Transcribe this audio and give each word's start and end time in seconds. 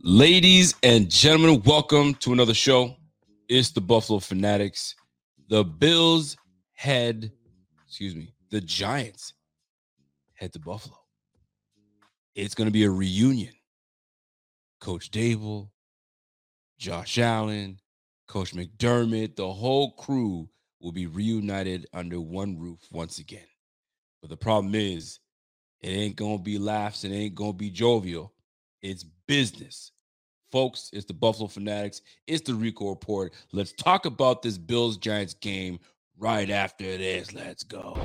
Ladies 0.00 0.76
and 0.84 1.10
gentlemen, 1.10 1.60
welcome 1.66 2.14
to 2.14 2.32
another 2.32 2.54
show. 2.54 2.94
It's 3.48 3.72
the 3.72 3.80
Buffalo 3.80 4.20
Fanatics. 4.20 4.94
The 5.48 5.64
Bills 5.64 6.36
head, 6.74 7.32
excuse 7.84 8.14
me, 8.14 8.32
the 8.52 8.60
Giants 8.60 9.32
head 10.34 10.52
to 10.52 10.60
Buffalo. 10.60 10.96
It's 12.36 12.54
going 12.54 12.68
to 12.68 12.72
be 12.72 12.84
a 12.84 12.90
reunion. 12.90 13.52
Coach 14.80 15.10
Daboll, 15.10 15.70
Josh 16.78 17.18
Allen, 17.18 17.80
Coach 18.28 18.54
McDermott, 18.54 19.34
the 19.34 19.52
whole 19.52 19.90
crew 19.94 20.48
will 20.80 20.92
be 20.92 21.08
reunited 21.08 21.88
under 21.92 22.20
one 22.20 22.56
roof 22.56 22.78
once 22.92 23.18
again. 23.18 23.48
But 24.20 24.30
the 24.30 24.36
problem 24.36 24.76
is, 24.76 25.18
it 25.80 25.88
ain't 25.88 26.14
going 26.14 26.38
to 26.38 26.44
be 26.44 26.56
laughs, 26.56 27.02
it 27.02 27.10
ain't 27.10 27.34
going 27.34 27.54
to 27.54 27.58
be 27.58 27.70
jovial. 27.70 28.32
It's 28.82 29.04
business. 29.26 29.92
Folks, 30.50 30.90
it's 30.92 31.04
the 31.04 31.14
Buffalo 31.14 31.48
Fanatics. 31.48 32.00
It's 32.26 32.42
the 32.42 32.54
Rico 32.54 32.88
Report. 32.88 33.34
Let's 33.52 33.72
talk 33.72 34.06
about 34.06 34.42
this 34.42 34.56
Bills 34.56 34.96
Giants 34.96 35.34
game 35.34 35.78
right 36.18 36.48
after 36.48 36.84
this. 36.96 37.34
Let's 37.34 37.62
go. 37.64 37.98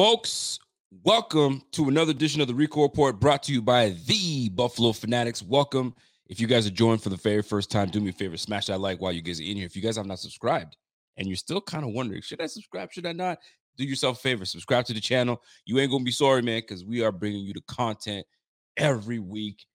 Folks, 0.00 0.58
welcome 1.04 1.60
to 1.72 1.90
another 1.90 2.12
edition 2.12 2.40
of 2.40 2.48
the 2.48 2.54
Rico 2.54 2.80
Report 2.80 3.20
brought 3.20 3.42
to 3.42 3.52
you 3.52 3.60
by 3.60 3.90
the 4.06 4.48
Buffalo 4.48 4.94
Fanatics. 4.94 5.42
Welcome. 5.42 5.94
If 6.26 6.40
you 6.40 6.46
guys 6.46 6.66
are 6.66 6.70
joining 6.70 7.00
for 7.00 7.10
the 7.10 7.18
very 7.18 7.42
first 7.42 7.70
time, 7.70 7.90
do 7.90 8.00
me 8.00 8.08
a 8.08 8.12
favor, 8.14 8.38
smash 8.38 8.68
that 8.68 8.80
like 8.80 8.98
while 8.98 9.12
you 9.12 9.20
guys 9.20 9.40
are 9.40 9.44
in 9.44 9.58
here. 9.58 9.66
If 9.66 9.76
you 9.76 9.82
guys 9.82 9.98
have 9.98 10.06
not 10.06 10.18
subscribed 10.18 10.78
and 11.18 11.26
you're 11.26 11.36
still 11.36 11.60
kind 11.60 11.84
of 11.84 11.90
wondering, 11.90 12.22
should 12.22 12.40
I 12.40 12.46
subscribe? 12.46 12.90
Should 12.90 13.04
I 13.04 13.12
not? 13.12 13.40
Do 13.76 13.84
yourself 13.84 14.16
a 14.16 14.20
favor, 14.22 14.46
subscribe 14.46 14.86
to 14.86 14.94
the 14.94 15.02
channel. 15.02 15.42
You 15.66 15.78
ain't 15.78 15.90
gonna 15.90 16.02
be 16.02 16.12
sorry, 16.12 16.40
man, 16.40 16.62
because 16.62 16.82
we 16.82 17.04
are 17.04 17.12
bringing 17.12 17.44
you 17.44 17.52
the 17.52 17.60
content 17.68 18.24
every 18.78 19.18
week, 19.18 19.66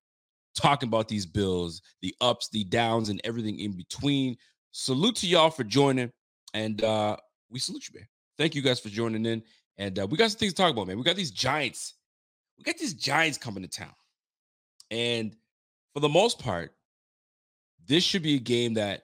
talking 0.56 0.90
about 0.90 1.08
these 1.08 1.28
bills, 1.28 1.84
the 2.02 2.16
ups, 2.20 2.50
the 2.50 2.64
downs, 2.64 3.10
and 3.10 3.22
everything 3.24 3.60
in 3.60 3.74
between. 3.74 4.38
Salute 4.72 5.18
to 5.18 5.28
y'all 5.28 5.52
for 5.52 5.64
joining, 5.64 6.12
and 6.56 6.84
uh 6.84 7.16
we 7.52 7.60
salute 7.60 7.88
you, 7.94 8.00
man. 8.00 8.08
Thank 8.40 8.56
you 8.56 8.64
guys 8.64 8.80
for 8.80 8.90
joining 8.90 9.28
in. 9.28 9.44
And 9.78 10.00
uh, 10.00 10.08
we 10.08 10.18
got 10.18 10.32
some 10.32 10.40
things 10.40 10.54
to 10.54 10.62
talk 10.62 10.72
about, 10.72 10.88
man. 10.88 10.98
We 10.98 11.04
got 11.04 11.16
these 11.16 11.32
Giants. 11.32 11.96
We 12.58 12.64
got 12.64 12.78
these 12.78 12.94
Giants 12.94 13.38
coming 13.38 13.64
to 13.64 13.70
town. 13.70 13.94
And 14.92 15.36
for 15.94 16.00
the 16.00 16.10
most 16.10 16.40
part, 16.40 16.74
this 17.88 18.04
should 18.04 18.24
be 18.24 18.36
a 18.36 18.40
game 18.40 18.76
that 18.76 19.04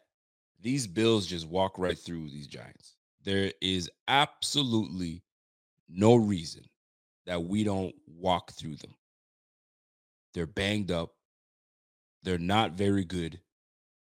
these 0.61 0.87
Bills 0.87 1.27
just 1.27 1.47
walk 1.47 1.77
right 1.77 1.97
through 1.97 2.29
these 2.29 2.47
Giants. 2.47 2.95
There 3.23 3.51
is 3.61 3.89
absolutely 4.07 5.23
no 5.89 6.15
reason 6.15 6.63
that 7.25 7.43
we 7.43 7.63
don't 7.63 7.93
walk 8.07 8.51
through 8.51 8.75
them. 8.77 8.95
They're 10.33 10.47
banged 10.47 10.91
up. 10.91 11.13
They're 12.23 12.37
not 12.37 12.73
very 12.73 13.03
good. 13.03 13.39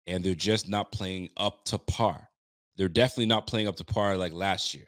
And 0.08 0.24
they're 0.24 0.36
just 0.36 0.70
not 0.70 0.92
playing 0.92 1.30
up 1.38 1.64
to 1.66 1.78
par. 1.78 2.30
They're 2.76 2.90
definitely 2.90 3.28
not 3.28 3.48
playing 3.48 3.68
up 3.68 3.78
to 3.78 3.84
par 3.86 4.18
like 4.18 4.34
last 4.34 4.74
year. 4.74 4.86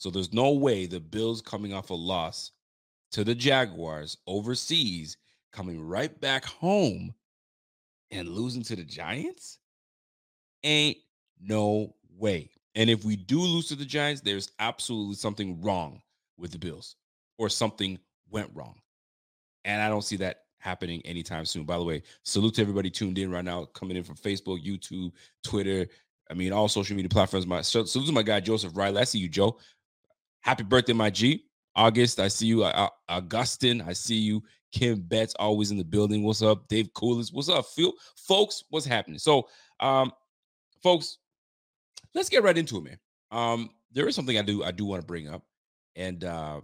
So 0.00 0.08
there's 0.08 0.32
no 0.32 0.52
way 0.52 0.86
the 0.86 0.98
Bills 0.98 1.42
coming 1.42 1.74
off 1.74 1.90
a 1.90 1.94
loss 1.94 2.52
to 3.12 3.22
the 3.22 3.34
Jaguars 3.34 4.16
overseas, 4.26 5.18
coming 5.52 5.86
right 5.86 6.18
back 6.22 6.46
home 6.46 7.12
and 8.10 8.30
losing 8.30 8.62
to 8.62 8.76
the 8.76 8.82
Giants? 8.82 9.58
Ain't 10.64 10.96
no 11.38 11.94
way. 12.16 12.48
And 12.76 12.88
if 12.88 13.04
we 13.04 13.14
do 13.14 13.40
lose 13.40 13.68
to 13.68 13.74
the 13.74 13.84
Giants, 13.84 14.22
there's 14.22 14.50
absolutely 14.58 15.16
something 15.16 15.60
wrong 15.60 16.00
with 16.38 16.50
the 16.50 16.58
Bills 16.58 16.96
or 17.36 17.50
something 17.50 17.98
went 18.30 18.48
wrong. 18.54 18.76
And 19.66 19.82
I 19.82 19.90
don't 19.90 20.04
see 20.04 20.16
that 20.16 20.44
happening 20.60 21.02
anytime 21.04 21.44
soon. 21.44 21.64
By 21.64 21.76
the 21.76 21.84
way, 21.84 22.02
salute 22.22 22.54
to 22.54 22.62
everybody 22.62 22.88
tuned 22.88 23.18
in 23.18 23.30
right 23.30 23.44
now, 23.44 23.66
coming 23.66 23.98
in 23.98 24.04
from 24.04 24.16
Facebook, 24.16 24.64
YouTube, 24.64 25.12
Twitter. 25.44 25.88
I 26.30 26.34
mean, 26.34 26.54
all 26.54 26.68
social 26.68 26.96
media 26.96 27.10
platforms. 27.10 27.46
My 27.46 27.60
salute 27.60 28.06
to 28.06 28.12
my 28.12 28.22
guy 28.22 28.40
Joseph 28.40 28.74
Riley. 28.74 29.02
I 29.02 29.04
see 29.04 29.18
you, 29.18 29.28
Joe. 29.28 29.58
Happy 30.40 30.62
birthday, 30.62 30.92
my 30.92 31.10
G. 31.10 31.44
August, 31.76 32.18
I 32.18 32.28
see 32.28 32.46
you. 32.46 32.64
Uh, 32.64 32.88
Augustin, 33.08 33.82
I 33.82 33.92
see 33.92 34.16
you. 34.16 34.42
Kim 34.72 35.00
Betts, 35.00 35.34
always 35.38 35.70
in 35.70 35.78
the 35.78 35.84
building. 35.84 36.22
What's 36.22 36.42
up? 36.42 36.68
Dave 36.68 36.92
Coolers, 36.94 37.32
what's 37.32 37.48
up? 37.48 37.66
Phil, 37.66 37.92
folks, 38.16 38.64
what's 38.70 38.86
happening? 38.86 39.18
So, 39.18 39.48
um, 39.80 40.12
folks, 40.82 41.18
let's 42.14 42.28
get 42.28 42.42
right 42.42 42.56
into 42.56 42.78
it, 42.78 42.84
man. 42.84 42.98
Um, 43.30 43.70
there 43.92 44.06
is 44.08 44.14
something 44.14 44.38
I 44.38 44.42
do 44.42 44.62
I 44.62 44.70
do 44.70 44.84
want 44.84 45.02
to 45.02 45.06
bring 45.06 45.28
up, 45.28 45.42
and 45.96 46.24
uh, 46.24 46.60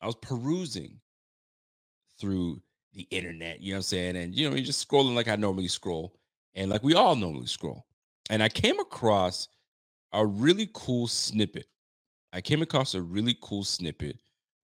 I 0.00 0.06
was 0.06 0.16
perusing 0.16 1.00
through 2.20 2.60
the 2.92 3.06
internet, 3.10 3.60
you 3.60 3.72
know 3.72 3.76
what 3.76 3.78
I'm 3.78 3.82
saying, 3.82 4.16
and 4.16 4.34
you 4.34 4.48
know, 4.48 4.56
you're 4.56 4.64
just 4.64 4.86
scrolling 4.86 5.14
like 5.14 5.28
I 5.28 5.36
normally 5.36 5.68
scroll, 5.68 6.14
and 6.54 6.70
like 6.70 6.82
we 6.82 6.94
all 6.94 7.16
normally 7.16 7.46
scroll, 7.46 7.86
and 8.30 8.42
I 8.42 8.48
came 8.48 8.78
across 8.78 9.48
a 10.12 10.24
really 10.24 10.68
cool 10.74 11.06
snippet 11.06 11.66
I 12.32 12.40
came 12.40 12.62
across 12.62 12.94
a 12.94 13.02
really 13.02 13.36
cool 13.40 13.64
snippet 13.64 14.18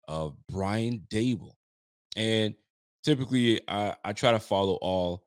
of 0.08 0.36
Brian 0.48 1.02
Daboll. 1.08 1.54
And 2.16 2.54
typically 3.02 3.60
I, 3.68 3.94
I 4.04 4.12
try 4.12 4.32
to 4.32 4.40
follow 4.40 4.74
all, 4.74 5.24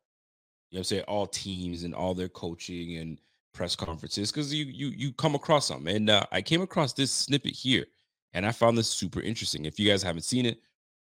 you 0.69 0.79
know, 0.79 0.83
say 0.83 1.01
all 1.01 1.27
teams 1.27 1.83
and 1.83 1.95
all 1.95 2.13
their 2.13 2.29
coaching 2.29 2.97
and 2.97 3.19
press 3.53 3.75
conferences 3.75 4.31
because 4.31 4.53
you 4.53 4.65
you 4.65 4.89
you 4.89 5.11
come 5.13 5.33
across 5.33 5.67
them. 5.67 5.87
And 5.87 6.09
uh, 6.09 6.25
I 6.31 6.41
came 6.41 6.61
across 6.61 6.93
this 6.93 7.11
snippet 7.11 7.53
here 7.53 7.85
and 8.33 8.45
I 8.45 8.51
found 8.51 8.77
this 8.77 8.89
super 8.89 9.21
interesting. 9.21 9.65
If 9.65 9.79
you 9.79 9.89
guys 9.89 10.03
haven't 10.03 10.23
seen 10.23 10.45
it, 10.45 10.59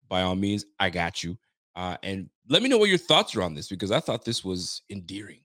by 0.07 0.22
all 0.22 0.35
means, 0.35 0.66
I 0.79 0.90
got 0.90 1.23
you. 1.23 1.38
Uh, 1.75 1.97
and 2.03 2.29
let 2.47 2.63
me 2.63 2.69
know 2.69 2.78
what 2.78 2.90
your 2.90 2.97
thoughts 2.97 3.35
are 3.35 3.41
on 3.41 3.53
this 3.53 3.67
because 3.67 3.91
I 3.91 4.00
thought 4.00 4.23
this 4.23 4.46
was 4.46 4.84
endearing. 4.90 5.41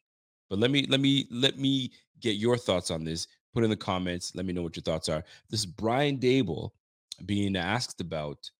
But 0.48 0.58
let 0.58 0.70
me 0.70 0.86
let 0.88 1.00
me 1.00 1.26
let 1.30 1.58
me 1.58 1.90
get 2.20 2.36
your 2.36 2.56
thoughts 2.56 2.90
on 2.90 3.04
this 3.04 3.26
put 3.52 3.64
in 3.64 3.70
the 3.70 3.76
comments. 3.76 4.34
Let 4.34 4.46
me 4.46 4.52
know 4.52 4.62
what 4.62 4.76
your 4.76 4.82
thoughts 4.82 5.08
are. 5.08 5.24
This 5.48 5.60
is 5.60 5.66
Brian 5.66 6.18
Daboll 6.18 6.70
being 7.26 7.56
asked 7.56 8.00
about 8.00 8.50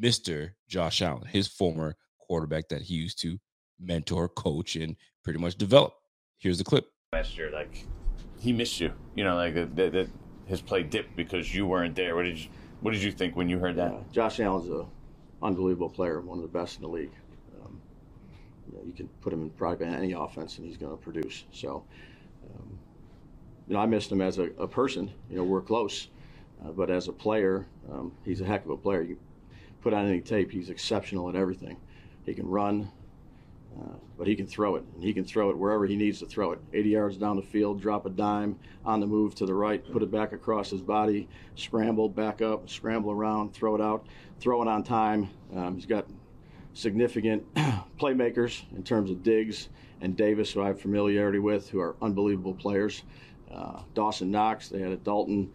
Mr. 0.00 0.52
Josh 0.68 1.02
Allen, 1.02 1.26
his 1.26 1.48
former 1.48 1.96
quarterback 2.18 2.68
that 2.68 2.82
he 2.82 2.94
used 2.94 3.20
to 3.20 3.38
mentor, 3.80 4.28
coach, 4.28 4.76
and 4.76 4.96
pretty 5.24 5.38
much 5.38 5.56
develop. 5.56 5.94
Here's 6.38 6.58
the 6.58 6.64
clip. 6.64 6.86
Last 7.12 7.36
year, 7.36 7.50
like 7.50 7.86
he 8.38 8.52
missed 8.52 8.80
you. 8.80 8.92
You 9.14 9.24
know, 9.24 9.36
like 9.36 9.54
that, 9.54 9.92
that 9.92 10.08
his 10.46 10.60
play 10.60 10.82
dipped 10.82 11.16
because 11.16 11.54
you 11.54 11.66
weren't 11.66 11.96
there. 11.96 12.14
What 12.14 12.24
did 12.24 12.38
you 12.38 12.48
What 12.80 12.92
did 12.92 13.02
you 13.02 13.12
think 13.12 13.34
when 13.34 13.48
you 13.48 13.58
heard 13.58 13.76
that? 13.76 13.92
Uh, 13.92 14.00
Josh 14.12 14.40
Allen's 14.40 14.68
an 14.68 14.86
unbelievable 15.42 15.90
player, 15.90 16.20
one 16.20 16.38
of 16.38 16.42
the 16.42 16.48
best 16.58 16.76
in 16.76 16.82
the 16.82 16.88
league. 16.88 17.12
Um, 17.60 17.80
you, 18.70 18.78
know, 18.78 18.84
you 18.86 18.92
can 18.92 19.08
put 19.20 19.32
him 19.32 19.42
in 19.42 19.50
probably 19.50 19.86
any 19.86 20.12
offense, 20.12 20.58
and 20.58 20.66
he's 20.66 20.76
going 20.76 20.96
to 20.96 21.02
produce. 21.02 21.44
So. 21.52 21.84
Um, 22.54 22.78
you 23.68 23.74
know, 23.74 23.80
I 23.80 23.86
missed 23.86 24.10
him 24.10 24.20
as 24.20 24.38
a, 24.38 24.44
a 24.58 24.66
person. 24.66 25.10
You 25.30 25.36
know, 25.36 25.44
we're 25.44 25.60
close, 25.60 26.08
uh, 26.64 26.70
but 26.70 26.90
as 26.90 27.08
a 27.08 27.12
player, 27.12 27.66
um, 27.92 28.12
he's 28.24 28.40
a 28.40 28.44
heck 28.44 28.64
of 28.64 28.70
a 28.70 28.76
player. 28.76 29.02
You 29.02 29.18
put 29.82 29.92
on 29.92 30.06
any 30.08 30.20
tape, 30.20 30.50
he's 30.50 30.70
exceptional 30.70 31.28
at 31.28 31.36
everything. 31.36 31.76
He 32.24 32.34
can 32.34 32.48
run, 32.48 32.90
uh, 33.78 33.94
but 34.16 34.26
he 34.26 34.34
can 34.34 34.46
throw 34.46 34.76
it, 34.76 34.84
and 34.94 35.04
he 35.04 35.12
can 35.12 35.24
throw 35.24 35.50
it 35.50 35.58
wherever 35.58 35.86
he 35.86 35.96
needs 35.96 36.18
to 36.20 36.26
throw 36.26 36.52
it. 36.52 36.60
80 36.72 36.88
yards 36.88 37.16
down 37.18 37.36
the 37.36 37.42
field, 37.42 37.80
drop 37.80 38.06
a 38.06 38.10
dime 38.10 38.58
on 38.84 39.00
the 39.00 39.06
move 39.06 39.34
to 39.36 39.46
the 39.46 39.54
right, 39.54 39.84
put 39.92 40.02
it 40.02 40.10
back 40.10 40.32
across 40.32 40.70
his 40.70 40.80
body, 40.80 41.28
scramble 41.54 42.08
back 42.08 42.40
up, 42.40 42.68
scramble 42.70 43.12
around, 43.12 43.52
throw 43.52 43.74
it 43.74 43.80
out, 43.80 44.06
throw 44.40 44.62
it 44.62 44.68
on 44.68 44.82
time. 44.82 45.28
Um, 45.54 45.74
he's 45.74 45.86
got 45.86 46.06
significant 46.72 47.44
playmakers 47.98 48.62
in 48.74 48.82
terms 48.82 49.10
of 49.10 49.22
Diggs 49.22 49.68
and 50.00 50.16
Davis, 50.16 50.52
who 50.52 50.62
I 50.62 50.68
have 50.68 50.80
familiarity 50.80 51.38
with, 51.38 51.68
who 51.68 51.80
are 51.80 51.96
unbelievable 52.00 52.54
players. 52.54 53.02
Uh, 53.52 53.82
Dawson 53.94 54.30
Knox, 54.30 54.68
they 54.68 54.80
had 54.80 54.92
a 54.92 54.96
Dalton. 54.96 55.50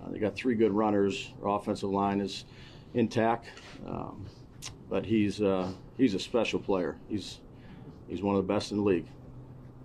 Uh, 0.00 0.10
they 0.10 0.18
got 0.18 0.34
three 0.34 0.54
good 0.54 0.72
runners. 0.72 1.32
Our 1.42 1.58
offensive 1.58 1.90
line 1.90 2.20
is 2.20 2.44
intact, 2.94 3.48
um, 3.86 4.26
but 4.88 5.04
he's 5.04 5.40
uh, 5.40 5.72
he's 5.96 6.14
a 6.14 6.18
special 6.18 6.58
player. 6.60 6.96
He's 7.08 7.40
he's 8.08 8.22
one 8.22 8.36
of 8.36 8.46
the 8.46 8.52
best 8.52 8.70
in 8.70 8.78
the 8.78 8.84
league. 8.84 9.06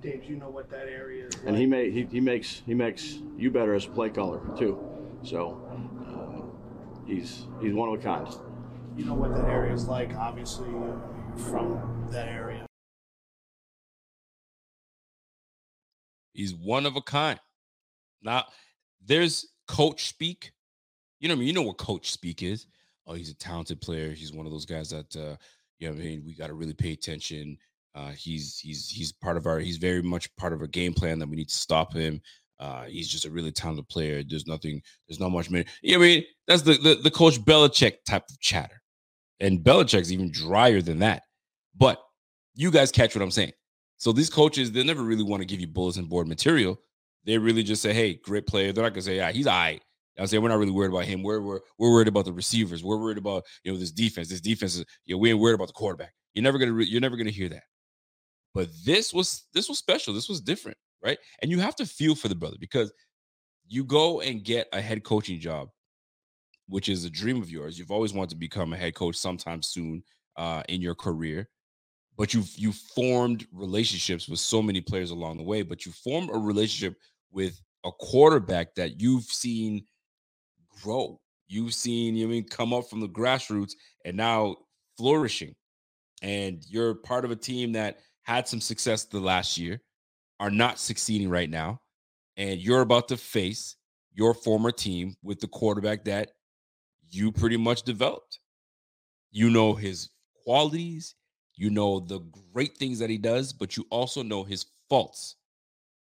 Dave, 0.01 0.25
you 0.25 0.36
know 0.36 0.50
what 0.50 0.69
that 0.69 0.88
area 0.88 1.27
is. 1.27 1.36
And 1.45 1.56
he 1.56 1.65
may 1.65 1.89
he, 1.89 2.04
he 2.12 2.19
makes 2.19 2.62
he 2.65 2.74
makes 2.74 3.19
you 3.38 3.50
better 3.50 3.74
as 3.74 3.86
a 3.86 3.89
play 3.89 4.10
caller 4.10 4.42
too. 4.57 4.77
So 5.24 5.62
um, 5.71 6.51
he's 7.06 7.45
he's 7.62 7.74
one 7.74 7.89
of 7.89 8.00
a 8.00 8.04
kind. 8.04 8.27
You 8.98 9.06
know 9.06 9.15
what 9.15 9.33
that 9.33 9.45
area 9.45 9.74
is 9.74 9.88
like. 9.88 10.13
Obviously, 10.13 10.68
from 11.50 12.07
that 12.12 12.27
area. 12.27 12.65
He's 16.33 16.54
one 16.54 16.86
of 16.86 16.95
a 16.95 17.01
kind. 17.01 17.39
Now, 18.24 18.46
there's 19.06 19.48
coach 19.68 20.08
speak. 20.08 20.52
You 21.20 21.28
know, 21.28 21.36
I 21.36 21.38
mean, 21.38 21.48
you 21.48 21.54
know 21.54 21.62
what 21.62 21.78
coach 21.78 22.12
speak 22.12 22.44
is. 22.44 22.68
Oh, 23.06 23.14
he's 23.14 23.30
a 23.30 23.36
talented 23.36 23.81
player. 23.81 24.12
He's 24.12 24.34
one 24.34 24.46
of 24.46 24.52
those 24.52 24.66
guys 24.66 24.90
that, 24.90 25.16
uh, 25.16 25.36
you 25.80 25.90
know, 25.90 25.94
I 25.94 25.98
mean, 25.98 26.24
we 26.25 26.34
got 26.36 26.48
to 26.48 26.54
really 26.54 26.74
pay 26.74 26.94
attention. 26.94 27.58
Uh, 27.96 28.12
he's 28.12 28.58
he's 28.58 28.90
he's 28.90 29.12
part 29.12 29.38
of 29.38 29.46
our. 29.46 29.60
He's 29.60 29.78
very 29.78 30.02
much 30.02 30.34
part 30.36 30.54
of 30.54 30.62
a 30.62 30.68
game 30.68 30.94
plan 30.94 31.20
that 31.20 31.30
we 31.30 31.36
need 31.36 31.50
to 31.50 31.56
stop 31.56 31.94
him. 31.94 32.22
Uh, 32.60 32.84
he's 32.84 33.08
just 33.08 33.25
a 33.25 33.30
really 33.30 33.52
talented 33.52 33.88
player. 33.90 34.24
There's 34.24 34.48
nothing. 34.48 34.81
There's 35.08 35.20
not 35.20 35.30
much. 35.30 35.50
Man, 35.50 35.66
you 35.81 35.98
know, 35.98 36.04
I 36.04 36.08
mean, 36.08 36.24
that's 36.48 36.64
the, 36.64 36.74
the 36.74 36.96
the 36.96 37.12
coach 37.12 37.40
Belichick 37.40 38.04
type 38.08 38.24
of 38.30 38.40
chatter, 38.40 38.81
and 39.40 39.60
Belichick's 39.60 40.12
even 40.12 40.31
drier 40.31 40.81
than 40.81 41.00
that. 41.00 41.24
But 41.75 42.00
you 42.56 42.72
guys 42.72 42.92
catch 42.92 43.16
what 43.16 43.22
I'm 43.22 43.31
saying. 43.31 43.52
So 43.98 44.12
these 44.12 44.30
coaches, 44.30 44.72
they 44.72 44.84
never 44.84 45.04
really 45.04 45.24
want 45.24 45.42
to 45.42 45.46
give 45.46 45.60
you 45.60 45.68
bulletin 45.68 46.06
board 46.06 46.28
material. 46.28 46.80
They 47.25 47.38
really 47.38 47.64
just 47.64 47.81
say, 47.81 47.94
"Hey, 47.94 48.16
great 48.16 48.48
player." 48.48 48.72
They're 48.72 48.84
not 48.84 48.94
gonna 48.94 49.02
say, 49.02 49.18
"Yeah, 49.18 49.31
he's 49.31 49.48
all 49.48 49.58
right." 49.58 49.81
I 50.20 50.25
say 50.25 50.38
we're 50.38 50.50
not 50.50 50.60
really 50.60 50.72
worried 50.72 50.92
about 50.92 51.06
him. 51.06 51.24
We're, 51.24 51.42
we're 51.42 51.60
we're 51.78 51.92
worried 51.92 52.08
about 52.08 52.25
the 52.25 52.34
receivers. 52.34 52.84
We're 52.84 52.98
worried 52.98 53.18
about 53.18 53.44
you 53.64 53.72
know 53.72 53.78
this 53.78 53.92
defense. 53.92 54.30
This 54.30 54.42
defense 54.42 54.75
is 54.75 54.86
you 55.06 55.16
know 55.16 55.20
we 55.20 55.31
ain't 55.31 55.40
worried 55.40 55.56
about 55.56 55.68
the 55.68 55.74
quarterback. 55.74 56.14
You're 56.34 56.44
never 56.44 56.58
gonna 56.60 56.74
re- 56.74 56.86
you're 56.86 57.02
never 57.02 57.18
gonna 57.18 57.31
hear 57.31 57.50
that. 57.50 57.64
But 58.54 58.70
this 58.86 59.14
was 59.14 59.46
this 59.54 59.70
was 59.70 59.80
special. 59.80 60.14
This 60.14 60.30
was 60.30 60.42
different, 60.42 60.78
right? 61.04 61.18
And 61.42 61.50
you 61.50 61.60
have 61.60 61.75
to 61.78 61.86
feel 61.86 62.16
for 62.16 62.28
the 62.28 62.36
brother 62.36 62.58
because 62.60 62.94
you 63.68 63.84
go 63.84 64.22
and 64.22 64.44
get 64.44 64.68
a 64.74 64.81
head 64.81 65.04
coaching 65.04 65.40
job, 65.40 65.70
which 66.68 66.90
is 66.90 67.06
a 67.06 67.10
dream 67.10 67.42
of 67.42 67.50
yours. 67.50 67.80
You've 67.80 67.92
always 67.92 68.14
wanted 68.14 68.31
to 68.31 68.36
become 68.36 68.74
a 68.74 68.78
head 68.78 68.94
coach 68.94 69.16
sometime 69.16 69.64
soon 69.64 70.04
uh, 70.38 70.64
in 70.70 70.81
your 70.81 70.96
career 70.96 71.50
but 72.16 72.34
you've 72.34 72.50
you 72.56 72.72
formed 72.72 73.48
relationships 73.52 74.28
with 74.28 74.40
so 74.40 74.62
many 74.62 74.81
players 74.81 75.12
along 75.12 75.38
the 75.38 75.44
way 75.44 75.62
but 75.62 75.86
you 75.86 75.92
form 75.92 76.30
a 76.30 76.38
relationship 76.38 76.96
with 77.34 77.60
a 77.86 77.92
quarterback 77.92 78.76
that 78.76 79.02
you've 79.02 79.26
seen 79.26 79.86
grow. 80.82 81.20
You've 81.48 81.74
seen 81.74 82.16
you 82.16 82.26
know, 82.26 82.32
I 82.32 82.36
mean 82.36 82.48
come 82.48 82.74
up 82.74 82.90
from 82.90 83.02
the 83.02 83.10
grassroots 83.10 83.74
and 84.06 84.16
now 84.18 84.56
flourishing. 84.98 85.56
And 86.22 86.64
you're 86.68 86.96
part 86.96 87.26
of 87.26 87.32
a 87.32 87.36
team 87.36 87.74
that 87.74 88.00
had 88.24 88.48
some 88.48 88.62
success 88.62 89.04
the 89.04 89.20
last 89.20 89.58
year 89.58 89.82
are 90.40 90.52
not 90.52 90.80
succeeding 90.80 91.30
right 91.30 91.50
now 91.50 91.82
and 92.38 92.60
you're 92.60 92.82
about 92.82 93.08
to 93.10 93.18
face 93.18 93.76
your 94.14 94.34
former 94.34 94.72
team 94.72 95.16
with 95.22 95.40
the 95.40 95.48
quarterback 95.48 96.06
that 96.06 96.32
you 97.10 97.32
pretty 97.32 97.58
much 97.58 97.84
developed. 97.84 98.40
You 99.32 99.50
know 99.50 99.74
his 99.74 100.10
qualities 100.44 101.16
you 101.56 101.70
know 101.70 102.00
the 102.00 102.20
great 102.54 102.78
things 102.78 103.00
that 103.00 103.10
he 103.10 103.18
does, 103.18 103.54
but 103.54 103.78
you 103.78 103.86
also 103.90 104.24
know 104.24 104.44
his 104.44 104.66
faults. 104.90 105.36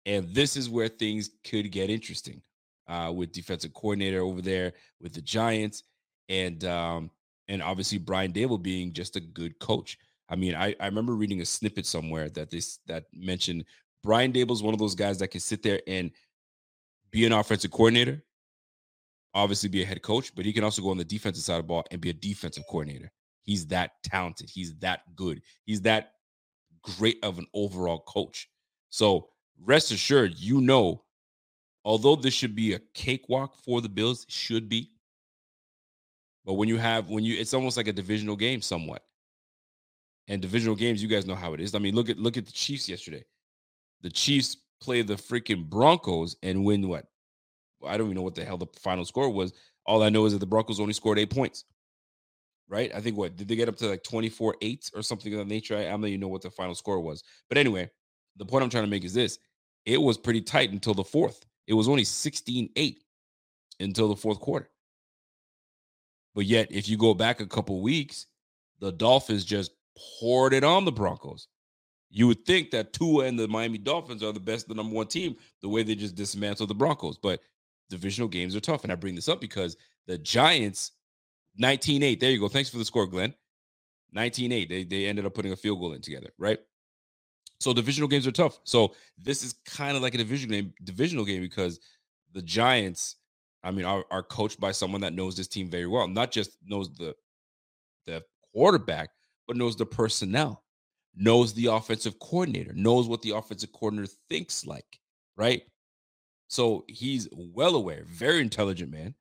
And 0.07 0.35
this 0.35 0.57
is 0.57 0.69
where 0.69 0.89
things 0.89 1.31
could 1.45 1.71
get 1.71 1.91
interesting 1.91 2.43
uh, 2.89 3.13
with 3.15 3.33
defensive 3.33 3.73
coordinator 3.73 4.23
over 4.23 4.43
there 4.43 4.73
with 5.01 5.13
the 5.13 5.23
Giants, 5.23 5.85
and 6.29 6.65
um, 6.65 7.11
and 7.49 7.63
obviously 7.63 7.99
Brian 7.99 8.33
Daboll 8.33 8.63
being 8.63 8.93
just 8.93 9.17
a 9.17 9.21
good 9.21 9.59
coach. 9.59 9.99
I 10.29 10.37
mean, 10.37 10.55
I, 10.55 10.75
I 10.81 10.87
remember 10.87 11.15
reading 11.15 11.41
a 11.41 11.45
snippet 11.47 11.87
somewhere 11.87 12.31
that 12.31 12.51
this 12.51 12.79
that 12.87 13.05
mentioned 13.13 13.65
Brian 14.03 14.33
Daboll 14.33 14.53
is 14.53 14.63
one 14.63 14.75
of 14.75 14.81
those 14.81 14.95
guys 14.95 15.19
that 15.19 15.29
can 15.29 15.41
sit 15.41 15.63
there 15.63 15.81
and 15.87 16.11
be 17.11 17.27
an 17.27 17.33
offensive 17.33 17.71
coordinator, 17.71 18.23
obviously 19.35 19.69
be 19.69 19.83
a 19.83 19.87
head 19.87 20.03
coach, 20.03 20.35
but 20.35 20.45
he 20.45 20.53
can 20.53 20.65
also 20.65 20.83
go 20.83 20.91
on 20.91 20.97
the 20.97 21.05
defensive 21.05 21.45
side 21.45 21.57
of 21.57 21.63
the 21.63 21.69
ball 21.69 21.85
and 21.91 22.01
be 22.01 22.11
a 22.11 22.15
defensive 22.15 22.65
coordinator. 22.69 23.13
He's 23.43 23.67
that 23.69 23.93
talented. 24.03 24.51
He's 24.51 24.75
that 24.77 25.03
good. 25.15 25.43
He's 25.65 25.83
that 25.83 26.13
great 26.83 27.19
of 27.23 27.39
an 27.39 27.47
overall 27.55 28.01
coach. 28.01 28.49
So 28.89 29.29
rest 29.65 29.91
assured, 29.93 30.35
you 30.39 30.61
know, 30.61 31.03
although 31.85 32.17
this 32.17 32.35
should 32.35 32.55
be 32.55 32.75
a 32.75 32.81
cakewalk 32.95 33.57
for 33.65 33.81
the 33.81 33.89
Bills, 33.89 34.27
should 34.29 34.69
be. 34.69 34.91
But 36.45 36.55
when 36.55 36.69
you 36.69 36.79
have 36.79 37.09
when 37.09 37.25
you 37.25 37.39
it's 37.39 37.55
almost 37.55 37.77
like 37.77 37.89
a 37.89 37.93
divisional 37.93 38.37
game 38.37 38.63
somewhat. 38.63 39.05
And 40.29 40.41
divisional 40.41 40.77
games, 40.77 41.03
you 41.03 41.09
guys 41.09 41.27
know 41.27 41.35
how 41.35 41.53
it 41.53 41.61
is. 41.61 41.75
I 41.75 41.79
mean, 41.79 41.95
look 41.95 42.09
at 42.09 42.19
look 42.19 42.37
at 42.37 42.47
the 42.47 42.53
Chiefs 42.53 42.89
yesterday. 42.89 43.25
The 44.03 44.11
Chiefs 44.11 44.57
play 44.81 45.03
the 45.03 45.15
freaking 45.15 45.69
Broncos 45.69 46.37
and 46.43 46.65
win 46.65 46.89
what? 46.89 47.07
I 47.85 47.97
don't 47.97 48.07
even 48.07 48.17
know 48.17 48.23
what 48.23 48.35
the 48.35 48.45
hell 48.45 48.57
the 48.57 48.67
final 48.81 49.05
score 49.05 49.31
was. 49.31 49.53
All 49.87 50.03
I 50.03 50.09
know 50.09 50.25
is 50.25 50.33
that 50.33 50.39
the 50.39 50.47
Broncos 50.47 50.81
only 50.81 50.93
scored 50.93 51.19
eight 51.19 51.31
points 51.31 51.65
right? 52.73 52.91
I 52.95 53.01
think 53.01 53.19
what 53.19 53.37
did 53.37 53.49
they 53.49 53.55
get 53.55 53.69
up 53.69 53.77
to 53.77 53.89
like 53.89 54.03
24 54.03 54.57
8 54.63 54.91
or 54.95 55.03
something 55.03 55.33
of 55.35 55.39
that 55.39 55.47
nature? 55.47 55.77
I, 55.77 55.83
I 55.83 55.91
don't 55.91 56.07
even 56.07 56.21
know 56.21 56.29
what 56.29 56.41
the 56.41 56.51
final 56.51 56.75
score 56.75 57.01
was. 57.01 57.23
But 57.49 57.59
anyway, 57.59 57.91
the 58.37 58.47
point 58.47 58.65
I'm 58.65 58.71
trying 58.71 58.85
to 58.85 58.91
make 58.91 59.05
is 59.05 59.13
this 59.13 59.39
it 59.85 60.01
was 60.01 60.19
pretty 60.19 60.41
tight 60.41 60.73
until 60.73 60.95
the 60.95 61.05
fourth. 61.05 61.45
It 61.67 61.75
was 61.75 61.89
only 61.89 62.05
16 62.05 62.71
8 62.75 63.03
until 63.81 64.09
the 64.09 64.17
fourth 64.17 64.41
quarter. 64.41 64.69
But 66.35 66.47
yet, 66.47 66.69
if 66.71 66.89
you 66.89 66.97
go 66.97 67.15
back 67.15 67.41
a 67.41 67.47
couple 67.47 67.81
weeks, 67.83 68.27
the 68.81 68.93
Dolphins 68.93 69.45
just 69.45 69.73
poured 70.19 70.55
it 70.55 70.65
on 70.65 70.85
the 70.85 70.93
Broncos. 70.93 71.49
You 72.11 72.27
would 72.27 72.45
think 72.45 72.71
that 72.71 72.93
Tua 72.93 73.25
and 73.25 73.39
the 73.39 73.49
Miami 73.49 73.79
Dolphins 73.79 74.23
are 74.23 74.33
the 74.33 74.41
best, 74.41 74.69
the 74.69 74.75
number 74.75 74.95
one 74.95 75.07
team, 75.07 75.37
the 75.63 75.69
way 75.69 75.83
they 75.83 75.95
just 75.95 76.15
dismantled 76.15 76.71
the 76.71 76.75
Broncos. 76.75 77.17
But 77.17 77.41
divisional 77.91 78.29
games 78.29 78.55
are 78.57 78.61
tough. 78.61 78.83
And 78.83 78.93
I 78.93 78.97
bring 78.97 79.15
this 79.15 79.29
up 79.29 79.41
because 79.41 79.77
the 80.07 80.19
Giants 80.19 80.93
19-8. 81.61 82.21
There 82.21 82.31
you 82.31 82.41
go. 82.41 82.49
Thanks 82.49 82.71
for 82.71 82.79
the 82.79 82.85
score, 82.85 83.07
Glenn. 83.07 83.35
19-8. 84.17 84.69
They, 84.69 84.85
they 84.85 85.07
ended 85.07 85.27
up 85.27 85.35
putting 85.35 85.53
a 85.53 85.57
field 85.57 85.81
goal 85.81 85.93
in 85.93 86.03
together, 86.03 86.31
right? 86.39 86.59
So 87.63 87.73
divisional 87.73 88.09
games 88.09 88.27
are 88.27 88.33
tough. 88.33 88.59
So 88.65 88.95
this 89.17 89.45
is 89.45 89.55
kind 89.65 89.97
of 89.97 90.03
like 90.03 90.15
a 90.15 90.19
division 90.19 90.51
game, 90.51 90.75
divisional 90.83 91.25
game 91.25 91.43
because 91.43 91.79
the 92.33 92.43
Giants, 92.43 93.17
I 93.63 93.71
mean, 93.71 93.85
are, 93.85 94.05
are 94.11 94.25
coached 94.25 94.59
by 94.59 94.73
someone 94.73 95.01
that 95.03 95.13
knows 95.13 95.37
this 95.37 95.47
team 95.47 95.71
very 95.71 95.87
well. 95.87 96.09
Not 96.09 96.33
just 96.33 96.57
knows 96.65 96.93
the 96.95 97.15
the 98.07 98.23
quarterback, 98.53 99.11
but 99.47 99.57
knows 99.57 99.77
the 99.77 99.87
personnel, 99.87 100.65
knows 101.15 101.55
the 101.55 101.67
offensive 101.67 102.19
coordinator, 102.19 102.73
knows 102.75 103.07
what 103.07 103.23
the 103.23 103.31
offensive 103.31 103.71
coordinator 103.73 104.13
thinks 104.29 104.67
like, 104.67 104.99
right? 105.37 105.63
So 106.49 106.85
he's 106.89 107.29
well 107.33 107.77
aware, 107.77 108.05
very 108.09 108.41
intelligent 108.41 108.91
man. 108.91 109.15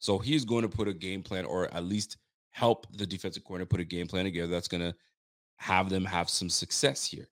So 0.00 0.18
he's 0.18 0.44
going 0.44 0.62
to 0.62 0.68
put 0.68 0.88
a 0.88 0.92
game 0.92 1.22
plan 1.22 1.44
or 1.44 1.72
at 1.72 1.84
least 1.84 2.16
help 2.50 2.88
the 2.96 3.06
defensive 3.06 3.44
coordinator 3.44 3.68
put 3.68 3.80
a 3.80 3.84
game 3.84 4.08
plan 4.08 4.24
together 4.24 4.48
that's 4.50 4.68
going 4.68 4.80
to 4.80 4.94
have 5.56 5.90
them 5.90 6.04
have 6.04 6.28
some 6.28 6.50
success 6.50 7.06
here. 7.06 7.28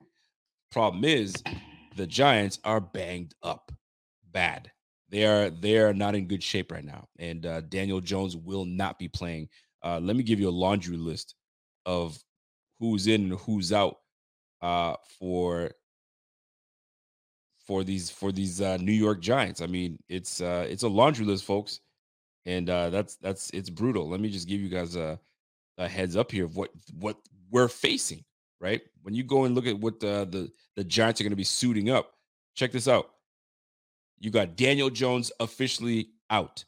Problem 0.70 1.04
is, 1.04 1.34
the 1.96 2.06
Giants 2.06 2.58
are 2.64 2.80
banged 2.80 3.34
up 3.42 3.72
bad. 4.32 4.70
They 5.08 5.24
are 5.24 5.50
they 5.50 5.78
are 5.78 5.94
not 5.94 6.14
in 6.14 6.26
good 6.26 6.42
shape 6.42 6.72
right 6.72 6.84
now, 6.84 7.06
and 7.18 7.46
uh, 7.46 7.60
Daniel 7.62 8.00
Jones 8.00 8.36
will 8.36 8.64
not 8.64 8.98
be 8.98 9.08
playing. 9.08 9.48
Uh, 9.82 10.00
let 10.00 10.16
me 10.16 10.22
give 10.22 10.40
you 10.40 10.48
a 10.48 10.50
laundry 10.50 10.96
list 10.96 11.34
of 11.86 12.18
who's 12.78 13.06
in 13.06 13.30
and 13.30 13.40
who's 13.40 13.72
out 13.72 13.98
uh, 14.62 14.96
for 15.18 15.70
for 17.64 17.84
these 17.84 18.10
for 18.10 18.32
these 18.32 18.60
uh, 18.60 18.76
New 18.78 18.92
York 18.92 19.20
Giants. 19.20 19.60
I 19.60 19.66
mean, 19.66 19.98
it's 20.08 20.40
uh, 20.40 20.66
it's 20.68 20.82
a 20.82 20.88
laundry 20.88 21.24
list, 21.24 21.44
folks 21.44 21.80
and 22.46 22.70
uh, 22.70 22.90
that's 22.90 23.16
that's 23.16 23.50
it's 23.50 23.68
brutal. 23.68 24.08
Let 24.08 24.20
me 24.20 24.30
just 24.30 24.48
give 24.48 24.60
you 24.60 24.68
guys 24.68 24.96
a, 24.96 25.18
a 25.78 25.88
heads 25.88 26.16
up 26.16 26.30
here 26.30 26.44
of 26.44 26.56
what 26.56 26.70
what 26.98 27.16
we're 27.50 27.68
facing. 27.68 28.24
Right 28.60 28.82
when 29.02 29.14
you 29.14 29.22
go 29.22 29.44
and 29.44 29.54
look 29.54 29.66
at 29.66 29.78
what 29.78 30.00
the 30.00 30.26
the, 30.30 30.50
the 30.74 30.84
Giants 30.84 31.20
are 31.20 31.24
going 31.24 31.30
to 31.30 31.36
be 31.36 31.44
suiting 31.44 31.90
up, 31.90 32.14
check 32.54 32.72
this 32.72 32.88
out. 32.88 33.10
You 34.18 34.30
got 34.30 34.56
Daniel 34.56 34.90
Jones 34.90 35.30
officially 35.40 36.08
out. 36.30 36.64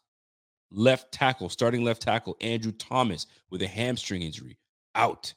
Left 0.70 1.10
tackle, 1.10 1.48
starting 1.48 1.82
left 1.82 2.02
tackle, 2.02 2.36
Andrew 2.40 2.72
Thomas 2.72 3.26
with 3.50 3.62
a 3.62 3.66
hamstring 3.66 4.22
injury, 4.22 4.58
out. 4.94 5.32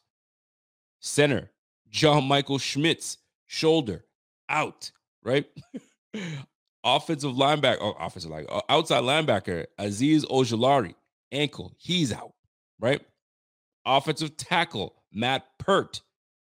Center, 1.00 1.50
John 1.90 2.26
Michael 2.26 2.58
Schmitz, 2.58 3.18
shoulder, 3.48 4.04
out. 4.50 4.92
Right. 5.24 5.46
offensive 6.84 7.34
linebacker, 7.34 7.78
oh, 7.82 7.96
offensive 8.00 8.32
like 8.32 8.46
uh, 8.50 8.62
outside 8.70 9.04
linebacker, 9.04 9.66
Azeez 9.80 10.26
Ojulari, 10.26 10.96
ankle, 11.32 11.74
he's 11.78 12.12
out, 12.12 12.34
right? 12.80 13.02
Offensive 13.86 14.38
tackle, 14.38 14.96
Matt 15.12 15.46
Peart, 15.60 16.02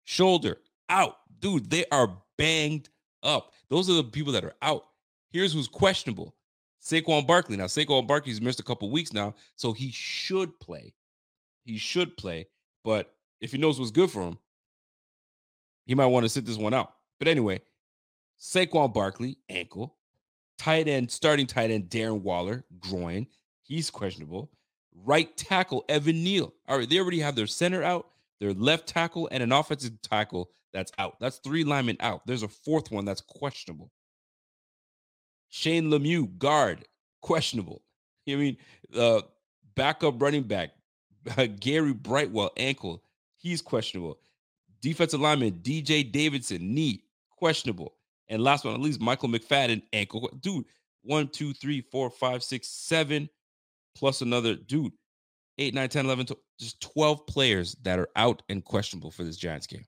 shoulder 0.08 0.56
out. 0.88 1.16
Dude, 1.38 1.68
they 1.68 1.84
are 1.92 2.16
banged 2.38 2.88
up. 3.22 3.52
Those 3.68 3.90
are 3.90 3.94
the 3.94 4.04
people 4.04 4.32
that 4.32 4.44
are 4.44 4.54
out. 4.62 4.84
Here's 5.30 5.52
who's 5.52 5.68
questionable. 5.68 6.34
Saquon 6.82 7.26
Barkley. 7.26 7.58
Now, 7.58 7.66
Saquon 7.66 8.06
Barkley's 8.06 8.40
missed 8.40 8.58
a 8.58 8.64
couple 8.64 8.90
weeks 8.90 9.12
now, 9.12 9.34
so 9.56 9.72
he 9.72 9.90
should 9.92 10.58
play. 10.60 10.94
He 11.64 11.76
should 11.76 12.16
play, 12.16 12.46
but 12.82 13.14
if 13.42 13.52
he 13.52 13.58
knows 13.58 13.78
what's 13.78 13.90
good 13.90 14.10
for 14.10 14.22
him, 14.22 14.38
he 15.84 15.94
might 15.94 16.06
want 16.06 16.24
to 16.24 16.30
sit 16.30 16.46
this 16.46 16.56
one 16.56 16.72
out. 16.72 16.94
But 17.18 17.28
anyway, 17.28 17.60
Saquon 18.40 18.94
Barkley, 18.94 19.36
ankle. 19.50 19.96
Tight 20.58 20.88
end, 20.88 21.10
starting 21.10 21.46
tight 21.46 21.70
end, 21.70 21.90
Darren 21.90 22.22
Waller, 22.22 22.64
groin. 22.80 23.26
He's 23.62 23.90
questionable. 23.90 24.50
Right 25.04 25.36
tackle, 25.36 25.84
Evan 25.88 26.24
Neal. 26.24 26.54
All 26.66 26.78
right, 26.78 26.88
they 26.88 26.98
already 26.98 27.20
have 27.20 27.36
their 27.36 27.46
center 27.46 27.82
out, 27.82 28.08
their 28.40 28.52
left 28.52 28.86
tackle, 28.86 29.28
and 29.32 29.42
an 29.42 29.52
offensive 29.52 30.00
tackle 30.02 30.50
that's 30.72 30.92
out. 30.98 31.18
That's 31.20 31.38
three 31.38 31.64
linemen 31.64 31.96
out. 32.00 32.26
There's 32.26 32.42
a 32.42 32.48
fourth 32.48 32.90
one 32.90 33.04
that's 33.04 33.20
questionable. 33.20 33.90
Shane 35.48 35.90
Lemieux, 35.90 36.36
guard, 36.38 36.86
questionable. 37.22 37.82
I 38.28 38.34
mean, 38.36 38.56
uh, 38.94 39.22
backup 39.74 40.20
running 40.20 40.42
back, 40.42 40.70
uh, 41.36 41.46
Gary 41.60 41.94
Brightwell, 41.94 42.50
ankle, 42.56 43.02
he's 43.36 43.62
questionable. 43.62 44.18
Defensive 44.80 45.20
lineman, 45.20 45.60
DJ 45.62 46.10
Davidson, 46.10 46.74
knee, 46.74 47.04
questionable. 47.30 47.94
And 48.28 48.42
last 48.42 48.64
but 48.64 48.72
not 48.72 48.80
least, 48.80 49.00
Michael 49.00 49.30
McFadden, 49.30 49.82
ankle. 49.92 50.30
Dude, 50.40 50.66
one, 51.02 51.28
two, 51.28 51.54
three, 51.54 51.80
four, 51.80 52.10
five, 52.10 52.42
six, 52.42 52.68
seven, 52.68 53.28
plus 53.96 54.20
another 54.20 54.54
dude, 54.54 54.92
eight, 55.58 55.74
nine, 55.74 55.88
10, 55.88 56.04
11, 56.06 56.26
12, 56.26 56.40
just 56.58 56.80
12 56.80 57.26
players 57.26 57.76
that 57.82 57.98
are 57.98 58.08
out 58.16 58.42
and 58.48 58.64
questionable 58.64 59.10
for 59.10 59.24
this 59.24 59.36
Giants 59.36 59.66
game. 59.66 59.84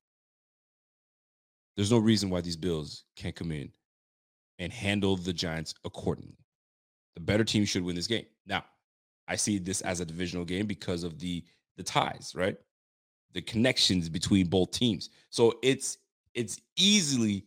There's 1.77 1.93
no 1.93 1.99
reason 1.99 2.31
why 2.31 2.41
these 2.41 2.57
Bills 2.57 3.05
can't 3.17 3.35
come 3.37 3.53
in 3.53 3.71
and 4.59 4.73
handle 4.73 5.17
the 5.17 5.33
Giants 5.33 5.75
accordingly. 5.85 6.37
The 7.15 7.21
better 7.21 7.45
team 7.45 7.65
should 7.65 7.83
win 7.83 7.97
this 7.97 8.07
game. 8.07 8.27
Now, 8.47 8.65
I 9.29 9.37
see 9.37 9.59
this 9.59 9.81
as 9.81 10.01
a 10.01 10.05
divisional 10.05 10.45
game 10.45 10.67
because 10.67 11.05
of 11.05 11.19
the 11.19 11.45
the 11.77 11.83
ties, 11.83 12.33
right? 12.35 12.57
The 13.33 13.41
connections 13.41 14.09
between 14.09 14.49
both 14.49 14.73
teams. 14.73 15.11
So 15.31 15.55
it's 15.63 15.99
it's 16.35 16.61
easily 16.77 17.47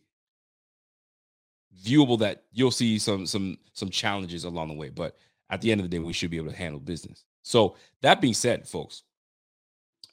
viewable 1.82 2.18
that 2.18 2.44
you'll 2.52 2.70
see 2.70 2.98
some 2.98 3.26
some 3.26 3.58
some 3.72 3.90
challenges 3.90 4.44
along 4.44 4.68
the 4.68 4.74
way, 4.74 4.88
but 4.88 5.16
at 5.50 5.60
the 5.60 5.70
end 5.70 5.80
of 5.80 5.88
the 5.88 5.96
day, 5.96 6.02
we 6.02 6.12
should 6.12 6.30
be 6.30 6.38
able 6.38 6.50
to 6.50 6.56
handle 6.56 6.80
business. 6.80 7.24
So 7.44 7.76
that 8.00 8.20
being 8.20 8.34
said, 8.34 8.66
folks, 8.66 9.02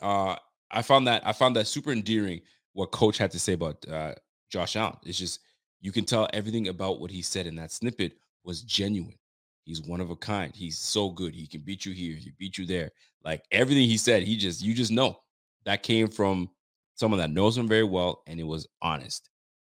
uh, 0.02 0.36
I 0.70 0.82
found 0.82 1.08
that 1.08 1.26
I 1.26 1.32
found 1.32 1.56
that 1.56 1.66
super 1.66 1.92
endearing 1.92 2.42
what 2.74 2.92
Coach 2.92 3.18
had 3.18 3.32
to 3.32 3.40
say 3.40 3.54
about 3.54 3.84
uh, 3.90 4.14
Josh 4.50 4.76
Allen. 4.76 4.98
It's 5.04 5.18
just 5.18 5.40
you 5.80 5.92
can 5.92 6.06
tell 6.06 6.28
everything 6.34 6.68
about 6.68 7.00
what 7.00 7.10
he 7.10 7.22
said 7.22 7.48
in 7.48 7.56
that 7.56 7.72
snippet 7.72 8.14
was 8.44 8.62
genuine. 8.62 9.16
He's 9.64 9.82
one 9.82 10.02
of 10.02 10.10
a 10.10 10.16
kind. 10.16 10.54
He's 10.56 10.78
so 10.78 11.10
good. 11.10 11.34
He 11.34 11.48
can 11.48 11.62
beat 11.62 11.86
you 11.86 11.94
here, 11.94 12.16
he 12.16 12.32
beat 12.38 12.58
you 12.58 12.66
there. 12.66 12.92
Like 13.24 13.44
everything 13.52 13.88
he 13.88 13.98
said, 13.98 14.24
he 14.24 14.36
just 14.36 14.62
you 14.62 14.74
just 14.74 14.92
know 14.92 15.20
that 15.66 15.84
came 15.84 16.10
from 16.10 16.50
someone 16.96 17.20
that 17.20 17.32
knows 17.32 17.58
him 17.58 17.68
very 17.68 17.84
well, 17.84 18.24
and 18.28 18.40
it 18.40 18.44
was 18.46 18.68
honest. 18.82 19.30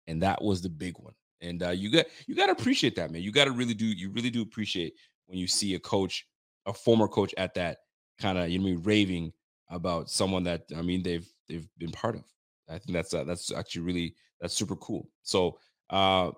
And 0.07 0.22
that 0.24 0.41
was 0.41 0.62
the 0.62 0.69
big 0.69 0.98
one. 0.98 1.13
And 1.41 1.62
uh, 1.62 1.69
you 1.69 1.91
got 1.91 2.05
you 2.25 2.36
got 2.36 2.48
to 2.48 2.53
appreciate 2.53 2.95
that, 2.95 3.12
man. 3.12 3.22
You 3.22 3.31
got 3.31 3.45
to 3.45 3.51
really 3.51 3.74
do 3.74 3.86
you 3.86 4.10
really 4.10 4.29
do 4.29 4.41
appreciate 4.41 4.93
when 5.27 5.38
you 5.38 5.48
see 5.48 5.75
a 5.75 5.79
coach, 5.79 6.25
a 6.65 6.74
former 6.74 7.08
coach 7.08 7.34
at 7.38 7.53
that 7.55 7.79
kind 8.20 8.38
of 8.38 8.50
you 8.50 8.60
know 8.60 8.65
mean 8.65 8.82
raving 8.84 9.34
about 9.70 10.10
someone 10.10 10.43
that 10.43 10.63
I 10.75 10.82
mean 10.82 11.03
they've 11.03 11.27
they've 11.48 11.67
been 11.77 11.91
part 11.91 12.15
of. 12.15 12.24
I 12.70 12.77
think 12.77 12.93
that's 12.93 13.13
uh, 13.13 13.24
that's 13.24 13.51
actually 13.51 13.82
really 13.82 14.15
that's 14.39 14.53
super 14.53 14.75
cool. 14.77 15.10
So 15.24 15.58
uh, 15.89 16.32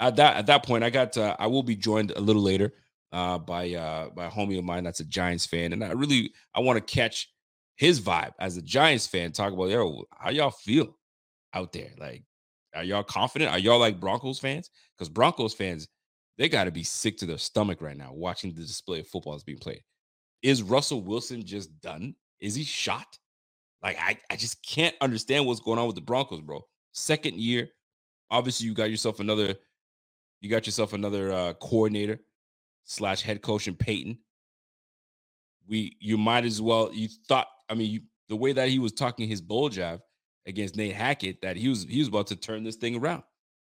at 0.00 0.16
that 0.16 0.36
at 0.36 0.46
that 0.46 0.64
point, 0.64 0.84
I 0.84 0.90
got 0.90 1.16
uh, 1.16 1.36
I 1.38 1.46
will 1.46 1.62
be 1.62 1.76
joined 1.76 2.12
a 2.12 2.20
little 2.20 2.42
later 2.42 2.72
uh, 3.12 3.38
by 3.38 3.72
uh, 3.74 4.10
by 4.10 4.26
a 4.26 4.30
homie 4.30 4.58
of 4.58 4.64
mine 4.64 4.84
that's 4.84 5.00
a 5.00 5.04
Giants 5.04 5.46
fan, 5.46 5.72
and 5.72 5.84
I 5.84 5.92
really 5.92 6.32
I 6.54 6.60
want 6.60 6.76
to 6.76 6.94
catch 6.94 7.28
his 7.76 8.00
vibe 8.00 8.32
as 8.38 8.56
a 8.56 8.62
Giants 8.62 9.06
fan. 9.06 9.32
Talk 9.32 9.52
about 9.52 9.70
yo, 9.70 10.04
how 10.10 10.30
y'all 10.30 10.50
feel 10.50 10.96
out 11.54 11.72
there? 11.72 11.90
Like, 11.98 12.24
are 12.74 12.84
y'all 12.84 13.02
confident? 13.02 13.50
Are 13.50 13.58
y'all 13.58 13.78
like 13.78 14.00
Broncos 14.00 14.38
fans? 14.38 14.70
Because 14.96 15.08
Broncos 15.08 15.54
fans, 15.54 15.88
they 16.38 16.48
got 16.48 16.64
to 16.64 16.70
be 16.70 16.82
sick 16.82 17.16
to 17.18 17.26
their 17.26 17.38
stomach 17.38 17.80
right 17.80 17.96
now 17.96 18.12
watching 18.12 18.52
the 18.52 18.62
display 18.62 19.00
of 19.00 19.08
football 19.08 19.32
that's 19.32 19.44
being 19.44 19.58
played. 19.58 19.82
Is 20.42 20.62
Russell 20.62 21.02
Wilson 21.02 21.44
just 21.44 21.80
done? 21.80 22.14
Is 22.40 22.54
he 22.54 22.64
shot? 22.64 23.18
Like, 23.82 23.96
I, 24.00 24.18
I 24.30 24.36
just 24.36 24.64
can't 24.66 24.94
understand 25.00 25.46
what's 25.46 25.60
going 25.60 25.78
on 25.78 25.86
with 25.86 25.96
the 25.96 26.02
Broncos, 26.02 26.40
bro. 26.40 26.64
Second 26.92 27.38
year, 27.38 27.68
obviously 28.30 28.66
you 28.66 28.74
got 28.74 28.90
yourself 28.90 29.20
another, 29.20 29.54
you 30.40 30.50
got 30.50 30.66
yourself 30.66 30.92
another 30.92 31.32
uh, 31.32 31.52
coordinator 31.54 32.20
slash 32.84 33.22
head 33.22 33.42
coach 33.42 33.68
in 33.68 33.74
Payton. 33.74 34.18
We 35.68 35.96
you 36.00 36.18
might 36.18 36.44
as 36.44 36.60
well 36.60 36.90
you 36.92 37.08
thought 37.28 37.46
I 37.68 37.74
mean 37.74 37.90
you, 37.90 38.00
the 38.28 38.36
way 38.36 38.52
that 38.52 38.68
he 38.68 38.80
was 38.80 38.92
talking 38.92 39.28
his 39.28 39.40
bull 39.40 39.70
jive 39.70 40.00
against 40.44 40.76
Nate 40.76 40.94
Hackett 40.94 41.40
that 41.42 41.56
he 41.56 41.68
was 41.68 41.84
he 41.84 42.00
was 42.00 42.08
about 42.08 42.26
to 42.28 42.36
turn 42.36 42.64
this 42.64 42.76
thing 42.76 42.96
around, 42.96 43.22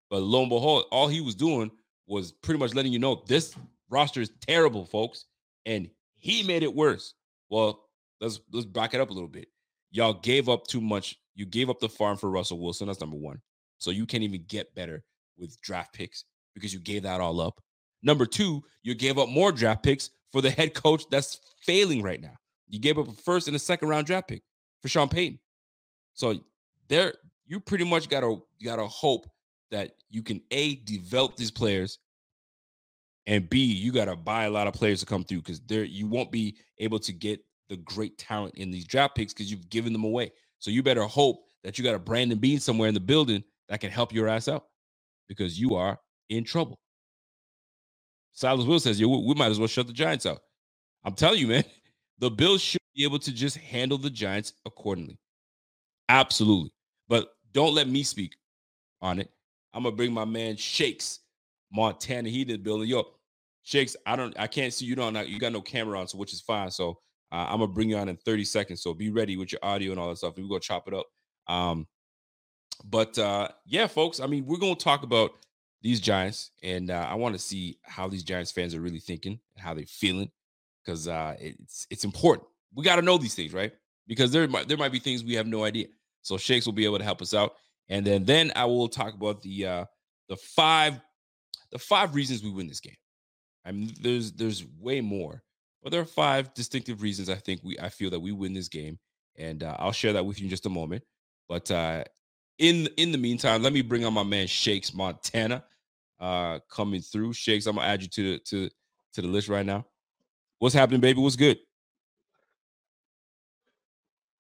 but 0.08 0.22
lo 0.22 0.40
and 0.40 0.48
behold, 0.48 0.86
all 0.90 1.08
he 1.08 1.20
was 1.20 1.34
doing 1.34 1.70
was 2.06 2.32
pretty 2.32 2.58
much 2.58 2.74
letting 2.74 2.92
you 2.92 2.98
know 2.98 3.22
this 3.26 3.54
roster 3.88 4.20
is 4.20 4.30
terrible, 4.46 4.84
folks, 4.84 5.26
and 5.66 5.88
he 6.14 6.42
made 6.42 6.62
it 6.62 6.74
worse. 6.74 7.14
Well, 7.50 7.88
let's 8.20 8.40
let's 8.52 8.66
back 8.66 8.94
it 8.94 9.00
up 9.00 9.10
a 9.10 9.12
little 9.12 9.28
bit. 9.28 9.48
Y'all 9.90 10.14
gave 10.14 10.48
up 10.48 10.66
too 10.66 10.80
much. 10.80 11.16
You 11.34 11.46
gave 11.46 11.70
up 11.70 11.80
the 11.80 11.88
farm 11.88 12.16
for 12.16 12.30
Russell 12.30 12.60
Wilson. 12.60 12.86
That's 12.86 13.00
number 13.00 13.16
one. 13.16 13.40
So 13.78 13.90
you 13.90 14.06
can't 14.06 14.22
even 14.22 14.44
get 14.48 14.74
better 14.74 15.04
with 15.38 15.60
draft 15.60 15.94
picks 15.94 16.24
because 16.54 16.72
you 16.72 16.80
gave 16.80 17.02
that 17.02 17.20
all 17.20 17.40
up. 17.40 17.60
Number 18.02 18.26
two, 18.26 18.62
you 18.82 18.94
gave 18.94 19.18
up 19.18 19.28
more 19.28 19.52
draft 19.52 19.82
picks 19.82 20.10
for 20.32 20.40
the 20.40 20.50
head 20.50 20.74
coach 20.74 21.04
that's 21.10 21.40
failing 21.62 22.02
right 22.02 22.20
now. 22.20 22.34
You 22.68 22.78
gave 22.78 22.98
up 22.98 23.08
a 23.08 23.12
first 23.12 23.46
and 23.46 23.56
a 23.56 23.58
second 23.58 23.88
round 23.88 24.06
draft 24.06 24.28
pick 24.28 24.42
for 24.82 24.88
Sean 24.88 25.08
Payton. 25.08 25.38
So 26.14 26.38
there, 26.88 27.14
you 27.46 27.60
pretty 27.60 27.84
much 27.84 28.08
gotta 28.08 28.36
gotta 28.62 28.86
hope 28.86 29.26
that 29.74 29.96
you 30.08 30.22
can 30.22 30.40
a 30.52 30.76
develop 30.76 31.36
these 31.36 31.50
players, 31.50 31.98
and 33.26 33.50
b 33.50 33.58
you 33.58 33.90
gotta 33.90 34.14
buy 34.14 34.44
a 34.44 34.50
lot 34.50 34.68
of 34.68 34.72
players 34.72 35.00
to 35.00 35.06
come 35.06 35.24
through 35.24 35.38
because 35.38 35.60
there 35.62 35.82
you 35.82 36.06
won't 36.06 36.30
be 36.30 36.56
able 36.78 37.00
to 37.00 37.12
get 37.12 37.40
the 37.68 37.76
great 37.78 38.16
talent 38.16 38.54
in 38.54 38.70
these 38.70 38.86
draft 38.86 39.16
picks 39.16 39.32
because 39.32 39.50
you've 39.50 39.68
given 39.70 39.92
them 39.92 40.04
away. 40.04 40.30
So 40.60 40.70
you 40.70 40.80
better 40.84 41.02
hope 41.02 41.44
that 41.64 41.76
you 41.76 41.82
got 41.82 41.96
a 41.96 41.98
Brandon 41.98 42.38
Beane 42.38 42.60
somewhere 42.60 42.86
in 42.86 42.94
the 42.94 43.00
building 43.00 43.42
that 43.68 43.80
can 43.80 43.90
help 43.90 44.12
your 44.12 44.28
ass 44.28 44.46
out 44.46 44.66
because 45.28 45.58
you 45.58 45.74
are 45.74 45.98
in 46.28 46.44
trouble. 46.44 46.78
Silas 48.32 48.66
Will 48.66 48.78
says, 48.78 49.00
"Yo, 49.00 49.08
we 49.08 49.34
might 49.34 49.50
as 49.50 49.58
well 49.58 49.66
shut 49.66 49.88
the 49.88 49.92
Giants 49.92 50.24
out." 50.24 50.40
I'm 51.02 51.14
telling 51.14 51.40
you, 51.40 51.46
man, 51.48 51.64
the 52.18 52.30
Bills 52.30 52.62
should 52.62 52.80
be 52.94 53.02
able 53.02 53.18
to 53.18 53.32
just 53.32 53.56
handle 53.56 53.98
the 53.98 54.10
Giants 54.10 54.52
accordingly. 54.66 55.18
Absolutely, 56.08 56.70
but 57.08 57.34
don't 57.50 57.74
let 57.74 57.88
me 57.88 58.04
speak 58.04 58.36
on 59.02 59.18
it. 59.18 59.32
I'm 59.74 59.82
gonna 59.82 59.96
bring 59.96 60.12
my 60.12 60.24
man 60.24 60.56
Shakes 60.56 61.20
Montana. 61.72 62.28
He 62.28 62.44
did 62.44 62.62
building. 62.62 62.88
Yo, 62.88 63.04
Shakes, 63.62 63.96
I 64.06 64.14
don't, 64.14 64.38
I 64.38 64.46
can't 64.46 64.72
see 64.72 64.86
you. 64.86 64.94
Don't, 64.94 65.28
you 65.28 65.38
got 65.38 65.52
no 65.52 65.60
camera 65.60 65.98
on, 65.98 66.06
so 66.06 66.16
which 66.16 66.32
is 66.32 66.40
fine. 66.40 66.70
So 66.70 66.98
uh, 67.32 67.46
I'm 67.48 67.58
gonna 67.58 67.68
bring 67.68 67.90
you 67.90 67.96
on 67.96 68.08
in 68.08 68.16
30 68.16 68.44
seconds. 68.44 68.82
So 68.82 68.94
be 68.94 69.10
ready 69.10 69.36
with 69.36 69.52
your 69.52 69.60
audio 69.62 69.90
and 69.90 70.00
all 70.00 70.08
that 70.08 70.18
stuff. 70.18 70.36
We 70.36 70.48
go 70.48 70.58
chop 70.58 70.86
it 70.86 70.94
up. 70.94 71.06
Um, 71.48 71.86
but 72.84 73.18
uh, 73.18 73.48
yeah, 73.66 73.86
folks. 73.86 74.20
I 74.20 74.26
mean, 74.26 74.46
we're 74.46 74.58
gonna 74.58 74.76
talk 74.76 75.02
about 75.02 75.32
these 75.82 76.00
Giants, 76.00 76.50
and 76.62 76.90
uh, 76.90 77.06
I 77.10 77.14
want 77.14 77.34
to 77.34 77.38
see 77.38 77.78
how 77.82 78.08
these 78.08 78.22
Giants 78.22 78.50
fans 78.50 78.74
are 78.74 78.80
really 78.80 79.00
thinking 79.00 79.38
and 79.54 79.64
how 79.64 79.74
they're 79.74 79.84
feeling, 79.86 80.30
because 80.84 81.08
uh, 81.08 81.36
it's 81.38 81.86
it's 81.90 82.04
important. 82.04 82.48
We 82.74 82.84
got 82.84 82.96
to 82.96 83.02
know 83.02 83.18
these 83.18 83.34
things, 83.34 83.52
right? 83.52 83.72
Because 84.06 84.32
there 84.32 84.46
might 84.48 84.68
there 84.68 84.76
might 84.78 84.92
be 84.92 84.98
things 84.98 85.24
we 85.24 85.34
have 85.34 85.46
no 85.46 85.64
idea. 85.64 85.86
So 86.22 86.38
Shakes 86.38 86.66
will 86.66 86.72
be 86.72 86.84
able 86.84 86.98
to 86.98 87.04
help 87.04 87.20
us 87.20 87.34
out, 87.34 87.54
and 87.88 88.06
then 88.06 88.24
then 88.24 88.52
I 88.56 88.64
will 88.64 88.88
talk 88.88 89.14
about 89.14 89.42
the 89.42 89.66
uh, 89.66 89.84
the 90.28 90.36
five 90.36 91.00
the 91.70 91.78
five 91.78 92.14
reasons 92.14 92.42
we 92.42 92.50
win 92.50 92.68
this 92.68 92.80
game. 92.80 92.96
I 93.64 93.72
mean, 93.72 93.92
there's 94.00 94.32
there's 94.32 94.64
way 94.78 95.00
more, 95.00 95.42
but 95.82 95.92
there 95.92 96.00
are 96.00 96.06
five 96.06 96.54
distinctive 96.54 97.02
reasons 97.02 97.28
I 97.28 97.36
think 97.36 97.60
we 97.62 97.78
I 97.78 97.88
feel 97.88 98.10
that 98.10 98.20
we 98.20 98.32
win 98.32 98.54
this 98.54 98.68
game, 98.68 98.98
and 99.36 99.62
uh, 99.62 99.76
I'll 99.78 99.92
share 99.92 100.12
that 100.14 100.24
with 100.24 100.38
you 100.38 100.44
in 100.44 100.50
just 100.50 100.66
a 100.66 100.70
moment. 100.70 101.02
But 101.48 101.70
uh, 101.70 102.04
in 102.58 102.88
in 102.96 103.12
the 103.12 103.18
meantime, 103.18 103.62
let 103.62 103.72
me 103.72 103.82
bring 103.82 104.04
on 104.04 104.14
my 104.14 104.22
man 104.22 104.46
Shakes 104.46 104.94
Montana 104.94 105.64
uh 106.20 106.60
coming 106.70 107.00
through. 107.00 107.32
Shakes, 107.32 107.66
I'm 107.66 107.76
gonna 107.76 107.88
add 107.88 108.02
you 108.02 108.08
to 108.08 108.22
the 108.22 108.38
to 108.38 108.70
to 109.14 109.22
the 109.22 109.28
list 109.28 109.48
right 109.48 109.66
now. 109.66 109.84
What's 110.58 110.74
happening, 110.74 111.00
baby? 111.00 111.20
What's 111.20 111.36
good? 111.36 111.58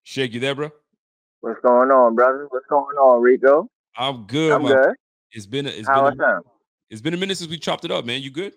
Shake, 0.02 0.34
you 0.34 0.40
there, 0.40 0.54
bro? 0.54 0.70
What's 1.44 1.60
going 1.60 1.90
on, 1.90 2.14
brother? 2.14 2.46
What's 2.48 2.64
going 2.70 2.96
on, 2.96 3.20
Rico? 3.20 3.68
I'm 3.98 4.24
good. 4.24 4.50
I'm 4.50 4.64
good. 4.64 4.94
It's 5.30 5.44
been 5.44 5.66
a, 5.66 5.68
it's 5.68 5.86
How 5.86 6.06
I 6.06 6.10
been 6.10 6.18
a, 6.18 6.24
sound? 6.24 6.44
it's 6.88 7.02
been 7.02 7.12
a 7.12 7.18
minute 7.18 7.36
since 7.36 7.50
we 7.50 7.58
chopped 7.58 7.84
it 7.84 7.90
up, 7.90 8.06
man. 8.06 8.22
You 8.22 8.30
good? 8.30 8.54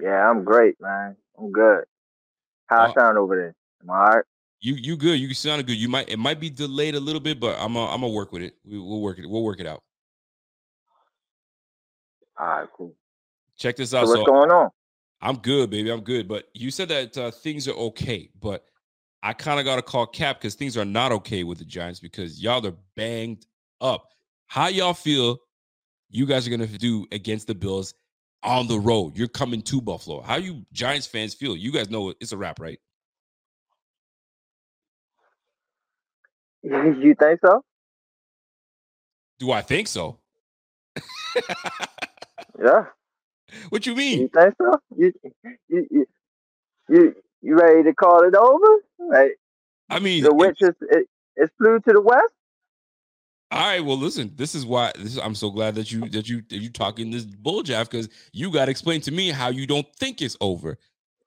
Yeah, 0.00 0.30
I'm 0.30 0.42
great, 0.42 0.80
man. 0.80 1.14
I'm 1.38 1.52
good. 1.52 1.84
How 2.68 2.84
Uh, 2.84 2.88
I 2.88 2.94
sound 2.94 3.18
over 3.18 3.36
there? 3.36 3.54
Am 3.82 3.90
I 3.90 3.98
all 3.98 4.06
right? 4.06 4.24
You 4.60 4.76
you 4.76 4.96
good? 4.96 5.20
You 5.20 5.34
sounded 5.34 5.66
good. 5.66 5.76
You 5.76 5.90
might 5.90 6.08
it 6.08 6.18
might 6.18 6.40
be 6.40 6.48
delayed 6.48 6.94
a 6.94 7.00
little 7.00 7.20
bit, 7.20 7.38
but 7.38 7.58
I'm 7.58 7.76
a, 7.76 7.84
I'm 7.84 8.00
gonna 8.00 8.08
work 8.08 8.32
with 8.32 8.40
it. 8.40 8.54
We, 8.64 8.78
we'll 8.78 9.02
work 9.02 9.18
it. 9.18 9.28
We'll 9.28 9.44
work 9.44 9.60
it 9.60 9.66
out. 9.66 9.82
All 12.38 12.46
right, 12.46 12.68
cool. 12.74 12.94
Check 13.58 13.76
this 13.76 13.90
So 13.90 13.98
out. 13.98 14.06
what's 14.06 14.14
So 14.20 14.24
going 14.24 14.50
on? 14.50 14.70
I'm 15.20 15.36
good, 15.36 15.68
baby. 15.68 15.90
I'm 15.90 16.00
good. 16.00 16.26
But 16.28 16.48
you 16.54 16.70
said 16.70 16.88
that 16.88 17.18
uh, 17.18 17.30
things 17.30 17.68
are 17.68 17.74
okay, 17.74 18.30
but 18.40 18.64
I 19.22 19.32
kind 19.34 19.58
of 19.58 19.66
got 19.66 19.76
to 19.76 19.82
call 19.82 20.06
cap 20.06 20.40
because 20.40 20.54
things 20.54 20.76
are 20.76 20.84
not 20.84 21.12
okay 21.12 21.44
with 21.44 21.58
the 21.58 21.64
Giants 21.64 22.00
because 22.00 22.42
y'all 22.42 22.66
are 22.66 22.74
banged 22.96 23.46
up. 23.80 24.08
How 24.46 24.68
y'all 24.68 24.94
feel? 24.94 25.38
You 26.08 26.26
guys 26.26 26.46
are 26.46 26.50
gonna 26.50 26.66
do 26.66 27.06
against 27.12 27.46
the 27.46 27.54
Bills 27.54 27.94
on 28.42 28.66
the 28.66 28.78
road. 28.78 29.16
You're 29.16 29.28
coming 29.28 29.62
to 29.62 29.80
Buffalo. 29.80 30.22
How 30.22 30.36
you 30.36 30.64
Giants 30.72 31.06
fans 31.06 31.34
feel? 31.34 31.56
You 31.56 31.70
guys 31.70 31.88
know 31.88 32.12
it's 32.20 32.32
a 32.32 32.36
wrap, 32.36 32.58
right? 32.58 32.80
You 36.62 37.14
think 37.18 37.40
so? 37.44 37.62
Do 39.38 39.52
I 39.52 39.62
think 39.62 39.88
so? 39.88 40.18
Yeah. 42.62 42.84
what 43.70 43.86
you 43.86 43.94
mean? 43.94 44.20
You 44.20 44.28
think 44.28 44.54
so? 44.58 44.78
You 44.96 45.12
you 45.68 45.86
you 45.90 46.06
you, 46.88 47.14
you 47.42 47.56
ready 47.56 47.82
to 47.84 47.94
call 47.94 48.22
it 48.26 48.34
over? 48.34 48.66
Right. 48.98 49.32
I 49.88 49.98
mean, 49.98 50.22
the 50.22 50.30
it- 50.30 50.36
witch 50.36 50.58
is 50.60 50.74
it, 50.82 51.06
it's 51.36 51.52
flew 51.58 51.78
to 51.80 51.92
the 51.92 52.00
west? 52.00 52.32
All 53.52 53.58
right, 53.58 53.84
well, 53.84 53.96
listen. 53.98 54.32
This 54.36 54.54
is 54.54 54.64
why 54.64 54.92
this 54.94 55.06
is, 55.16 55.18
I'm 55.18 55.34
so 55.34 55.50
glad 55.50 55.74
that 55.74 55.90
you 55.90 56.08
that 56.10 56.28
you 56.28 56.42
that 56.50 56.58
you 56.58 56.70
talking 56.70 57.10
this 57.10 57.24
bull 57.24 57.62
jaff 57.64 57.90
because 57.90 58.08
you 58.32 58.50
got 58.52 58.66
to 58.66 58.70
explain 58.70 59.00
to 59.02 59.10
me 59.10 59.30
how 59.30 59.48
you 59.48 59.66
don't 59.66 59.86
think 59.96 60.22
it's 60.22 60.36
over. 60.40 60.78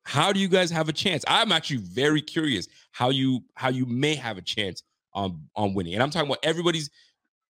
How 0.05 0.31
do 0.31 0.39
you 0.39 0.47
guys 0.47 0.71
have 0.71 0.87
a 0.87 0.93
chance? 0.93 1.25
I'm 1.27 1.51
actually 1.51 1.77
very 1.77 2.21
curious 2.21 2.67
how 2.91 3.09
you 3.09 3.41
how 3.55 3.69
you 3.69 3.85
may 3.85 4.15
have 4.15 4.37
a 4.37 4.41
chance 4.41 4.83
on 5.13 5.41
on 5.57 5.73
winning. 5.73 5.95
And 5.95 6.03
I'm 6.03 6.11
talking 6.11 6.29
about 6.29 6.39
everybody's 6.43 6.89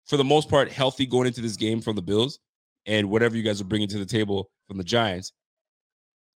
for 0.06 0.16
the 0.16 0.24
most 0.24 0.50
part 0.50 0.72
healthy 0.72 1.06
going 1.06 1.28
into 1.28 1.42
this 1.42 1.58
game 1.58 1.82
from 1.82 1.98
the 1.98 2.02
Bills 2.02 2.40
and 2.86 3.10
whatever 3.10 3.36
you 3.36 3.44
guys 3.44 3.60
are 3.60 3.66
bringing 3.66 3.90
to 3.90 3.98
the 3.98 4.06
table 4.06 4.50
from 4.70 4.78
the 4.78 4.84
Giants. 4.86 5.34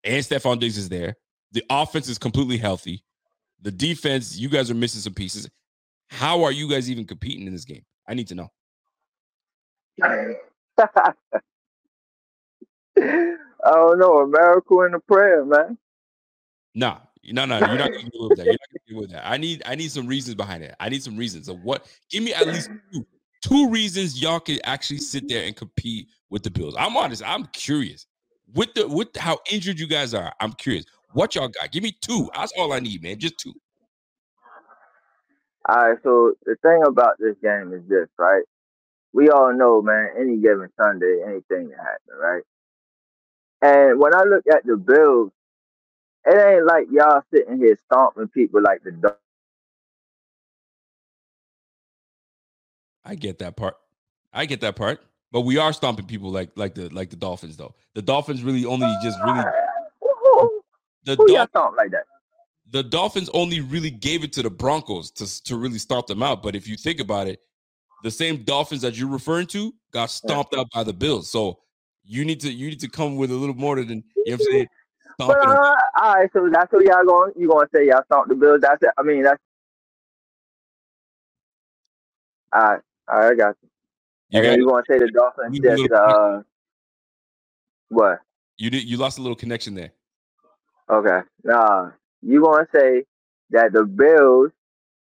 And 0.03 0.25
Stefon 0.25 0.61
Diggs 0.61 0.79
is 0.79 0.89
there. 0.89 1.17
The 1.55 1.65
offense 1.71 2.09
is 2.09 2.19
completely 2.19 2.59
healthy. 2.59 3.05
The 3.63 3.71
defense, 3.71 4.37
you 4.37 4.49
guys 4.49 4.71
are 4.71 4.75
missing 4.75 5.01
some 5.01 5.15
pieces. 5.15 5.49
How 6.09 6.43
are 6.43 6.53
you 6.53 6.69
guys 6.69 6.91
even 6.91 7.07
competing 7.07 7.47
in 7.47 7.53
this 7.53 7.65
game? 7.65 7.85
I 8.09 8.15
need 8.15 8.27
to 8.29 8.35
know. 8.35 8.51
I 10.03 11.13
don't 13.65 13.99
know, 13.99 14.19
a 14.19 14.27
miracle 14.27 14.83
and 14.83 14.97
a 14.97 15.01
prayer, 15.01 15.45
man. 15.45 15.79
Nah, 16.75 16.99
no, 17.25 17.45
no, 17.45 17.59
you're 17.59 17.79
not 17.79 17.93
gonna 17.93 18.11
deal 18.11 18.29
with 18.29 18.39
that. 18.39 18.47
You're 18.47 18.53
not 18.55 18.69
gonna 18.69 18.89
deal 18.89 19.01
with 19.01 19.11
that. 19.13 19.27
I 19.27 19.37
need, 19.37 19.63
I 19.65 19.77
need 19.77 19.93
some 19.93 20.09
reasons 20.09 20.35
behind 20.35 20.65
it. 20.65 20.75
I 20.81 20.89
need 20.89 21.05
some 21.05 21.17
reasons 21.17 21.49
of 21.49 21.63
what. 21.63 21.87
Give 22.11 22.25
me 22.25 22.35
at 22.35 22.49
least 22.49 22.69
two, 22.93 23.07
two 23.43 23.71
reasons 23.71 24.21
y'all 24.21 24.41
can 24.41 24.59
actually 24.65 24.99
sit 24.99 25.29
there 25.29 25.45
and 25.45 25.55
compete 25.55 26.09
with 26.31 26.43
the 26.43 26.51
Bills. 26.51 26.75
I'm 26.77 26.97
honest. 26.97 27.23
I'm 27.25 27.47
curious 27.47 28.07
with 28.55 28.75
the 28.75 28.89
with 28.89 29.15
how 29.17 29.39
injured 29.51 29.79
you 29.79 29.87
guys 29.87 30.15
are. 30.15 30.33
I'm 30.41 30.53
curious 30.53 30.85
what 31.15 31.35
y'all 31.35 31.49
got. 31.49 31.73
Give 31.73 31.83
me 31.83 31.97
two. 32.01 32.31
That's 32.35 32.53
all 32.59 32.73
I 32.73 32.81
need, 32.81 33.03
man. 33.03 33.19
Just 33.19 33.39
two. 33.39 33.55
All 35.69 35.77
right, 35.77 35.99
so 36.03 36.35
the 36.45 36.57
thing 36.63 36.83
about 36.87 37.15
this 37.19 37.37
game 37.43 37.73
is 37.73 37.89
this, 37.89 38.09
right? 38.19 38.43
We 39.15 39.31
all 39.31 39.57
know, 39.57 39.81
man, 39.81 40.11
any 40.19 40.37
given 40.39 40.69
Sunday, 40.79 41.23
anything 41.25 41.71
can 41.71 41.79
happen, 41.79 42.17
right? 42.21 42.43
And 43.63 43.99
when 43.99 44.15
I 44.15 44.25
look 44.25 44.45
at 44.53 44.67
the 44.67 44.77
Bills, 44.77 45.33
it 46.27 46.37
ain't 46.37 46.67
like 46.67 46.87
y'all 46.93 47.23
sitting 47.35 47.59
here 47.59 47.79
stomping 47.87 48.29
people 48.29 48.63
like 48.63 48.83
the 48.85 48.93
Dol- 48.93 49.17
I 53.05 53.15
get 53.15 53.39
that 53.39 53.57
part. 53.57 53.77
I 54.33 54.47
get 54.47 54.61
that 54.63 54.77
part. 54.77 55.01
But 55.33 55.43
we 55.43 55.59
are 55.59 55.73
stomping 55.73 56.07
people 56.07 56.31
like 56.31 56.51
like 56.57 56.75
the 56.75 56.89
like 56.91 57.11
the 57.11 57.17
Dolphins 57.17 57.57
though. 57.57 57.75
The 57.95 58.03
Dolphins 58.03 58.43
really 58.43 58.65
only 58.65 58.87
just 59.03 59.19
really 59.25 59.45
the 61.05 61.17
who 61.17 61.27
Dolphins. 61.27 61.49
stomp 61.51 61.77
like 61.77 61.91
that? 61.91 62.05
the 62.75 62.83
Dolphins 62.83 63.31
only 63.35 63.61
really 63.61 63.91
gave 63.91 64.25
it 64.25 64.33
to 64.33 64.43
the 64.43 64.51
Broncos 64.51 65.11
to, 65.13 65.43
to 65.45 65.57
really 65.57 65.79
stomp 65.79 66.09
them 66.09 66.25
out. 66.25 66.43
But 66.43 66.57
if 66.57 66.67
you 66.67 66.77
think 66.77 66.99
about 66.99 67.29
it, 67.29 67.41
the 68.03 68.11
same 68.11 68.43
Dolphins 68.43 68.83
that 68.83 68.97
you're 68.97 69.09
referring 69.09 69.47
to 69.49 69.73
got 69.93 70.07
stomped 70.07 70.55
out 70.57 70.67
by 70.75 70.83
the 70.83 70.93
Bills. 70.93 71.31
So 71.31 71.61
you 72.05 72.25
need 72.25 72.41
to 72.41 72.53
you 72.53 72.69
need 72.69 72.81
to 72.81 72.89
come 72.89 73.17
with 73.17 73.31
a 73.31 73.35
little 73.35 73.55
more 73.55 73.77
than 73.77 73.89
you 73.89 73.97
know 73.97 74.03
what 74.25 74.33
I'm 74.33 74.41
saying. 74.41 74.69
But 75.17 75.49
uh, 75.49 75.75
all 76.03 76.15
right, 76.15 76.31
so 76.33 76.51
that's 76.53 76.73
what 76.73 76.85
y'all 76.85 77.05
going. 77.05 77.33
You 77.37 77.49
gonna 77.49 77.69
say 77.73 77.87
y'all 77.87 78.03
stomp 78.07 78.29
the 78.29 78.35
Bills? 78.35 78.61
That's 78.61 78.83
it. 78.83 78.91
I 78.99 79.03
mean, 79.03 79.23
that's 79.23 79.41
all 82.53 82.61
right. 82.61 82.81
All 83.09 83.19
right, 83.21 83.33
I 83.33 83.35
got 83.37 83.57
you. 83.63 83.69
You 84.31 84.39
and 84.39 84.45
then 84.45 84.53
got 84.53 84.59
you 84.59 84.69
gonna 84.69 84.83
say 84.91 84.99
the 84.99 85.11
Dolphins 85.13 85.51
we 85.53 85.61
need 85.61 85.67
a 85.67 85.77
just 85.77 85.93
uh 85.93 86.43
what? 87.89 88.19
you 88.57 88.71
did 88.71 88.83
you 88.83 88.97
lost 88.97 89.19
a 89.19 89.23
little 89.23 89.37
connection 89.37 89.75
there. 89.75 89.93
Okay. 90.91 91.21
Nah, 91.45 91.91
you 92.23 92.43
gonna 92.43 92.67
say 92.75 93.05
that 93.51 93.73
the 93.73 93.85
Bills 93.85 94.51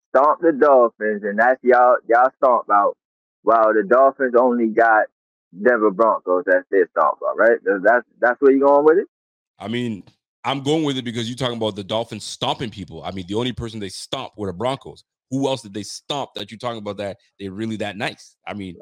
stomp 0.09 0.41
the 0.41 0.51
Dolphins, 0.51 1.23
and 1.23 1.39
that's 1.39 1.59
y'all 1.63 1.97
y'all 2.07 2.29
stomp 2.37 2.69
out, 2.71 2.97
while 3.43 3.73
the 3.73 3.83
Dolphins 3.83 4.35
only 4.37 4.67
got 4.67 5.05
Denver 5.53 5.91
Broncos. 5.91 6.43
That's 6.45 6.65
their 6.69 6.87
stomp 6.91 7.19
out, 7.27 7.37
right? 7.37 7.57
That's 7.63 8.05
that's 8.19 8.41
where 8.41 8.51
you 8.51 8.61
going 8.61 8.85
with 8.85 8.97
it. 8.99 9.07
I 9.59 9.67
mean, 9.67 10.03
I'm 10.43 10.61
going 10.61 10.83
with 10.83 10.97
it 10.97 11.05
because 11.05 11.29
you're 11.29 11.37
talking 11.37 11.57
about 11.57 11.75
the 11.75 11.83
Dolphins 11.83 12.23
stomping 12.23 12.69
people. 12.69 13.03
I 13.03 13.11
mean, 13.11 13.25
the 13.27 13.35
only 13.35 13.53
person 13.53 13.79
they 13.79 13.89
stomped 13.89 14.37
were 14.37 14.47
the 14.47 14.53
Broncos. 14.53 15.03
Who 15.29 15.47
else 15.47 15.61
did 15.61 15.73
they 15.73 15.83
stomp 15.83 16.31
that 16.35 16.51
you're 16.51 16.57
talking 16.57 16.79
about 16.79 16.97
that 16.97 17.17
they're 17.39 17.51
really 17.51 17.77
that 17.77 17.95
nice? 17.95 18.35
I 18.45 18.53
mean, 18.53 18.75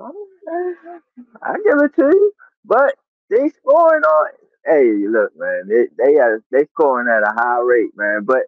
I 1.43 1.53
give 1.65 1.79
it 1.81 1.95
to 1.95 2.05
you, 2.05 2.33
but 2.65 2.95
they 3.29 3.49
scoring 3.49 4.03
on. 4.03 4.29
Hey, 4.65 4.91
look, 5.07 5.31
man, 5.37 5.67
they 5.69 5.87
they 5.97 6.17
are 6.19 6.41
they 6.51 6.65
scoring 6.73 7.09
at 7.09 7.23
a 7.27 7.33
high 7.33 7.59
rate, 7.61 7.91
man. 7.97 8.23
But 8.25 8.43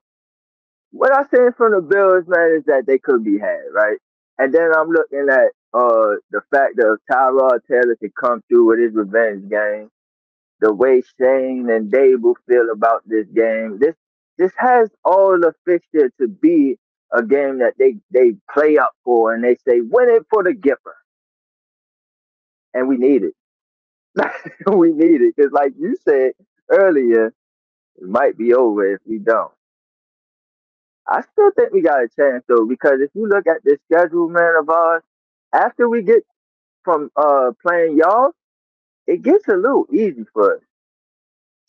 what 0.91 1.15
I'm 1.15 1.27
saying 1.33 1.51
from 1.57 1.73
the 1.73 1.81
Bills, 1.81 2.25
man, 2.27 2.55
is 2.57 2.65
that 2.65 2.85
they 2.87 2.99
could 2.99 3.23
be 3.23 3.39
had, 3.39 3.61
right? 3.73 3.97
And 4.39 4.53
then 4.53 4.71
I'm 4.75 4.89
looking 4.89 5.27
at 5.31 5.51
uh 5.73 6.17
the 6.31 6.41
fact 6.51 6.77
that 6.77 6.97
Tyrod 7.11 7.61
Taylor 7.69 7.95
could 7.97 8.15
come 8.15 8.43
through 8.49 8.67
with 8.67 8.79
his 8.79 8.93
revenge 8.95 9.49
game, 9.49 9.89
the 10.61 10.73
way 10.73 11.03
Shane 11.19 11.69
and 11.69 11.91
Daboll 11.91 12.35
feel 12.49 12.69
about 12.73 13.03
this 13.07 13.27
game. 13.35 13.79
This 13.79 13.95
this 14.37 14.53
has 14.57 14.89
all 15.05 15.39
the 15.39 15.53
fixture 15.65 16.11
to 16.21 16.27
be 16.27 16.77
a 17.13 17.23
game 17.23 17.59
that 17.59 17.75
they 17.79 17.97
they 18.11 18.35
play 18.53 18.77
up 18.77 18.93
for, 19.05 19.33
and 19.33 19.43
they 19.43 19.55
say 19.67 19.81
win 19.81 20.09
it 20.09 20.25
for 20.31 20.43
the 20.43 20.53
Gipper 20.53 20.93
and 22.75 22.89
we 22.89 22.97
need 22.97 23.23
it. 23.23 23.35
we 24.67 24.91
need 24.93 25.21
it 25.21 25.35
because, 25.35 25.51
like 25.53 25.73
you 25.79 25.95
said 26.07 26.33
earlier, 26.69 27.27
it 27.97 28.07
might 28.07 28.37
be 28.37 28.53
over 28.53 28.95
if 28.95 29.01
we 29.07 29.19
don't. 29.19 29.51
I 31.07 31.21
still 31.33 31.51
think 31.51 31.73
we 31.73 31.81
got 31.81 32.03
a 32.03 32.09
chance 32.09 32.43
though, 32.47 32.65
because 32.65 33.01
if 33.01 33.11
you 33.13 33.27
look 33.27 33.47
at 33.47 33.63
this 33.63 33.79
schedule, 33.91 34.29
man, 34.29 34.55
of 34.59 34.69
ours, 34.69 35.03
after 35.53 35.89
we 35.89 36.01
get 36.03 36.23
from 36.83 37.11
uh 37.15 37.51
playing 37.65 37.97
y'all, 37.97 38.31
it 39.07 39.23
gets 39.23 39.47
a 39.49 39.55
little 39.55 39.87
easy 39.93 40.25
for 40.33 40.55
us. 40.57 40.61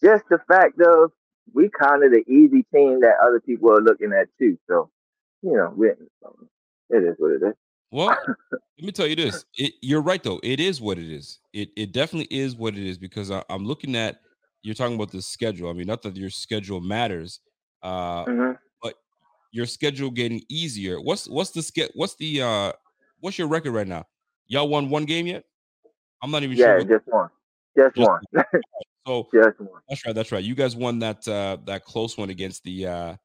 Just 0.02 0.24
the 0.30 0.38
fact 0.48 0.80
of 0.80 1.12
we 1.54 1.70
kind 1.70 2.04
of 2.04 2.12
the 2.12 2.24
easy 2.30 2.64
team 2.74 3.00
that 3.00 3.16
other 3.24 3.40
people 3.40 3.72
are 3.72 3.80
looking 3.82 4.12
at 4.12 4.28
too. 4.38 4.58
So, 4.68 4.90
you 5.42 5.52
know, 5.54 5.72
we, 5.76 5.88
it 5.90 7.04
is 7.04 7.16
what 7.18 7.32
it 7.32 7.42
is. 7.44 7.61
Well, 7.92 8.10
let 8.78 8.86
me 8.86 8.92
tell 8.92 9.06
you 9.06 9.16
this. 9.16 9.44
It, 9.56 9.74
you're 9.82 10.02
right 10.02 10.22
though. 10.22 10.40
It 10.42 10.60
is 10.60 10.80
what 10.80 10.98
it 10.98 11.10
is. 11.10 11.38
It 11.52 11.70
it 11.76 11.92
definitely 11.92 12.36
is 12.36 12.56
what 12.56 12.74
it 12.74 12.84
is 12.84 12.98
because 12.98 13.30
I, 13.30 13.44
I'm 13.50 13.66
looking 13.66 13.94
at 13.96 14.20
you're 14.62 14.74
talking 14.74 14.96
about 14.96 15.12
the 15.12 15.22
schedule. 15.22 15.70
I 15.70 15.74
mean, 15.74 15.86
not 15.86 16.02
that 16.02 16.16
your 16.16 16.30
schedule 16.30 16.80
matters, 16.80 17.40
uh, 17.82 18.24
Mhm. 18.24 18.58
but 18.82 18.94
your 19.52 19.66
schedule 19.66 20.10
getting 20.10 20.42
easier. 20.48 21.00
What's 21.00 21.28
what's 21.28 21.50
the 21.50 21.62
ske- 21.62 21.92
What's 21.94 22.16
the 22.16 22.42
uh 22.42 22.72
what's 23.20 23.38
your 23.38 23.48
record 23.48 23.72
right 23.72 23.86
now? 23.86 24.06
Y'all 24.48 24.68
won 24.68 24.88
one 24.90 25.04
game 25.04 25.26
yet? 25.26 25.44
I'm 26.22 26.30
not 26.30 26.42
even 26.42 26.56
Yeah, 26.56 26.78
sure. 26.78 26.78
Yeah, 26.78 26.96
just 26.98 27.06
one, 27.08 27.30
just, 27.76 27.96
Just 27.96 28.10
one, 28.10 28.20
so 29.06 29.28
just 29.34 29.60
one. 29.60 29.82
that's 29.88 30.06
right. 30.06 30.14
That's 30.14 30.32
right. 30.32 30.44
You 30.44 30.54
guys 30.54 30.76
won 30.76 30.98
that 31.00 31.28
uh 31.28 31.58
that 31.66 31.84
close 31.84 32.16
one 32.16 32.30
against 32.30 32.64
the 32.64 32.86
uh 32.86 33.16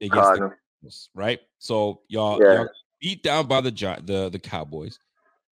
against 0.00 0.34
the 0.34 0.40
Cardinals. 0.40 0.52
Cardinals, 0.82 1.10
right? 1.14 1.40
So 1.58 2.02
y'all, 2.08 2.40
Yeah. 2.40 2.52
y'all 2.54 2.68
beat 3.00 3.22
down 3.22 3.46
by 3.46 3.60
the 3.60 3.70
the 4.04 4.28
the 4.30 4.38
Cowboys. 4.38 4.98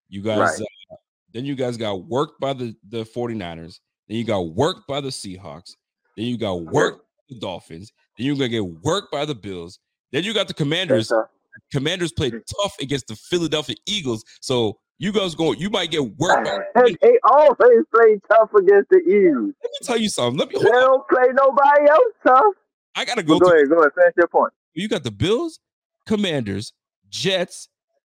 You 0.09 0.21
guys 0.21 0.37
Right. 0.59 0.61
uh, 0.91 0.95
then 1.33 1.45
you 1.45 1.55
guys 1.55 1.77
got 1.77 2.05
worked 2.05 2.39
by 2.39 2.53
the 2.53 2.75
the 2.87 3.03
49ers. 3.03 3.79
Then 4.07 4.17
you 4.17 4.23
got 4.23 4.39
worked 4.53 4.87
by 4.87 5.01
the 5.01 5.09
Seahawks. 5.09 5.75
Then 6.15 6.25
you 6.25 6.37
got 6.37 6.61
worked 6.65 6.99
by 6.99 7.35
the 7.35 7.39
Dolphins. 7.39 7.91
Then 8.17 8.25
you're 8.25 8.37
going 8.37 8.49
to 8.51 8.57
get 8.57 8.83
worked 8.83 9.11
by 9.11 9.25
the 9.25 9.35
Bills. 9.35 9.79
Then 10.11 10.23
you 10.23 10.33
got 10.33 10.47
the 10.47 10.53
Commanders. 10.53 11.11
Yes. 11.11 11.25
Commanders 11.71 12.11
played 12.13 12.33
tough 12.61 12.75
against 12.79 13.07
the 13.07 13.15
Philadelphia 13.15 13.75
Eagles. 13.85 14.23
So 14.41 14.79
you 14.99 15.11
guys 15.11 15.35
go 15.35 15.51
you 15.53 15.69
might 15.69 15.91
get 15.91 16.03
worked 16.17 16.49
they 16.75 17.19
always 17.23 17.83
play 17.93 18.19
tough 18.31 18.49
against 18.57 18.89
the 18.89 18.99
Eagles. 18.99 19.53
Let 19.61 19.71
me 19.71 19.77
tell 19.83 19.97
you 19.97 20.09
something. 20.09 20.39
Let 20.39 20.49
me 20.49 20.55
They 20.59 20.63
hold 20.63 20.75
on. 20.75 20.81
don't 20.81 21.07
play 21.09 21.27
nobody 21.33 21.89
else 21.89 22.13
tough. 22.25 22.53
I 22.95 23.05
got 23.05 23.17
to 23.17 23.23
go 23.23 23.37
But 23.37 23.45
go 23.45 23.51
ahead, 23.53 23.69
go 23.69 23.79
ahead, 23.79 23.91
finish 23.93 24.13
your 24.17 24.27
point. 24.27 24.53
You 24.73 24.87
got 24.87 25.03
the 25.03 25.11
Bills, 25.11 25.59
Commanders, 26.07 26.73
Jets, 27.09 27.69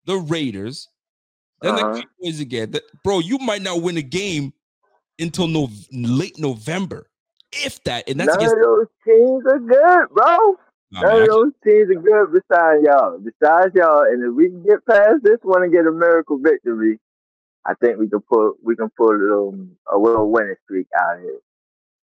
the 0.05 0.17
Raiders, 0.17 0.89
then 1.61 1.75
Uh-huh. 1.75 1.93
the 1.93 2.03
Cowboys 2.03 2.41
again. 2.41 2.71
The- 2.73 2.83
bro, 3.05 3.19
you 3.21 3.39
might 3.39 3.63
not 3.63 3.83
win 3.83 3.97
a 3.97 4.03
game 4.03 4.53
until 5.19 5.47
no, 5.47 5.69
late 5.93 6.39
November, 6.39 7.09
if 7.53 7.83
that. 7.85 8.09
And 8.09 8.19
that's 8.19 8.29
None 8.29 8.37
against. 8.39 8.57
of 8.57 8.63
those 8.63 8.87
teams 9.05 9.45
are 9.47 9.59
good, 9.59 10.09
bro. 10.15 10.57
Nah, 10.91 11.01
None 11.03 11.13
man, 11.13 11.23
of 11.23 11.29
those 11.29 11.53
teams 11.65 11.91
are 11.91 12.01
good 12.01 12.33
besides 12.33 12.83
y'all. 12.85 13.19
Besides 13.19 13.75
y'all, 13.75 14.03
and 14.03 14.23
if 14.25 14.35
we 14.35 14.49
can 14.49 14.63
get 14.63 14.85
past 14.87 15.23
this 15.23 15.39
one 15.43 15.63
and 15.63 15.73
get 15.73 15.87
a 15.87 15.93
miracle 15.93 16.39
victory, 16.39 16.99
I 17.65 17.75
think 17.75 17.99
we 17.99 18.09
can 18.09 18.21
pull 18.21 18.55
we 18.63 18.75
can 18.77 18.91
pull 18.97 19.11
a 19.11 19.17
little 19.17 19.69
a 19.91 19.97
little 19.97 20.31
winning 20.31 20.57
streak 20.65 20.89
out 21.01 21.17
of 21.17 21.23
here. 21.23 21.39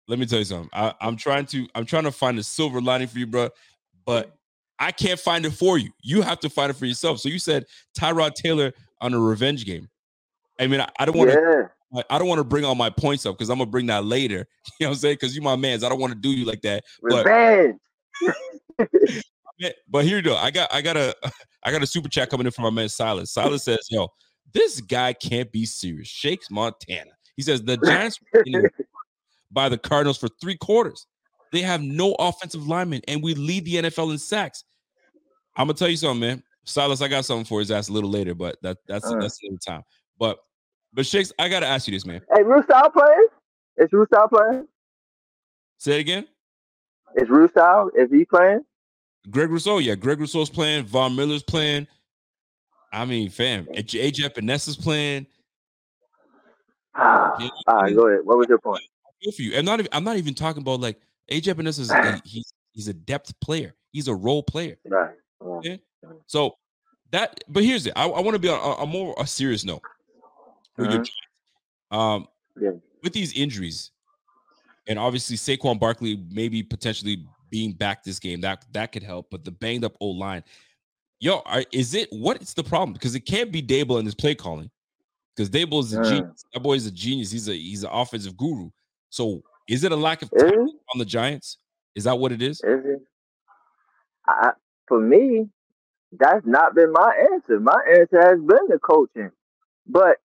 let 0.06 0.18
me 0.18 0.24
tell 0.24 0.38
you 0.38 0.44
something. 0.46 0.70
I, 0.72 0.94
I'm 1.00 1.16
trying 1.16 1.44
to 1.46 1.66
I'm 1.74 1.84
trying 1.84 2.04
to 2.04 2.12
find 2.12 2.38
a 2.38 2.42
silver 2.42 2.80
lining 2.80 3.08
for 3.08 3.18
you, 3.18 3.26
bro. 3.26 3.50
But 4.06 4.37
I 4.78 4.92
can't 4.92 5.18
find 5.18 5.44
it 5.44 5.52
for 5.52 5.78
you. 5.78 5.90
You 6.02 6.22
have 6.22 6.40
to 6.40 6.50
find 6.50 6.70
it 6.70 6.74
for 6.74 6.86
yourself. 6.86 7.20
So 7.20 7.28
you 7.28 7.38
said 7.38 7.64
Tyrod 7.98 8.34
Taylor 8.34 8.72
on 9.00 9.14
a 9.14 9.18
revenge 9.18 9.64
game. 9.64 9.88
I 10.60 10.66
mean, 10.66 10.80
I, 10.80 10.88
I 10.98 11.04
don't 11.04 11.16
want 11.16 11.30
to 11.30 11.70
Yeah, 11.92 12.02
I 12.10 12.18
don't 12.18 12.28
want 12.28 12.38
to 12.38 12.44
bring 12.44 12.64
all 12.64 12.74
my 12.74 12.90
points 12.90 13.26
up 13.26 13.36
because 13.36 13.50
I'm 13.50 13.58
gonna 13.58 13.70
bring 13.70 13.86
that 13.86 14.04
later. 14.04 14.46
You 14.80 14.84
know 14.84 14.90
what 14.90 14.96
I'm 14.96 15.00
saying? 15.00 15.14
Because 15.14 15.34
you 15.34 15.42
my 15.42 15.56
man's. 15.56 15.82
I 15.82 15.88
don't 15.88 15.98
want 15.98 16.12
to 16.12 16.18
do 16.18 16.30
you 16.30 16.44
like 16.44 16.62
that. 16.62 16.84
But 17.02 17.26
revenge. 17.26 17.80
Yeah, 19.58 19.70
but 19.88 20.04
here 20.04 20.16
you 20.16 20.22
go. 20.22 20.36
I 20.36 20.50
got 20.50 20.72
I 20.72 20.80
got 20.80 20.96
a 20.96 21.14
I 21.64 21.72
got 21.72 21.82
a 21.82 21.86
super 21.86 22.08
chat 22.08 22.30
coming 22.30 22.46
in 22.46 22.52
from 22.52 22.64
my 22.64 22.70
man 22.70 22.88
Silas. 22.88 23.32
Silas 23.32 23.64
says, 23.64 23.86
"Yo, 23.90 24.08
this 24.54 24.80
guy 24.80 25.12
can't 25.12 25.50
be 25.50 25.66
serious." 25.66 26.08
Shakes 26.08 26.50
Montana. 26.50 27.10
He 27.36 27.42
says 27.42 27.62
the 27.62 27.76
Giants 27.76 28.20
were 28.32 28.70
by 29.50 29.68
the 29.68 29.78
Cardinals 29.78 30.18
for 30.18 30.28
three 30.40 30.56
quarters. 30.56 31.06
They 31.52 31.62
have 31.62 31.82
no 31.82 32.14
offensive 32.18 32.66
linemen, 32.66 33.02
and 33.08 33.22
we 33.22 33.34
lead 33.34 33.64
the 33.64 33.74
NFL 33.74 34.12
in 34.12 34.18
sacks. 34.18 34.64
I'm 35.56 35.66
gonna 35.66 35.74
tell 35.74 35.88
you 35.88 35.96
something, 35.96 36.20
man. 36.20 36.42
Silas, 36.64 37.00
I 37.00 37.08
got 37.08 37.24
something 37.24 37.44
for 37.46 37.60
his 37.60 37.70
ass 37.70 37.88
a 37.88 37.92
little 37.92 38.10
later, 38.10 38.34
but 38.34 38.56
that 38.62 38.78
that's 38.86 39.10
that's 39.20 39.40
another 39.42 39.58
time. 39.66 39.82
But 40.18 40.38
but 40.92 41.06
Shakes, 41.06 41.32
I 41.38 41.48
gotta 41.48 41.66
ask 41.66 41.86
you 41.88 41.92
this, 41.94 42.06
man. 42.06 42.20
hey, 42.34 42.42
Russo 42.42 42.66
playing? 42.90 43.26
Is 43.78 43.88
Russo 43.92 44.28
playing? 44.28 44.66
Say 45.78 45.96
it 45.96 46.00
again. 46.00 46.26
Is 47.16 47.28
Russo? 47.28 47.90
Is 47.96 48.10
he 48.10 48.24
playing? 48.24 48.60
Greg 49.30 49.50
Rousseau, 49.50 49.78
yeah, 49.78 49.94
Greg 49.94 50.20
Rousseau's 50.20 50.50
playing. 50.50 50.84
Von 50.84 51.14
Miller's 51.14 51.42
playing. 51.42 51.86
I 52.92 53.04
mean, 53.04 53.28
fam, 53.30 53.66
AJ 53.66 54.68
is 54.68 54.76
playing. 54.76 55.26
Ah, 57.00 57.36
Yeah, 57.38 57.48
All 57.68 57.82
right, 57.82 57.94
go 57.94 58.08
ahead. 58.08 58.20
What 58.24 58.38
was 58.38 58.46
your 58.48 58.58
point? 58.58 58.82
good 59.22 59.34
for 59.34 59.42
you. 59.42 59.56
I'm 59.56 59.64
not. 59.64 59.78
even- 59.80 59.90
I'm 59.92 60.04
not 60.04 60.16
even 60.16 60.34
talking 60.34 60.62
about 60.62 60.80
like 60.80 61.00
AJ 61.30 61.54
Epenesa 61.54 61.80
is 61.80 61.92
he's 62.24 62.52
he's 62.72 62.88
a 62.88 62.94
depth 62.94 63.38
player. 63.40 63.74
He's 63.92 64.08
a 64.08 64.14
role 64.14 64.42
player. 64.42 64.78
Right. 64.86 65.14
Right. 65.40 65.80
So 66.26 66.56
that. 67.10 67.42
But 67.48 67.64
here's 67.64 67.86
it. 67.86 67.92
I, 67.96 68.06
I 68.06 68.20
want 68.20 68.34
to 68.34 68.38
be 68.38 68.48
on 68.48 68.58
a, 68.58 68.82
a 68.82 68.86
more 68.86 69.14
a 69.18 69.26
serious 69.26 69.64
note. 69.64 69.82
Mhm. 70.78 71.08
Um, 71.90 72.28
Yeah. 72.60 72.72
with 73.02 73.12
these 73.12 73.32
injuries, 73.32 73.90
and 74.86 74.98
obviously 74.98 75.36
Saquon 75.36 75.78
Barkley 75.78 76.22
maybe 76.30 76.62
potentially 76.62 77.26
being 77.50 77.72
back 77.72 78.04
this 78.04 78.18
game 78.18 78.40
that 78.42 78.64
that 78.72 78.92
could 78.92 79.02
help. 79.02 79.28
But 79.30 79.44
the 79.44 79.50
banged 79.50 79.84
up 79.84 79.96
old 80.00 80.18
line, 80.18 80.44
yo, 81.20 81.40
are, 81.46 81.64
is 81.72 81.94
it 81.94 82.08
what 82.12 82.40
is 82.42 82.54
the 82.54 82.64
problem? 82.64 82.92
Because 82.92 83.14
it 83.14 83.20
can't 83.20 83.50
be 83.50 83.62
Daboll 83.62 83.98
and 83.98 84.06
his 84.06 84.14
play 84.14 84.34
calling. 84.34 84.70
Because 85.34 85.50
Daboll 85.50 85.80
is 85.82 85.92
a 85.94 85.98
Mm. 85.98 86.04
genius. 86.08 86.44
That 86.52 86.60
boy 86.60 86.74
is 86.74 86.86
a 86.86 86.90
genius. 86.92 87.30
He's 87.30 87.48
a 87.48 87.54
he's 87.54 87.84
an 87.84 87.90
offensive 87.92 88.36
guru. 88.36 88.70
So 89.10 89.42
is 89.68 89.84
it 89.84 89.92
a 89.92 89.96
lack 89.96 90.22
of 90.22 90.30
talent 90.30 90.72
on 90.92 90.98
the 90.98 91.04
Giants? 91.04 91.58
Is 91.94 92.04
that 92.04 92.18
what 92.18 92.32
it 92.32 92.42
is? 92.42 92.60
Is 92.60 92.84
it? 92.84 93.02
I, 94.26 94.52
for 94.88 95.00
me, 95.00 95.48
that's 96.12 96.46
not 96.46 96.74
been 96.74 96.92
my 96.92 97.28
answer. 97.32 97.60
My 97.60 97.80
answer 97.98 98.20
has 98.20 98.38
been 98.40 98.68
the 98.68 98.78
coaching. 98.80 99.30
But 99.86 100.18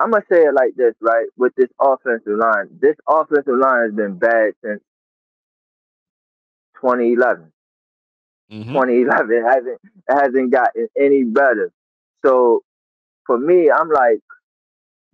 I'm 0.00 0.10
gonna 0.12 0.24
say 0.30 0.42
it 0.44 0.54
like 0.54 0.74
this, 0.76 0.94
right? 1.00 1.26
With 1.36 1.54
this 1.56 1.70
offensive 1.80 2.38
line, 2.38 2.68
this 2.80 2.96
offensive 3.08 3.56
line 3.58 3.84
has 3.86 3.94
been 3.94 4.18
bad 4.18 4.52
since 4.64 4.82
2011. 6.80 7.52
Mhm. 8.52 8.66
2011 8.72 9.32
it 9.36 9.44
hasn't 9.48 9.80
it 9.84 10.14
hasn't 10.14 10.52
gotten 10.52 10.88
any 10.98 11.24
better. 11.24 11.72
So 12.24 12.62
for 13.26 13.38
me, 13.38 13.70
I'm 13.70 13.90
like, 13.90 14.20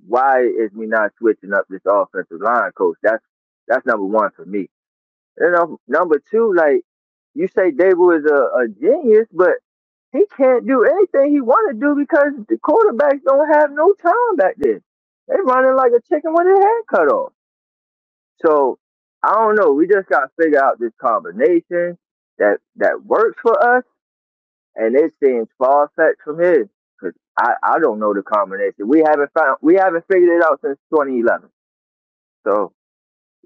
why 0.06 0.42
is 0.42 0.72
we 0.74 0.86
not 0.86 1.12
switching 1.18 1.54
up 1.54 1.66
this 1.68 1.82
offensive 1.86 2.40
line 2.40 2.72
coach? 2.76 2.98
That's 3.02 3.24
that's 3.68 3.86
number 3.86 4.06
one 4.06 4.30
for 4.36 4.46
me. 4.46 4.68
You 5.38 5.50
know, 5.52 5.78
number 5.88 6.22
two, 6.30 6.54
like 6.54 6.82
you 7.38 7.48
say, 7.48 7.72
Daboll 7.72 8.18
is 8.18 8.26
a, 8.26 8.64
a 8.64 8.68
genius, 8.68 9.28
but 9.32 9.54
he 10.12 10.26
can't 10.36 10.66
do 10.66 10.84
anything 10.84 11.32
he 11.32 11.42
want 11.42 11.72
to 11.72 11.80
do 11.80 11.96
because 11.96 12.32
the 12.48 12.56
quarterbacks 12.58 13.22
don't 13.24 13.48
have 13.54 13.72
no 13.72 13.94
time 14.02 14.36
back 14.36 14.56
there. 14.58 14.82
They 15.28 15.36
running 15.44 15.76
like 15.76 15.92
a 15.92 16.02
chicken 16.08 16.34
with 16.34 16.48
his 16.48 16.58
head 16.60 16.82
cut 16.90 17.08
off. 17.12 17.32
So 18.44 18.78
I 19.22 19.34
don't 19.34 19.56
know. 19.56 19.72
We 19.72 19.88
just 19.88 20.08
got 20.08 20.20
to 20.22 20.30
figure 20.42 20.62
out 20.64 20.80
this 20.80 20.92
combination 21.00 21.98
that 22.38 22.58
that 22.76 23.04
works 23.04 23.38
for 23.42 23.58
us, 23.78 23.84
and 24.76 24.96
it 24.96 25.12
seems 25.24 25.48
far 25.58 25.90
fetched 25.96 26.22
from 26.24 26.40
his. 26.40 26.68
Cause 27.00 27.12
I, 27.38 27.54
I 27.62 27.78
don't 27.80 28.00
know 28.00 28.14
the 28.14 28.22
combination. 28.22 28.88
We 28.88 29.00
haven't 29.00 29.32
found 29.34 29.58
we 29.62 29.76
haven't 29.76 30.04
figured 30.10 30.38
it 30.38 30.44
out 30.44 30.60
since 30.64 30.78
2011. 30.90 31.48
So 32.44 32.72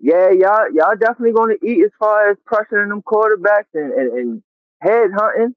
yeah, 0.03 0.31
y'all 0.33 0.73
y'all 0.75 0.97
definitely 1.01 1.35
gonna 1.35 1.57
eat 1.65 1.85
as 1.85 1.93
far 2.01 2.31
as 2.31 2.39
pressuring 2.47 2.91
them 2.91 3.03
quarterbacks 3.03 3.73
and, 3.75 3.93
and, 3.95 4.13
and 4.19 4.45
head 4.83 5.11
hunting. 5.17 5.57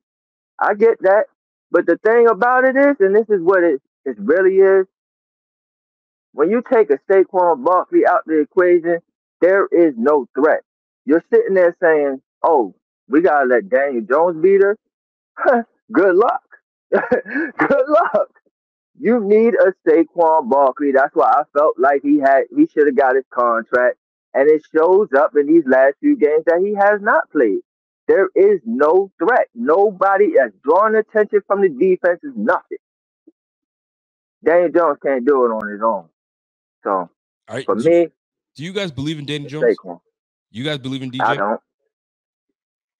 I 0.59 0.75
get 0.75 1.01
that. 1.03 1.25
But 1.71 1.85
the 1.87 1.97
thing 2.05 2.27
about 2.29 2.65
it 2.65 2.75
is, 2.77 2.97
and 2.99 3.15
this 3.15 3.29
is 3.29 3.41
what 3.41 3.63
it, 3.63 3.81
it 4.05 4.17
really 4.19 4.57
is, 4.57 4.87
when 6.33 6.49
you 6.51 6.63
take 6.71 6.89
a 6.91 6.99
Saquon 7.11 7.63
Barkley 7.65 8.07
out 8.07 8.19
of 8.21 8.25
the 8.27 8.41
equation, 8.41 8.99
there 9.41 9.67
is 9.67 9.93
no 9.97 10.27
threat. 10.35 10.61
You're 11.05 11.23
sitting 11.33 11.55
there 11.55 11.75
saying, 11.81 12.21
Oh, 12.43 12.75
we 13.09 13.21
gotta 13.21 13.47
let 13.47 13.69
Daniel 13.69 14.03
Jones 14.09 14.41
beat 14.43 14.61
us. 14.63 14.77
Good 15.91 16.15
luck. 16.15 16.43
Good 16.91 17.85
luck. 17.89 18.29
You 18.99 19.21
need 19.25 19.55
a 19.55 19.73
Saquon 19.89 20.49
Barkley. 20.49 20.91
That's 20.93 21.15
why 21.15 21.31
I 21.31 21.43
felt 21.57 21.79
like 21.79 22.01
he 22.03 22.19
had 22.19 22.43
he 22.55 22.67
should 22.67 22.87
have 22.87 22.97
got 22.97 23.15
his 23.15 23.25
contract. 23.33 23.97
And 24.35 24.49
it 24.49 24.63
shows 24.75 25.07
up 25.17 25.31
in 25.39 25.47
these 25.47 25.63
last 25.65 25.95
few 26.01 26.17
games 26.17 26.43
that 26.45 26.59
he 26.61 26.75
has 26.75 27.01
not 27.01 27.31
played. 27.31 27.59
There 28.07 28.29
is 28.35 28.59
no 28.65 29.09
threat. 29.17 29.47
Nobody 29.55 30.33
has 30.37 30.51
drawn 30.61 30.93
attention 30.95 31.39
from 31.47 31.61
the 31.61 31.69
defense 31.69 32.19
is 32.21 32.33
nothing. 32.35 32.77
Daniel 34.43 34.69
Jones 34.69 34.97
can't 35.01 35.25
do 35.25 35.45
it 35.45 35.49
on 35.49 35.69
his 35.69 35.81
own. 35.81 36.09
So 36.83 36.89
All 36.91 37.09
right. 37.49 37.65
for 37.65 37.75
do, 37.75 37.89
me, 37.89 38.07
do 38.55 38.63
you 38.63 38.73
guys 38.73 38.91
believe 38.91 39.17
in 39.17 39.25
Danny 39.25 39.45
Jones? 39.45 39.75
Saquon. 39.77 39.99
You 40.51 40.63
guys 40.63 40.79
believe 40.79 41.01
in 41.01 41.11
DJ? 41.11 41.21
I 41.21 41.35
don't. 41.35 41.61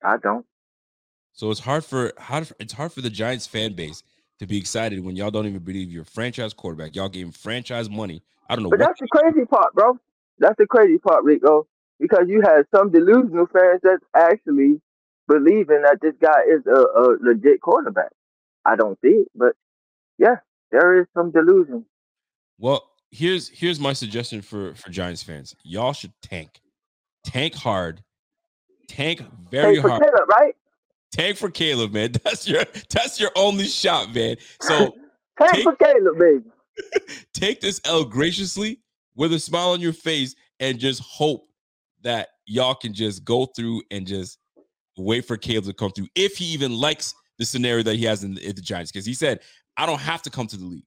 I 0.03 0.17
don't. 0.17 0.45
So 1.33 1.51
it's 1.51 1.59
hard 1.59 1.83
for 1.83 2.13
hard 2.17 2.49
it's 2.59 2.73
hard 2.73 2.93
for 2.93 3.01
the 3.01 3.09
Giants 3.09 3.45
fan 3.45 3.73
base 3.73 4.03
to 4.39 4.47
be 4.47 4.57
excited 4.57 5.03
when 5.03 5.15
y'all 5.15 5.31
don't 5.31 5.45
even 5.45 5.59
believe 5.59 5.91
your 5.91 6.05
franchise 6.05 6.53
quarterback. 6.53 6.95
Y'all 6.95 7.09
gave 7.09 7.25
him 7.25 7.31
franchise 7.31 7.89
money. 7.89 8.23
I 8.49 8.55
don't 8.55 8.63
know 8.63 8.69
But 8.69 8.79
that's 8.79 8.99
the 8.99 9.07
crazy 9.07 9.45
part, 9.45 9.73
bro. 9.73 9.99
That's 10.39 10.57
the 10.57 10.65
crazy 10.67 10.97
part, 10.97 11.23
Rico. 11.23 11.67
Because 11.99 12.25
you 12.27 12.41
had 12.41 12.63
some 12.75 12.91
delusional 12.91 13.47
fans 13.47 13.79
that's 13.81 14.03
actually 14.15 14.81
believing 15.27 15.81
that 15.83 15.99
this 16.01 16.13
guy 16.21 16.41
is 16.49 16.61
a, 16.67 16.79
a 16.99 17.17
legit 17.21 17.61
quarterback. 17.61 18.11
I 18.65 18.75
don't 18.75 18.99
see 19.01 19.09
it, 19.09 19.27
but 19.33 19.53
yeah, 20.17 20.37
there 20.71 20.99
is 20.99 21.07
some 21.13 21.31
delusion. 21.31 21.85
Well, 22.57 22.83
here's 23.11 23.47
here's 23.49 23.79
my 23.79 23.93
suggestion 23.93 24.41
for 24.41 24.75
for 24.75 24.89
Giants 24.89 25.23
fans. 25.23 25.55
Y'all 25.63 25.93
should 25.93 26.13
tank, 26.21 26.59
tank 27.23 27.53
hard, 27.53 28.03
tank 28.89 29.23
very 29.49 29.81
for 29.81 29.89
hard. 29.89 30.03
Caleb, 30.03 30.29
right? 30.29 30.55
Tank 31.11 31.37
for 31.37 31.49
Caleb, 31.49 31.93
man. 31.93 32.11
That's 32.23 32.47
your 32.47 32.65
that's 32.89 33.19
your 33.19 33.31
only 33.35 33.65
shot, 33.65 34.13
man. 34.13 34.35
So 34.61 34.95
Tank 35.39 35.53
take- 35.53 35.63
for 35.63 35.75
Caleb, 35.75 36.17
baby. 36.19 36.43
take 37.33 37.61
this 37.61 37.79
L 37.85 38.03
graciously 38.03 38.79
with 39.15 39.33
a 39.33 39.39
smile 39.39 39.69
on 39.69 39.81
your 39.81 39.93
face 39.93 40.35
and 40.59 40.79
just 40.79 41.01
hope 41.01 41.47
that 42.03 42.29
y'all 42.45 42.75
can 42.75 42.93
just 42.93 43.23
go 43.25 43.45
through 43.45 43.81
and 43.91 44.05
just 44.05 44.37
wait 44.97 45.25
for 45.25 45.37
Caleb 45.37 45.65
to 45.65 45.73
come 45.73 45.91
through 45.91 46.07
if 46.15 46.37
he 46.37 46.45
even 46.45 46.73
likes 46.73 47.13
the 47.37 47.45
scenario 47.45 47.83
that 47.83 47.95
he 47.95 48.05
has 48.05 48.23
in 48.23 48.35
the, 48.35 48.47
in 48.47 48.55
the 48.55 48.61
Giants. 48.61 48.91
Because 48.91 49.05
he 49.05 49.13
said, 49.13 49.39
I 49.77 49.85
don't 49.85 49.99
have 49.99 50.21
to 50.23 50.29
come 50.29 50.47
to 50.47 50.57
the 50.57 50.65
league. 50.65 50.85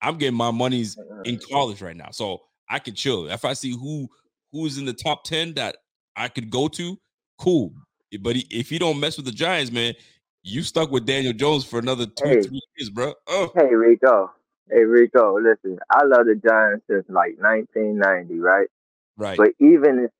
I'm 0.00 0.16
getting 0.16 0.36
my 0.36 0.50
monies 0.52 0.96
in 1.24 1.40
college 1.50 1.82
right 1.82 1.96
now. 1.96 2.10
So 2.12 2.42
I 2.70 2.78
can 2.78 2.94
chill. 2.94 3.28
If 3.28 3.44
I 3.44 3.52
see 3.54 3.72
who 3.72 4.08
who's 4.52 4.78
in 4.78 4.84
the 4.84 4.92
top 4.92 5.24
10 5.24 5.54
that 5.54 5.76
I 6.16 6.28
could 6.28 6.50
go 6.50 6.68
to, 6.68 6.96
cool. 7.38 7.72
Eh, 8.12 8.18
but 8.20 8.36
he, 8.36 8.46
if 8.50 8.70
you 8.70 8.78
don't 8.78 9.00
mess 9.00 9.16
with 9.16 9.26
the 9.26 9.32
Giants, 9.32 9.72
man, 9.72 9.94
you 10.42 10.62
stuck 10.62 10.90
with 10.90 11.04
Daniel 11.04 11.32
Jones 11.32 11.64
for 11.64 11.78
another 11.78 12.06
two, 12.06 12.28
Hey. 12.28 12.42
three 12.42 12.62
years, 12.76 12.90
bro. 12.90 13.12
Oh, 13.26 13.52
uh. 13.54 13.60
Hey, 13.60 13.74
Rico. 13.74 14.30
Hey, 14.70 14.84
Rico, 14.84 15.38
listen, 15.38 15.78
I 15.90 16.04
love 16.04 16.26
the 16.26 16.34
Giants 16.34 16.84
since 16.88 17.04
like 17.08 17.36
1990, 17.38 18.38
right? 18.40 18.68
right. 19.16 19.36
But 19.36 19.50
even 19.60 20.04
if 20.04 20.10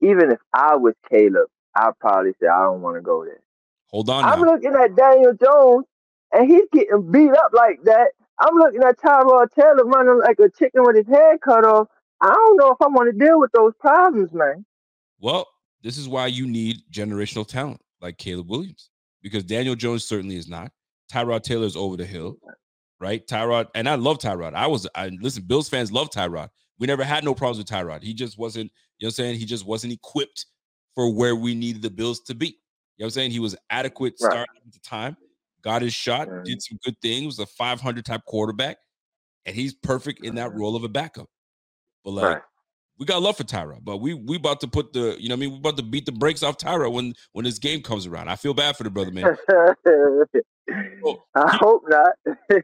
even 0.00 0.30
if 0.30 0.38
I 0.52 0.76
was 0.76 0.94
Caleb, 1.10 1.48
I'd 1.74 1.98
probably 2.00 2.32
say 2.40 2.48
I 2.48 2.64
don't 2.64 2.82
want 2.82 2.96
to 2.96 3.02
go 3.02 3.24
there. 3.24 3.40
Hold 3.90 4.10
on. 4.10 4.24
I'm 4.24 4.40
now. 4.40 4.52
looking 4.52 4.74
at 4.74 4.96
Daniel 4.96 5.32
Jones, 5.42 5.86
and 6.32 6.50
he's 6.50 6.64
getting 6.72 7.10
beat 7.10 7.30
up 7.30 7.52
like 7.52 7.82
that. 7.84 8.08
I'm 8.38 8.54
looking 8.56 8.82
at 8.82 8.98
Tyrod 8.98 9.48
Taylor 9.58 9.84
running 9.84 10.18
like 10.18 10.38
a 10.38 10.50
chicken 10.50 10.82
with 10.84 10.96
his 10.96 11.06
head 11.06 11.40
cut 11.42 11.64
off. 11.64 11.88
I 12.20 12.28
don't 12.28 12.56
know 12.56 12.70
if 12.70 12.76
I 12.80 12.88
want 12.88 13.12
to 13.12 13.24
deal 13.24 13.40
with 13.40 13.52
those 13.52 13.72
problems, 13.80 14.32
man. 14.32 14.64
Well, 15.20 15.46
this 15.82 15.96
is 15.96 16.08
why 16.08 16.26
you 16.26 16.46
need 16.46 16.82
generational 16.90 17.46
talent 17.46 17.80
like 18.00 18.18
Caleb 18.18 18.50
Williams 18.50 18.90
because 19.22 19.44
Daniel 19.44 19.74
Jones 19.74 20.04
certainly 20.04 20.36
is 20.36 20.48
not. 20.48 20.72
Tyrod 21.10 21.42
Taylor's 21.42 21.76
over 21.76 21.96
the 21.96 22.04
hill, 22.04 22.36
right? 23.00 23.26
Tyrod, 23.26 23.68
and 23.74 23.88
I 23.88 23.94
love 23.96 24.18
Tyrod. 24.18 24.54
I 24.54 24.66
was, 24.66 24.86
I 24.94 25.08
listen, 25.20 25.44
Bills 25.44 25.68
fans 25.68 25.92
love 25.92 26.10
Tyrod. 26.10 26.48
We 26.78 26.86
never 26.86 27.04
had 27.04 27.24
no 27.24 27.34
problems 27.34 27.58
with 27.58 27.68
Tyrod. 27.68 28.02
He 28.02 28.14
just 28.14 28.38
wasn't, 28.38 28.70
you 28.98 29.04
know 29.04 29.08
what 29.08 29.10
I'm 29.10 29.12
saying? 29.12 29.38
He 29.38 29.44
just 29.44 29.66
wasn't 29.66 29.92
equipped 29.92 30.46
for 30.94 31.12
where 31.12 31.36
we 31.36 31.54
needed 31.54 31.82
the 31.82 31.90
Bills 31.90 32.20
to 32.22 32.34
be. 32.34 32.46
You 32.46 32.52
know 32.52 33.04
what 33.04 33.06
I'm 33.06 33.10
saying? 33.10 33.30
He 33.30 33.40
was 33.40 33.56
adequate 33.70 34.14
Right. 34.20 34.30
start 34.30 34.48
at 34.66 34.72
the 34.72 34.78
time, 34.80 35.16
got 35.62 35.82
his 35.82 35.94
shot, 35.94 36.28
did 36.44 36.62
some 36.62 36.78
good 36.84 36.96
things, 37.02 37.26
was 37.26 37.38
a 37.38 37.46
500 37.46 38.04
type 38.04 38.24
quarterback, 38.26 38.78
and 39.44 39.54
he's 39.54 39.74
perfect 39.74 40.24
in 40.24 40.34
that 40.36 40.54
role 40.54 40.76
of 40.76 40.84
a 40.84 40.88
backup. 40.88 41.28
But 42.04 42.12
like, 42.12 42.24
Right. 42.24 42.42
we 42.98 43.04
got 43.04 43.20
love 43.20 43.36
for 43.36 43.44
Tyra, 43.44 43.78
but 43.82 43.98
we 43.98 44.14
we 44.14 44.36
about 44.36 44.60
to 44.60 44.68
put 44.68 44.92
the 44.94 45.16
you 45.20 45.28
know 45.28 45.34
what 45.34 45.38
I 45.38 45.40
mean 45.40 45.50
we 45.52 45.58
about 45.58 45.76
to 45.76 45.82
beat 45.82 46.06
the 46.06 46.12
brakes 46.12 46.42
off 46.42 46.56
Tyra 46.56 46.90
when 46.90 47.12
when 47.32 47.44
this 47.44 47.58
game 47.58 47.82
comes 47.82 48.06
around. 48.06 48.28
I 48.28 48.36
feel 48.36 48.54
bad 48.54 48.76
for 48.76 48.84
the 48.84 48.90
brother, 48.90 49.10
man. 49.10 49.36
I 51.34 51.56
hope 51.56 51.84
not. 51.88 52.12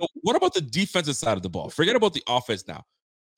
So 0.00 0.06
what 0.22 0.36
about 0.36 0.54
the 0.54 0.60
defensive 0.60 1.16
side 1.16 1.36
of 1.36 1.42
the 1.42 1.48
ball? 1.50 1.68
Forget 1.68 1.94
about 1.96 2.14
the 2.14 2.22
offense 2.26 2.66
now. 2.66 2.84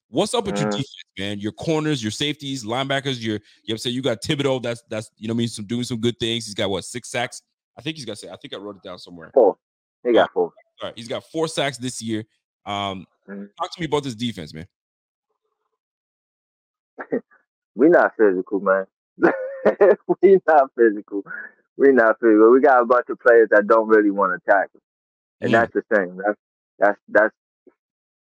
What's 0.09 0.35
up 0.35 0.45
with 0.47 0.59
your 0.61 0.69
Mhm. 0.69 0.73
defense, 0.77 1.05
man? 1.19 1.39
Your 1.41 1.53
corners, 1.53 2.03
your 2.03 2.11
safeties, 2.13 2.65
linebackers. 2.65 3.21
Your 3.21 3.41
you 3.65 3.75
know 3.75 3.79
I'm 3.85 3.93
you 3.93 4.03
got 4.03 4.23
Thibodeaux. 4.23 4.63
That's 4.63 4.83
that's 4.89 5.11
you 5.17 5.27
know 5.27 5.33
what 5.33 5.39
I 5.39 5.39
mean 5.39 5.49
some 5.49 5.65
doing 5.65 5.85
some 5.85 5.99
good 5.99 6.19
things. 6.21 6.45
He's 6.47 6.55
got 6.55 6.71
what 6.71 6.85
six 6.85 7.11
sacks. 7.11 7.43
I 7.77 7.81
think 7.83 7.97
he's 7.97 8.05
got. 8.05 8.19
Say, 8.19 8.29
I 8.29 8.37
think 8.37 8.55
I 8.55 8.59
wrote 8.59 8.77
it 8.77 8.83
down 8.83 8.99
somewhere. 8.99 9.31
four. 9.35 9.57
He 10.05 10.13
got 10.13 10.31
four. 10.33 10.53
All 10.83 10.89
right, 10.89 10.93
he's 10.97 11.09
got 11.09 11.25
four 11.33 11.49
sacks 11.49 11.79
this 11.79 12.03
year. 12.03 12.25
Um, 12.67 13.07
Mhm. 13.29 13.49
talk 13.57 13.73
to 13.75 13.81
me 13.81 13.87
about 13.87 14.05
this 14.05 14.15
defense, 14.15 14.53
man. 14.53 14.67
We 17.75 17.89
not 17.89 18.15
physical, 18.17 18.61
man. 18.61 18.87
we 20.21 20.39
not 20.47 20.71
physical. 20.77 21.25
We 21.83 21.93
not 21.93 22.21
free, 22.21 22.39
but 22.41 22.51
We 22.53 22.63
got 22.63 22.83
a 22.83 22.87
bunch 22.87 23.09
of 23.11 23.21
players 23.21 23.51
that 23.53 23.69
don't 23.69 23.89
really 23.89 24.13
want 24.13 24.41
to 24.43 24.51
tackle, 24.53 24.81
and 25.43 25.55
Mm. 25.55 25.55
that's 25.55 25.73
the 25.75 25.83
thing. 25.95 26.17
That's 26.19 26.39
that's 26.79 27.01
that's 27.09 27.35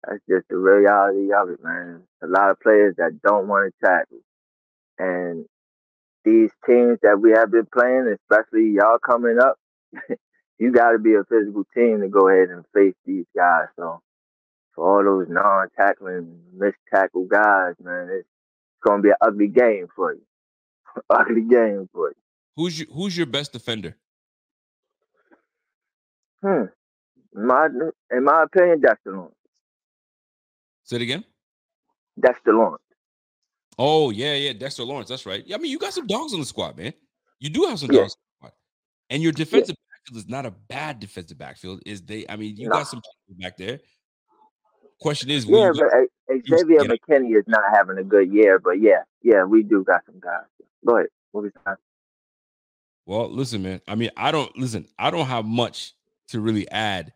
that's 0.08 0.21
just 0.29 0.47
the 0.49 0.58
reality 0.58 1.34
of 1.34 1.49
it, 1.49 1.63
man. 1.63 2.03
A 2.23 2.27
lot 2.27 2.51
of 2.51 2.60
players 2.62 2.95
that 2.97 3.21
don't 3.23 3.47
want 3.47 3.73
to 3.73 3.88
tackle, 3.88 4.19
and 4.99 5.45
these 6.25 6.51
teams 6.67 6.99
that 7.03 7.19
we 7.21 7.32
have 7.32 7.51
been 7.51 7.67
playing, 7.73 8.15
especially 8.21 8.71
y'all 8.75 8.99
coming 8.99 9.39
up, 9.39 9.58
you 10.60 10.71
got 10.73 10.91
to 10.93 10.99
be 10.99 11.15
a 11.15 11.25
physical 11.25 11.65
team 11.75 12.01
to 12.01 12.10
go 12.10 12.29
ahead 12.29 12.49
and 12.49 12.65
face 12.75 12.95
these 13.06 13.25
guys. 13.36 13.67
So 13.77 14.01
for 14.75 14.86
all 14.99 15.03
those 15.06 15.29
non-tackling, 15.29 16.39
missed-tackle 16.53 17.25
guys, 17.25 17.75
man, 17.84 18.10
it's 18.12 18.27
gonna 18.86 19.03
be 19.03 19.10
an 19.10 19.15
ugly 19.21 19.47
game 19.49 19.88
for 19.95 20.13
you. 20.13 20.21
ugly 21.12 21.43
game 21.43 21.89
for 21.93 22.10
you. 22.10 22.22
Who's 22.55 22.79
your 22.79 22.87
Who's 22.93 23.17
your 23.17 23.25
best 23.25 23.51
defender? 23.53 23.95
Hmm. 26.41 26.65
In 27.35 27.47
my 27.47 27.67
in 28.11 28.23
my 28.23 28.43
opinion, 28.43 28.81
Dexter 28.81 29.11
Lawrence. 29.15 29.35
Say 30.83 30.97
it 30.97 31.01
again. 31.01 31.23
Dexter 32.19 32.53
Lawrence. 32.53 32.83
Oh 33.79 34.11
yeah, 34.11 34.35
yeah, 34.35 34.53
Dexter 34.53 34.83
Lawrence. 34.83 35.09
That's 35.09 35.25
right. 35.25 35.43
Yeah, 35.45 35.55
I 35.55 35.59
mean, 35.59 35.71
you 35.71 35.79
got 35.79 35.93
some 35.93 36.05
dogs 36.05 36.33
on 36.33 36.39
the 36.39 36.45
squad, 36.45 36.77
man. 36.77 36.93
You 37.39 37.49
do 37.49 37.63
have 37.63 37.79
some 37.79 37.91
Yeah. 37.91 38.01
dogs 38.01 38.13
on 38.13 38.19
the 38.41 38.47
squad, 38.47 38.57
and 39.09 39.23
your 39.23 39.31
defensive 39.31 39.75
backfield 39.91 40.23
is 40.23 40.29
not 40.29 40.45
a 40.45 40.51
bad 40.51 40.99
defensive 40.99 41.37
backfield. 41.37 41.81
Is 41.85 42.01
they? 42.03 42.25
I 42.29 42.35
mean, 42.35 42.55
you 42.57 42.67
Nah. 42.69 42.75
got 42.75 42.87
some 42.87 43.01
people 43.01 43.41
back 43.41 43.57
there. 43.57 43.79
Question 44.99 45.31
is, 45.31 45.45
Yeah, 45.45 45.71
but 45.73 45.93
uh, 45.93 46.37
Xavier. 46.47 46.81
McKinney 46.81 47.35
is 47.37 47.43
not 47.47 47.63
having 47.73 47.97
a 47.97 48.03
good 48.03 48.31
year. 48.31 48.59
But 48.59 48.79
yeah, 48.79 49.03
yeah, 49.21 49.43
we 49.43 49.63
do 49.63 49.83
got 49.83 50.05
some 50.05 50.19
guys. 50.19 50.45
Go 50.85 50.97
ahead. 50.97 51.09
What 51.31 51.45
was 51.45 51.51
that? 51.65 51.77
Well, 53.05 53.29
listen, 53.29 53.63
man. 53.63 53.81
I 53.87 53.95
mean, 53.95 54.11
I 54.17 54.31
don't 54.31 54.55
listen. 54.57 54.87
I 54.97 55.11
don't 55.11 55.25
have 55.25 55.45
much 55.45 55.93
to 56.29 56.39
really 56.39 56.69
add 56.69 57.13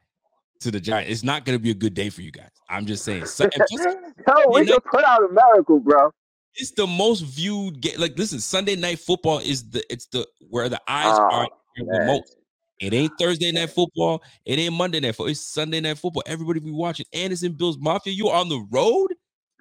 to 0.62 0.72
the 0.72 0.80
Giants. 0.80 1.12
It's 1.12 1.24
not 1.24 1.46
going 1.46 1.58
to 1.58 1.62
be 1.62 1.72
a 1.72 1.76
good 1.76 1.94
day 1.94 2.10
for 2.10 2.22
you 2.22 2.32
guys. 2.32 2.50
I'm 2.70 2.86
just 2.86 3.06
saying. 3.06 3.26
So, 3.26 3.46
no, 3.46 4.46
we 4.50 4.66
can 4.66 4.80
put 4.82 5.04
out 5.04 5.24
a 5.24 5.30
miracle, 5.32 5.80
bro. 5.80 6.12
it's 6.56 6.72
the 6.72 6.88
most 6.88 7.22
viewed 7.22 7.80
game. 7.80 8.00
Like, 8.00 8.18
listen, 8.18 8.40
Sunday 8.40 8.76
night 8.76 9.00
football 9.00 9.40
is 9.40 9.70
the 9.70 9.84
it's 9.92 10.08
the 10.08 10.28
where 10.50 10.70
the 10.70 10.82
eyes 10.88 11.14
Oh, 11.18 11.28
are 11.32 11.48
the 11.78 12.06
most. 12.06 12.36
It 12.80 12.94
ain't 12.94 13.14
Thursday 13.18 13.52
night 13.52 13.72
football. 13.72 14.22
It 14.46 14.60
ain't 14.60 14.74
Monday 14.74 15.00
night 15.00 15.16
football. 15.16 15.32
It's 15.32 15.42
Sunday 15.42 15.80
night 15.80 15.98
football. 15.98 16.24
Everybody 16.28 16.60
be 16.60 16.72
watching. 16.72 17.08
Anderson 17.14 17.54
Bills 17.54 17.78
Mafia. 17.80 18.14
You 18.14 18.30
on 18.30 18.50
the 18.50 18.64
road, 18.70 19.14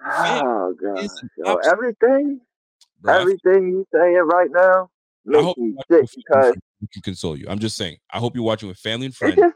Oh 0.05 0.75
god. 0.79 1.07
Yo, 1.37 1.55
everything, 1.55 2.41
bro. 3.01 3.15
Everything 3.15 3.69
you 3.69 3.85
saying 3.91 4.21
right 4.25 4.49
now 4.51 4.89
I 5.27 5.31
makes 5.31 5.43
hope 5.45 5.57
me 5.57 5.65
you 5.67 5.77
sick 5.91 6.09
because 6.15 6.53
can 6.93 7.01
console 7.01 7.37
you. 7.37 7.45
I'm 7.49 7.59
just 7.59 7.75
saying. 7.75 7.97
I 8.11 8.19
hope 8.19 8.35
you're 8.35 8.43
watching 8.45 8.69
with 8.69 8.77
family 8.77 9.07
and 9.07 9.15
friends. 9.15 9.35
just 9.35 9.55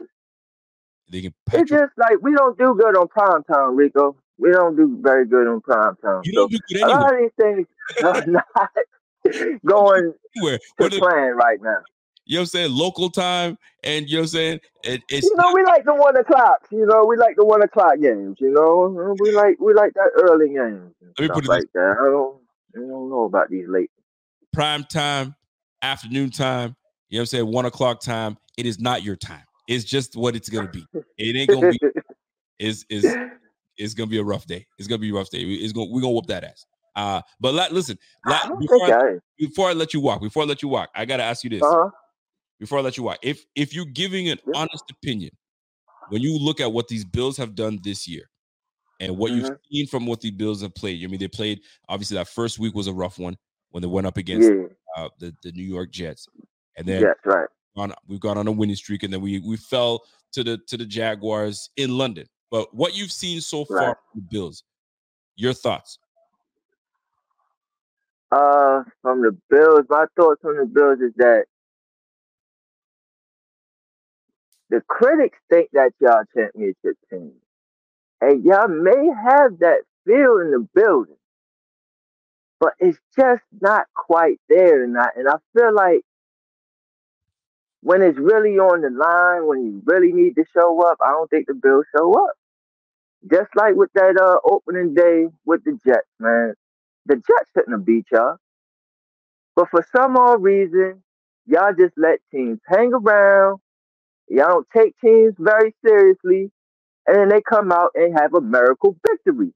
They 1.10 1.21
can 1.21 1.34
it's 1.53 1.71
you. 1.71 1.77
just 1.77 1.91
like 1.97 2.21
we 2.21 2.34
don't 2.36 2.57
do 2.57 2.75
good 2.79 2.97
on 2.97 3.07
prime 3.07 3.43
time, 3.43 3.75
Rico. 3.75 4.15
We 4.38 4.51
don't 4.51 4.75
do 4.75 4.97
very 5.01 5.25
good 5.27 5.47
on 5.47 5.62
prime 5.62 5.95
time. 6.03 6.21
You 6.23 6.34
So 6.34 6.39
don't 6.41 6.51
do 6.51 6.60
good 6.69 6.81
a 6.81 6.88
lot 6.88 7.13
of 7.13 7.19
these 7.19 7.31
things 7.39 7.67
are 8.03 8.25
not 8.25 8.45
going 9.65 10.13
anywhere. 10.36 10.57
to 10.57 10.63
Whether- 10.77 10.99
plan 10.99 11.36
right 11.36 11.62
now. 11.62 11.77
you 12.25 12.36
know 12.38 12.41
what 12.41 12.43
I'm 12.43 12.45
saying? 12.47 12.71
Local 12.71 13.10
time, 13.10 13.57
and 13.84 14.07
you 14.10 14.15
know 14.17 14.21
what 14.21 14.23
I'm 14.23 14.27
saying? 14.29 14.60
It, 14.84 15.01
it's 15.10 15.25
You 15.27 15.36
know, 15.36 15.53
we 15.53 15.63
like 15.63 15.86
the 15.86 15.93
one 15.93 16.15
o'clock. 16.17 16.67
You 16.71 16.86
know, 16.86 17.05
we 17.05 17.17
like 17.17 17.36
the 17.36 17.45
one 17.45 17.62
o'clock 17.62 17.99
games. 18.01 18.38
You 18.39 18.51
know, 18.51 19.15
we 19.19 19.31
like 19.31 19.60
we 19.60 19.73
like 19.73 19.93
that 19.93 20.10
early 20.23 20.49
games 20.49 20.93
Let 21.19 21.19
me 21.19 21.27
put 21.29 21.45
it 21.45 21.49
like 21.49 21.65
that. 21.73 21.95
I 21.99 22.05
don't, 22.10 22.38
I 22.75 22.79
don't 22.79 23.10
know 23.10 23.25
about 23.25 23.49
these 23.49 23.67
late. 23.67 23.91
prime 24.53 24.84
time, 24.86 25.36
afternoon 25.82 26.30
time, 26.32 26.76
you 27.10 27.17
know 27.17 27.20
what 27.20 27.22
I'm 27.22 27.26
saying? 27.28 27.48
One 27.48 27.65
o'clock 27.65 28.02
time. 28.02 28.38
It 28.58 28.65
is 28.65 28.80
not 28.80 29.04
your 29.04 29.15
time. 29.15 29.44
It's 29.67 29.84
just 29.86 30.15
what 30.15 30.36
it's 30.36 30.50
gonna 30.50 30.67
be. 30.67 30.86
It 31.17 31.36
ain't 31.36 31.52
gonna 31.52 31.70
be 31.70 31.80
is 32.60 32.86
is 32.89 33.15
it's 33.78 33.94
gonna 33.94 34.10
be 34.10 34.17
a 34.20 34.24
rough 34.24 34.46
day. 34.46 34.67
It's 34.78 34.88
gonna 34.88 35.00
be 35.00 35.10
a 35.10 35.13
rough 35.13 35.30
day. 35.30 35.39
It's 35.39 35.74
gonna 35.74 35.89
we're 35.89 36.02
gonna 36.02 36.13
whoop 36.13 36.28
that 36.28 36.44
ass. 36.44 36.65
Uh 36.96 37.22
but 37.39 37.72
listen, 37.72 37.98
I 38.26 38.50
before, 38.60 38.86
I, 38.86 38.91
I. 38.91 39.17
before 39.38 39.70
I 39.70 39.74
let 39.74 39.94
you 39.94 40.02
walk, 40.02 40.22
before 40.22 40.44
I 40.44 40.46
let 40.46 40.62
you 40.62 40.67
walk, 40.67 40.89
I 40.94 41.06
gotta 41.06 41.24
ask 41.24 41.44
you 41.44 41.50
this. 41.50 41.63
Uh 41.63 41.72
huh. 41.72 41.89
Before 42.60 42.78
I 42.78 42.82
let 42.82 42.98
you 42.98 43.04
walk, 43.04 43.17
if 43.24 43.44
if 43.56 43.74
you're 43.74 43.86
giving 43.86 44.30
an 44.30 44.38
Yeah. 44.46 44.54
honest 44.60 44.84
opinion, 44.91 45.32
when 46.10 46.22
you 46.22 46.38
look 46.38 46.60
at 46.60 46.72
what 46.72 46.88
these 46.89 47.06
Bills 47.06 47.38
have 47.38 47.56
done 47.56 47.80
this 47.84 48.08
year 48.08 48.30
and 49.00 49.17
what 49.17 49.32
you've 49.32 49.46
Mhm. 49.46 49.58
seen 49.72 49.88
from 49.88 50.06
what 50.06 50.22
the 50.22 50.32
Bills 50.32 50.62
have 50.62 50.76
played, 50.76 51.04
I 51.04 51.08
mean, 51.08 51.20
they 51.20 51.28
played 51.30 51.62
obviously 51.89 52.17
that 52.17 52.28
first 52.28 52.60
week 52.60 52.76
was 52.76 52.88
a 52.88 52.94
rough 52.94 53.17
one 53.17 53.38
when 53.70 53.82
they 53.82 53.88
went 53.88 54.06
up 54.06 54.17
against 54.17 54.50
Yeah. 54.50 54.67
Uh, 54.97 55.10
the, 55.19 55.34
the 55.43 55.51
New 55.51 55.63
York 55.63 55.91
Jets. 55.91 56.27
And 56.77 56.88
then 56.88 57.01
Yes. 57.01 57.15
Right. 57.25 57.47
on 57.75 57.93
we've 58.08 58.19
gone 58.19 58.38
on 58.38 58.47
a 58.47 58.51
winning 58.51 58.75
streak 58.75 59.04
and 59.04 59.13
then 59.13 59.21
we 59.21 59.39
we 59.39 59.58
fell 59.58 60.01
to 60.34 60.43
the 60.43 60.58
to 60.67 60.77
the 60.77 60.86
Jaguars 60.86 61.69
in 61.77 61.97
London. 61.97 62.25
But 62.49 62.73
what 62.73 62.95
you've 62.95 63.12
seen 63.12 63.41
so 63.41 63.65
far 63.65 63.77
Right. 63.77 63.95
from 64.12 64.21
the 64.21 64.27
Bills, 64.30 64.63
your 65.36 65.54
thoughts? 65.54 65.99
Uh, 68.32 68.84
from 69.01 69.21
the 69.21 69.38
Bills, 69.49 69.82
my 69.89 70.06
thoughts 70.15 70.41
on 70.45 70.56
the 70.56 70.65
Bills 70.65 70.99
is 71.01 71.13
that 71.17 71.45
the 74.69 74.82
critics 74.88 75.38
think 75.49 75.69
that 75.73 75.91
y'all 75.99 76.23
championship 76.34 76.97
team, 77.10 77.34
and 78.21 78.43
y'all 78.45 78.69
may 78.69 79.10
have 79.25 79.60
that 79.60 79.82
feel 80.06 80.39
in 80.39 80.51
the 80.51 80.65
building, 80.73 81.17
but 82.62 82.76
it's 82.80 83.00
just 83.19 83.43
not 83.60 83.88
quite 83.95 84.39
there 84.47 84.86
tonight. 84.86 85.13
And 85.17 85.28
I 85.28 85.38
feel 85.58 85.76
like 85.76 86.04
when 87.82 88.04
it's 88.04 88.19
really 88.19 88.60
on 88.60 88.82
the 88.82 88.91
line, 88.91 89.47
when 89.47 89.65
you 89.65 89.84
really 89.86 90.13
need 90.13 90.36
to 90.36 90.45
show 90.54 90.82
up, 90.84 91.00
I 91.04 91.10
don't 91.10 91.30
think 91.30 91.47
the 91.47 91.56
Bills 91.56 91.86
show 91.97 92.13
up. 92.13 92.36
Just 93.32 93.50
like 93.56 93.76
with 93.76 93.91
that 93.95 94.15
uh, 94.21 94.38
opening 94.50 94.93
day 94.93 95.26
with 95.45 95.63
the 95.65 95.78
Jets, 95.86 96.08
man. 96.19 96.54
The 97.08 97.15
Jets 97.15 97.50
shouldn't 97.56 97.74
have 97.78 97.86
beat 97.86 98.06
y'all. 98.12 98.38
But 99.56 99.69
for 99.71 99.86
some 99.95 100.15
odd 100.15 100.43
reason, 100.43 101.04
y'all 101.47 101.74
just 101.78 101.95
let 101.97 102.19
teams 102.32 102.60
hang 102.67 102.93
around. 102.93 103.60
Y'all 104.30 104.47
don't 104.47 104.67
take 104.76 104.95
teams 105.00 105.34
very 105.39 105.76
seriously. 105.86 106.52
And 107.08 107.17
then 107.17 107.30
they 107.30 107.41
come 107.41 107.71
out 107.71 107.91
and 107.95 108.17
have 108.19 108.36
a 108.36 108.41
miracle 108.41 108.95
victory. 109.08 109.54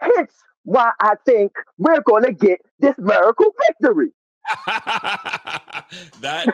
Hence 0.00 0.32
why 0.64 0.90
I 1.00 1.14
think 1.24 1.52
we're 1.78 2.00
going 2.02 2.24
to 2.24 2.32
get 2.32 2.60
this 2.80 2.94
miracle 2.98 3.54
victory. 3.66 4.10
that 4.66 6.46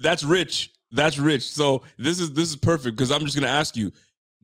that's 0.00 0.22
rich. 0.22 0.72
That's 0.92 1.18
rich. 1.18 1.42
So 1.50 1.82
this 1.98 2.20
is 2.20 2.32
this 2.32 2.50
is 2.50 2.56
perfect 2.56 2.96
because 2.96 3.10
I'm 3.10 3.22
just 3.22 3.34
gonna 3.34 3.48
ask 3.48 3.76
you, 3.76 3.90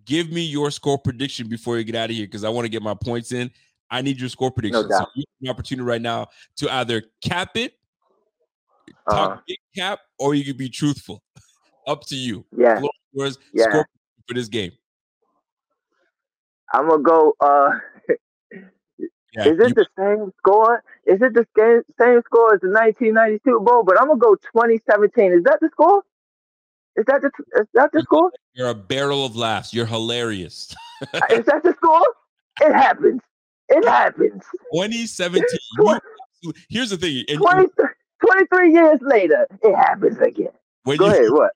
give 0.05 0.31
me 0.33 0.43
your 0.43 0.71
score 0.73 0.99
prediction 0.99 1.49
before 1.49 1.79
you 1.79 1.85
get 1.85 1.95
out 1.95 2.11
of 2.11 2.17
here 2.17 2.27
because 2.27 2.43
I 2.43 2.49
want 2.49 2.65
to 2.65 2.69
get 2.69 2.83
my 2.83 2.95
points 2.95 3.31
in. 3.33 3.51
I 3.91 4.03
need 4.03 4.19
your 4.21 4.29
score 4.29 4.51
prediction. 4.51 4.83
so 4.83 4.89
doubt. 4.89 5.09
have 5.15 5.25
an 5.43 5.49
opportunity 5.51 5.85
right 5.87 6.03
now 6.03 6.29
to 6.57 6.73
either 6.75 7.03
cap 7.23 7.57
it, 7.57 7.75
talk 9.09 9.33
Uh-huh. 9.33 9.41
big 9.47 9.59
cap 9.77 10.01
or 10.19 10.35
you 10.35 10.45
can 10.45 10.57
be 10.57 10.69
truthful. 10.69 11.23
Up 11.87 12.05
to 12.07 12.17
you. 12.17 12.45
Yeah. 12.57 12.81
Yours. 13.13 13.39
Yeah. 13.53 13.65
Score 13.71 13.87
for 14.29 14.35
this 14.35 14.49
game. 14.49 14.73
I'm 16.73 16.89
gonna 16.89 17.03
go. 17.03 17.35
Uh, 17.41 17.71
Yeah, 19.33 19.49
is 19.49 19.61
it 19.61 19.69
you- 19.69 19.75
the 19.75 19.87
same 19.97 20.33
score? 20.39 20.83
Is 21.07 21.21
it 21.23 21.35
the 21.35 21.47
same 21.57 21.83
same 21.99 22.21
score 22.27 22.55
as 22.55 22.61
the 22.61 22.69
1992 22.69 23.61
Bowl? 23.61 23.83
But 23.85 24.01
I'm 24.01 24.09
gonna 24.09 24.19
go 24.19 24.35
2017. 24.35 25.33
Is 25.33 25.45
that 25.45 25.59
the 25.61 25.69
score? 25.73 26.03
Is 26.97 27.05
that 27.07 27.23
the 27.23 27.31
is 27.61 27.67
that 27.75 27.91
the 27.93 28.03
score? 28.03 28.31
you're 28.55 28.71
a 28.71 28.75
barrel 28.75 29.25
of 29.25 29.37
laughs. 29.37 29.73
You're 29.73 29.87
hilarious. 29.87 30.75
is 31.31 31.47
that 31.47 31.63
the 31.63 31.75
score? 31.77 32.07
It 32.61 32.73
happens. 32.73 33.21
It 33.69 33.87
happens. 33.87 34.43
2017. 34.73 35.45
you- 36.43 36.53
here's 36.69 36.91
the 36.91 36.97
thing. 36.97 37.25
and 37.29 37.39
20, 37.39 37.69
23 38.25 38.73
years 38.73 38.99
later, 39.03 39.47
it 39.63 39.75
happens 39.77 40.19
again. 40.19 40.53
when 40.85 40.99
Go 40.99 41.07
you, 41.07 41.13
ahead. 41.13 41.31
What? 41.31 41.53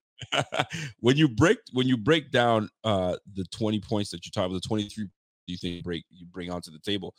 when 1.01 1.17
you 1.17 1.29
break 1.29 1.59
when 1.73 1.89
you 1.89 1.97
break 1.97 2.31
down 2.31 2.69
uh 2.85 3.17
the 3.35 3.45
20 3.47 3.81
points 3.81 4.11
that 4.11 4.25
you're 4.25 4.31
talking 4.31 4.53
about, 4.53 4.63
the 4.63 4.69
23 4.69 5.07
you 5.47 5.57
think 5.57 5.85
break 5.85 6.05
you 6.11 6.25
bring 6.27 6.51
onto 6.51 6.71
the 6.71 6.79
table, 6.79 7.15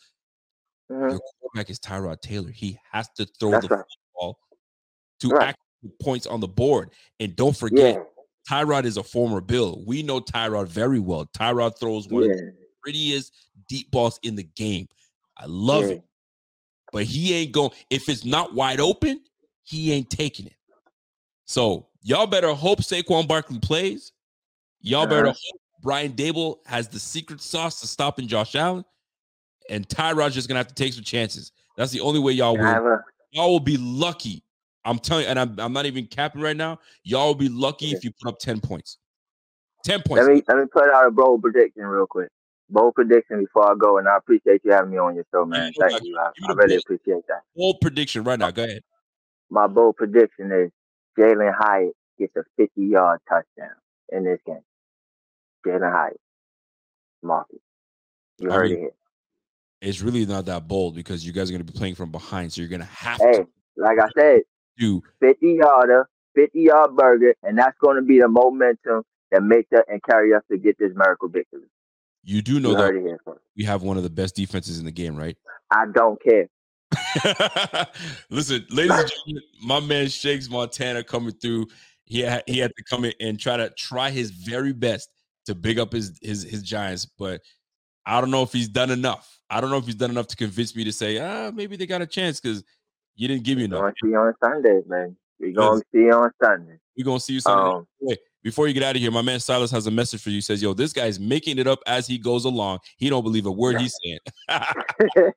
Mhm. 0.92 1.12
your 1.12 1.20
quarterback 1.40 1.70
is 1.70 1.80
Tyrod 1.80 2.22
Taylor. 2.22 2.52
He 2.52 2.78
has 2.92 3.10
to 3.18 3.26
throw 3.26 3.52
That's 3.52 3.68
the 3.68 3.76
right. 3.76 3.86
football 4.14 4.40
to 5.20 5.30
Right. 5.30 5.48
act 5.50 5.60
points 6.02 6.26
on 6.28 6.40
the 6.40 6.48
board. 6.48 6.92
And 7.20 7.36
don't 7.36 7.56
forget, 7.56 7.96
Yeah. 7.96 8.04
Tyrod 8.50 8.86
is 8.86 8.98
a 8.98 9.04
former 9.04 9.42
Bill. 9.42 9.84
We 9.86 10.04
know 10.04 10.20
Tyrod 10.22 10.68
very 10.68 11.00
well. 11.00 11.26
Tyrod 11.28 11.80
throws 11.80 12.08
one 12.08 12.24
of 12.24 12.30
the 12.30 12.56
prettiest 12.82 13.34
deep 13.68 13.90
balls 13.92 14.20
in 14.22 14.36
the 14.36 14.44
game. 14.44 14.88
I 15.38 15.46
love 15.48 15.84
Yeah. 15.86 15.90
it. 15.96 16.04
But 16.92 17.06
he 17.06 17.34
ain't 17.34 17.52
going 17.52 17.72
if 17.90 18.08
it's 18.08 18.24
not 18.24 18.54
wide 18.54 18.80
open, 18.80 19.24
he 19.64 19.92
ain't 19.92 20.10
taking 20.12 20.46
it. 20.46 20.56
So 21.46 21.90
y'all 22.02 22.28
better 22.28 22.54
hope 22.54 22.80
Saquon 22.80 23.28
Barkley 23.28 23.60
plays. 23.60 24.12
Y'all 24.82 25.08
better 25.08 25.28
Uh-huh. 25.30 25.38
hope 25.52 25.62
Brian 25.82 26.14
Daboll 26.14 26.66
has 26.68 26.88
the 26.88 27.00
secret 27.00 27.42
sauce 27.42 27.80
to 27.82 27.88
stopping 27.88 28.28
Josh 28.28 28.54
Allen. 28.56 28.86
And 29.70 29.88
Tyrod's 29.88 30.34
just 30.34 30.48
gonna 30.48 30.60
have 30.60 30.68
to 30.68 30.76
take 30.76 30.94
some 30.94 31.04
chances. 31.04 31.52
That's 31.78 31.92
the 31.92 32.02
only 32.02 32.20
way 32.20 32.34
y'all 32.34 32.58
will. 32.58 33.00
Y'all 33.32 33.52
will 33.52 33.60
be 33.60 33.78
lucky. 33.78 34.44
I'm 34.86 35.00
telling 35.00 35.24
you, 35.24 35.30
and 35.30 35.40
I'm, 35.40 35.60
I'm 35.60 35.74
not 35.74 35.86
even 35.88 36.06
capping 36.06 36.42
right 36.42 36.56
now. 36.56 36.80
Y'all 37.04 37.28
will 37.28 37.36
be 37.36 37.50
lucky 37.50 37.88
Yeah. 37.88 37.98
if 37.98 38.04
you 38.04 38.12
put 38.22 38.30
up 38.30 38.40
10 38.40 38.62
points. 38.62 39.00
10 39.84 40.02
points. 40.04 40.26
let 40.26 40.34
me 40.34 40.42
let 40.48 40.58
me 40.58 40.66
put 40.72 40.90
out 40.90 41.08
a 41.08 41.12
bold 41.12 41.42
prediction 41.42 41.84
real 41.84 42.08
quick. 42.08 42.30
Bold 42.70 42.96
prediction 42.96 43.42
before 43.42 43.72
I 43.72 43.76
go, 43.78 43.98
and 43.98 44.08
I 44.08 44.18
appreciate 44.18 44.62
you 44.64 44.72
having 44.72 44.92
me 44.92 44.98
on 44.98 45.16
your 45.16 45.26
show, 45.32 45.46
man. 45.46 45.72
Thank 45.80 46.04
you. 46.04 46.18
I, 46.18 46.30
I 46.48 46.54
really 46.54 46.78
appreciate 46.78 47.28
that. 47.28 47.42
Bold 47.56 47.78
prediction 47.82 48.24
right 48.24 48.40
now. 48.40 48.50
Go 48.52 48.64
ahead. 48.64 48.82
My 49.52 49.68
bold 49.68 49.98
prediction 49.98 50.52
is 50.52 50.72
Jalin 51.18 51.54
Hyatt 51.56 51.94
gets 52.18 52.36
a 52.36 52.44
50 52.58 52.82
yard 52.82 53.20
touchdown 53.30 53.76
in 54.10 54.24
this 54.24 54.40
game. 54.46 54.62
Jalin 55.66 55.92
Hyatt. 55.92 56.20
Mark 57.22 57.48
it. 57.52 57.62
You 58.40 58.52
I 58.52 58.56
heard 58.56 58.70
mean, 58.72 58.78
it 58.78 58.82
here. 58.82 58.92
It's 59.82 60.02
really 60.02 60.26
not 60.26 60.46
that 60.46 60.68
bold 60.68 60.96
because 60.96 61.26
you 61.26 61.32
guys 61.32 61.50
are 61.50 61.54
going 61.54 61.66
to 61.66 61.72
be 61.72 61.78
playing 61.78 61.96
from 61.96 62.12
behind. 62.12 62.54
So 62.54 62.62
you're 62.62 62.70
going 62.70 62.82
to 62.82 62.88
have 62.88 63.20
Hey, 63.20 63.34
to 63.34 63.48
like 63.78 63.98
I 64.00 64.08
said, 64.18 64.42
do 64.78 65.04
50 65.20 65.60
yarder, 65.60 66.08
50 66.36 66.60
yard 66.60 66.96
burger, 66.96 67.36
and 67.44 67.58
that's 67.58 67.78
going 67.80 67.98
to 67.98 68.02
be 68.02 68.20
the 68.20 68.28
momentum 68.28 69.04
that 69.32 69.44
makes 69.44 69.72
us 69.74 69.84
and 69.88 70.02
carry 70.04 70.34
us 70.34 70.42
to 70.52 70.58
get 70.58 70.78
this 70.80 70.92
miracle 70.96 71.30
victory. 71.30 71.68
You 72.24 72.42
do 72.42 72.60
know 72.60 72.72
You 72.72 72.76
that 72.78 73.38
we 73.56 73.64
have 73.66 73.84
one 73.84 73.98
of 73.98 74.04
the 74.04 74.10
best 74.10 74.36
defenses 74.36 74.80
in 74.80 74.86
the 74.86 74.92
game, 74.92 75.16
right? 75.16 75.38
I 75.72 75.86
don't 75.94 76.20
care. 76.22 76.48
Listen, 78.30 78.66
ladies 78.70 78.98
and 78.98 79.10
gentlemen, 79.10 79.44
my 79.62 79.80
man 79.80 80.08
Shakes 80.08 80.50
Montana 80.50 81.04
coming 81.04 81.34
through. 81.34 81.68
He 82.06 82.22
had, 82.22 82.44
he 82.48 82.60
had 82.60 82.72
to 82.78 82.84
come 82.84 83.06
in 83.06 83.14
and 83.20 83.40
try 83.40 83.58
to 83.58 83.70
try 83.72 84.12
his 84.12 84.32
very 84.32 84.74
best 84.74 85.10
to 85.46 85.56
big 85.56 85.80
up 85.80 85.94
his 85.94 86.18
his 86.22 86.44
his 86.44 86.64
Giants, 86.64 87.06
but 87.06 87.42
I 88.06 88.22
don't 88.22 88.32
know 88.32 88.44
if 88.44 88.52
he's 88.52 88.68
done 88.68 88.92
enough. 88.92 89.40
I 89.50 89.62
don't 89.62 89.70
know 89.70 89.78
if 89.78 89.86
he's 89.86 89.96
done 89.96 90.12
enough 90.12 90.28
to 90.28 90.36
convince 90.36 90.76
me 90.76 90.84
to 90.84 90.92
say, 90.92 91.20
ah, 91.20 91.52
maybe 91.52 91.76
they 91.76 91.86
got 91.86 92.02
a 92.02 92.08
chance 92.08 92.40
because 92.40 92.64
you 93.16 93.28
didn't 93.28 93.44
give 93.44 93.58
me 93.58 93.66
enough. 93.66 93.82
We're 93.82 93.92
to 93.92 93.96
see 94.04 94.10
you 94.10 94.18
on 94.18 94.34
Sunday, 94.44 94.82
man. 94.88 95.16
We're 95.40 95.54
to 95.54 95.78
see 95.92 96.00
you 96.00 96.12
on 96.12 96.32
Sunday. 96.42 96.80
We're 96.98 97.06
gonna 97.06 97.20
see 97.20 97.34
you 97.34 97.40
Sunday. 97.42 97.78
Um, 97.78 97.88
Wait, 98.00 98.20
before 98.44 98.68
you 98.68 98.74
get 98.74 98.84
out 98.84 98.96
of 98.96 99.02
here, 99.02 99.12
my 99.12 99.22
man 99.22 99.40
Silas 99.40 99.72
has 99.72 99.88
a 99.88 99.92
message 99.92 100.22
for 100.22 100.30
you. 100.30 100.36
He 100.36 100.42
says, 100.42 100.62
Yo, 100.62 100.74
this 100.74 100.94
guy's 100.94 101.20
making 101.20 101.58
it 101.58 101.68
up 101.68 101.80
as 101.88 102.08
he 102.08 102.18
goes 102.18 102.46
along. 102.46 102.80
He 102.98 103.10
don't 103.10 103.24
believe 103.24 103.46
a 103.46 103.52
word 103.52 103.82
he's 103.82 103.98
saying. 104.04 104.20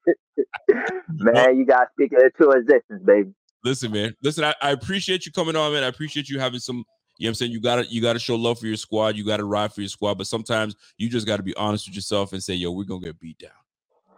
man, 1.08 1.56
you 1.56 1.64
got 1.64 1.80
to 1.80 1.86
speak 1.92 2.12
it 2.12 2.32
into 2.38 2.50
existence, 2.50 3.02
baby. 3.04 3.32
Listen, 3.64 3.92
man. 3.92 4.14
Listen, 4.22 4.44
I, 4.44 4.54
I 4.62 4.70
appreciate 4.70 5.26
you 5.26 5.32
coming 5.32 5.56
on, 5.56 5.72
man. 5.72 5.82
I 5.82 5.88
appreciate 5.88 6.28
you 6.28 6.38
having 6.38 6.60
some, 6.60 6.84
you 7.18 7.24
know 7.24 7.28
what 7.28 7.30
I'm 7.30 7.34
saying? 7.34 7.52
You 7.52 7.60
gotta 7.60 7.84
you 7.86 8.00
gotta 8.00 8.20
show 8.20 8.36
love 8.36 8.60
for 8.60 8.66
your 8.66 8.76
squad, 8.76 9.16
you 9.16 9.24
gotta 9.24 9.44
ride 9.44 9.72
for 9.72 9.80
your 9.80 9.88
squad, 9.88 10.14
but 10.14 10.28
sometimes 10.28 10.76
you 10.98 11.08
just 11.08 11.26
gotta 11.26 11.42
be 11.42 11.54
honest 11.56 11.88
with 11.88 11.96
yourself 11.96 12.32
and 12.32 12.42
say, 12.42 12.54
yo, 12.54 12.70
we're 12.70 12.84
gonna 12.84 13.00
get 13.00 13.18
beat 13.18 13.38
down. 13.38 13.50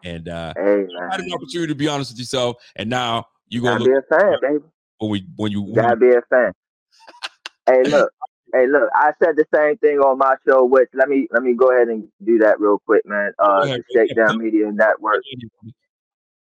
And 0.05 0.29
uh 0.29 0.53
Hey, 0.55 0.81
you 0.81 1.09
had 1.11 1.21
an 1.21 1.33
opportunity 1.33 1.73
to 1.73 1.75
be 1.75 1.89
honest 1.89 2.13
with 2.13 2.19
yourself, 2.19 2.57
and 2.77 2.91
now 2.91 3.25
you 3.49 3.63
gonna 3.63 3.79
look 3.83 3.89
be 3.89 4.17
a 4.17 4.19
fan, 4.19 4.35
baby. 4.43 4.65
when 4.99 5.11
we 5.11 5.27
when 5.37 5.51
you, 5.51 5.65
You 5.67 5.75
gotta 5.75 5.97
be 5.97 6.11
a 6.11 6.21
fan. 6.29 6.53
hey, 7.67 7.85
look, 7.85 8.13
hey, 8.53 8.67
look. 8.67 8.91
I 8.95 9.13
said 9.23 9.37
the 9.37 9.47
same 9.55 9.79
thing 9.79 9.99
on 9.99 10.19
my 10.19 10.37
show. 10.47 10.67
Which 10.67 10.91
let 10.93 11.09
me 11.09 11.27
let 11.31 11.43
me 11.43 11.55
go 11.55 11.73
ahead 11.73 11.89
and 11.89 12.07
do 12.23 12.39
that 12.41 12.61
real 12.61 12.81
quick, 12.85 13.07
man. 13.07 13.33
Uh, 13.39 13.65
the. 13.65 13.83
Shakedown 13.95 14.37
Media 14.43 14.71
Network. 14.71 15.23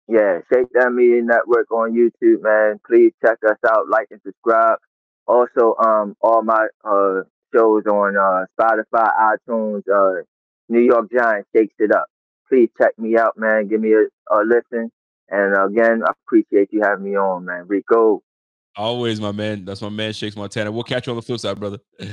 Yeah, 0.08 0.40
Shakedown 0.52 0.94
Media 0.94 1.22
Network 1.22 1.70
on 1.70 1.92
YouTube, 1.94 2.42
man. 2.42 2.78
Please 2.86 3.12
check 3.24 3.38
us 3.48 3.56
out, 3.66 3.88
like 3.88 4.08
and 4.10 4.20
subscribe. 4.26 4.78
Also, 5.26 5.74
um, 5.82 6.16
all 6.20 6.42
my 6.42 6.66
uh 6.84 7.22
shows 7.54 7.84
on 7.86 8.16
uh 8.16 8.44
Spotify, 8.58 9.36
iTunes, 9.48 9.82
uh, 9.92 10.22
New 10.68 10.80
York 10.80 11.10
Giants 11.12 11.48
shakes 11.54 11.74
it 11.78 11.92
up. 11.92 12.06
Please 12.48 12.68
check 12.80 12.98
me 12.98 13.16
out, 13.16 13.36
man. 13.36 13.68
Give 13.68 13.80
me 13.80 13.92
a, 13.92 14.34
a 14.34 14.42
listen. 14.44 14.90
And 15.30 15.56
again, 15.56 16.02
I 16.06 16.12
appreciate 16.26 16.68
you 16.72 16.82
having 16.82 17.04
me 17.04 17.16
on, 17.16 17.44
man. 17.46 17.66
Rico. 17.66 18.22
Always, 18.76 19.20
my 19.20 19.32
man. 19.32 19.64
That's 19.64 19.80
my 19.80 19.88
man, 19.88 20.12
Shakes 20.12 20.36
Montana. 20.36 20.70
We'll 20.70 20.82
catch 20.82 21.06
you 21.06 21.12
on 21.12 21.16
the 21.16 21.22
flip 21.22 21.40
side, 21.40 21.58
brother. 21.58 21.78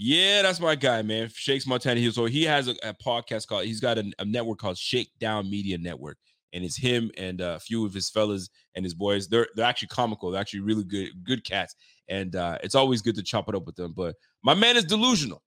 Yeah, 0.00 0.42
that's 0.42 0.60
my 0.60 0.76
guy, 0.76 1.02
man. 1.02 1.28
Shakes 1.34 1.66
Montana. 1.66 2.12
So 2.12 2.26
he 2.26 2.44
has 2.44 2.68
a, 2.68 2.76
a 2.84 2.94
podcast 2.94 3.48
called. 3.48 3.64
He's 3.64 3.80
got 3.80 3.98
a, 3.98 4.08
a 4.20 4.24
network 4.24 4.58
called 4.58 4.78
Shakedown 4.78 5.50
Media 5.50 5.76
Network, 5.76 6.18
and 6.52 6.62
it's 6.62 6.76
him 6.76 7.10
and 7.18 7.42
uh, 7.42 7.54
a 7.56 7.58
few 7.58 7.84
of 7.84 7.92
his 7.92 8.08
fellas 8.08 8.48
and 8.76 8.84
his 8.84 8.94
boys. 8.94 9.26
They're 9.26 9.48
they're 9.56 9.66
actually 9.66 9.88
comical. 9.88 10.30
They're 10.30 10.40
actually 10.40 10.60
really 10.60 10.84
good 10.84 11.08
good 11.24 11.42
cats, 11.42 11.74
and 12.08 12.36
uh, 12.36 12.58
it's 12.62 12.74
always 12.74 13.02
good 13.02 13.16
to 13.16 13.22
chop 13.22 13.48
it 13.48 13.54
up 13.54 13.66
with 13.66 13.76
them. 13.76 13.92
But 13.92 14.16
my 14.42 14.54
man 14.54 14.76
is 14.76 14.84
delusional. 14.84 15.42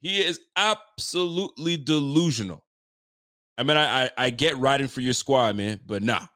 He 0.00 0.20
is 0.20 0.40
absolutely 0.56 1.76
delusional. 1.76 2.64
I 3.58 3.62
mean, 3.62 3.76
I 3.76 4.04
I, 4.04 4.10
I 4.16 4.30
get 4.30 4.56
riding 4.56 4.88
for 4.88 5.00
your 5.00 5.12
squad, 5.12 5.56
man, 5.56 5.80
but 5.86 6.02
nah, 6.02 6.26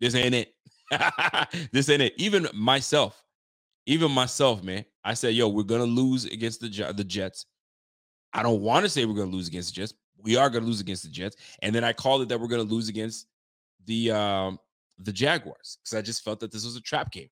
this 0.00 0.14
ain't 0.14 0.34
it. 0.34 0.54
this 1.72 1.88
ain't 1.88 2.02
it. 2.02 2.14
Even 2.16 2.48
myself, 2.54 3.22
even 3.86 4.10
myself, 4.10 4.62
man. 4.62 4.84
I 5.04 5.14
said, 5.14 5.34
yo, 5.34 5.48
we're 5.48 5.64
gonna 5.64 5.84
lose 5.84 6.24
against 6.24 6.60
the 6.60 6.92
the 6.96 7.04
Jets. 7.04 7.46
I 8.32 8.42
don't 8.42 8.62
want 8.62 8.84
to 8.84 8.88
say 8.88 9.04
we're 9.04 9.14
gonna 9.14 9.30
lose 9.30 9.48
against 9.48 9.74
the 9.74 9.80
Jets. 9.80 9.94
We 10.22 10.36
are 10.36 10.48
gonna 10.48 10.66
lose 10.66 10.80
against 10.80 11.02
the 11.02 11.10
Jets, 11.10 11.36
and 11.60 11.74
then 11.74 11.84
I 11.84 11.92
called 11.92 12.22
it 12.22 12.28
that 12.30 12.40
we're 12.40 12.48
gonna 12.48 12.62
lose 12.62 12.88
against 12.88 13.26
the 13.86 14.12
um 14.12 14.58
the 14.98 15.12
Jaguars 15.12 15.78
because 15.82 15.98
I 15.98 16.02
just 16.02 16.24
felt 16.24 16.40
that 16.40 16.52
this 16.52 16.64
was 16.64 16.76
a 16.76 16.80
trap 16.80 17.10
game. 17.10 17.28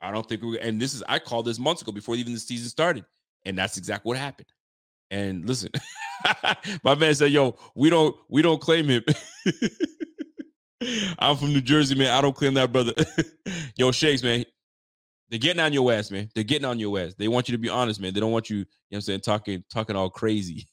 I 0.00 0.10
don't 0.10 0.28
think 0.28 0.42
we 0.42 0.58
and 0.60 0.80
this 0.80 0.94
is 0.94 1.02
I 1.08 1.18
called 1.18 1.46
this 1.46 1.58
months 1.58 1.82
ago 1.82 1.92
before 1.92 2.16
even 2.16 2.34
the 2.34 2.40
season 2.40 2.68
started, 2.68 3.04
and 3.44 3.56
that's 3.56 3.76
exactly 3.76 4.08
what 4.08 4.18
happened. 4.18 4.48
And 5.10 5.46
listen, 5.46 5.70
my 6.84 6.94
man 6.94 7.14
said, 7.14 7.30
"Yo, 7.30 7.56
we 7.74 7.90
don't 7.90 8.16
we 8.28 8.42
don't 8.42 8.60
claim 8.60 8.86
him." 8.86 9.04
I'm 11.18 11.36
from 11.36 11.52
New 11.52 11.60
Jersey, 11.60 11.94
man. 11.94 12.12
I 12.12 12.20
don't 12.20 12.36
claim 12.36 12.54
that, 12.54 12.72
brother. 12.72 12.92
Yo, 13.76 13.90
Shakes, 13.92 14.22
man. 14.22 14.44
They're 15.28 15.40
getting 15.40 15.60
on 15.60 15.72
your 15.72 15.92
ass, 15.92 16.10
man. 16.10 16.28
They're 16.34 16.44
getting 16.44 16.66
on 16.66 16.78
your 16.78 16.98
ass. 17.00 17.14
They 17.18 17.26
want 17.26 17.48
you 17.48 17.52
to 17.52 17.58
be 17.58 17.68
honest, 17.68 18.00
man. 18.00 18.14
They 18.14 18.20
don't 18.20 18.30
want 18.30 18.48
you, 18.48 18.58
you 18.58 18.62
know 18.62 18.68
what 18.90 18.96
I'm 18.98 19.00
saying, 19.02 19.20
talking, 19.22 19.64
talking 19.68 19.96
all 19.96 20.08
crazy. 20.10 20.68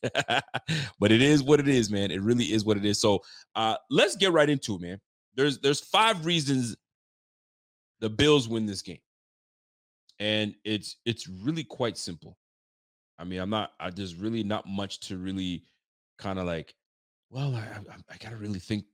but 1.00 1.12
it 1.12 1.24
is 1.24 1.41
what 1.41 1.60
it 1.60 1.68
is, 1.68 1.89
man. 1.89 2.12
It 2.12 2.22
really 2.22 2.45
is 2.45 2.64
what 2.64 2.78
it 2.78 2.86
is. 2.86 3.02
So 3.02 3.22
uh 3.56 3.78
let's 3.89 4.16
get 4.16 4.32
right 4.32 4.50
into 4.50 4.76
it, 4.76 4.82
man. 4.82 5.02
There's 5.36 5.60
there's 5.60 5.80
five 5.80 6.26
reasons 6.26 6.76
the 8.00 8.10
Bills 8.10 8.47
win 8.47 8.68
this 8.68 8.84
game. 8.84 9.00
And 10.24 10.55
it's 10.63 10.95
it's 11.03 11.28
really 11.28 11.65
quite 11.65 11.97
simple. 11.97 12.38
I 13.19 13.26
mean, 13.26 13.41
I'm 13.41 13.49
not, 13.49 13.74
I, 13.78 13.89
there's 13.89 14.15
really 14.15 14.41
not 14.41 14.65
much 14.65 15.01
to 15.01 15.17
really 15.17 15.65
kind 16.17 16.39
of 16.39 16.45
like, 16.45 16.74
well, 17.30 17.53
I, 17.53 17.59
I, 17.59 17.95
I 18.09 18.17
gotta 18.21 18.38
really 18.38 18.59
think 18.59 18.86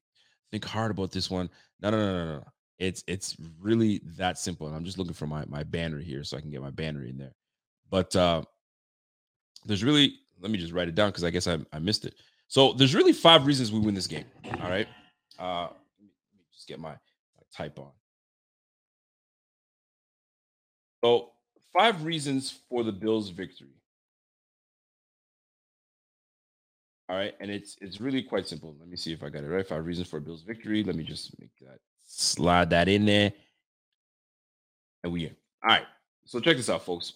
think 0.49 0.65
hard 0.65 0.89
about 0.89 1.11
this 1.11 1.29
one. 1.29 1.47
No, 1.81 1.91
no, 1.91 1.97
no, 1.97 2.25
no, 2.25 2.37
no. 2.37 2.43
It's 2.79 3.03
it's 3.05 3.37
really 3.61 4.01
that 4.17 4.39
simple. 4.39 4.65
And 4.65 4.75
I'm 4.75 4.83
just 4.83 4.97
looking 4.97 5.13
for 5.13 5.27
my 5.27 5.45
my 5.45 5.61
banner 5.61 5.99
here 5.99 6.23
so 6.23 6.35
I 6.35 6.41
can 6.41 6.49
get 6.49 6.63
my 6.63 6.71
banner 6.71 7.05
in 7.05 7.15
there. 7.15 7.35
But 7.91 8.15
uh 8.15 8.41
there's 9.65 9.83
really 9.83 10.15
let 10.41 10.49
me 10.49 10.57
just 10.57 10.73
write 10.73 10.87
it 10.87 10.95
down 10.95 11.09
because 11.09 11.23
I 11.23 11.29
guess 11.29 11.45
I, 11.45 11.59
I 11.71 11.77
missed 11.77 12.05
it. 12.05 12.15
So 12.47 12.73
there's 12.73 12.95
really 12.95 13.13
five 13.13 13.45
reasons 13.45 13.71
we 13.71 13.79
win 13.79 13.93
this 13.93 14.07
game. 14.07 14.25
All 14.63 14.69
right. 14.69 14.87
Uh 15.37 15.67
let 15.67 16.01
me 16.01 16.45
just 16.51 16.67
get 16.67 16.79
my, 16.79 16.93
my 16.93 17.43
type 17.53 17.77
on. 17.77 17.91
So, 21.03 21.31
five 21.73 22.03
reasons 22.03 22.59
for 22.69 22.83
the 22.83 22.91
Bills' 22.91 23.29
victory. 23.29 23.67
All 27.09 27.15
right, 27.15 27.33
and 27.39 27.49
it's 27.49 27.75
it's 27.81 27.99
really 27.99 28.21
quite 28.21 28.47
simple. 28.47 28.75
Let 28.79 28.87
me 28.87 28.95
see 28.95 29.11
if 29.11 29.23
I 29.23 29.29
got 29.29 29.43
it 29.43 29.47
right. 29.47 29.67
Five 29.67 29.85
reasons 29.85 30.07
for 30.07 30.19
Bills' 30.19 30.43
victory. 30.43 30.83
Let 30.83 30.95
me 30.95 31.03
just 31.03 31.37
make 31.39 31.49
that 31.61 31.79
slide 32.05 32.69
that 32.69 32.87
in 32.87 33.05
there, 33.05 33.33
and 35.03 35.11
we 35.11 35.25
in. 35.25 35.35
All 35.63 35.69
right. 35.69 35.87
So 36.25 36.39
check 36.39 36.57
this 36.57 36.69
out, 36.69 36.85
folks. 36.85 37.13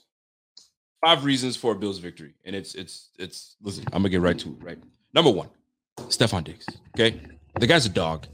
Five 1.05 1.23
reasons 1.23 1.55
for 1.55 1.75
Bills' 1.75 1.99
victory, 1.99 2.33
and 2.43 2.55
it's 2.55 2.73
it's 2.73 3.09
it's. 3.19 3.55
Listen, 3.61 3.83
I'm 3.93 4.01
gonna 4.01 4.09
get 4.09 4.21
right 4.21 4.39
to 4.39 4.49
it. 4.49 4.63
Right. 4.63 4.79
Number 5.13 5.29
one, 5.29 5.49
Stefon 5.97 6.43
Diggs. 6.43 6.65
Okay, 6.97 7.21
the 7.59 7.67
guy's 7.67 7.85
a 7.85 7.89
dog. 7.89 8.25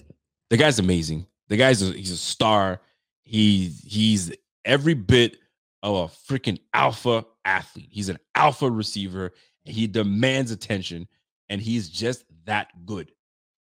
The 0.50 0.56
guy's 0.56 0.80
amazing. 0.80 1.26
The 1.50 1.58
guy's 1.58 1.82
a, 1.82 1.92
he's 1.92 2.12
a 2.12 2.18
star. 2.18 2.80
He 3.24 3.68
he's 3.84 4.32
every 4.66 4.94
bit 4.94 5.38
of 5.84 5.96
a 5.96 6.34
freaking 6.34 6.60
alpha 6.74 7.26
athlete. 7.46 7.90
He's 7.92 8.10
an 8.10 8.20
alpha 8.36 8.70
receiver. 8.70 9.32
He 9.64 9.88
demands 9.88 10.52
attention 10.52 11.08
and 11.50 11.62
he's 11.62 11.90
just 11.90 12.24
that 12.46 12.86
good. 12.86 13.12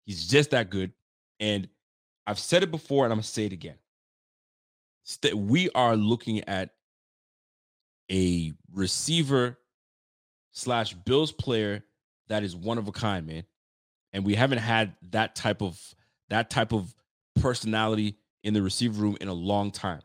He's 0.04 0.26
just 0.26 0.50
that 0.50 0.70
good. 0.70 0.92
And 1.40 1.68
I've 2.26 2.38
said 2.38 2.62
it 2.62 2.70
before 2.70 3.04
and 3.04 3.12
I'm 3.12 3.20
to 3.20 3.26
say 3.26 3.46
it 3.46 3.52
again. 3.52 3.76
We 5.34 5.70
are 5.70 5.96
looking 5.96 6.48
at 6.48 6.70
a 8.10 8.52
receiver 8.72 9.58
slash 10.52 10.94
Bills 10.94 11.32
player 11.32 11.84
that 12.28 12.42
is 12.42 12.56
one 12.56 12.78
of 12.78 12.88
a 12.88 12.92
kind, 12.92 13.26
man. 13.26 13.44
And 14.12 14.24
we 14.24 14.34
haven't 14.34 14.58
had 14.58 14.94
that 15.10 15.36
type 15.36 15.62
of 15.62 15.80
that 16.28 16.50
type 16.50 16.72
of 16.72 16.94
personality 17.40 18.16
in 18.42 18.54
the 18.54 18.62
receiver 18.62 19.00
room 19.00 19.16
in 19.20 19.28
a 19.28 19.34
long 19.34 19.70
time. 19.70 20.00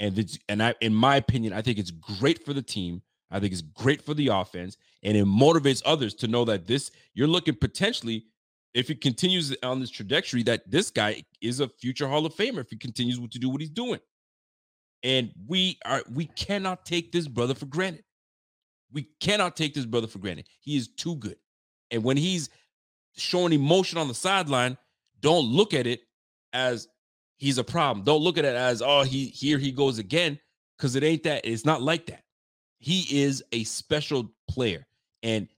And 0.00 0.18
it's 0.18 0.38
and 0.48 0.62
I 0.62 0.74
in 0.80 0.94
my 0.94 1.16
opinion, 1.16 1.52
I 1.52 1.62
think 1.62 1.78
it's 1.78 1.90
great 1.90 2.44
for 2.44 2.52
the 2.52 2.62
team. 2.62 3.02
I 3.30 3.40
think 3.40 3.52
it's 3.52 3.62
great 3.62 4.02
for 4.02 4.14
the 4.14 4.28
offense 4.28 4.76
and 5.02 5.16
it 5.16 5.24
motivates 5.24 5.82
others 5.84 6.14
to 6.14 6.28
know 6.28 6.44
that 6.44 6.66
this 6.66 6.90
you're 7.14 7.28
looking 7.28 7.56
potentially 7.56 8.26
if 8.74 8.88
he 8.88 8.94
continues 8.94 9.54
on 9.62 9.80
this 9.80 9.90
trajectory 9.90 10.42
that 10.44 10.68
this 10.70 10.90
guy 10.90 11.24
is 11.40 11.60
a 11.60 11.68
future 11.68 12.08
Hall 12.08 12.26
of 12.26 12.34
Famer 12.34 12.58
if 12.60 12.70
he 12.70 12.76
continues 12.76 13.18
to 13.18 13.38
do 13.38 13.48
what 13.48 13.60
he's 13.60 13.70
doing. 13.70 14.00
And 15.02 15.30
we 15.46 15.78
are 15.84 16.02
we 16.12 16.26
cannot 16.26 16.84
take 16.84 17.12
this 17.12 17.28
brother 17.28 17.54
for 17.54 17.66
granted. 17.66 18.04
We 18.92 19.08
cannot 19.20 19.56
take 19.56 19.74
this 19.74 19.84
brother 19.84 20.06
for 20.06 20.18
granted. 20.18 20.46
He 20.60 20.76
is 20.76 20.88
too 20.88 21.16
good. 21.16 21.36
And 21.90 22.02
when 22.02 22.16
he's 22.16 22.50
showing 23.16 23.52
emotion 23.52 23.98
on 23.98 24.08
the 24.08 24.14
sideline, 24.14 24.76
don't 25.20 25.46
look 25.46 25.74
at 25.74 25.86
it 25.86 26.00
as 26.52 26.88
he's 27.44 27.58
a 27.58 27.64
problem. 27.64 28.04
Don't 28.04 28.22
look 28.22 28.38
at 28.38 28.46
it 28.46 28.56
as 28.56 28.80
oh 28.80 29.02
he 29.02 29.26
here 29.26 29.58
he 29.58 29.70
goes 29.70 29.98
again 29.98 30.38
because 30.76 30.96
it 30.96 31.04
ain't 31.04 31.22
that. 31.24 31.44
It's 31.44 31.66
not 31.66 31.82
like 31.82 32.06
that. 32.06 32.22
He 32.78 33.22
is 33.22 33.44
a 33.52 33.64
special 33.64 34.32
player, 34.48 34.86
and 35.22 35.48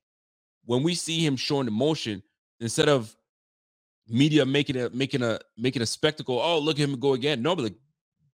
when 0.64 0.82
we 0.82 0.95
see 0.95 1.24
him 1.24 1.37
showing 1.37 1.68
emotion, 1.68 2.22
instead 2.61 2.89
of 2.89 3.16
media 4.09 4.45
making 4.45 4.76
a 4.76 4.91
making 4.91 5.22
a 5.22 5.39
making 5.57 5.82
a 5.82 5.87
spectacle, 5.87 6.41
oh 6.41 6.59
look 6.59 6.78
at 6.78 6.89
him 6.89 6.99
go 6.99 7.14
again. 7.14 7.41
No, 7.41 7.55
but 7.55 7.62
the, 7.62 7.74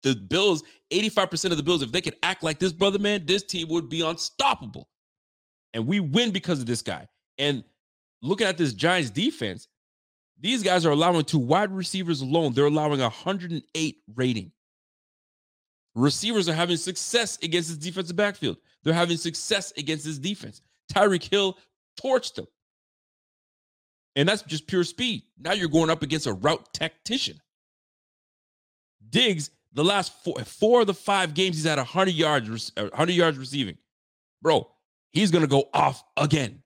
the 0.03 0.20
Bills, 0.20 0.64
eighty 0.90 1.09
five 1.09 1.30
percent 1.30 1.53
of 1.53 1.59
the 1.59 1.64
Bills, 1.64 1.82
if 1.82 1.92
they 1.92 2.01
could 2.01 2.16
act 2.24 2.42
like 2.42 2.59
this 2.59 2.72
brother, 2.72 2.99
man, 2.99 3.26
this 3.26 3.44
team 3.44 3.68
would 3.68 3.88
be 3.88 4.01
unstoppable, 4.01 4.88
and 5.72 5.86
we 5.86 6.01
win 6.01 6.32
because 6.32 6.59
of 6.59 6.66
this 6.66 6.82
guy. 6.82 7.07
And 7.38 7.62
looking 8.22 8.47
at 8.47 8.59
this 8.59 8.72
Giants 8.72 9.11
defense, 9.11 9.68
these 10.39 10.62
guys 10.62 10.84
are 10.84 10.91
allowing 10.91 11.24
two 11.24 11.39
wide 11.39 11.72
receivers 11.72 12.20
alone. 12.20 12.53
They're 12.53 12.66
allowing 12.66 13.01
108 13.01 13.97
rating. 14.14 14.53
Receivers 15.95 16.49
are 16.49 16.55
having 16.55 16.76
success 16.76 17.39
against 17.43 17.70
this 17.70 17.78
defensive 17.78 18.16
backfield. 18.16 18.59
They're 18.82 18.93
having 18.93 19.16
success 19.16 19.72
against 19.78 20.05
this 20.05 20.18
defense. 20.18 20.61
Tyreek 20.93 21.24
Hill 21.24 21.57
torched 22.01 22.34
them. 22.34 22.47
And 24.14 24.28
that's 24.28 24.43
just 24.43 24.66
pure 24.66 24.84
speed. 24.84 25.22
Now 25.39 25.53
you're 25.53 25.68
going 25.68 25.91
up 25.91 26.03
against 26.03 26.26
a 26.26 26.32
route 26.34 26.72
tactician. 26.74 27.41
Diggs, 29.09 29.51
the 29.72 29.84
last 29.84 30.12
four, 30.22 30.39
four 30.45 30.80
of 30.82 30.87
the 30.87 30.95
five 30.95 31.34
games, 31.34 31.57
he's 31.57 31.64
had 31.64 31.78
100 31.78 32.14
yards, 32.14 32.72
100 32.76 33.12
yards 33.12 33.39
receiving. 33.39 33.76
Bro, 34.43 34.70
he's 35.12 35.30
going 35.30 35.43
to 35.43 35.49
go 35.49 35.68
off 35.72 36.03
again. 36.16 36.62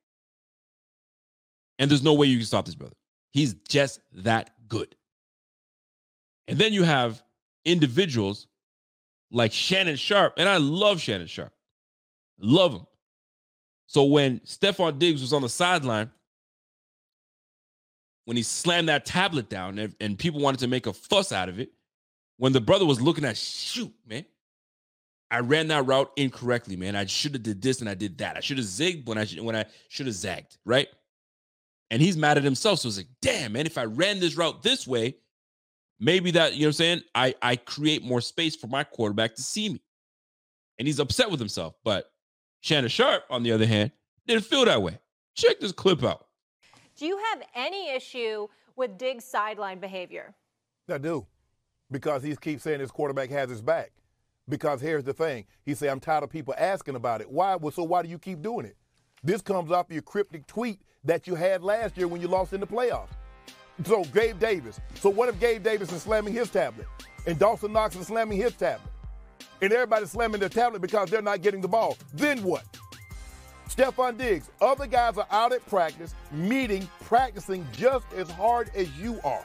And 1.79 1.91
there's 1.91 2.03
no 2.03 2.15
way 2.15 2.27
you 2.27 2.39
can 2.39 2.47
stop 2.47 2.67
this 2.67 2.75
brother. 2.75 2.95
He's 3.33 3.55
just 3.69 4.01
that 4.13 4.51
good. 4.69 4.95
And 6.49 6.59
then 6.59 6.73
you 6.73 6.83
have 6.83 7.23
individuals 7.65 8.47
like 9.31 9.53
Shannon 9.53 9.97
Sharpe, 9.97 10.35
and 10.37 10.49
I 10.49 10.57
love 10.57 11.01
Shannon 11.01 11.29
Sharpe. 11.29 11.53
Love 12.39 12.73
him. 12.73 12.87
So 13.87 14.05
when 14.05 14.41
Stefon 14.41 14.99
Diggs 14.99 15.21
was 15.21 15.33
on 15.33 15.43
the 15.43 15.49
sideline, 15.49 16.11
when 18.25 18.37
he 18.37 18.43
slammed 18.43 18.89
that 18.89 19.05
tablet 19.05 19.49
down 19.49 19.79
and, 19.79 19.95
and, 20.01 20.19
people 20.19 20.41
wanted 20.41 20.61
to 20.61 20.69
make 20.69 20.87
a 20.87 20.93
fuss 20.93 21.33
out 21.33 21.49
of 21.49 21.59
it, 21.59 21.73
when 22.37 22.53
the 22.53 22.61
brother 22.61 22.87
was 22.87 23.01
looking 23.01 23.25
at 23.25 23.37
shoot, 23.37 23.93
man, 24.07 24.25
I 25.31 25.41
ran 25.41 25.69
that 25.69 25.87
route 25.87 26.13
incorrectly, 26.17 26.77
man. 26.77 26.97
I 26.97 27.07
should 27.07 27.35
have 27.35 27.43
did 27.43 27.63
this 27.63 27.81
and 27.81 27.89
I 27.89 27.95
did 27.95 28.19
that. 28.19 28.37
I 28.37 28.41
should 28.41 28.59
have 28.59 28.67
zigged 28.67 29.07
when 29.07 29.19
I 29.19 29.27
when 29.43 29.57
I 29.57 29.65
should 29.89 30.07
have 30.07 30.15
zagged, 30.15 30.59
right? 30.65 30.89
And 31.91 32.01
he's 32.01 32.17
mad 32.17 32.39
at 32.39 32.45
himself. 32.45 32.81
So 32.81 32.89
it's 32.89 32.97
like, 32.97 33.09
damn, 33.21 33.53
man, 33.53 33.67
if 33.67 33.77
I 33.77 33.85
ran 33.85 34.21
this 34.21 34.37
route 34.37 34.63
this 34.63 34.87
way, 34.87 35.17
maybe 35.99 36.31
that, 36.33 36.55
you 36.55 36.61
know 36.61 36.67
what 36.67 36.69
I'm 36.69 36.73
saying? 36.75 37.03
I, 37.15 37.35
I 37.43 37.57
create 37.57 38.05
more 38.05 38.21
space 38.21 38.55
for 38.55 38.69
my 38.69 38.85
quarterback 38.85 39.35
to 39.35 39.43
see 39.43 39.69
me. 39.69 39.83
And 40.79 40.87
he's 40.87 41.01
upset 41.01 41.31
with 41.31 41.41
himself. 41.41 41.75
But 41.85 42.11
Shannon 42.61 42.89
Sharpe, 42.89 43.25
on 43.29 43.43
the 43.43 43.53
other 43.53 43.67
hand, 43.67 43.91
didn't 44.27 44.45
feel 44.45 44.65
that 44.65 44.81
way. 44.81 44.99
Check 45.35 45.61
this 45.61 45.73
clip 45.73 46.05
out. 46.05 46.27
Do 46.97 47.07
you 47.07 47.19
have 47.31 47.43
any 47.55 47.91
issue 47.91 48.47
with 48.77 48.97
Diggs' 48.99 49.25
sideline 49.25 49.81
behavior? 49.81 50.35
I 50.89 50.99
do. 50.99 51.27
Because 51.91 52.23
he 52.23 52.37
keeps 52.37 52.63
saying 52.63 52.81
his 52.81 52.91
quarterback 52.91 53.31
has 53.31 53.51
his 53.51 53.63
back. 53.63 53.93
Because 54.49 54.81
here's 54.81 55.05
the 55.05 55.13
thing. 55.13 55.45
He 55.65 55.75
said, 55.75 55.89
I'm 55.89 56.01
tired 56.01 56.25
of 56.25 56.31
people 56.31 56.55
asking 56.57 56.95
about 56.97 57.21
it. 57.21 57.31
Why? 57.31 57.57
Well, 57.57 57.73
so 57.73 57.83
why 57.83 58.03
do 58.03 58.09
you 58.09 58.19
keep 58.19 58.43
doing 58.43 58.67
it? 58.67 58.77
This 59.23 59.43
comes 59.43 59.71
off 59.71 59.87
your 59.91 60.03
cryptic 60.03 60.47
tweet 60.47 60.81
that 61.05 61.27
you 61.27 61.35
had 61.35 61.63
last 61.63 61.97
year 61.97 62.09
when 62.09 62.21
you 62.21 62.29
lost 62.29 62.53
in 62.53 62.61
the 62.61 62.67
playoffs. 62.67 63.11
So 63.85 64.05
Gabe 64.05 64.39
Davis. 64.39 64.81
So 64.97 65.09
what 65.11 65.29
if 65.29 65.41
Gabe 65.41 65.63
Davis 65.63 65.93
is 65.93 66.03
slamming 66.03 66.35
his 66.35 66.51
tablet 66.51 66.87
and 67.27 67.39
Dawson 67.39 67.73
Knox 67.73 67.97
is 67.97 68.09
slamming 68.09 68.39
his 68.39 68.53
tablet? 68.55 68.91
And 69.63 69.73
everybody's 69.73 70.11
slamming 70.11 70.41
their 70.41 70.49
tablet 70.49 70.81
because 70.81 71.11
they're 71.11 71.23
not 71.23 71.43
getting 71.43 71.61
the 71.61 71.69
ball. 71.69 71.97
Then 72.15 72.43
what? 72.43 72.65
Stefon 73.69 74.19
Diggs, 74.19 74.51
other 74.61 74.87
guys 74.87 75.17
are 75.17 75.27
out 75.31 75.53
at 75.53 75.65
practice, 75.67 76.15
meeting, 76.33 76.89
practicing 77.03 77.67
just 77.73 78.05
as 78.15 78.29
hard 78.31 78.71
as 78.75 78.91
you 78.99 79.21
are. 79.23 79.45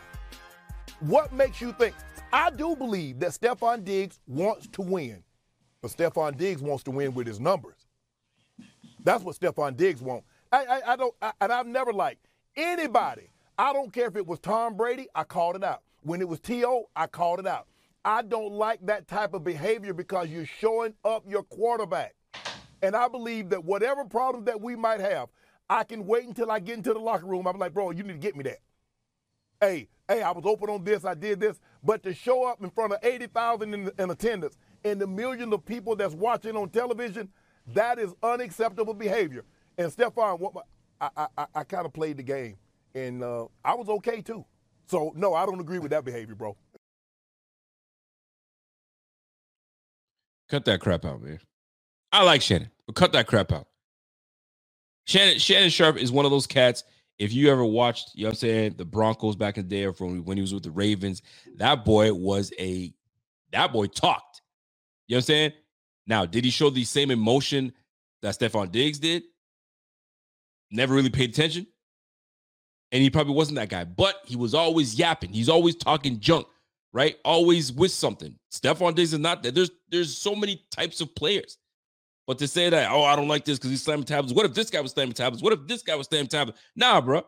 What 1.02 1.32
makes 1.32 1.62
you 1.62 1.74
think? 1.74 1.94
I 2.34 2.50
do 2.50 2.76
believe 2.76 3.20
that 3.20 3.32
Stefon 3.32 3.84
Diggs 3.84 4.20
wants 4.28 4.68
to 4.68 4.82
win, 4.82 5.24
but 5.82 5.92
Stefon 5.92 6.38
Diggs 6.38 6.62
wants 6.62 6.84
to 6.86 6.92
win 6.92 7.14
with 7.14 7.28
his 7.28 7.40
numbers. 7.40 7.86
That's 9.04 9.24
what 9.24 9.40
Stefon 9.40 9.78
Diggs 9.78 10.02
wants. 10.02 10.26
I, 10.56 10.64
I, 10.64 10.94
I 10.94 10.96
don't, 10.96 11.14
I, 11.22 11.34
and 11.42 11.52
I've 11.52 11.68
never 11.68 11.92
liked 11.92 12.28
anybody. 12.56 13.30
I 13.58 13.74
don't 13.74 13.92
care 13.92 14.08
if 14.08 14.16
it 14.16 14.26
was 14.26 14.40
Tom 14.40 14.78
Brady, 14.78 15.08
I 15.14 15.26
called 15.26 15.58
it 15.58 15.64
out. 15.66 15.82
When 16.02 16.22
it 16.22 16.30
was 16.30 16.40
T.O., 16.40 16.86
I 16.96 17.08
called 17.08 17.40
it 17.40 17.48
out. 17.48 17.68
I 18.06 18.22
don't 18.22 18.54
like 18.54 18.86
that 18.86 19.08
type 19.08 19.34
of 19.34 19.44
behavior 19.44 19.94
because 19.94 20.30
you're 20.30 20.46
showing 20.46 20.94
up 21.04 21.24
your 21.28 21.44
quarterback. 21.44 22.16
And 22.82 22.96
I 22.96 23.08
believe 23.10 23.50
that 23.50 23.66
whatever 23.66 24.06
problems 24.06 24.46
that 24.46 24.62
we 24.62 24.76
might 24.78 25.02
have, 25.02 25.28
I 25.70 25.84
can 25.84 26.06
wait 26.06 26.26
until 26.26 26.52
I 26.52 26.60
get 26.60 26.78
into 26.78 26.94
the 26.94 27.00
locker 27.00 27.26
room. 27.26 27.48
I'm 27.48 27.58
like, 27.58 27.74
bro, 27.74 27.92
you 27.92 28.04
need 28.04 28.14
to 28.14 28.20
get 28.20 28.38
me 28.38 28.44
that. 28.44 28.60
Hey, 29.60 29.90
hey, 30.08 30.22
I 30.22 30.32
was 30.32 30.46
open 30.46 30.70
on 30.70 30.84
this, 30.86 31.04
I 31.04 31.16
did 31.16 31.42
this. 31.42 31.60
But 31.84 32.04
to 32.04 32.14
show 32.14 32.46
up 32.48 32.64
in 32.64 32.70
front 32.70 32.94
of 32.94 33.00
80,000 33.04 33.74
in, 33.74 33.92
in 33.98 34.10
attendance 34.10 34.58
and 34.86 35.02
the 35.02 35.08
millions 35.08 35.52
of 35.54 35.66
people 35.66 35.98
that's 35.98 36.14
watching 36.14 36.56
on 36.56 36.70
television, 36.70 37.30
that 37.74 38.00
is 38.00 38.14
unacceptable 38.24 38.94
behavior. 38.94 39.44
And 39.78 39.92
what 39.98 40.54
my, 40.54 40.62
I, 41.02 41.28
I, 41.38 41.46
I 41.56 41.64
kind 41.64 41.86
of 41.86 41.94
played 41.94 42.18
the 42.18 42.24
game, 42.24 42.58
and 42.94 43.24
uh, 43.24 43.46
I 43.64 43.76
was 43.76 43.90
okay 43.90 44.22
too. 44.22 44.46
So 44.88 45.12
no, 45.16 45.34
I 45.34 45.46
don't 45.46 45.60
agree 45.60 45.80
with 45.80 45.92
that 45.92 46.06
behavior, 46.06 46.36
bro. 46.36 46.56
Cut 50.50 50.66
that 50.66 50.80
crap 50.80 51.06
out, 51.06 51.22
man. 51.22 51.40
I 52.12 52.24
like 52.24 52.42
Shannon, 52.42 52.70
but 52.86 52.96
cut 52.96 53.12
that 53.14 53.28
crap 53.28 53.52
out. 53.52 53.68
Shannon 55.06 55.40
Shannon 55.40 55.70
Sharpe 55.70 55.98
is 55.98 56.12
one 56.12 56.26
of 56.26 56.32
those 56.32 56.48
cats. 56.48 56.84
If 57.18 57.34
you 57.34 57.50
ever 57.50 57.64
watched, 57.64 58.12
you 58.14 58.24
know 58.24 58.30
what 58.30 58.34
I'm 58.34 58.38
saying, 58.38 58.76
the 58.78 58.86
Broncos 58.86 59.36
back 59.36 59.58
in 59.58 59.68
the 59.68 59.76
day 59.76 59.86
or 59.86 59.94
from 59.94 60.26
when 60.26 60.38
he 60.38 60.42
was 60.42 60.54
with 60.54 60.64
the 60.64 60.72
Ravens, 60.72 61.22
that 61.58 61.86
boy 61.86 62.14
was 62.14 62.54
a 62.60 62.94
that 63.52 63.74
boy 63.74 63.88
talked. 63.88 64.42
You 65.08 65.16
know 65.16 65.18
what 65.18 65.24
I'm 65.24 65.26
saying? 65.26 65.54
Now, 66.08 66.26
did 66.26 66.44
he 66.44 66.52
show 66.52 66.70
the 66.70 66.84
same 66.84 67.12
emotion 67.12 67.74
that 68.22 68.38
Stefon 68.38 68.72
Diggs 68.72 69.00
did? 69.00 69.24
Never 70.76 70.94
really 70.94 71.10
paid 71.10 71.30
attention. 71.30 71.66
And 72.92 73.02
he 73.02 73.10
probably 73.10 73.34
wasn't 73.34 73.56
that 73.58 73.70
guy, 73.70 73.84
but 73.84 74.18
he 74.26 74.36
was 74.36 74.54
always 74.54 74.96
yapping. 74.96 75.32
He's 75.32 75.50
always 75.50 75.76
talking 75.76 76.20
junk, 76.20 76.48
right? 76.94 77.18
Always 77.26 77.72
with 77.72 77.92
something. 77.92 78.36
Stefon 78.52 78.96
Diggs 78.96 79.14
is 79.14 79.20
not 79.20 79.42
that. 79.44 79.56
There's 79.56 79.72
there's 79.90 80.16
so 80.16 80.36
many 80.36 80.64
types 80.72 81.02
of 81.02 81.14
players. 81.16 81.58
But 82.28 82.40
to 82.40 82.48
say 82.48 82.70
that, 82.70 82.92
oh, 82.92 83.04
I 83.04 83.16
don't 83.16 83.28
like 83.28 83.46
this 83.46 83.58
because 83.58 83.70
he's 83.70 83.84
slamming 83.84 84.06
tablets. 84.06 84.34
What 84.34 84.46
if 84.46 84.54
this 84.54 84.70
guy 84.70 84.82
was 84.82 84.92
slamming 84.92 85.14
tablets? 85.14 85.44
What 85.44 85.54
if 85.54 85.68
this 85.68 85.84
guy 85.84 85.96
was 85.96 86.08
slamming 86.08 86.28
tablets? 86.28 86.60
Nah, 86.76 87.00
bro. 87.00 87.24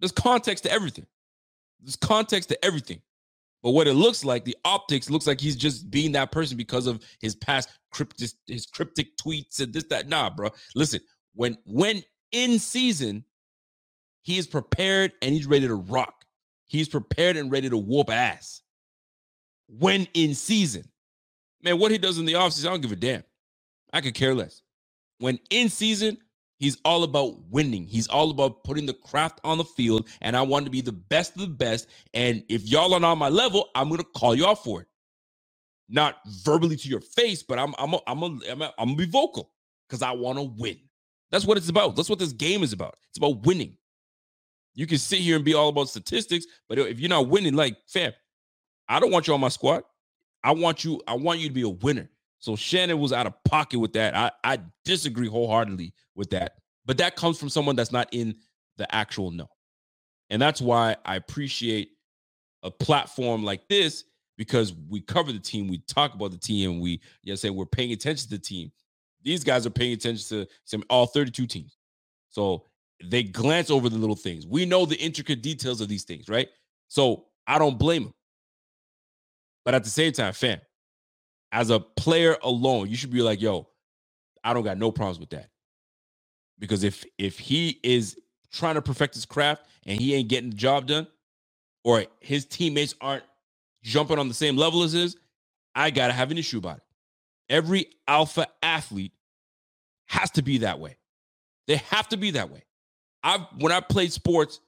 There's 0.00 0.12
context 0.12 0.64
to 0.64 0.72
everything. 0.72 1.06
There's 1.80 1.96
context 1.96 2.48
to 2.48 2.64
everything. 2.64 3.02
But 3.62 3.72
what 3.72 3.86
it 3.86 3.94
looks 3.94 4.24
like, 4.24 4.44
the 4.44 4.56
optics 4.64 5.10
looks 5.10 5.26
like 5.26 5.40
he's 5.40 5.56
just 5.56 5.90
being 5.90 6.12
that 6.12 6.32
person 6.32 6.56
because 6.56 6.86
of 6.86 7.02
his 7.20 7.36
past 7.36 7.68
cryptic, 7.92 8.30
his 8.46 8.66
cryptic 8.66 9.16
tweets 9.16 9.60
and 9.60 9.72
this, 9.72 9.84
that. 9.84 10.08
Nah, 10.08 10.30
bro. 10.30 10.50
Listen, 10.74 11.00
when 11.34 11.56
when 11.64 12.02
in 12.32 12.58
season, 12.58 13.24
he 14.22 14.38
is 14.38 14.46
prepared 14.46 15.12
and 15.20 15.34
he's 15.34 15.46
ready 15.46 15.66
to 15.66 15.74
rock. 15.74 16.24
He's 16.66 16.88
prepared 16.88 17.36
and 17.36 17.50
ready 17.50 17.68
to 17.68 17.76
whoop 17.76 18.10
ass. 18.10 18.62
When 19.68 20.06
in 20.14 20.34
season. 20.34 20.84
Man, 21.62 21.78
what 21.78 21.92
he 21.92 21.98
does 21.98 22.18
in 22.18 22.24
the 22.24 22.32
offseason, 22.32 22.66
I 22.66 22.70
don't 22.70 22.80
give 22.80 22.92
a 22.92 22.96
damn. 22.96 23.22
I 23.92 24.00
could 24.00 24.14
care 24.14 24.34
less. 24.34 24.62
When 25.18 25.38
in 25.50 25.68
season, 25.68 26.18
he's 26.58 26.78
all 26.84 27.04
about 27.04 27.38
winning. 27.50 27.86
He's 27.86 28.08
all 28.08 28.30
about 28.30 28.64
putting 28.64 28.86
the 28.86 28.94
craft 28.94 29.40
on 29.44 29.58
the 29.58 29.64
field. 29.64 30.08
And 30.20 30.36
I 30.36 30.42
want 30.42 30.64
to 30.64 30.70
be 30.70 30.80
the 30.80 30.92
best 30.92 31.34
of 31.36 31.42
the 31.42 31.48
best. 31.48 31.88
And 32.14 32.42
if 32.48 32.66
y'all 32.66 32.94
are 32.94 33.00
not 33.00 33.12
on 33.12 33.18
my 33.18 33.28
level, 33.28 33.68
I'm 33.74 33.88
gonna 33.90 34.04
call 34.16 34.34
y'all 34.34 34.54
for 34.54 34.80
it. 34.80 34.88
Not 35.88 36.16
verbally 36.26 36.76
to 36.76 36.88
your 36.88 37.00
face, 37.00 37.42
but 37.42 37.58
I'm 37.58 37.74
I'm 37.78 37.94
a, 37.94 38.00
I'm 38.06 38.22
a, 38.22 38.38
I'm, 38.50 38.62
a, 38.62 38.74
I'm 38.78 38.88
gonna 38.88 38.96
be 38.96 39.06
vocal 39.06 39.52
because 39.88 40.02
I 40.02 40.12
want 40.12 40.38
to 40.38 40.44
win. 40.44 40.78
That's 41.32 41.46
what 41.46 41.56
it's 41.56 41.70
about. 41.70 41.96
That's 41.96 42.10
what 42.10 42.18
this 42.18 42.32
game 42.32 42.62
is 42.62 42.72
about. 42.72 42.96
It's 43.08 43.18
about 43.18 43.44
winning. 43.44 43.76
You 44.74 44.86
can 44.86 44.98
sit 44.98 45.18
here 45.18 45.36
and 45.36 45.44
be 45.44 45.54
all 45.54 45.70
about 45.70 45.88
statistics, 45.88 46.46
but 46.68 46.78
if 46.78 47.00
you're 47.00 47.08
not 47.08 47.28
winning, 47.28 47.54
like 47.54 47.76
fam, 47.88 48.12
I 48.88 49.00
don't 49.00 49.10
want 49.10 49.26
you 49.26 49.34
on 49.34 49.40
my 49.40 49.48
squad. 49.48 49.82
I 50.44 50.52
want 50.52 50.84
you. 50.84 51.00
I 51.08 51.14
want 51.14 51.40
you 51.40 51.48
to 51.48 51.54
be 51.54 51.62
a 51.62 51.68
winner. 51.68 52.08
So 52.38 52.56
Shannon 52.56 52.98
was 52.98 53.12
out 53.12 53.26
of 53.26 53.34
pocket 53.44 53.78
with 53.78 53.92
that. 53.94 54.14
I, 54.14 54.30
I 54.44 54.58
disagree 54.84 55.28
wholeheartedly 55.28 55.94
with 56.14 56.30
that. 56.30 56.54
But 56.84 56.98
that 56.98 57.16
comes 57.16 57.38
from 57.38 57.48
someone 57.48 57.76
that's 57.76 57.92
not 57.92 58.08
in 58.12 58.34
the 58.76 58.92
actual 58.94 59.30
know. 59.30 59.48
And 60.30 60.42
that's 60.42 60.60
why 60.60 60.96
I 61.04 61.16
appreciate 61.16 61.90
a 62.62 62.70
platform 62.70 63.44
like 63.44 63.68
this 63.68 64.04
because 64.36 64.72
we 64.88 65.00
cover 65.00 65.30
the 65.30 65.38
team, 65.38 65.68
we 65.68 65.78
talk 65.78 66.14
about 66.14 66.32
the 66.32 66.38
team, 66.38 66.80
we 66.80 67.00
you 67.22 67.32
know 67.32 67.36
say 67.36 67.50
we're 67.50 67.66
paying 67.66 67.92
attention 67.92 68.24
to 68.24 68.36
the 68.36 68.42
team. 68.42 68.72
These 69.22 69.44
guys 69.44 69.66
are 69.66 69.70
paying 69.70 69.92
attention 69.92 70.26
to 70.28 70.48
some 70.64 70.84
all 70.90 71.06
32 71.06 71.46
teams. 71.46 71.76
So 72.28 72.66
they 73.04 73.22
glance 73.22 73.70
over 73.70 73.88
the 73.88 73.98
little 73.98 74.16
things. 74.16 74.46
We 74.46 74.64
know 74.64 74.86
the 74.86 74.96
intricate 74.96 75.42
details 75.42 75.80
of 75.80 75.88
these 75.88 76.04
things, 76.04 76.28
right? 76.28 76.48
So 76.88 77.26
I 77.46 77.58
don't 77.58 77.78
blame 77.78 78.04
them. 78.04 78.14
But 79.64 79.74
at 79.74 79.84
the 79.84 79.90
same 79.90 80.12
time, 80.12 80.32
fam, 80.32 80.60
as 81.52 81.70
a 81.70 81.80
player 81.80 82.36
alone, 82.42 82.88
you 82.88 82.96
should 82.96 83.10
be 83.10 83.22
like, 83.22 83.40
yo, 83.40 83.68
I 84.42 84.54
don't 84.54 84.64
got 84.64 84.78
no 84.78 84.90
problems 84.90 85.20
with 85.20 85.30
that. 85.30 85.48
Because 86.58 86.84
if 86.84 87.04
if 87.18 87.38
he 87.38 87.80
is 87.82 88.16
trying 88.52 88.74
to 88.74 88.82
perfect 88.82 89.14
his 89.14 89.26
craft 89.26 89.66
and 89.86 90.00
he 90.00 90.14
ain't 90.14 90.28
getting 90.28 90.50
the 90.50 90.56
job 90.56 90.86
done, 90.86 91.06
or 91.84 92.04
his 92.20 92.44
teammates 92.44 92.94
aren't 93.00 93.24
jumping 93.82 94.18
on 94.18 94.28
the 94.28 94.34
same 94.34 94.56
level 94.56 94.82
as 94.82 94.92
his, 94.92 95.16
I 95.74 95.90
gotta 95.90 96.12
have 96.12 96.30
an 96.30 96.38
issue 96.38 96.58
about 96.58 96.78
it. 96.78 96.84
Every 97.52 97.86
alpha 98.08 98.46
athlete 98.62 99.12
has 100.06 100.30
to 100.32 100.42
be 100.42 100.58
that 100.58 100.80
way. 100.80 100.96
They 101.68 101.76
have 101.76 102.08
to 102.08 102.16
be 102.16 102.32
that 102.32 102.50
way. 102.50 102.64
I 103.22 103.46
when 103.58 103.70
I 103.70 103.80
played 103.80 104.10
sports, 104.10 104.58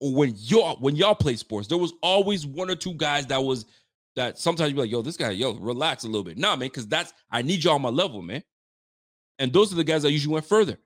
or 0.00 0.14
when 0.14 0.34
y'all 0.36 0.76
when 0.76 0.96
y'all 0.96 1.14
play 1.14 1.36
sports, 1.36 1.68
there 1.68 1.76
was 1.76 1.92
always 2.02 2.46
one 2.46 2.70
or 2.70 2.74
two 2.74 2.94
guys 2.94 3.26
that 3.26 3.44
was 3.44 3.66
that 4.16 4.38
sometimes 4.38 4.70
you 4.70 4.74
be 4.74 4.80
like, 4.80 4.90
yo, 4.90 5.02
this 5.02 5.18
guy, 5.18 5.30
yo, 5.30 5.52
relax 5.54 6.04
a 6.04 6.06
little 6.06 6.24
bit. 6.24 6.38
Nah, 6.38 6.56
man, 6.56 6.68
because 6.68 6.86
that's 6.86 7.12
I 7.30 7.42
need 7.42 7.62
y'all 7.62 7.74
on 7.74 7.82
my 7.82 7.90
level, 7.90 8.22
man. 8.22 8.42
And 9.38 9.52
those 9.52 9.70
are 9.70 9.76
the 9.76 9.84
guys 9.84 10.02
that 10.02 10.10
usually 10.10 10.32
went 10.32 10.46
further. 10.46 10.78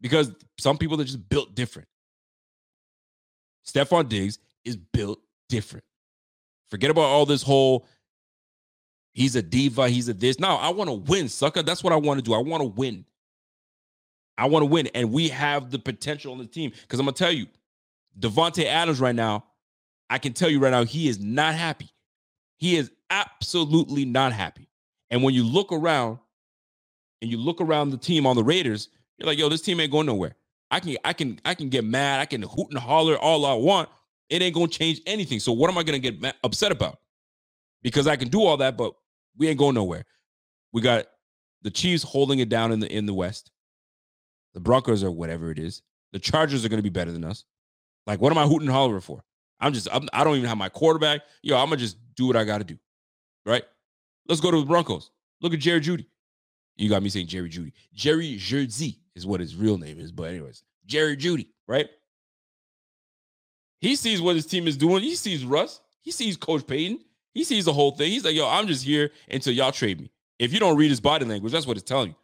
Because 0.00 0.32
some 0.58 0.76
people 0.76 1.00
are 1.00 1.04
just 1.04 1.28
built 1.28 1.54
different. 1.54 1.86
Stefon 3.64 4.08
Diggs 4.08 4.38
is 4.64 4.76
built 4.76 5.20
different. 5.48 5.84
Forget 6.68 6.90
about 6.90 7.02
all 7.02 7.26
this 7.26 7.42
whole 7.42 7.86
he's 9.12 9.36
a 9.36 9.42
diva, 9.42 9.88
he's 9.88 10.08
a 10.08 10.14
this. 10.14 10.38
No, 10.38 10.56
I 10.56 10.70
want 10.70 10.88
to 10.88 10.94
win, 10.94 11.28
sucker. 11.28 11.62
That's 11.62 11.82
what 11.84 11.92
I 11.92 11.96
want 11.96 12.18
to 12.18 12.22
do. 12.22 12.34
I 12.34 12.38
want 12.38 12.62
to 12.62 12.68
win. 12.68 13.04
I 14.38 14.46
want 14.46 14.62
to 14.62 14.66
win. 14.66 14.88
And 14.94 15.12
we 15.12 15.28
have 15.28 15.70
the 15.70 15.78
potential 15.78 16.32
on 16.32 16.38
the 16.38 16.46
team. 16.46 16.72
Because 16.82 16.98
I'm 16.98 17.06
gonna 17.06 17.16
tell 17.16 17.32
you, 17.32 17.46
Davante 18.18 18.64
Adams 18.64 19.00
right 19.00 19.14
now 19.14 19.44
I 20.10 20.18
can 20.18 20.32
tell 20.32 20.50
you 20.50 20.58
right 20.58 20.70
now, 20.70 20.84
he 20.84 21.08
is 21.08 21.20
not 21.20 21.54
happy. 21.54 21.88
He 22.58 22.76
is 22.76 22.90
absolutely 23.08 24.04
not 24.04 24.32
happy. 24.32 24.68
And 25.08 25.22
when 25.22 25.32
you 25.32 25.44
look 25.44 25.72
around 25.72 26.18
and 27.22 27.30
you 27.30 27.38
look 27.38 27.60
around 27.60 27.90
the 27.90 27.96
team 27.96 28.26
on 28.26 28.34
the 28.34 28.42
Raiders, 28.42 28.88
you're 29.16 29.28
like, 29.28 29.38
yo, 29.38 29.48
this 29.48 29.62
team 29.62 29.78
ain't 29.78 29.92
going 29.92 30.06
nowhere. 30.06 30.34
I 30.72 30.80
can, 30.80 30.96
I 31.04 31.12
can, 31.12 31.40
I 31.44 31.54
can 31.54 31.68
get 31.68 31.84
mad. 31.84 32.20
I 32.20 32.26
can 32.26 32.42
hoot 32.42 32.68
and 32.70 32.78
holler 32.78 33.16
all 33.16 33.46
I 33.46 33.54
want. 33.54 33.88
It 34.28 34.42
ain't 34.42 34.54
gonna 34.54 34.68
change 34.68 35.00
anything. 35.06 35.38
So 35.40 35.52
what 35.52 35.70
am 35.70 35.78
I 35.78 35.84
gonna 35.84 35.98
get 35.98 36.36
upset 36.42 36.72
about? 36.72 36.99
Because 37.82 38.06
I 38.06 38.16
can 38.16 38.28
do 38.28 38.42
all 38.42 38.58
that, 38.58 38.76
but 38.76 38.94
we 39.36 39.48
ain't 39.48 39.58
going 39.58 39.74
nowhere. 39.74 40.04
We 40.72 40.82
got 40.82 41.06
the 41.62 41.70
Chiefs 41.70 42.02
holding 42.02 42.38
it 42.38 42.48
down 42.48 42.72
in 42.72 42.80
the 42.80 42.92
in 42.92 43.06
the 43.06 43.14
West. 43.14 43.50
The 44.54 44.60
Broncos 44.60 45.04
or 45.04 45.10
whatever 45.10 45.50
it 45.50 45.58
is. 45.58 45.82
The 46.12 46.18
Chargers 46.18 46.64
are 46.64 46.68
gonna 46.68 46.82
be 46.82 46.88
better 46.88 47.12
than 47.12 47.24
us. 47.24 47.44
Like, 48.06 48.20
what 48.20 48.32
am 48.32 48.38
I 48.38 48.44
hooting 48.44 48.68
and 48.68 48.70
hollering 48.70 49.00
for? 49.00 49.24
I'm 49.60 49.72
just 49.72 49.88
I'm, 49.92 50.08
I 50.12 50.24
do 50.24 50.30
not 50.30 50.36
even 50.36 50.48
have 50.48 50.58
my 50.58 50.68
quarterback. 50.68 51.22
Yo, 51.42 51.56
I'm 51.56 51.66
gonna 51.66 51.76
just 51.76 51.96
do 52.16 52.26
what 52.26 52.36
I 52.36 52.44
got 52.44 52.58
to 52.58 52.64
do. 52.64 52.78
Right? 53.46 53.64
Let's 54.28 54.40
go 54.40 54.50
to 54.50 54.60
the 54.60 54.66
Broncos. 54.66 55.10
Look 55.40 55.54
at 55.54 55.60
Jerry 55.60 55.80
Judy. 55.80 56.08
You 56.76 56.88
got 56.88 57.02
me 57.02 57.08
saying 57.08 57.26
Jerry 57.26 57.48
Judy. 57.48 57.72
Jerry 57.94 58.36
Jeudy 58.36 58.98
is 59.14 59.26
what 59.26 59.40
his 59.40 59.54
real 59.54 59.78
name 59.78 59.98
is. 59.98 60.12
But 60.12 60.30
anyways, 60.30 60.62
Jerry 60.86 61.16
Judy, 61.16 61.48
right? 61.66 61.88
He 63.80 63.96
sees 63.96 64.20
what 64.20 64.36
his 64.36 64.46
team 64.46 64.66
is 64.66 64.76
doing. 64.76 65.02
He 65.02 65.14
sees 65.14 65.44
Russ. 65.44 65.80
He 66.02 66.10
sees 66.10 66.36
Coach 66.36 66.66
Payton. 66.66 67.00
He 67.34 67.44
sees 67.44 67.64
the 67.64 67.72
whole 67.72 67.92
thing. 67.92 68.10
He's 68.10 68.24
like, 68.24 68.34
yo, 68.34 68.48
I'm 68.48 68.66
just 68.66 68.84
here 68.84 69.10
until 69.30 69.52
y'all 69.52 69.72
trade 69.72 70.00
me. 70.00 70.10
If 70.38 70.52
you 70.52 70.60
don't 70.60 70.76
read 70.76 70.90
his 70.90 71.00
body 71.00 71.24
language, 71.24 71.52
that's 71.52 71.66
what 71.66 71.76
it's 71.76 71.88
telling 71.88 72.10
you, 72.10 72.16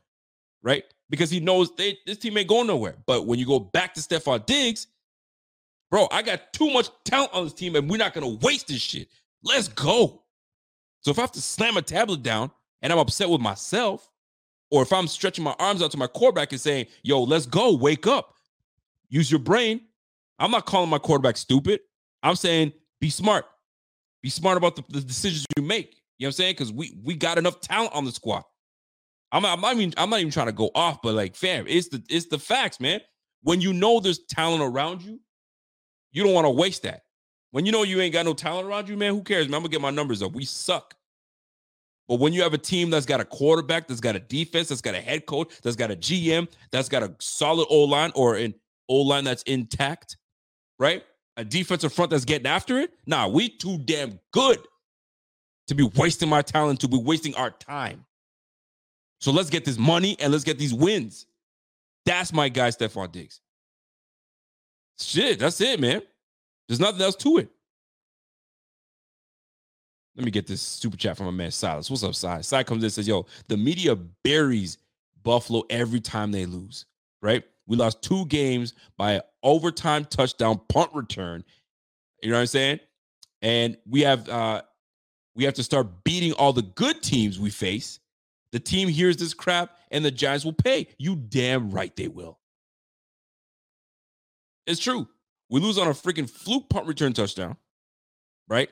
right? 0.63 0.85
Because 1.11 1.31
he 1.31 1.41
knows 1.41 1.75
they, 1.77 1.99
this 2.07 2.19
team 2.19 2.37
ain't 2.39 2.49
going 2.49 2.67
nowhere. 2.67 2.97
But 3.07 3.27
when 3.27 3.39
you 3.39 3.47
go 3.47 3.59
back 3.61 3.95
to 3.95 4.01
Stefon 4.01 4.47
Diggs, 4.47 4.89
Bro, 5.91 6.09
I 6.11 6.23
got 6.23 6.53
too 6.53 6.71
much 6.71 6.89
talent 7.05 7.33
on 7.33 7.45
this 7.45 7.53
team 7.53 7.77
and 7.77 7.89
we're 7.89 7.97
not 7.97 8.13
going 8.13 8.39
to 8.39 8.45
waste 8.45 8.69
this 8.69 8.81
shit. 8.81 9.09
Let's 9.43 9.69
go. 9.69 10.23
So 11.01 11.11
if 11.11 11.19
I 11.19 11.23
have 11.23 11.33
to 11.33 11.43
slam 11.43 11.77
a 11.77 11.83
tablet 11.83 12.23
down 12.23 12.51
and 12.83 12.93
I'm 12.93 12.99
upset 12.99 13.29
with 13.29 13.41
myself, 13.41 14.11
or 14.71 14.83
if 14.83 14.93
I'm 14.93 15.07
stretching 15.07 15.45
my 15.45 15.55
arms 15.61 15.81
out 15.81 15.93
to 15.93 15.97
my 15.97 16.09
quarterback 16.09 16.51
and 16.51 16.61
saying, 16.61 16.87
yo, 17.03 17.23
let's 17.23 17.47
go, 17.47 17.75
wake 17.77 18.07
up, 18.07 18.35
use 19.09 19.31
your 19.31 19.39
brain. 19.39 19.83
I'm 20.41 20.51
not 20.51 20.67
calling 20.67 20.91
my 20.91 20.99
quarterback 20.99 21.37
stupid. 21.37 21.81
I'm 22.23 22.35
saying 22.35 22.73
be 23.01 23.09
smart. 23.09 23.47
Be 24.27 24.31
smart 24.31 24.57
about 24.57 24.75
the, 24.75 24.83
the 24.89 25.03
decisions 25.03 25.47
you 25.57 25.63
make. 25.63 26.03
You 26.19 26.27
know 26.27 26.27
what 26.27 26.29
I'm 26.31 26.33
saying? 26.33 26.55
Because 26.55 26.73
we 26.73 26.99
we 27.05 27.15
got 27.15 27.39
enough 27.39 27.61
talent 27.61 27.95
on 27.95 28.05
the 28.05 28.11
squad. 28.11 28.43
I'm, 29.31 29.45
I'm 29.45 29.61
not 29.61 29.77
even 29.77 29.95
I'm 29.97 30.11
not 30.11 30.19
even 30.19 30.33
trying 30.33 30.47
to 30.49 30.53
go 30.53 30.69
off, 30.75 30.99
but 31.01 31.15
like 31.15 31.37
fam, 31.37 31.65
it's 31.69 31.91
the 31.91 32.03
it's 32.11 32.27
the 32.27 32.37
facts, 32.41 32.81
man. 32.81 33.01
When 33.45 33.61
you 33.61 33.73
know 33.73 34.01
there's 34.01 34.19
talent 34.29 34.65
around 34.65 35.03
you, 35.03 35.21
you 36.11 36.25
don't 36.25 36.33
want 36.33 36.45
to 36.45 36.51
waste 36.51 36.83
that. 36.83 37.03
When 37.53 37.67
you 37.67 37.71
know 37.71 37.85
you 37.85 38.01
ain't 38.01 38.13
got 38.13 38.25
no 38.25 38.35
talent 38.35 38.67
around 38.67 38.89
you, 38.89 38.97
man, 38.97 39.15
who 39.15 39.23
cares? 39.23 39.47
Man, 39.47 39.55
I'm 39.55 39.61
gonna 39.61 39.71
get 39.71 39.81
my 39.81 39.91
numbers 39.91 40.25
up. 40.25 40.33
We 40.33 40.45
suck. 40.45 40.97
But 42.09 42.19
when 42.19 42.33
you 42.33 42.43
have 42.43 42.53
a 42.53 42.59
team 42.59 42.91
that's 42.91 43.07
got 43.07 43.21
a 43.21 43.25
quarterback, 43.25 43.87
that's 43.87 44.01
got 44.01 44.17
a 44.17 44.19
defense, 44.19 44.71
that's 44.71 44.81
got 44.81 44.97
a 44.97 45.01
head 45.01 45.27
coach, 45.27 45.53
that's 45.63 45.77
got 45.77 45.93
a 45.93 45.97
GM, 45.97 46.49
that's 46.73 46.89
got 46.89 47.05
a 47.05 47.15
solid 47.21 47.69
O 47.71 47.85
line 47.85 48.11
or 48.17 48.35
an 48.35 48.55
O 48.89 49.03
line 49.03 49.23
that's 49.23 49.45
intact, 49.45 50.17
right? 50.81 51.05
A 51.37 51.45
defensive 51.45 51.93
front 51.93 52.11
that's 52.11 52.25
getting 52.25 52.47
after 52.47 52.79
it. 52.79 52.93
Nah, 53.07 53.29
we 53.29 53.49
too 53.49 53.79
damn 53.79 54.19
good 54.33 54.59
to 55.69 55.75
be 55.75 55.85
wasting 55.95 56.29
my 56.29 56.43
talent, 56.43 56.81
to 56.81 56.89
be 56.89 56.97
wasting 56.97 57.35
our 57.35 57.51
time. 57.51 58.05
So 59.21 59.33
let's 59.33 59.51
get 59.51 59.65
this 59.65 59.79
money 59.79 60.17
and 60.21 60.33
let's 60.33 60.45
get 60.45 60.59
these 60.59 60.73
wins. 60.75 61.27
That's 62.05 62.33
my 62.33 62.49
guy, 62.49 62.69
Stefon 62.71 63.13
Diggs. 63.13 63.41
Shit, 64.99 65.39
that's 65.39 65.61
it, 65.61 65.81
man. 65.81 66.03
There's 66.69 66.81
nothing 66.81 67.03
else 67.03 67.17
to 67.17 67.39
it. 67.39 67.51
Let 70.17 70.25
me 70.25 70.31
get 70.31 70.47
this 70.47 70.63
super 70.63 70.97
chat 70.97 71.17
from 71.17 71.27
my 71.27 71.33
man 71.33 71.51
Silas. 71.51 71.91
What's 71.91 72.03
up, 72.03 72.15
Silas? 72.15 72.47
Silas 72.47 72.67
comes 72.67 72.83
in 72.83 72.87
and 72.87 72.93
says, 72.93 73.07
Yo, 73.07 73.27
the 73.49 73.57
media 73.57 73.95
buries 74.25 74.79
Buffalo 75.23 75.65
every 75.69 76.01
time 76.01 76.33
they 76.33 76.47
lose, 76.47 76.87
right? 77.21 77.45
We 77.67 77.77
lost 77.77 78.01
two 78.01 78.25
games 78.27 78.73
by 78.97 79.21
overtime 79.47 80.05
touchdown 80.05 80.61
punt 80.69 80.91
return. 80.93 81.45
You 82.23 82.31
know 82.31 82.37
what 82.37 82.43
I'm 82.43 82.47
saying? 82.49 82.81
And 83.41 83.79
we 83.89 84.03
have 84.03 84.29
uh 84.29 84.63
we 85.35 85.45
have 85.45 85.55
to 85.55 85.63
start 85.63 86.05
beating 86.05 86.33
all 86.33 86.53
the 86.53 86.63
good 86.63 87.03
teams 87.03 87.39
we 87.39 87.51
face. 87.51 88.01
The 88.53 88.59
team 88.59 88.89
hears 88.89 89.17
this 89.17 89.35
crap 89.35 89.71
and 89.91 90.05
the 90.05 90.11
Giants 90.11 90.45
will 90.45 90.53
pay. 90.53 90.89
You 90.99 91.17
damn 91.17 91.71
right 91.71 91.95
they 91.95 92.09
will. 92.09 92.39
It's 94.67 94.81
true. 94.81 95.07
We 95.49 95.61
lose 95.61 95.79
on 95.79 95.87
a 95.87 95.93
freaking 95.93 96.29
fluke 96.29 96.69
punt 96.69 96.87
return 96.87 97.13
touchdown, 97.13 97.57
right? 98.49 98.69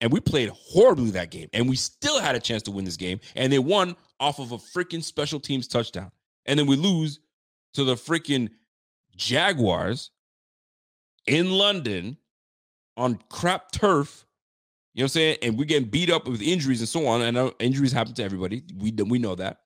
And 0.00 0.12
we 0.12 0.20
played 0.20 0.50
horribly 0.50 1.10
that 1.12 1.30
game, 1.30 1.48
and 1.52 1.68
we 1.68 1.74
still 1.74 2.20
had 2.20 2.36
a 2.36 2.40
chance 2.40 2.62
to 2.64 2.70
win 2.70 2.84
this 2.84 2.96
game. 2.96 3.18
And 3.34 3.52
they 3.52 3.58
won 3.58 3.96
off 4.20 4.38
of 4.38 4.52
a 4.52 4.58
freaking 4.58 5.02
special 5.02 5.40
teams 5.40 5.66
touchdown. 5.66 6.12
And 6.46 6.58
then 6.58 6.66
we 6.66 6.76
lose 6.76 7.18
to 7.74 7.84
the 7.84 7.94
freaking 7.94 8.50
Jaguars 9.16 10.10
in 11.28 11.50
London 11.50 12.16
on 12.96 13.18
crap 13.30 13.70
turf. 13.70 14.24
You 14.94 15.02
know 15.02 15.04
what 15.04 15.04
I'm 15.04 15.08
saying? 15.08 15.36
And 15.42 15.58
we're 15.58 15.64
getting 15.64 15.88
beat 15.88 16.10
up 16.10 16.26
with 16.26 16.42
injuries 16.42 16.80
and 16.80 16.88
so 16.88 17.06
on. 17.06 17.22
And 17.22 17.52
injuries 17.60 17.92
happen 17.92 18.14
to 18.14 18.24
everybody. 18.24 18.64
We 18.76 18.90
we 18.90 19.18
know 19.18 19.34
that. 19.36 19.60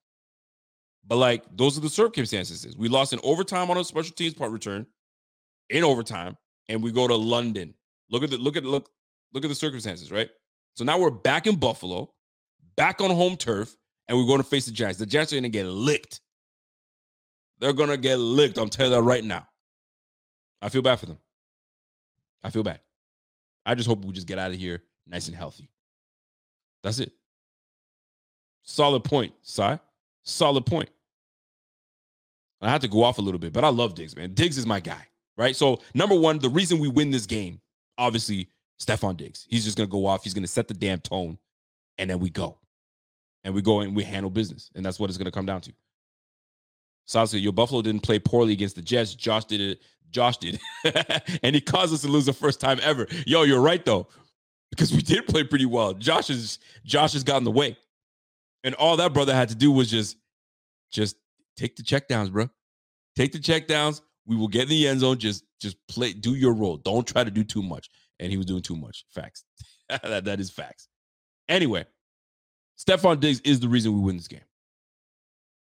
But 1.07 1.17
like 1.17 1.45
those 1.57 1.79
are 1.79 1.81
the 1.81 1.89
circumstances. 1.89 2.77
We 2.77 2.89
lost 2.89 3.13
in 3.13 3.21
overtime 3.23 3.71
on 3.71 3.79
a 3.79 3.85
special 3.85 4.15
teams 4.15 4.35
part 4.35 4.53
return 4.53 4.87
in 5.71 5.85
overtime, 5.85 6.37
and 6.69 6.83
we 6.83 6.93
go 6.93 7.09
to 7.09 7.17
London. 7.17 7.75
Look 8.11 8.23
at 8.23 8.31
the 8.31 8.37
look 8.39 8.57
at 8.57 8.65
look 8.65 8.91
look 9.33 9.45
at 9.45 9.49
the 9.49 9.55
circumstances, 9.55 10.13
right? 10.13 10.29
So 10.75 10.85
now 10.85 10.99
we're 10.99 11.11
back 11.11 11.47
in 11.47 11.57
Buffalo, 11.57 12.13
back 12.77 13.01
on 13.01 13.11
home 13.11 13.37
turf, 13.37 13.75
and 14.09 14.17
we're 14.17 14.27
going 14.27 14.39
to 14.39 14.45
face 14.45 14.67
the 14.67 14.73
Giants. 14.73 14.99
The 14.99 15.07
Giants 15.07 15.33
are 15.33 15.37
going 15.37 15.45
to 15.45 15.49
get 15.49 15.67
licked. 15.67 16.21
They're 17.59 17.73
going 17.73 17.91
to 17.91 17.97
get 17.97 18.17
licked. 18.17 18.59
I'm 18.59 18.69
telling 18.69 18.93
you 18.93 18.99
that 18.99 19.03
right 19.03 19.25
now. 19.25 19.47
I 20.61 20.69
feel 20.69 20.83
bad 20.83 20.99
for 21.01 21.07
them. 21.07 21.19
I 22.43 22.51
feel 22.51 22.63
bad. 22.63 22.81
I 23.65 23.75
just 23.75 23.89
hope 23.89 24.05
we 24.05 24.13
just 24.13 24.27
get 24.27 24.39
out 24.39 24.51
of 24.51 24.59
here 24.59 24.83
nice 25.07 25.29
and 25.29 25.37
healthy. 25.37 25.69
That's 26.83 26.99
it. 26.99 27.13
Solid 28.63 29.05
point, 29.05 29.35
Sai. 29.43 29.79
Solid 30.25 30.67
point. 30.67 30.91
I 32.61 32.71
had 32.71 32.81
to 32.83 32.89
go 32.89 33.03
off 33.03 33.19
a 33.19 33.23
little 33.23 33.41
bit, 33.41 33.53
but 33.53 33.65
I 33.65 33.69
love 33.69 33.95
Diggs, 33.95 34.17
man. 34.17 34.35
Diggs 34.35 34.57
is 34.57 34.67
my 34.67 34.79
guy, 34.79 35.09
right? 35.37 35.57
So, 35.57 35.81
number 35.95 36.15
one, 36.15 36.39
the 36.39 36.49
reason 36.49 36.79
we 36.79 36.89
win 36.89 37.11
this 37.11 37.27
game, 37.27 37.61
obviously, 37.99 38.49
Stefon 38.81 39.17
Diggs. 39.17 39.47
He's 39.51 39.65
just 39.65 39.77
going 39.77 39.89
to 39.89 39.91
go 39.93 40.07
off. 40.07 40.23
He's 40.23 40.35
going 40.35 40.45
to 40.45 40.49
set 40.49 40.69
the 40.69 40.75
damn 40.75 41.01
tone, 41.01 41.39
and 41.99 42.09
then 42.09 42.21
we 42.21 42.31
go. 42.31 42.59
And 43.45 43.53
we 43.53 43.63
go 43.63 43.81
and 43.81 43.97
we 43.97 44.05
handle 44.05 44.31
business. 44.31 44.71
And 44.77 44.87
that's 44.87 45.01
what 45.01 45.11
it's 45.11 45.19
going 45.19 45.25
to 45.25 45.33
come 45.33 45.47
down 45.47 45.61
to. 45.63 45.73
So, 47.07 47.25
your 47.37 47.53
Buffalo 47.53 47.83
didn't 47.83 48.03
play 48.03 48.21
poorly 48.21 48.53
against 48.53 48.77
the 48.77 48.83
Jets. 48.83 49.15
Josh 49.17 49.45
did 49.45 49.61
it. 49.61 49.81
Josh 50.13 50.37
did. 50.39 50.61
and 51.43 51.55
he 51.55 51.61
caused 51.61 51.93
us 51.93 52.03
to 52.03 52.09
lose 52.09 52.27
the 52.27 52.33
first 52.33 52.61
time 52.61 52.79
ever. 52.83 53.07
Yo, 53.27 53.43
you're 53.43 53.61
right, 53.61 53.85
though, 53.85 54.07
because 54.71 54.93
we 54.93 55.03
did 55.03 55.27
play 55.27 55.43
pretty 55.43 55.67
well. 55.67 55.95
Josh 55.95 56.31
is 56.31 56.59
Josh 56.85 57.15
has 57.15 57.25
gotten 57.25 57.45
the 57.45 57.51
way. 57.51 57.77
And 58.65 58.75
all 58.77 58.97
that 58.99 59.13
brother 59.13 59.35
had 59.35 59.49
to 59.49 59.55
do 59.55 59.73
was 59.73 59.91
just, 59.91 60.17
just 60.93 61.17
take 61.57 61.75
the 61.77 61.83
checkdowns, 61.83 62.31
bro. 62.31 62.49
Take 63.17 63.33
the 63.33 63.39
checkdowns. 63.39 64.01
We 64.25 64.37
will 64.37 64.49
get 64.49 64.65
in 64.65 64.69
the 64.69 64.87
end 64.87 65.01
zone. 65.01 65.19
Just, 65.19 65.45
just 65.61 65.77
play, 65.89 66.13
do 66.13 66.35
your 66.35 66.55
role. 66.55 66.77
Don't 66.77 67.07
try 67.07 67.25
to 67.25 67.31
do 67.31 67.43
too 67.43 67.63
much. 67.63 67.91
And 68.21 68.31
he 68.31 68.37
was 68.37 68.47
doing 68.47 68.63
too 68.63 68.77
much. 68.77 69.05
Facts. 69.11 69.45
that, 69.89 70.25
that 70.25 70.39
is 70.39 70.51
facts. 70.51 70.89
Anyway, 71.49 71.85
Stefon 72.79 73.19
Diggs 73.19 73.41
is 73.41 73.59
the 73.59 73.69
reason 73.69 73.93
we 73.95 74.01
win 74.01 74.17
this 74.17 74.29
game. 74.29 74.41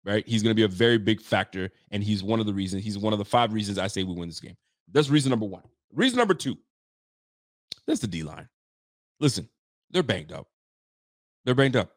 Right? 0.06 0.28
He's 0.28 0.42
going 0.42 0.52
to 0.52 0.56
be 0.56 0.64
a 0.64 0.68
very 0.68 0.98
big 0.98 1.22
factor. 1.22 1.72
And 1.92 2.04
he's 2.04 2.24
one 2.24 2.40
of 2.40 2.46
the 2.46 2.54
reasons, 2.54 2.84
he's 2.84 2.98
one 2.98 3.14
of 3.14 3.20
the 3.20 3.26
five 3.26 3.54
reasons 3.54 3.78
I 3.78 3.88
say 3.88 4.04
we 4.04 4.14
win 4.14 4.30
this 4.30 4.40
game. 4.40 4.56
That's 4.92 5.10
reason 5.10 5.30
number 5.30 5.46
one. 5.46 5.64
Reason 5.94 6.18
number 6.18 6.34
two, 6.34 6.58
that's 7.86 8.00
the 8.00 8.08
D 8.08 8.24
line. 8.24 8.48
Listen, 9.20 9.50
they're 9.92 10.04
banged 10.04 10.32
up. 10.32 10.48
They're 11.46 11.56
banged 11.56 11.76
up. 11.76 11.92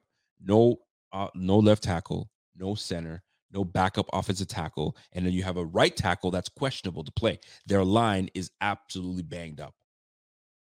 No 0.44 0.78
uh, 1.12 1.28
no 1.34 1.58
left 1.58 1.82
tackle, 1.82 2.30
no 2.56 2.74
center, 2.74 3.22
no 3.52 3.64
backup 3.64 4.06
offensive 4.12 4.48
tackle, 4.48 4.96
and 5.12 5.26
then 5.26 5.32
you 5.32 5.42
have 5.42 5.58
a 5.58 5.64
right 5.64 5.94
tackle 5.94 6.30
that's 6.30 6.48
questionable 6.48 7.04
to 7.04 7.12
play. 7.12 7.38
Their 7.66 7.84
line 7.84 8.30
is 8.34 8.50
absolutely 8.60 9.22
banged 9.22 9.60
up. 9.60 9.74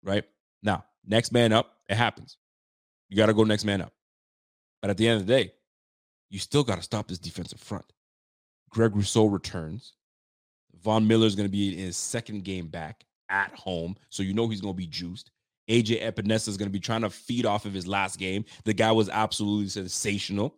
Right 0.03 0.23
now, 0.63 0.85
next 1.05 1.33
man 1.33 1.51
up, 1.51 1.73
it 1.89 1.95
happens. 1.95 2.37
You 3.09 3.17
got 3.17 3.25
to 3.25 3.33
go 3.33 3.43
next 3.43 3.65
man 3.65 3.81
up. 3.81 3.93
But 4.81 4.91
at 4.91 4.97
the 4.97 5.07
end 5.07 5.21
of 5.21 5.27
the 5.27 5.33
day, 5.33 5.51
you 6.29 6.39
still 6.39 6.63
got 6.63 6.75
to 6.75 6.81
stop 6.81 7.07
this 7.07 7.19
defensive 7.19 7.59
front. 7.59 7.85
Greg 8.69 8.95
Rousseau 8.95 9.25
returns. 9.25 9.93
Von 10.83 11.07
Miller 11.07 11.27
is 11.27 11.35
going 11.35 11.47
to 11.47 11.51
be 11.51 11.73
in 11.73 11.79
his 11.79 11.97
second 11.97 12.43
game 12.43 12.67
back 12.67 13.03
at 13.29 13.53
home, 13.53 13.95
so 14.09 14.23
you 14.23 14.33
know 14.33 14.47
he's 14.47 14.61
going 14.61 14.73
to 14.73 14.77
be 14.77 14.87
juiced. 14.87 15.31
AJ 15.69 16.01
Epenesa 16.01 16.47
is 16.47 16.57
going 16.57 16.67
to 16.69 16.73
be 16.73 16.79
trying 16.79 17.01
to 17.01 17.09
feed 17.09 17.45
off 17.45 17.65
of 17.65 17.73
his 17.73 17.85
last 17.85 18.17
game. 18.17 18.45
The 18.63 18.73
guy 18.73 18.91
was 18.91 19.09
absolutely 19.09 19.69
sensational. 19.69 20.55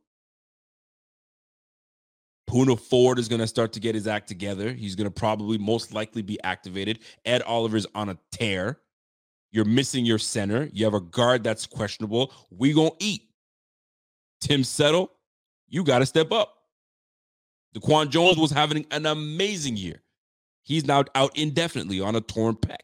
Poona 2.50 2.80
Ford 2.80 3.20
is 3.20 3.28
going 3.28 3.40
to 3.42 3.48
start 3.48 3.74
to 3.74 3.80
get 3.80 3.96
his 3.96 4.08
act 4.08 4.28
together. 4.28 4.74
He's 4.74 4.96
going 4.96 5.06
to 5.06 5.12
probably 5.12 5.58
most 5.58 5.94
likely 5.94 6.22
be 6.22 6.42
activated. 6.44 7.00
Ed 7.26 7.42
Oliver's 7.44 7.88
on 7.96 8.10
a 8.10 8.18
tear. 8.32 8.80
You're 9.52 9.66
missing 9.66 10.06
your 10.06 10.18
center. 10.18 10.70
You 10.74 10.86
have 10.86 10.94
a 10.94 11.02
guard 11.02 11.44
that's 11.44 11.66
questionable. 11.66 12.34
We 12.50 12.74
going 12.74 12.92
to 12.92 13.06
eat. 13.06 13.24
Tim 14.40 14.64
Settle, 14.64 15.12
you 15.72 15.84
got 15.84 16.00
to 16.00 16.06
step 16.06 16.32
up. 16.32 16.54
DaQuan 17.76 18.10
Jones 18.10 18.38
was 18.38 18.52
having 18.52 18.86
an 18.92 19.08
amazing 19.08 19.78
year. 19.78 20.04
He's 20.62 20.86
now 20.86 21.06
out 21.16 21.36
indefinitely 21.36 22.02
on 22.02 22.16
a 22.16 22.22
torn 22.22 22.56
pec. 22.56 22.78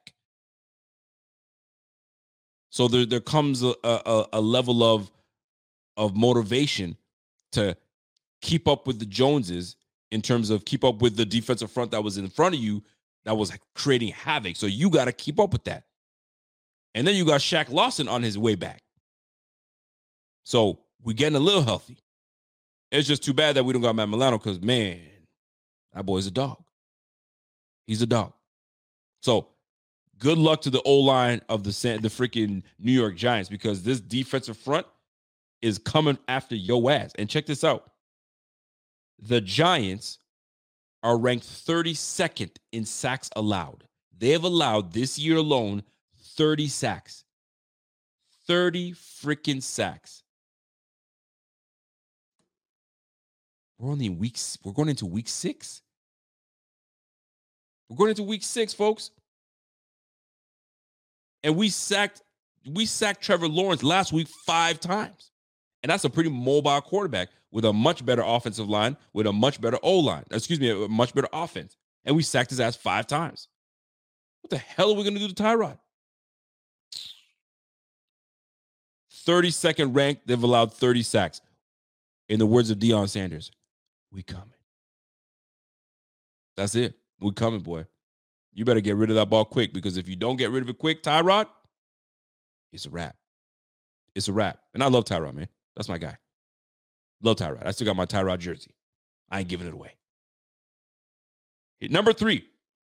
So 2.69 2.87
there 2.87 3.05
there 3.05 3.19
comes 3.19 3.63
a, 3.63 3.73
a, 3.83 4.25
a 4.33 4.41
level 4.41 4.83
of 4.83 5.11
of 5.97 6.15
motivation 6.15 6.97
to 7.51 7.75
keep 8.41 8.67
up 8.67 8.87
with 8.87 8.99
the 8.99 9.05
Joneses 9.05 9.75
in 10.11 10.21
terms 10.21 10.49
of 10.49 10.63
keep 10.65 10.83
up 10.83 11.01
with 11.01 11.17
the 11.17 11.25
defensive 11.25 11.71
front 11.71 11.91
that 11.91 12.03
was 12.03 12.17
in 12.17 12.29
front 12.29 12.55
of 12.55 12.61
you 12.61 12.83
that 13.25 13.35
was 13.35 13.51
creating 13.75 14.13
havoc. 14.13 14.55
So 14.55 14.67
you 14.67 14.89
got 14.89 15.05
to 15.05 15.11
keep 15.11 15.39
up 15.39 15.51
with 15.51 15.65
that. 15.65 15.83
And 16.95 17.05
then 17.05 17.15
you 17.15 17.25
got 17.25 17.41
Shaq 17.41 17.69
Lawson 17.69 18.07
on 18.07 18.23
his 18.23 18.37
way 18.37 18.55
back. 18.55 18.81
So 20.45 20.79
we're 21.03 21.13
getting 21.13 21.35
a 21.35 21.41
little 21.41 21.63
healthy. 21.63 21.97
It's 22.91 23.07
just 23.07 23.23
too 23.23 23.33
bad 23.33 23.55
that 23.55 23.63
we 23.63 23.73
don't 23.73 23.81
got 23.81 23.95
Matt 23.95 24.09
Milano 24.09 24.37
because 24.37 24.61
man, 24.61 24.99
that 25.93 26.05
boy's 26.05 26.27
a 26.27 26.31
dog. 26.31 26.63
He's 27.85 28.01
a 28.01 28.05
dog. 28.05 28.33
So 29.21 29.47
good 30.19 30.37
luck 30.37 30.61
to 30.61 30.69
the 30.69 30.81
O 30.83 30.99
line 30.99 31.41
of 31.49 31.63
the 31.63 31.71
the 32.01 32.09
freaking 32.09 32.63
New 32.79 32.91
York 32.91 33.15
Giants 33.15 33.49
because 33.49 33.83
this 33.83 33.99
defensive 33.99 34.57
front 34.57 34.87
is 35.61 35.77
coming 35.77 36.17
after 36.27 36.55
your 36.55 36.89
ass. 36.91 37.11
And 37.17 37.29
check 37.29 37.45
this 37.45 37.63
out: 37.63 37.91
the 39.19 39.41
Giants 39.41 40.19
are 41.03 41.17
ranked 41.17 41.45
32nd 41.45 42.51
in 42.71 42.85
sacks 42.85 43.29
allowed. 43.35 43.83
They 44.17 44.29
have 44.31 44.43
allowed 44.43 44.93
this 44.93 45.19
year 45.19 45.37
alone 45.37 45.83
30 46.19 46.67
sacks. 46.67 47.23
30 48.47 48.93
freaking 48.93 49.61
sacks. 49.61 50.23
We're 53.77 53.91
only 53.91 54.09
weeks. 54.09 54.57
We're 54.63 54.73
going 54.73 54.89
into 54.89 55.05
week 55.05 55.27
six. 55.27 55.81
We're 57.89 57.97
going 57.97 58.09
into 58.09 58.23
week 58.23 58.43
six, 58.43 58.73
folks. 58.73 59.11
And 61.43 61.55
we 61.55 61.69
sacked 61.69 62.21
we 62.65 62.85
sacked 62.85 63.21
Trevor 63.21 63.47
Lawrence 63.47 63.83
last 63.83 64.11
week 64.11 64.27
five 64.27 64.79
times. 64.79 65.31
And 65.83 65.89
that's 65.89 66.03
a 66.03 66.09
pretty 66.09 66.29
mobile 66.29 66.81
quarterback 66.81 67.29
with 67.51 67.63
a 67.65 67.71
much 67.71 68.05
better 68.05 68.23
offensive 68.25 68.67
line, 68.67 68.97
with 69.13 69.27
a 69.27 69.31
much 69.33 69.61
better 69.61 69.77
O 69.83 69.99
line. 69.99 70.23
Excuse 70.31 70.59
me, 70.59 70.69
a 70.69 70.87
much 70.87 71.13
better 71.13 71.29
offense. 71.31 71.77
And 72.03 72.15
we 72.15 72.23
sacked 72.23 72.49
his 72.49 72.59
ass 72.59 72.75
five 72.75 73.07
times. 73.07 73.47
What 74.41 74.49
the 74.49 74.57
hell 74.57 74.91
are 74.91 74.95
we 74.95 75.03
going 75.03 75.13
to 75.13 75.19
do 75.19 75.27
to 75.27 75.33
Tyrod? 75.33 75.77
32nd 79.25 79.95
ranked. 79.95 80.25
They've 80.25 80.41
allowed 80.41 80.73
30 80.73 81.03
sacks. 81.03 81.41
In 82.29 82.39
the 82.39 82.45
words 82.45 82.69
of 82.69 82.77
Deion 82.77 83.07
Sanders, 83.07 83.51
we 84.17 84.23
coming. 84.23 84.49
That's 86.57 86.75
it. 86.75 86.97
We 87.21 87.31
coming, 87.31 87.61
boy 87.61 87.85
you 88.57 88.65
better 88.65 88.81
get 88.81 88.95
rid 88.95 89.11
of 89.11 89.15
that 89.15 89.29
ball 89.29 89.45
quick 89.45 89.71
because 89.71 89.97
if 89.97 90.09
you 90.09 90.15
don't 90.15 90.35
get 90.35 90.49
rid 90.49 90.63
of 90.63 90.69
it 90.69 90.79
quick, 90.79 91.03
Tyrod, 91.03 91.45
it's 92.73 92.87
a 92.87 92.89
wrap. 92.89 93.15
It's 94.15 94.27
a 94.29 94.33
wrap. 94.33 94.57
And 94.73 94.83
I 94.83 94.87
love 94.87 95.05
Tyrod, 95.05 95.35
man. 95.35 95.47
That's 95.75 95.87
my 95.87 95.99
guy. 95.99 96.17
Love 97.21 97.37
Tyrod. 97.37 97.63
I 97.63 97.69
still 97.69 97.85
got 97.85 97.95
my 97.95 98.07
Tyrod 98.07 98.39
jersey. 98.39 98.73
I 99.29 99.39
ain't 99.39 99.47
giving 99.47 99.67
it 99.67 99.75
away. 99.75 99.93
Number 101.81 102.13
three, 102.13 102.45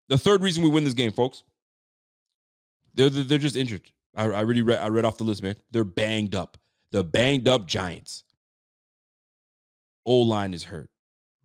the 0.07 0.19
third 0.19 0.43
reason 0.43 0.63
we 0.63 0.69
win 0.69 0.84
this 0.84 0.93
game, 0.93 1.11
folks. 1.11 1.41
They're, 2.93 3.09
they're 3.09 3.39
just 3.39 3.55
injured. 3.55 3.89
I, 4.15 4.26
I 4.26 4.41
really 4.41 4.61
read 4.61 4.80
I 4.80 4.89
read 4.89 5.03
off 5.03 5.17
the 5.17 5.23
list, 5.23 5.41
man. 5.41 5.55
They're 5.71 5.84
banged 5.84 6.36
up. 6.36 6.59
The 6.91 7.03
banged 7.03 7.47
up 7.47 7.65
Giants. 7.65 8.23
O 10.05 10.17
line 10.19 10.53
is 10.53 10.65
hurt. 10.65 10.91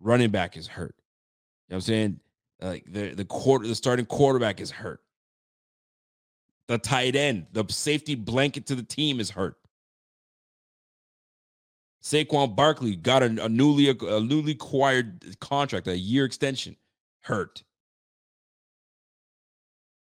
Running 0.01 0.31
back 0.31 0.57
is 0.57 0.67
hurt. 0.67 0.95
You 1.67 1.73
know 1.73 1.75
what 1.75 1.77
I'm 1.77 1.81
saying? 1.81 2.19
Like 2.59 2.85
the 2.87 3.13
the 3.13 3.25
quarter 3.25 3.67
the 3.67 3.75
starting 3.75 4.05
quarterback 4.05 4.59
is 4.59 4.71
hurt. 4.71 5.01
The 6.67 6.77
tight 6.77 7.15
end, 7.15 7.47
the 7.51 7.65
safety 7.69 8.15
blanket 8.15 8.65
to 8.67 8.75
the 8.75 8.83
team 8.83 9.19
is 9.19 9.29
hurt. 9.29 9.57
Saquon 12.03 12.55
Barkley 12.55 12.95
got 12.95 13.23
a, 13.23 13.45
a 13.45 13.49
newly 13.49 13.89
a 13.89 14.19
newly 14.19 14.53
acquired 14.53 15.39
contract, 15.39 15.87
a 15.87 15.97
year 15.97 16.25
extension, 16.25 16.75
hurt. 17.21 17.63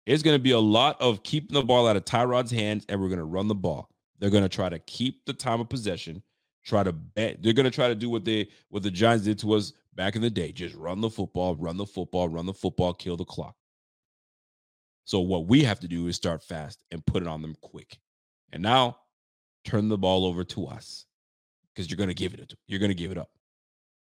It's 0.06 0.24
going 0.24 0.36
to 0.36 0.42
be 0.42 0.52
a 0.52 0.60
lot 0.60 1.02
of 1.02 1.24
keeping 1.24 1.54
the 1.54 1.64
ball 1.64 1.88
out 1.88 1.98
of 1.98 2.06
Tyrod's 2.06 2.52
hands, 2.52 2.86
and 2.88 3.02
we're 3.02 3.10
going 3.10 3.18
to 3.20 3.26
run 3.26 3.48
the 3.48 3.56
ball. 3.56 3.90
They're 4.20 4.30
going 4.30 4.44
to 4.44 4.50
try 4.50 4.70
to 4.70 4.80
keep 4.80 5.26
the 5.26 5.34
time 5.34 5.60
of 5.60 5.70
possession, 5.70 6.24
try 6.64 6.84
to 6.84 6.94
bet. 6.94 7.44
They're 7.44 7.54
going 7.54 7.66
to 7.66 7.72
try 7.72 7.88
to 7.88 7.96
do 7.96 8.10
what 8.10 8.24
they 8.24 8.48
what 8.70 8.84
the 8.84 8.92
Giants 8.92 9.26
did 9.26 9.40
to 9.40 9.54
us 9.54 9.74
back 9.98 10.16
in 10.16 10.22
the 10.22 10.30
day. 10.30 10.54
Just 10.54 10.76
run 10.76 11.02
the 11.02 11.10
football, 11.10 11.56
run 11.56 11.76
the 11.76 11.86
football, 11.86 12.30
run 12.30 12.46
the 12.46 12.54
football, 12.54 12.94
kill 12.94 13.18
the 13.18 13.26
clock. 13.26 13.56
So 15.04 15.20
what 15.20 15.48
we 15.48 15.64
have 15.64 15.80
to 15.82 15.88
do 15.88 16.08
is 16.08 16.16
start 16.16 16.44
fast 16.44 16.84
and 16.92 17.06
put 17.06 17.24
it 17.24 17.28
on 17.28 17.42
them 17.42 17.56
quick. 17.62 17.98
And 18.54 18.64
now 18.64 18.98
turn 19.66 19.90
the 19.90 19.98
ball 19.98 20.26
over 20.26 20.46
to 20.46 20.68
us 20.68 21.06
because 21.74 21.90
you're 21.90 21.98
going 21.98 22.10
to 22.10 22.16
give 22.16 22.34
it 22.34 22.54
you're 22.68 22.80
going 22.80 22.92
to 22.92 22.96
give 22.96 23.12
it 23.12 23.18
up. 23.18 23.30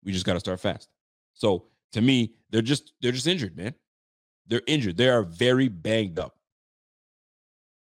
We 0.03 0.13
just 0.13 0.25
got 0.25 0.33
to 0.33 0.39
start 0.39 0.61
fast. 0.61 0.87
So 1.33 1.65
to 1.91 2.01
me, 2.01 2.35
they're 2.49 2.61
just 2.61 2.93
they're 3.01 3.11
just 3.11 3.27
injured, 3.27 3.57
man. 3.57 3.73
They're 4.47 4.61
injured. 4.67 4.95
They 4.95 5.09
are 5.09 5.23
very 5.23 5.67
banged 5.67 6.19
up. 6.19 6.37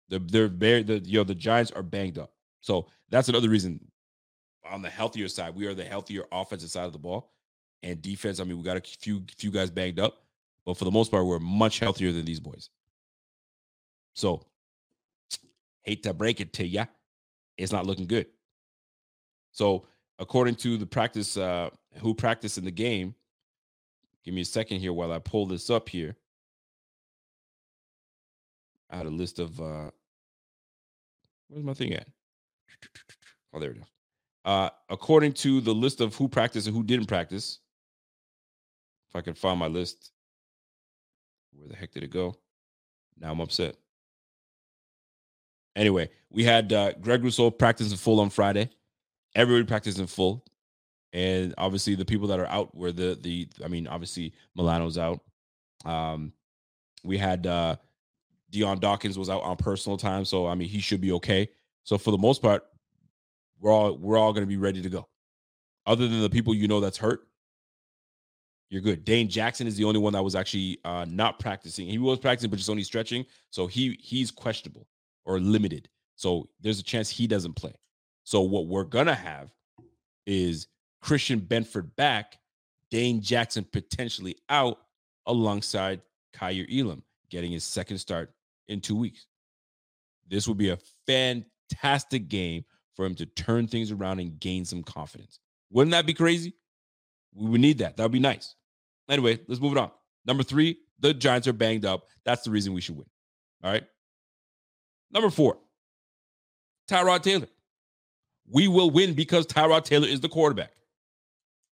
They're, 0.08 0.20
they're 0.20 0.48
very 0.48 0.82
the 0.82 1.00
you 1.00 1.18
know 1.18 1.24
the 1.24 1.34
Giants 1.34 1.72
are 1.72 1.82
banged 1.82 2.18
up. 2.18 2.32
So 2.60 2.88
that's 3.10 3.28
another 3.28 3.50
reason 3.50 3.80
on 4.70 4.82
the 4.82 4.90
healthier 4.90 5.28
side, 5.28 5.54
we 5.54 5.66
are 5.66 5.74
the 5.74 5.84
healthier 5.84 6.24
offensive 6.32 6.70
side 6.70 6.86
of 6.86 6.92
the 6.92 6.98
ball. 6.98 7.32
And 7.84 8.00
defense, 8.00 8.40
I 8.40 8.44
mean, 8.44 8.56
we 8.56 8.64
got 8.64 8.78
a 8.78 8.80
few 8.80 9.22
few 9.36 9.50
guys 9.50 9.70
banged 9.70 10.00
up, 10.00 10.24
but 10.64 10.78
for 10.78 10.86
the 10.86 10.90
most 10.90 11.10
part, 11.10 11.26
we're 11.26 11.38
much 11.38 11.80
healthier 11.80 12.12
than 12.12 12.24
these 12.24 12.40
boys. 12.40 12.70
So 14.14 14.46
hate 15.82 16.02
to 16.04 16.14
break 16.14 16.40
it 16.40 16.54
to 16.54 16.66
you, 16.66 16.84
it's 17.58 17.72
not 17.72 17.84
looking 17.84 18.06
good. 18.06 18.26
So 19.52 19.86
according 20.18 20.54
to 20.56 20.78
the 20.78 20.86
practice, 20.86 21.36
uh, 21.36 21.68
who 22.00 22.14
practiced 22.14 22.56
in 22.56 22.64
the 22.64 22.70
game, 22.70 23.14
give 24.24 24.32
me 24.32 24.40
a 24.40 24.46
second 24.46 24.80
here 24.80 24.94
while 24.94 25.12
I 25.12 25.18
pull 25.18 25.44
this 25.44 25.68
up 25.68 25.86
here. 25.90 26.16
I 28.88 28.96
had 28.96 29.06
a 29.06 29.10
list 29.10 29.38
of 29.38 29.60
uh 29.60 29.90
where's 31.48 31.64
my 31.64 31.74
thing 31.74 31.92
at? 31.92 32.08
Oh, 33.52 33.60
there 33.60 33.72
it 33.72 33.76
is. 33.76 33.84
Uh, 34.46 34.70
according 34.88 35.34
to 35.34 35.60
the 35.60 35.74
list 35.74 36.00
of 36.00 36.14
who 36.14 36.28
practiced 36.28 36.66
and 36.66 36.74
who 36.74 36.82
didn't 36.82 37.06
practice, 37.06 37.60
if 39.14 39.18
I 39.18 39.22
can 39.22 39.34
find 39.34 39.58
my 39.58 39.68
list, 39.68 40.10
where 41.52 41.68
the 41.68 41.76
heck 41.76 41.92
did 41.92 42.02
it 42.02 42.10
go? 42.10 42.36
Now 43.18 43.30
I'm 43.30 43.40
upset. 43.40 43.76
Anyway, 45.76 46.10
we 46.30 46.42
had 46.42 46.72
uh, 46.72 46.92
Greg 47.00 47.22
Rousseau 47.22 47.50
practice 47.50 47.90
in 47.92 47.96
full 47.96 48.20
on 48.20 48.30
Friday. 48.30 48.70
Everybody 49.36 49.64
practiced 49.66 49.98
in 49.98 50.06
full, 50.06 50.44
and 51.12 51.54
obviously 51.58 51.94
the 51.94 52.04
people 52.04 52.26
that 52.28 52.40
are 52.40 52.46
out 52.46 52.74
were 52.74 52.92
the 52.92 53.18
the. 53.20 53.48
I 53.64 53.68
mean, 53.68 53.86
obviously 53.86 54.32
Milano's 54.56 54.98
out. 54.98 55.20
Um, 55.84 56.32
we 57.04 57.16
had 57.16 57.46
uh, 57.46 57.76
Dion 58.50 58.80
Dawkins 58.80 59.18
was 59.18 59.30
out 59.30 59.42
on 59.42 59.56
personal 59.56 59.96
time, 59.96 60.24
so 60.24 60.46
I 60.46 60.54
mean 60.54 60.68
he 60.68 60.80
should 60.80 61.00
be 61.00 61.12
okay. 61.12 61.48
So 61.84 61.98
for 61.98 62.10
the 62.10 62.18
most 62.18 62.42
part, 62.42 62.64
we're 63.60 63.72
all 63.72 63.96
we're 63.96 64.18
all 64.18 64.32
going 64.32 64.44
to 64.44 64.48
be 64.48 64.56
ready 64.56 64.82
to 64.82 64.88
go. 64.88 65.08
Other 65.86 66.08
than 66.08 66.20
the 66.20 66.30
people 66.30 66.54
you 66.54 66.66
know 66.66 66.80
that's 66.80 66.98
hurt, 66.98 67.28
you're 68.74 68.82
good. 68.82 69.04
Dane 69.04 69.28
Jackson 69.28 69.68
is 69.68 69.76
the 69.76 69.84
only 69.84 70.00
one 70.00 70.14
that 70.14 70.24
was 70.24 70.34
actually 70.34 70.80
uh, 70.84 71.06
not 71.08 71.38
practicing. 71.38 71.86
He 71.86 71.98
was 71.98 72.18
practicing, 72.18 72.50
but 72.50 72.56
just 72.56 72.68
only 72.68 72.82
stretching. 72.82 73.24
So 73.50 73.68
he 73.68 73.96
he's 74.02 74.32
questionable 74.32 74.88
or 75.24 75.38
limited. 75.38 75.88
So 76.16 76.48
there's 76.60 76.80
a 76.80 76.82
chance 76.82 77.08
he 77.08 77.28
doesn't 77.28 77.52
play. 77.52 77.72
So 78.24 78.40
what 78.40 78.66
we're 78.66 78.82
gonna 78.82 79.14
have 79.14 79.54
is 80.26 80.66
Christian 81.00 81.40
Benford 81.40 81.94
back, 81.94 82.36
Dane 82.90 83.22
Jackson 83.22 83.64
potentially 83.72 84.38
out 84.48 84.80
alongside 85.26 86.02
Kaiir 86.32 86.66
Elam 86.68 87.04
getting 87.30 87.52
his 87.52 87.62
second 87.62 87.98
start 87.98 88.32
in 88.66 88.80
two 88.80 88.96
weeks. 88.96 89.26
This 90.26 90.48
will 90.48 90.56
be 90.56 90.70
a 90.70 90.78
fantastic 91.06 92.26
game 92.26 92.64
for 92.96 93.06
him 93.06 93.14
to 93.14 93.26
turn 93.26 93.68
things 93.68 93.92
around 93.92 94.18
and 94.18 94.40
gain 94.40 94.64
some 94.64 94.82
confidence. 94.82 95.38
Wouldn't 95.70 95.92
that 95.92 96.06
be 96.06 96.14
crazy? 96.14 96.54
We 97.36 97.50
would 97.50 97.60
need 97.60 97.78
that. 97.78 97.96
That 97.96 98.02
would 98.02 98.10
be 98.10 98.18
nice. 98.18 98.56
Anyway, 99.08 99.40
let's 99.48 99.60
move 99.60 99.72
it 99.72 99.78
on. 99.78 99.90
Number 100.26 100.42
three, 100.42 100.78
the 101.00 101.12
Giants 101.12 101.46
are 101.48 101.52
banged 101.52 101.84
up. 101.84 102.06
That's 102.24 102.42
the 102.42 102.50
reason 102.50 102.72
we 102.72 102.80
should 102.80 102.96
win. 102.96 103.06
All 103.62 103.70
right. 103.70 103.84
Number 105.12 105.30
four, 105.30 105.58
Tyrod 106.88 107.22
Taylor. 107.22 107.46
We 108.50 108.68
will 108.68 108.90
win 108.90 109.14
because 109.14 109.46
Tyrod 109.46 109.84
Taylor 109.84 110.06
is 110.06 110.20
the 110.20 110.28
quarterback. 110.28 110.72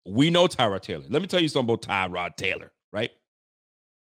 We 0.06 0.30
know 0.30 0.48
Tyrod 0.48 0.82
Taylor. 0.82 1.06
Let 1.08 1.22
me 1.22 1.28
tell 1.28 1.42
you 1.42 1.48
something 1.48 1.74
about 1.74 1.82
Tyrod 2.12 2.36
Taylor, 2.36 2.72
right? 2.92 3.12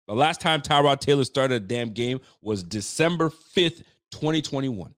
The 0.07 0.15
last 0.15 0.41
time 0.41 0.61
Tyrod 0.61 0.99
Taylor 0.99 1.23
started 1.23 1.55
a 1.55 1.65
damn 1.65 1.91
game 1.91 2.19
was 2.41 2.63
December 2.63 3.29
5th, 3.29 3.83
2021. 4.11 4.93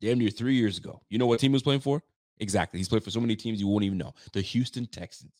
Damn 0.00 0.18
near 0.18 0.30
three 0.30 0.54
years 0.54 0.78
ago. 0.78 1.00
You 1.08 1.18
know 1.18 1.26
what 1.26 1.40
team 1.40 1.50
he 1.50 1.54
was 1.54 1.62
playing 1.62 1.80
for? 1.80 2.02
Exactly. 2.38 2.78
He's 2.78 2.88
played 2.88 3.02
for 3.02 3.10
so 3.10 3.20
many 3.20 3.34
teams 3.34 3.60
you 3.60 3.66
won't 3.66 3.84
even 3.84 3.98
know. 3.98 4.14
The 4.32 4.40
Houston 4.40 4.86
Texans. 4.86 5.32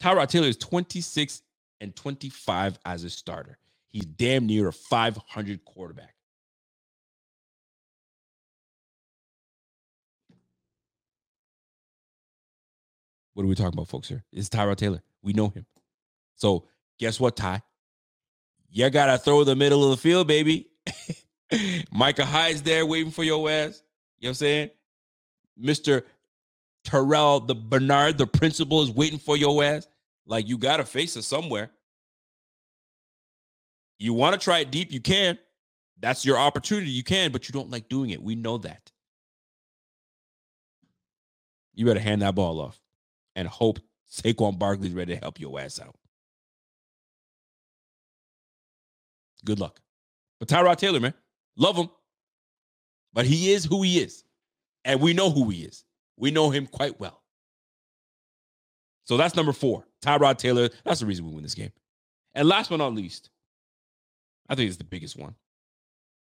Tyrod 0.00 0.28
Taylor 0.28 0.48
is 0.48 0.56
26 0.56 1.42
and 1.80 1.94
25 1.94 2.78
as 2.84 3.04
a 3.04 3.10
starter. 3.10 3.58
He's 3.88 4.04
damn 4.04 4.46
near 4.46 4.68
a 4.68 4.72
500 4.72 5.64
quarterback. 5.64 6.14
What 13.34 13.44
are 13.44 13.46
we 13.46 13.54
talking 13.54 13.72
about, 13.72 13.88
folks? 13.88 14.08
Here 14.08 14.24
it's 14.32 14.48
Tyrod 14.48 14.76
Taylor. 14.76 15.02
We 15.22 15.32
know 15.32 15.48
him. 15.48 15.66
So 16.36 16.68
guess 16.98 17.18
what, 17.18 17.36
Ty? 17.36 17.62
You 18.70 18.90
gotta 18.90 19.18
throw 19.18 19.44
the 19.44 19.56
middle 19.56 19.84
of 19.84 19.90
the 19.90 19.96
field, 19.96 20.26
baby. 20.26 20.68
Micah 21.92 22.24
Hyde's 22.24 22.62
there 22.62 22.86
waiting 22.86 23.12
for 23.12 23.22
your 23.24 23.48
ass. 23.48 23.82
You 24.18 24.26
know 24.26 24.28
what 24.28 24.30
I'm 24.30 24.34
saying? 24.34 24.70
Mr. 25.60 26.02
Terrel, 26.84 27.46
the 27.46 27.54
Bernard, 27.54 28.18
the 28.18 28.26
principal 28.26 28.82
is 28.82 28.90
waiting 28.90 29.18
for 29.18 29.36
your 29.36 29.62
ass. 29.64 29.86
Like 30.26 30.48
you 30.48 30.58
gotta 30.58 30.84
face 30.84 31.16
it 31.16 31.22
somewhere. 31.22 31.70
You 33.98 34.12
want 34.12 34.38
to 34.38 34.42
try 34.42 34.58
it 34.60 34.70
deep, 34.70 34.92
you 34.92 35.00
can. 35.00 35.38
That's 36.00 36.24
your 36.24 36.36
opportunity. 36.38 36.90
You 36.90 37.04
can, 37.04 37.32
but 37.32 37.48
you 37.48 37.52
don't 37.52 37.70
like 37.70 37.88
doing 37.88 38.10
it. 38.10 38.22
We 38.22 38.34
know 38.34 38.58
that. 38.58 38.90
You 41.74 41.86
better 41.86 42.00
hand 42.00 42.22
that 42.22 42.34
ball 42.34 42.60
off 42.60 42.80
and 43.34 43.48
hope 43.48 43.78
Saquon 44.10 44.58
Barkley's 44.58 44.92
ready 44.92 45.14
to 45.14 45.20
help 45.20 45.40
your 45.40 45.58
ass 45.58 45.80
out. 45.80 45.96
Good 49.44 49.60
luck. 49.60 49.80
But 50.38 50.48
Tyrod 50.48 50.76
Taylor, 50.76 51.00
man, 51.00 51.14
love 51.56 51.76
him. 51.76 51.88
But 53.12 53.26
he 53.26 53.52
is 53.52 53.64
who 53.64 53.82
he 53.82 54.00
is. 54.00 54.24
And 54.84 55.00
we 55.00 55.14
know 55.14 55.30
who 55.30 55.48
he 55.50 55.62
is. 55.62 55.84
We 56.16 56.30
know 56.30 56.50
him 56.50 56.66
quite 56.66 56.98
well. 57.00 57.22
So 59.04 59.16
that's 59.16 59.36
number 59.36 59.52
four. 59.52 59.86
Tyrod 60.02 60.38
Taylor. 60.38 60.70
That's 60.84 61.00
the 61.00 61.06
reason 61.06 61.26
we 61.26 61.34
win 61.34 61.42
this 61.42 61.54
game. 61.54 61.72
And 62.34 62.48
last 62.48 62.70
but 62.70 62.76
not 62.76 62.94
least, 62.94 63.30
I 64.48 64.54
think 64.54 64.68
it's 64.68 64.76
the 64.78 64.84
biggest 64.84 65.16
one. 65.16 65.34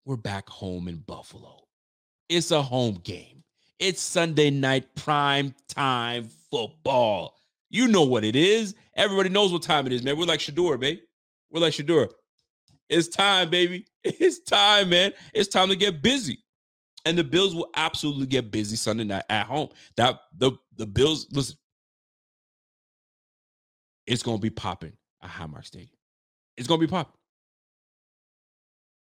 We're 0.06 0.18
back 0.18 0.50
home 0.50 0.88
in 0.88 0.98
Buffalo. 0.98 1.64
It's 2.30 2.52
a 2.52 2.62
home 2.62 3.00
game. 3.04 3.44
It's 3.80 4.02
Sunday 4.02 4.50
night 4.50 4.96
prime 4.96 5.54
time 5.68 6.30
football. 6.52 7.36
You 7.70 7.88
know 7.88 8.04
what 8.04 8.24
it 8.24 8.36
is. 8.36 8.76
Everybody 8.96 9.30
knows 9.30 9.52
what 9.52 9.64
time 9.64 9.86
it 9.88 9.94
is, 9.94 10.04
man. 10.04 10.18
We're 10.18 10.26
like 10.26 10.40
Shedeur, 10.40 10.80
baby. 10.80 11.02
We're 11.52 11.62
like 11.62 11.74
Shedeur. 11.74 12.10
It's 12.90 13.08
time, 13.08 13.50
baby. 13.50 13.86
It's 14.04 14.40
time, 14.40 14.90
man. 14.90 15.14
It's 15.34 15.50
time 15.50 15.70
to 15.70 15.76
get 15.76 16.04
busy. 16.04 16.45
And 17.06 17.18
the 17.18 17.24
Bills 17.24 17.54
will 17.54 17.70
absolutely 17.76 18.26
get 18.26 18.52
busy 18.52 18.76
Sunday 18.76 19.04
night 19.04 19.24
at 19.30 19.46
home. 19.46 19.70
That 19.96 20.20
the 20.38 20.54
the 20.76 20.88
Bills, 20.88 21.28
listen, 21.32 21.56
it's 24.08 24.24
gonna 24.24 24.40
be 24.40 24.50
popping 24.50 24.94
at 25.22 25.30
Highmark 25.30 25.66
Stadium. 25.66 25.90
It's 26.58 26.68
gonna 26.68 26.80
be 26.80 26.88
popping. 26.88 27.14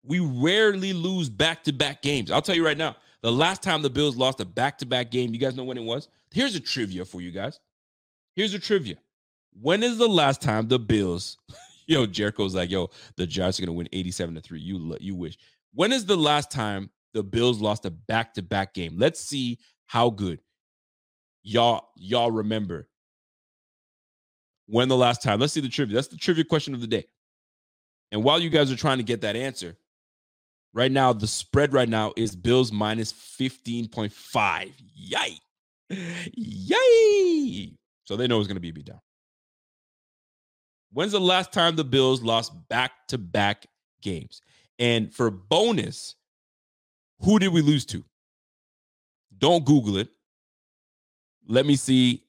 We 0.03 0.20
rarely 0.20 0.92
lose 0.92 1.28
back-to-back 1.28 2.01
games. 2.01 2.30
I'll 2.30 2.42
tell 2.42 2.55
you 2.55 2.64
right 2.64 2.78
now, 2.78 2.94
the 3.22 3.32
last 3.32 3.62
time 3.62 3.82
the 3.82 3.90
Bills 3.90 4.16
lost 4.16 4.40
a 4.40 4.44
back-to-back 4.44 5.11
game, 5.11 5.34
you 5.34 5.40
guys 5.40 5.57
know 5.57 5.64
when 5.64 5.78
it 5.78 5.82
was? 5.82 6.09
Here's 6.32 6.55
a 6.55 6.61
trivia 6.61 7.05
for 7.05 7.20
you 7.20 7.32
guys. 7.32 7.59
Here's 8.36 8.55
a 8.55 8.59
trivia. 8.61 8.97
When 9.61 9.82
is 9.82 9.99
the 9.99 10.07
last 10.07 10.40
time 10.42 10.68
the 10.68 10.78
Bills 10.78 11.38
yo, 11.86 12.07
Jericho's 12.07 12.55
like, 12.55 12.70
yo, 12.70 12.90
the 13.16 13.26
Giants 13.26 13.59
are 13.59 13.62
gonna 13.66 13.76
win 13.76 13.88
87 13.92 14.34
to 14.34 14.40
3. 14.40 14.61
You 14.61 14.97
you 15.01 15.14
wish. 15.14 15.38
When 15.72 15.92
is 15.92 16.07
the 16.07 16.16
last 16.16 16.51
time 16.51 16.90
the 17.17 17.23
Bills 17.23 17.61
lost 17.61 17.87
a 17.87 17.91
back-to-back 17.91 18.75
game? 18.75 18.97
Let's 18.99 19.21
see 19.21 19.59
how 19.87 20.11
good 20.11 20.39
y'all 21.43 21.89
y'all 21.97 22.31
remember. 22.31 22.89
When 24.67 24.89
the 24.89 24.97
last 24.97 25.23
time? 25.23 25.41
Let's 25.41 25.53
see 25.53 25.61
the 25.61 25.69
trivia. 25.69 25.95
That's 25.95 26.09
the 26.09 26.17
trivia 26.17 26.45
question 26.45 26.75
of 26.75 26.81
the 26.81 26.87
day. 26.87 27.07
And 28.12 28.23
while 28.23 28.39
you 28.39 28.51
guys 28.51 28.71
are 28.71 28.77
trying 28.77 28.99
to 28.99 29.05
get 29.05 29.21
that 29.23 29.37
answer, 29.37 29.77
right 30.75 30.91
now 30.91 31.12
the 31.12 31.27
spread 31.27 31.73
right 31.73 31.89
now 31.89 32.12
is 32.17 32.37
Bills 32.37 32.73
minus 32.73 33.12
15.5. 33.12 34.73
Yay. 34.95 35.39
Yay. 36.35 37.73
So 38.05 38.17
they 38.17 38.27
know 38.27 38.39
it's 38.39 38.49
going 38.49 38.57
to 38.57 38.61
be 38.61 38.71
a 38.71 38.73
beat 38.73 38.87
down. 38.87 39.01
When's 40.93 41.12
the 41.12 41.21
last 41.21 41.53
time 41.53 41.77
the 41.77 41.85
Bills 41.85 42.23
lost 42.23 42.53
back 42.69 43.07
to 43.09 43.19
back 43.19 43.67
games? 44.03 44.41
And 44.79 45.14
for 45.14 45.31
bonus, 45.31 46.17
Who 47.21 47.39
did 47.39 47.49
we 47.49 47.62
lose 47.62 47.85
to? 47.87 48.05
Don't 49.39 49.64
Google 49.64 49.97
it. 49.97 50.09
Let 51.47 51.67
me 51.67 51.77
see 51.77 52.25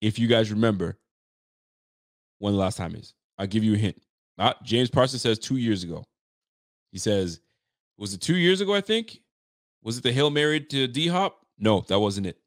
if 0.00 0.18
you 0.18 0.26
guys 0.26 0.50
remember 0.50 0.98
when 2.38 2.52
the 2.52 2.58
last 2.58 2.76
time 2.76 2.94
is. 2.94 3.14
I'll 3.38 3.46
give 3.46 3.64
you 3.64 3.74
a 3.74 3.78
hint. 3.78 4.02
Uh, 4.38 4.54
James 4.62 4.90
Parsons 4.90 5.22
says 5.22 5.38
two 5.38 5.56
years 5.56 5.84
ago. 5.84 6.04
He 6.90 6.98
says, 6.98 7.40
was 7.98 8.14
it 8.14 8.20
two 8.20 8.36
years 8.36 8.60
ago? 8.60 8.74
I 8.74 8.80
think. 8.80 9.20
Was 9.82 9.98
it 9.98 10.02
the 10.02 10.12
Hail 10.12 10.30
Mary 10.30 10.60
to 10.60 10.86
D 10.86 11.08
Hop? 11.08 11.38
No, 11.58 11.80
that 11.88 11.98
wasn't 11.98 12.26
it. 12.26 12.38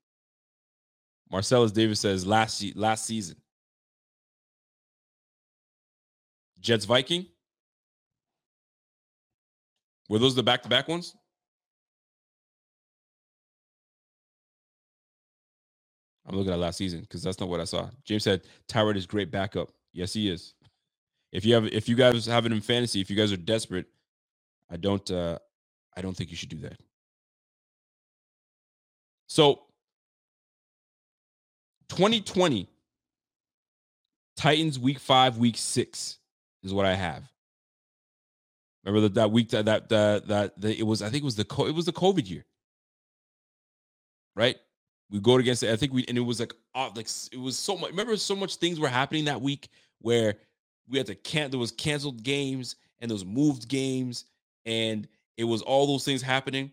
Marcellus 1.31 1.71
Davis 1.71 1.99
says 1.99 2.25
last 2.25 2.63
last 2.75 3.05
season. 3.05 3.37
Jets 6.59 6.85
Viking. 6.85 7.27
Were 10.09 10.19
those 10.19 10.35
the 10.35 10.43
back 10.43 10.63
to 10.63 10.69
back 10.69 10.87
ones? 10.87 11.15
I'm 16.27 16.35
looking 16.35 16.53
at 16.53 16.59
last 16.59 16.77
season 16.77 17.01
because 17.01 17.21
that's 17.21 17.39
not 17.39 17.49
what 17.49 17.59
I 17.59 17.65
saw. 17.65 17.89
James 18.03 18.23
said 18.23 18.41
Tyrod 18.67 18.95
is 18.95 19.05
great 19.05 19.31
backup. 19.31 19.71
Yes, 19.93 20.13
he 20.13 20.29
is. 20.29 20.53
If 21.31 21.45
you 21.45 21.53
have, 21.53 21.65
if 21.67 21.87
you 21.89 21.95
guys 21.95 22.25
have 22.25 22.45
it 22.45 22.51
in 22.51 22.61
fantasy, 22.61 23.01
if 23.01 23.09
you 23.09 23.15
guys 23.15 23.31
are 23.31 23.37
desperate, 23.37 23.87
I 24.69 24.77
don't, 24.77 25.09
uh 25.11 25.39
I 25.97 26.01
don't 26.01 26.15
think 26.15 26.31
you 26.31 26.37
should 26.37 26.49
do 26.49 26.59
that. 26.59 26.79
So, 29.27 29.61
2020 31.89 32.69
Titans 34.35 34.77
week 34.79 34.99
five, 34.99 35.37
week 35.37 35.57
six 35.57 36.17
is 36.63 36.73
what 36.73 36.85
I 36.85 36.95
have. 36.95 37.23
Remember 38.85 39.01
that 39.07 39.15
that 39.15 39.31
week 39.31 39.49
that 39.49 39.65
that 39.65 39.89
that, 39.89 40.27
that, 40.27 40.61
that 40.61 40.79
it 40.79 40.83
was 40.83 41.01
I 41.01 41.09
think 41.09 41.23
it 41.23 41.25
was 41.25 41.35
the 41.35 41.65
it 41.67 41.73
was 41.73 41.85
the 41.85 41.91
COVID 41.91 42.29
year, 42.29 42.45
right? 44.35 44.55
We 45.09 45.19
go 45.19 45.37
against 45.37 45.63
it. 45.63 45.71
I 45.71 45.75
think 45.75 45.91
we 45.91 46.05
and 46.07 46.17
it 46.17 46.21
was 46.21 46.39
like 46.39 46.53
uh, 46.75 46.91
like 46.95 47.07
it 47.31 47.39
was 47.39 47.57
so 47.57 47.77
much. 47.77 47.91
Remember, 47.91 48.15
so 48.15 48.35
much 48.35 48.55
things 48.57 48.79
were 48.79 48.87
happening 48.87 49.25
that 49.25 49.41
week 49.41 49.69
where 49.99 50.35
we 50.87 50.99
had 50.99 51.07
to 51.07 51.15
can 51.15 51.49
there 51.49 51.59
was 51.59 51.71
canceled 51.71 52.21
games 52.21 52.75
and 52.99 53.09
those 53.09 53.25
moved 53.25 53.67
games 53.67 54.25
and 54.65 55.07
it 55.37 55.43
was 55.43 55.63
all 55.63 55.87
those 55.87 56.05
things 56.05 56.21
happening, 56.21 56.71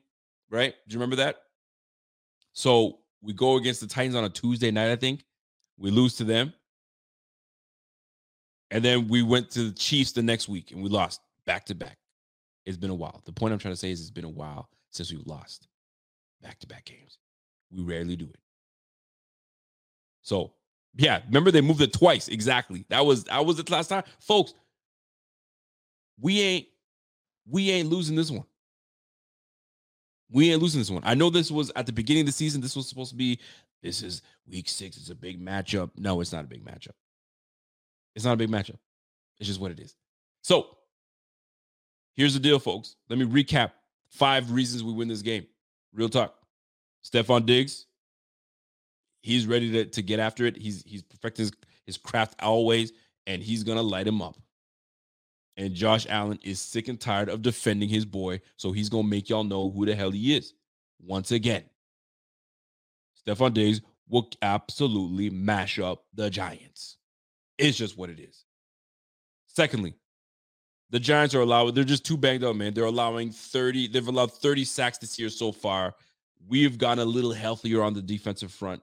right? 0.50 0.74
Do 0.86 0.94
you 0.94 0.98
remember 0.98 1.16
that? 1.16 1.42
So 2.52 2.98
we 3.22 3.32
go 3.32 3.56
against 3.56 3.80
the 3.80 3.86
Titans 3.86 4.14
on 4.14 4.24
a 4.24 4.28
Tuesday 4.28 4.70
night. 4.70 4.90
I 4.90 4.96
think 4.96 5.24
we 5.78 5.90
lose 5.90 6.16
to 6.16 6.24
them, 6.24 6.52
and 8.70 8.84
then 8.84 9.08
we 9.08 9.22
went 9.22 9.50
to 9.52 9.70
the 9.70 9.72
Chiefs 9.72 10.12
the 10.12 10.22
next 10.22 10.48
week 10.48 10.72
and 10.72 10.82
we 10.82 10.90
lost 10.90 11.22
back 11.46 11.64
to 11.66 11.74
back. 11.74 11.96
It's 12.64 12.76
been 12.76 12.90
a 12.90 12.94
while. 12.94 13.20
The 13.24 13.32
point 13.32 13.52
I'm 13.52 13.58
trying 13.58 13.74
to 13.74 13.78
say 13.78 13.90
is 13.90 14.00
it's 14.00 14.10
been 14.10 14.24
a 14.24 14.30
while 14.30 14.68
since 14.90 15.10
we've 15.10 15.26
lost 15.26 15.68
back 16.42 16.58
to 16.60 16.66
back 16.66 16.84
games. 16.84 17.18
We 17.70 17.82
rarely 17.82 18.16
do 18.16 18.26
it. 18.26 18.38
So, 20.22 20.52
yeah, 20.94 21.20
remember 21.26 21.50
they 21.50 21.60
moved 21.60 21.80
it 21.80 21.92
twice. 21.92 22.28
Exactly. 22.28 22.84
That 22.88 23.04
was 23.04 23.24
that 23.24 23.44
was 23.44 23.56
the 23.56 23.72
last 23.72 23.88
time. 23.88 24.04
Folks, 24.20 24.54
we 26.20 26.40
ain't 26.40 26.66
we 27.48 27.70
ain't 27.70 27.88
losing 27.88 28.16
this 28.16 28.30
one. 28.30 28.44
We 30.30 30.52
ain't 30.52 30.62
losing 30.62 30.80
this 30.80 30.90
one. 30.90 31.02
I 31.04 31.14
know 31.14 31.30
this 31.30 31.50
was 31.50 31.72
at 31.76 31.86
the 31.86 31.92
beginning 31.92 32.22
of 32.22 32.26
the 32.26 32.32
season. 32.32 32.60
This 32.60 32.76
was 32.76 32.88
supposed 32.88 33.10
to 33.10 33.16
be 33.16 33.38
this 33.82 34.02
is 34.02 34.22
week 34.46 34.68
six. 34.68 34.96
It's 34.96 35.10
a 35.10 35.14
big 35.14 35.44
matchup. 35.44 35.90
No, 35.96 36.20
it's 36.20 36.32
not 36.32 36.44
a 36.44 36.48
big 36.48 36.64
matchup. 36.64 36.94
It's 38.14 38.24
not 38.24 38.34
a 38.34 38.36
big 38.36 38.50
matchup. 38.50 38.78
It's 39.38 39.48
just 39.48 39.60
what 39.60 39.72
it 39.72 39.80
is. 39.80 39.96
So 40.42 40.76
here's 42.14 42.34
the 42.34 42.40
deal, 42.40 42.58
folks. 42.58 42.96
Let 43.08 43.18
me 43.18 43.26
recap 43.26 43.72
five 44.08 44.50
reasons 44.50 44.82
we 44.82 44.92
win 44.92 45.08
this 45.08 45.22
game. 45.22 45.46
Real 45.92 46.08
talk. 46.08 46.34
Stefon 47.04 47.46
Diggs, 47.46 47.86
he's 49.22 49.46
ready 49.46 49.70
to, 49.72 49.84
to 49.86 50.02
get 50.02 50.20
after 50.20 50.46
it. 50.46 50.56
He's 50.56 50.82
he's 50.84 51.02
perfecting 51.02 51.44
his, 51.44 51.52
his 51.84 51.96
craft 51.96 52.40
always, 52.40 52.92
and 53.26 53.42
he's 53.42 53.64
gonna 53.64 53.82
light 53.82 54.06
him 54.06 54.22
up. 54.22 54.36
And 55.56 55.74
Josh 55.74 56.06
Allen 56.08 56.38
is 56.42 56.60
sick 56.60 56.88
and 56.88 56.98
tired 56.98 57.28
of 57.28 57.42
defending 57.42 57.88
his 57.88 58.04
boy, 58.04 58.40
so 58.56 58.72
he's 58.72 58.88
gonna 58.88 59.08
make 59.08 59.28
y'all 59.28 59.44
know 59.44 59.70
who 59.70 59.84
the 59.84 59.94
hell 59.94 60.10
he 60.10 60.36
is. 60.36 60.54
Once 61.00 61.32
again, 61.32 61.64
Stefon 63.26 63.52
Diggs 63.52 63.80
will 64.08 64.28
absolutely 64.42 65.30
mash 65.30 65.78
up 65.78 66.04
the 66.14 66.30
Giants. 66.30 66.98
It's 67.58 67.76
just 67.76 67.96
what 67.96 68.10
it 68.10 68.20
is. 68.20 68.44
Secondly, 69.46 69.94
the 70.92 71.00
Giants 71.00 71.34
are 71.34 71.40
allowing, 71.40 71.74
they're 71.74 71.84
just 71.84 72.04
too 72.04 72.18
banged 72.18 72.44
up, 72.44 72.54
man. 72.54 72.74
They're 72.74 72.84
allowing 72.84 73.32
30, 73.32 73.88
they've 73.88 74.06
allowed 74.06 74.30
30 74.30 74.64
sacks 74.66 74.98
this 74.98 75.18
year 75.18 75.30
so 75.30 75.50
far. 75.50 75.94
We've 76.46 76.76
gotten 76.76 76.98
a 76.98 77.04
little 77.04 77.32
healthier 77.32 77.82
on 77.82 77.94
the 77.94 78.02
defensive 78.02 78.52
front. 78.52 78.82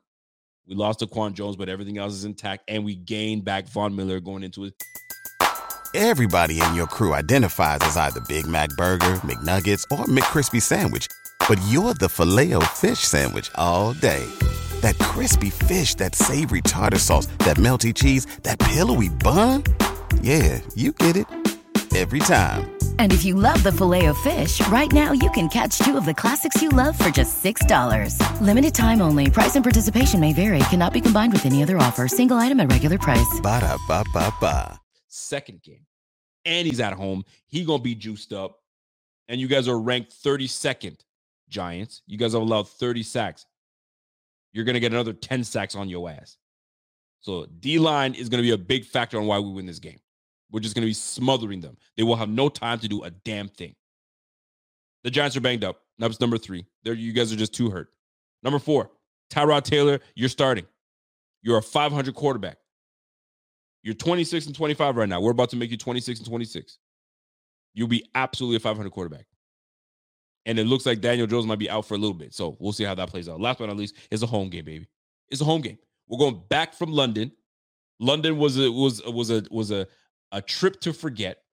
We 0.67 0.75
lost 0.75 0.99
Daquan 1.01 1.33
Jones, 1.33 1.55
but 1.55 1.69
everything 1.69 1.99
else 1.99 2.13
is 2.13 2.25
intact, 2.25 2.63
and 2.67 2.83
we 2.83 2.95
gained 2.95 3.45
back 3.45 3.67
Von 3.67 3.95
Miller 3.95 4.19
going 4.19 4.43
into 4.43 4.65
it. 4.65 4.73
Everybody 5.93 6.61
in 6.61 6.75
your 6.75 6.87
crew 6.87 7.13
identifies 7.13 7.79
as 7.81 7.95
either 7.95 8.21
Big 8.21 8.47
Mac 8.47 8.69
Burger, 8.71 9.15
McNuggets, 9.23 9.83
or 9.91 10.05
McCrispy 10.05 10.61
Sandwich, 10.61 11.07
but 11.47 11.59
you're 11.67 11.93
the 11.95 12.09
filet 12.09 12.53
fish 12.73 12.99
Sandwich 12.99 13.51
all 13.55 13.93
day. 13.93 14.25
That 14.81 14.97
crispy 14.99 15.49
fish, 15.49 15.95
that 15.95 16.15
savory 16.15 16.61
tartar 16.61 16.99
sauce, 16.99 17.27
that 17.39 17.57
melty 17.57 17.93
cheese, 17.93 18.25
that 18.43 18.57
pillowy 18.59 19.09
bun. 19.09 19.63
Yeah, 20.21 20.59
you 20.75 20.91
get 20.93 21.17
it 21.17 21.25
every 21.95 22.19
time. 22.19 22.69
And 22.99 23.11
if 23.11 23.23
you 23.25 23.33
love 23.35 23.63
the 23.63 23.71
filet 23.71 24.05
of 24.07 24.17
fish, 24.19 24.65
right 24.67 24.91
now 24.91 25.13
you 25.13 25.31
can 25.31 25.47
catch 25.49 25.79
two 25.79 25.97
of 25.97 26.05
the 26.05 26.13
classics 26.13 26.61
you 26.61 26.69
love 26.69 26.97
for 26.97 27.09
just 27.09 27.43
$6. 27.43 28.41
Limited 28.41 28.75
time 28.75 29.01
only. 29.01 29.29
Price 29.31 29.55
and 29.55 29.63
participation 29.63 30.19
may 30.19 30.33
vary. 30.33 30.59
Cannot 30.69 30.93
be 30.93 31.01
combined 31.01 31.33
with 31.33 31.45
any 31.45 31.63
other 31.63 31.77
offer. 31.77 32.07
Single 32.07 32.37
item 32.37 32.59
at 32.59 32.71
regular 32.71 32.97
price. 32.97 33.39
Ba 33.41 33.61
da 33.61 33.77
ba 33.87 34.03
ba 34.13 34.33
ba. 34.39 34.79
Second 35.07 35.61
game. 35.63 35.85
And 36.45 36.67
he's 36.67 36.79
at 36.79 36.93
home. 36.93 37.23
He 37.47 37.63
gonna 37.65 37.81
be 37.81 37.95
juiced 37.95 38.33
up. 38.33 38.59
And 39.27 39.39
you 39.39 39.47
guys 39.47 39.67
are 39.67 39.79
ranked 39.79 40.11
32nd, 40.23 40.97
Giants. 41.49 42.01
You 42.07 42.17
guys 42.17 42.33
have 42.33 42.41
allowed 42.41 42.67
30 42.67 43.03
sacks. 43.03 43.45
You're 44.51 44.65
gonna 44.65 44.79
get 44.79 44.91
another 44.91 45.13
10 45.13 45.43
sacks 45.43 45.75
on 45.75 45.89
your 45.89 46.09
ass. 46.09 46.37
So 47.21 47.45
D 47.45 47.79
line 47.79 48.13
is 48.13 48.29
gonna 48.29 48.43
be 48.43 48.51
a 48.51 48.57
big 48.57 48.85
factor 48.85 49.17
on 49.19 49.25
why 49.25 49.39
we 49.39 49.51
win 49.51 49.65
this 49.65 49.79
game. 49.79 49.99
We're 50.51 50.59
just 50.59 50.75
going 50.75 50.83
to 50.83 50.89
be 50.89 50.93
smothering 50.93 51.61
them. 51.61 51.77
They 51.95 52.03
will 52.03 52.15
have 52.15 52.29
no 52.29 52.49
time 52.49 52.79
to 52.79 52.87
do 52.87 53.03
a 53.03 53.11
damn 53.11 53.49
thing. 53.49 53.75
The 55.03 55.11
Giants 55.11 55.37
are 55.37 55.41
banged 55.41 55.63
up. 55.63 55.81
That's 55.97 56.19
number 56.19 56.37
three. 56.37 56.65
There, 56.83 56.93
you 56.93 57.13
guys 57.13 57.31
are 57.31 57.35
just 57.35 57.53
too 57.53 57.69
hurt. 57.69 57.89
Number 58.43 58.59
four, 58.59 58.89
Tyrod 59.31 59.63
Taylor, 59.63 59.99
you're 60.15 60.29
starting. 60.29 60.65
You're 61.41 61.57
a 61.57 61.63
500 61.63 62.13
quarterback. 62.15 62.57
You're 63.83 63.93
26 63.93 64.47
and 64.47 64.55
25 64.55 64.97
right 64.97 65.09
now. 65.09 65.21
We're 65.21 65.31
about 65.31 65.49
to 65.51 65.55
make 65.55 65.71
you 65.71 65.77
26 65.77 66.19
and 66.19 66.27
26. 66.27 66.79
You'll 67.73 67.87
be 67.87 68.05
absolutely 68.15 68.57
a 68.57 68.59
500 68.59 68.89
quarterback. 68.91 69.25
And 70.45 70.57
it 70.57 70.65
looks 70.65 70.85
like 70.85 71.01
Daniel 71.01 71.27
Jones 71.27 71.45
might 71.45 71.59
be 71.59 71.69
out 71.69 71.85
for 71.85 71.93
a 71.93 71.97
little 71.97 72.15
bit. 72.15 72.33
So 72.33 72.57
we'll 72.59 72.73
see 72.73 72.83
how 72.83 72.95
that 72.95 73.09
plays 73.09 73.29
out. 73.29 73.39
Last 73.39 73.59
but 73.59 73.67
not 73.67 73.77
least, 73.77 73.95
it's 74.09 74.23
a 74.23 74.27
home 74.27 74.49
game, 74.49 74.65
baby. 74.65 74.87
It's 75.29 75.41
a 75.41 75.45
home 75.45 75.61
game. 75.61 75.77
We're 76.07 76.17
going 76.17 76.41
back 76.49 76.73
from 76.73 76.91
London. 76.91 77.31
London 77.99 78.37
was 78.37 78.57
a 78.57 78.71
was 78.71 79.01
was 79.05 79.29
a 79.29 79.43
was 79.51 79.71
a 79.71 79.87
a 80.31 80.41
trip 80.41 80.79
to 80.81 80.93
forget. 80.93 81.43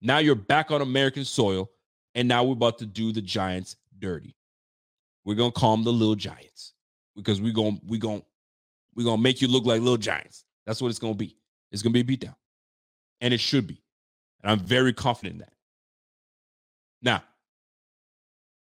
Now 0.00 0.18
you're 0.18 0.34
back 0.34 0.70
on 0.70 0.82
American 0.82 1.24
soil, 1.24 1.70
and 2.14 2.28
now 2.28 2.44
we're 2.44 2.52
about 2.52 2.78
to 2.78 2.86
do 2.86 3.12
the 3.12 3.22
Giants 3.22 3.76
dirty. 3.98 4.36
We're 5.24 5.36
gonna 5.36 5.52
call 5.52 5.76
them 5.76 5.84
the 5.84 5.92
little 5.92 6.14
Giants 6.14 6.74
because 7.16 7.40
we're 7.40 7.52
gonna 7.52 7.78
we 7.86 7.98
gonna 7.98 8.22
we're 8.94 9.04
gonna 9.04 9.22
make 9.22 9.40
you 9.40 9.48
look 9.48 9.64
like 9.64 9.80
little 9.80 9.96
Giants. 9.96 10.44
That's 10.66 10.80
what 10.80 10.88
it's 10.88 10.98
gonna 10.98 11.14
be. 11.14 11.36
It's 11.72 11.82
gonna 11.82 11.92
be 11.92 12.00
a 12.00 12.04
beatdown, 12.04 12.36
and 13.20 13.32
it 13.32 13.40
should 13.40 13.66
be. 13.66 13.82
And 14.42 14.52
I'm 14.52 14.60
very 14.60 14.92
confident 14.92 15.34
in 15.34 15.38
that. 15.40 15.52
Now, 17.02 17.22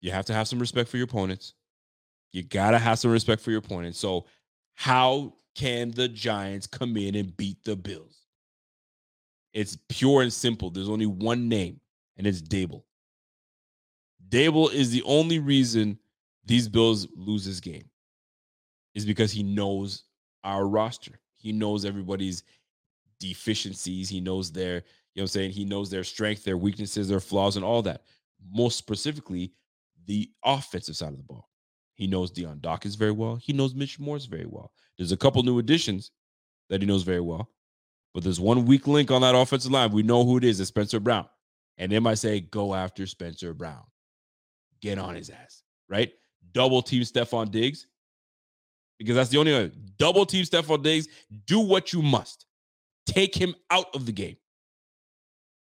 you 0.01 0.11
have 0.13 0.27
to 0.27 0.35
have 0.35 0.49
some 0.49 0.59
respect 0.59 0.89
for 0.89 0.97
your 0.97 1.05
opponents. 1.05 1.55
You 2.33 2.43
gotta 2.43 2.79
have 2.79 2.99
some 2.99 3.11
respect 3.11 3.43
for 3.43 3.51
your 3.51 3.61
opponents. 3.61 3.99
So, 3.99 4.27
how 4.75 5.35
can 5.55 5.91
the 5.91 6.09
Giants 6.09 6.67
come 6.67 6.97
in 6.97 7.15
and 7.15 7.37
beat 7.37 7.63
the 7.65 7.77
Bills? 7.77 8.22
It's 9.53 9.77
pure 9.89 10.23
and 10.23 10.33
simple. 10.33 10.71
There's 10.71 10.89
only 10.89 11.07
one 11.07 11.49
name, 11.49 11.81
and 12.17 12.27
it's 12.27 12.41
Daboll. 12.41 12.85
Daboll 14.29 14.73
is 14.73 14.91
the 14.91 15.03
only 15.03 15.39
reason 15.39 15.99
these 16.45 16.69
Bills 16.69 17.07
lose 17.15 17.45
this 17.45 17.61
game, 17.61 17.89
is 18.95 19.05
because 19.05 19.31
he 19.31 19.43
knows 19.43 20.05
our 20.43 20.67
roster. 20.67 21.21
He 21.35 21.53
knows 21.53 21.85
everybody's 21.85 22.45
deficiencies. 23.21 24.09
He 24.09 24.21
knows 24.21 24.51
their, 24.51 24.77
you 24.77 24.81
know 24.81 24.83
what 25.15 25.23
I'm 25.23 25.29
saying? 25.29 25.51
He 25.53 25.65
knows 25.65 25.91
their 25.91 26.05
strength, 26.05 26.45
their 26.45 26.57
weaknesses, 26.57 27.09
their 27.09 27.21
flaws, 27.21 27.57
and 27.57 27.65
all 27.65 27.83
that. 27.83 28.03
Most 28.53 28.79
specifically, 28.79 29.53
the 30.07 30.31
offensive 30.45 30.97
side 30.97 31.13
of 31.13 31.19
the 31.19 31.23
ball. 31.23 31.49
He 31.95 32.07
knows 32.07 32.31
Dion 32.31 32.59
Dawkins 32.61 32.95
very 32.95 33.13
well. 33.13 33.37
He 33.37 33.53
knows 33.53 33.75
Mitch 33.75 34.01
Morse 34.01 34.25
very 34.25 34.47
well. 34.47 34.73
There's 34.97 35.13
a 35.13 35.17
couple 35.17 35.43
new 35.43 35.59
additions 35.59 36.11
that 36.71 36.81
he 36.81 36.87
knows 36.87 37.03
very 37.03 37.21
well. 37.21 37.51
But 38.15 38.25
there's 38.25 38.41
one 38.41 38.67
weak 38.67 38.87
link 38.89 39.11
on 39.11 39.23
that 39.23 39.35
offensive 39.35 39.73
line. 39.73 39.93
We 39.93 40.03
know 40.03 40.25
who 40.25 40.39
it 40.39 40.45
is. 40.45 40.61
It's 40.61 40.69
Spencer 40.69 41.01
Brown. 41.01 41.27
And 41.79 41.93
they 41.93 42.01
might 42.01 42.17
say, 42.19 42.41
go 42.41 42.75
after 42.75 43.07
Spencer 43.07 43.55
Brown. 43.55 43.85
get 44.83 44.99
on 44.99 45.15
his 45.17 45.31
ass, 45.31 45.63
right? 45.89 46.13
Double 46.53 46.83
team 46.83 47.03
Stefon 47.03 47.51
Diggs. 47.51 47.87
Because 48.99 49.17
that's 49.17 49.31
the 49.31 49.39
only 49.39 49.53
way. 49.53 49.73
Double 49.99 50.27
team 50.27 50.45
Stefon 50.45 50.83
Diggs. 50.83 51.09
Do 51.47 51.61
what 51.61 51.93
you 51.93 52.03
must. 52.03 52.47
Take 53.07 53.35
him 53.35 53.55
out 53.71 53.95
of 53.95 54.07
the 54.07 54.13
game. 54.13 54.37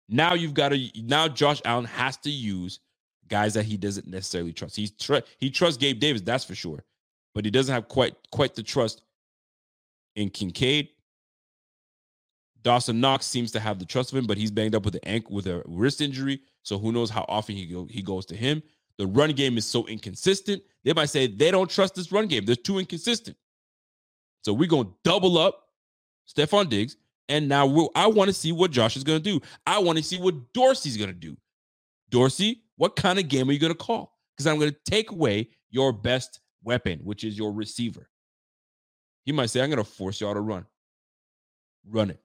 Now 0.08 0.34
you've 0.34 0.54
got 0.54 0.70
to 0.70 0.88
now 0.96 1.28
Josh 1.28 1.62
Allen 1.64 1.86
has 1.86 2.16
to 2.18 2.30
use 2.30 2.80
guys 3.28 3.54
that 3.54 3.64
he 3.64 3.76
doesn't 3.76 4.08
necessarily 4.08 4.52
trust. 4.52 4.76
He's 4.76 4.92
tr- 4.92 5.18
he 5.38 5.50
trusts 5.50 5.78
Gabe 5.78 6.00
Davis, 6.00 6.22
that's 6.22 6.44
for 6.44 6.54
sure. 6.54 6.84
But 7.34 7.44
he 7.44 7.50
doesn't 7.50 7.74
have 7.74 7.88
quite 7.88 8.16
quite 8.32 8.54
the 8.54 8.62
trust 8.64 9.02
in 10.16 10.30
Kincaid. 10.30 10.90
Dawson 12.62 13.00
Knox 13.00 13.26
seems 13.26 13.52
to 13.52 13.60
have 13.60 13.78
the 13.78 13.84
trust 13.84 14.12
of 14.12 14.18
him, 14.18 14.26
but 14.26 14.36
he's 14.36 14.50
banged 14.50 14.74
up 14.74 14.84
with 14.84 14.94
an 14.94 15.04
ankle 15.04 15.34
with 15.34 15.46
a 15.46 15.62
wrist 15.66 16.00
injury. 16.00 16.40
So 16.62 16.78
who 16.78 16.92
knows 16.92 17.10
how 17.10 17.24
often 17.28 17.56
he 17.56 17.66
go, 17.66 17.86
he 17.88 18.02
goes 18.02 18.26
to 18.26 18.36
him. 18.36 18.62
The 18.98 19.06
run 19.06 19.30
game 19.32 19.56
is 19.56 19.64
so 19.64 19.86
inconsistent. 19.86 20.62
They 20.84 20.92
might 20.92 21.06
say 21.06 21.26
they 21.28 21.50
don't 21.50 21.70
trust 21.70 21.94
this 21.94 22.10
run 22.10 22.26
game. 22.26 22.44
They're 22.44 22.56
too 22.56 22.78
inconsistent. 22.78 23.36
So 24.42 24.52
we're 24.52 24.68
gonna 24.68 24.90
double 25.04 25.38
up 25.38 25.68
Stefon 26.28 26.68
Diggs. 26.68 26.96
And 27.28 27.48
now 27.48 27.90
I 27.94 28.06
want 28.06 28.28
to 28.28 28.34
see 28.34 28.52
what 28.52 28.70
Josh 28.70 28.96
is 28.96 29.04
going 29.04 29.22
to 29.22 29.22
do. 29.22 29.44
I 29.66 29.78
want 29.80 29.98
to 29.98 30.04
see 30.04 30.18
what 30.18 30.54
Dorsey's 30.54 30.96
going 30.96 31.10
to 31.10 31.14
do. 31.14 31.36
Dorsey, 32.08 32.62
what 32.76 32.96
kind 32.96 33.18
of 33.18 33.28
game 33.28 33.50
are 33.50 33.52
you 33.52 33.58
going 33.58 33.72
to 33.72 33.78
call? 33.78 34.16
Because 34.34 34.46
I'm 34.46 34.58
going 34.58 34.70
to 34.70 34.76
take 34.90 35.10
away 35.10 35.50
your 35.68 35.92
best 35.92 36.40
weapon, 36.62 37.00
which 37.02 37.24
is 37.24 37.36
your 37.36 37.52
receiver. 37.52 38.08
He 39.24 39.32
might 39.32 39.50
say, 39.50 39.60
I'm 39.60 39.68
going 39.68 39.76
to 39.76 39.84
force 39.84 40.22
y'all 40.22 40.32
to 40.32 40.40
run. 40.40 40.64
Run 41.86 42.08
it. 42.10 42.20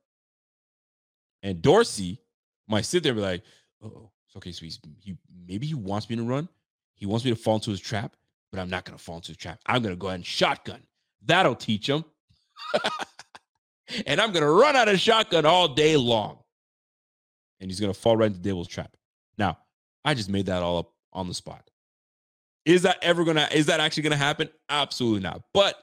And 1.44 1.62
Dorsey 1.62 2.20
might 2.68 2.86
sit 2.86 3.04
there 3.04 3.12
and 3.12 3.20
be 3.20 3.22
like, 3.22 3.44
oh, 3.84 4.10
it's 4.26 4.36
okay. 4.38 4.52
So 4.52 4.64
he's, 4.64 4.80
he, 5.02 5.16
maybe 5.48 5.68
he 5.68 5.76
wants 5.76 6.10
me 6.10 6.16
to 6.16 6.24
run. 6.24 6.48
He 6.96 7.06
wants 7.06 7.26
me 7.26 7.32
to 7.32 7.38
fall 7.38 7.56
into 7.56 7.70
his 7.70 7.82
trap, 7.82 8.16
but 8.52 8.60
I'm 8.60 8.70
not 8.70 8.86
going 8.86 8.98
to 8.98 9.04
fall 9.04 9.18
into 9.18 9.28
his 9.28 9.38
trap. 9.38 9.60
I'm 9.66 9.82
going 9.84 9.94
to 9.94 10.00
go 10.00 10.08
ahead 10.08 10.20
and 10.20 10.26
shotgun. 10.26 10.82
That'll 11.26 11.56
teach 11.56 11.88
him. 11.88 12.06
and 14.06 14.22
I'm 14.22 14.32
going 14.32 14.44
to 14.44 14.50
run 14.50 14.76
out 14.76 14.88
of 14.88 15.00
shotgun 15.00 15.46
all 15.46 15.68
day 15.68 15.98
long. 15.98 16.40
And 17.60 17.70
he's 17.70 17.80
going 17.80 17.94
to 17.94 18.00
fall 18.00 18.18
right 18.18 18.32
into 18.32 18.40
Daboll's 18.40 18.68
trap. 18.68 18.96
Now, 19.38 19.58
I 20.06 20.14
just 20.14 20.30
made 20.30 20.48
that 20.48 20.64
all 20.64 20.80
up 20.80 20.92
on 21.12 21.28
the 21.28 21.34
spot. 21.34 21.70
Is 22.66 22.84
that 22.84 22.98
ever 23.02 23.24
going 23.24 23.38
to, 23.38 23.56
is 23.56 23.66
that 23.66 23.82
actually 23.82 24.04
going 24.04 24.12
to 24.12 24.18
happen? 24.18 24.50
Absolutely 24.70 25.22
not. 25.22 25.42
But 25.54 25.76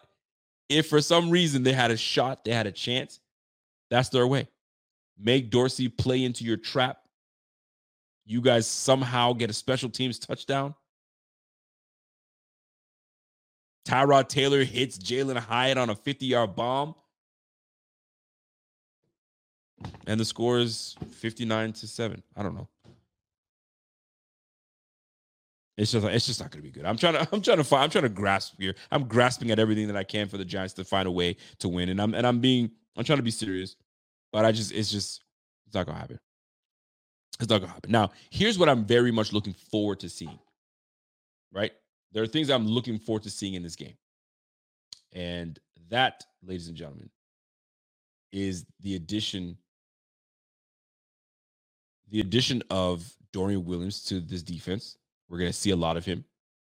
if 0.69 0.89
for 0.89 1.01
some 1.01 1.31
reason 1.31 1.63
they 1.63 1.73
had 1.73 1.91
a 1.91 1.97
shot, 1.97 2.45
they 2.45 2.53
had 2.53 2.67
a 2.67 2.73
chance, 2.73 3.21
that's 3.91 4.09
their 4.09 4.27
way. 4.27 4.49
Make 5.23 5.51
Dorsey 5.51 5.89
play 5.89 6.25
into 6.25 6.45
your 6.45 6.57
trap. 6.57 6.99
You 8.25 8.41
guys 8.41 8.67
somehow 8.67 9.33
get 9.33 9.51
a 9.51 9.53
special 9.53 9.91
teams 9.91 10.19
touchdown. 10.19 10.75
Tyrod 13.87 14.29
Taylor 14.29 14.65
hits 14.65 14.99
Jalin 14.99 15.37
Hyatt 15.37 15.79
on 15.79 15.91
a 15.91 15.95
50 15.95 16.27
yard 16.27 16.55
bomb. 16.55 16.95
And 20.07 20.21
the 20.21 20.25
score 20.25 20.59
is 20.59 20.97
59 21.19 21.73
to 21.75 21.87
7. 21.87 22.23
I 22.37 22.43
don't 22.43 22.55
know. 22.55 22.69
It's 25.77 25.93
just 25.93 26.07
it's 26.07 26.27
just 26.27 26.41
not 26.41 26.51
going 26.51 26.63
to 26.63 26.69
be 26.69 26.71
good. 26.71 26.85
I'm 26.85 26.99
trying 26.99 27.15
to 27.15 27.21
I'm 27.33 27.41
trying 27.41 27.57
to 27.57 27.65
find 27.65 27.85
I'm 27.85 27.91
trying 27.91 28.05
to 28.05 28.11
grasp 28.11 28.55
here. 28.59 28.75
I'm 28.91 29.05
grasping 29.05 29.51
at 29.51 29.59
everything 29.59 29.87
that 29.87 29.97
I 29.97 30.05
can 30.05 30.29
for 30.29 30.37
the 30.37 30.45
Giants 30.45 30.75
to 30.75 30.85
find 30.85 31.09
a 31.09 31.11
way 31.11 31.37
to 31.61 31.69
win. 31.69 31.89
And 31.89 32.01
I'm 32.01 32.15
and 32.15 32.27
I'm 32.27 32.41
being 32.41 32.71
I'm 32.97 33.05
trying 33.05 33.19
to 33.19 33.23
be 33.23 33.31
serious. 33.31 33.77
But 34.33 34.45
I 34.45 34.53
just 34.53 34.73
it's 34.73 34.91
just 34.91 35.23
it's 35.67 35.75
not 35.75 35.87
to 35.87 35.93
happen. 35.93 36.19
It's 37.41 37.49
not 37.49 37.63
to 37.63 37.67
happen. 37.67 37.91
Now, 37.91 38.11
here's 38.31 38.59
what 38.59 38.69
I'm 38.69 38.85
very 38.85 39.11
much 39.11 39.33
looking 39.33 39.55
forward 39.55 40.01
to 40.01 40.09
seeing. 40.09 40.39
Right? 41.53 41.73
There 42.13 42.23
are 42.23 42.29
things 42.29 42.51
I'm 42.51 42.67
looking 42.67 42.99
forward 42.99 43.23
to 43.25 43.31
seeing 43.31 43.55
in 43.55 43.63
this 43.63 43.77
game. 43.77 43.95
And 45.13 45.59
that, 45.89 46.25
ladies 46.43 46.69
and 46.69 46.77
gentlemen, 46.77 47.11
is 48.33 48.65
the 48.81 48.97
addition 48.97 49.57
the 52.11 52.21
addition 52.21 52.63
of 52.71 53.09
Dorian 53.33 53.65
Williams 53.65 54.03
to 54.05 54.21
this 54.21 54.43
defense. 54.43 54.97
We're 55.29 55.39
to 55.39 55.53
see 55.53 55.71
a 55.71 55.77
lot 55.77 55.97
of 55.97 56.05
him. 56.05 56.25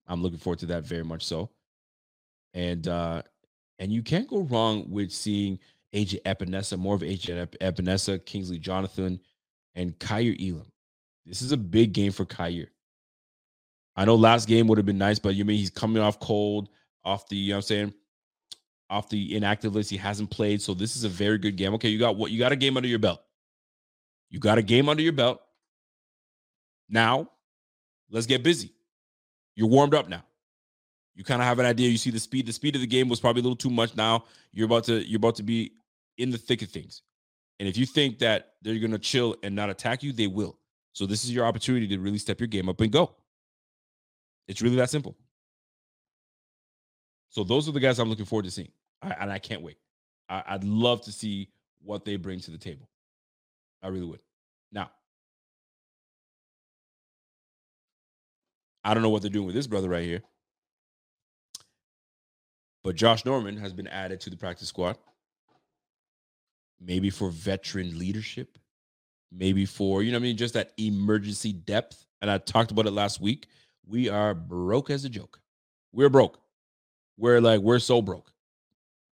I'm 0.08 0.24
looking 0.24 0.40
forward 0.40 0.60
to 0.60 0.66
that 0.68 0.84
very 0.84 1.04
much 1.04 1.26
so. 1.26 1.50
And 2.54 2.88
uh 2.88 3.22
and 3.80 3.92
you 3.92 4.02
can't 4.02 4.28
go 4.28 4.42
wrong 4.42 4.90
with 4.90 5.12
seeing 5.12 5.60
AJ 5.94 6.22
Epenesa, 6.24 6.78
more 6.78 6.96
of 6.96 7.02
AJ 7.02 7.48
Epenesa, 7.62 8.24
Kingsley 8.26 8.60
Jonathan, 8.60 9.20
and 9.76 9.98
Kaiir 10.00 10.36
Elam. 10.40 10.72
This 11.26 11.42
is 11.42 11.52
a 11.52 11.58
big 11.58 11.94
game 11.94 12.12
for 12.12 12.26
Kaiir. 12.26 12.68
I 13.96 14.06
know 14.06 14.16
last 14.16 14.48
game 14.48 14.68
would 14.68 14.78
have 14.78 14.86
been 14.86 14.98
nice, 14.98 15.20
but 15.20 15.36
you 15.36 15.44
mean 15.44 15.58
he's 15.58 15.70
coming 15.70 16.02
off 16.02 16.20
cold, 16.20 16.70
off 17.04 17.28
the, 17.30 17.36
you 17.36 17.50
know 17.50 17.56
what 17.56 17.58
I'm 17.58 17.62
saying, 17.64 17.94
off 18.90 19.10
the 19.10 19.36
inactive 19.36 19.74
list. 19.74 19.90
He 19.90 19.98
hasn't 19.98 20.30
played. 20.30 20.62
So 20.62 20.74
this 20.74 20.96
is 20.96 21.04
a 21.04 21.10
very 21.10 21.38
good 21.38 21.56
game. 21.56 21.74
Okay, 21.76 21.90
you 21.90 22.00
got 22.00 22.16
what 22.16 22.32
you 22.32 22.40
got 22.40 22.52
a 22.52 22.56
game 22.56 22.78
under 22.78 22.88
your 22.88 23.00
belt. 23.00 23.22
You 24.30 24.40
got 24.40 24.58
a 24.58 24.62
game 24.62 24.90
under 24.90 25.02
your 25.02 25.14
belt. 25.14 25.42
Now, 26.90 27.30
let's 28.10 28.28
get 28.28 28.44
busy. 28.44 28.74
You're 29.56 29.68
warmed 29.68 29.94
up 29.96 30.08
now. 30.08 30.24
You 31.18 31.24
kind 31.24 31.42
of 31.42 31.48
have 31.48 31.58
an 31.58 31.66
idea. 31.66 31.90
You 31.90 31.98
see 31.98 32.12
the 32.12 32.20
speed. 32.20 32.46
The 32.46 32.54
speed 32.54 32.76
of 32.76 32.82
the 32.82 32.88
game 32.88 33.10
was 33.10 33.20
probably 33.20 33.40
a 33.40 33.44
little 33.44 33.56
too 33.56 33.72
much. 33.72 33.96
Now 33.96 34.26
you're 34.54 34.68
about 34.68 34.84
to 34.84 35.04
you're 35.04 35.18
about 35.18 35.36
to 35.38 35.44
be 35.44 35.74
in 36.20 36.30
the 36.30 36.38
thick 36.38 36.62
of 36.62 36.70
things. 36.70 37.02
And 37.60 37.68
if 37.68 37.76
you 37.76 37.88
think 37.88 38.20
that 38.20 38.54
they're 38.62 38.78
going 38.78 38.92
to 38.92 39.00
chill 39.00 39.36
and 39.42 39.56
not 39.56 39.72
attack 39.72 40.04
you, 40.04 40.14
they 40.14 40.28
will. 40.28 40.60
So 40.94 41.08
this 41.08 41.24
is 41.24 41.34
your 41.34 41.48
opportunity 41.48 41.88
to 41.88 41.98
really 41.98 42.20
step 42.20 42.40
your 42.40 42.46
game 42.46 42.70
up 42.70 42.80
and 42.82 42.92
go. 42.92 43.16
It's 44.48 44.62
really 44.62 44.76
that 44.76 44.92
simple. 44.92 45.18
So 47.30 47.44
those 47.44 47.68
are 47.68 47.72
the 47.72 47.80
guys 47.80 47.98
I'm 47.98 48.10
looking 48.10 48.26
forward 48.26 48.46
to 48.46 48.52
seeing, 48.52 48.72
I, 49.02 49.10
and 49.20 49.32
I 49.32 49.40
can't 49.40 49.64
wait. 49.64 49.78
I, 50.30 50.44
I'd 50.50 50.64
love 50.64 51.02
to 51.06 51.12
see 51.12 51.50
what 51.84 52.06
they 52.06 52.16
bring 52.16 52.40
to 52.42 52.52
the 52.52 52.58
table. 52.60 52.88
I 53.82 53.88
really 53.88 54.06
would. 54.06 54.22
Now, 54.72 54.92
I 58.84 58.94
don't 58.94 59.02
know 59.02 59.10
what 59.10 59.24
they're 59.24 59.32
doing 59.32 59.48
with 59.48 59.56
this 59.56 59.68
brother 59.68 59.90
right 59.90 60.06
here. 60.06 60.22
But 62.88 62.96
Josh 62.96 63.26
Norman 63.26 63.58
has 63.58 63.74
been 63.74 63.88
added 63.88 64.22
to 64.22 64.30
the 64.30 64.38
practice 64.38 64.70
squad. 64.70 64.98
Maybe 66.80 67.10
for 67.10 67.30
veteran 67.30 68.00
leadership, 68.00 68.58
maybe 69.30 69.66
for, 69.66 70.04
you 70.04 70.14
know 70.14 70.20
I 70.20 70.22
mean, 70.22 70.38
just 70.38 70.54
that 70.54 70.72
emergency 70.78 71.52
depth. 71.52 72.06
And 72.22 72.32
I 72.32 72.38
talked 72.38 72.72
about 72.72 72.86
it 72.86 72.92
last 72.92 73.20
week. 73.20 73.48
We 73.86 74.08
are 74.08 74.34
broke 74.34 74.90
as 74.90 75.04
a 75.04 75.10
joke. 75.10 75.42
We're 75.92 76.08
broke. 76.08 76.40
We're 77.18 77.42
like, 77.42 77.60
we're 77.60 77.80
so 77.80 78.02
broke 78.02 78.32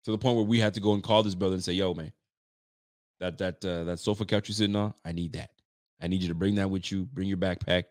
to 0.05 0.13
the 0.13 0.19
point 0.19 0.37
where 0.37 0.45
we 0.45 0.61
had 0.61 0.75
to 0.75 0.81
go 0.81 0.95
and 0.95 1.03
call 1.03 1.25
this 1.25 1.35
brother 1.35 1.55
and 1.55 1.65
say, 1.65 1.73
yo, 1.73 1.95
man, 1.95 2.13
that 3.19 3.39
that 3.39 3.65
uh, 3.65 3.83
that 3.83 3.99
sofa 3.99 4.25
couch 4.25 4.49
you're 4.49 4.55
sitting 4.55 4.77
on, 4.77 4.95
I 5.05 5.11
need 5.11 5.33
that. 5.33 5.51
I 6.01 6.07
need 6.07 6.23
you 6.23 6.29
to 6.29 6.35
bring 6.37 6.55
that 6.55 6.71
with 6.71 6.93
you. 6.93 7.07
Bring 7.07 7.27
your 7.27 7.39
backpack. 7.39 7.87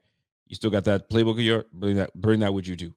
You 0.48 0.56
still 0.56 0.70
got 0.70 0.86
that 0.86 1.10
playbook 1.10 1.34
of 1.34 1.40
your 1.42 1.66
bring 1.74 1.98
that 1.98 2.14
bring 2.14 2.40
that 2.40 2.54
with 2.54 2.70
you 2.70 2.78
too. 2.78 2.94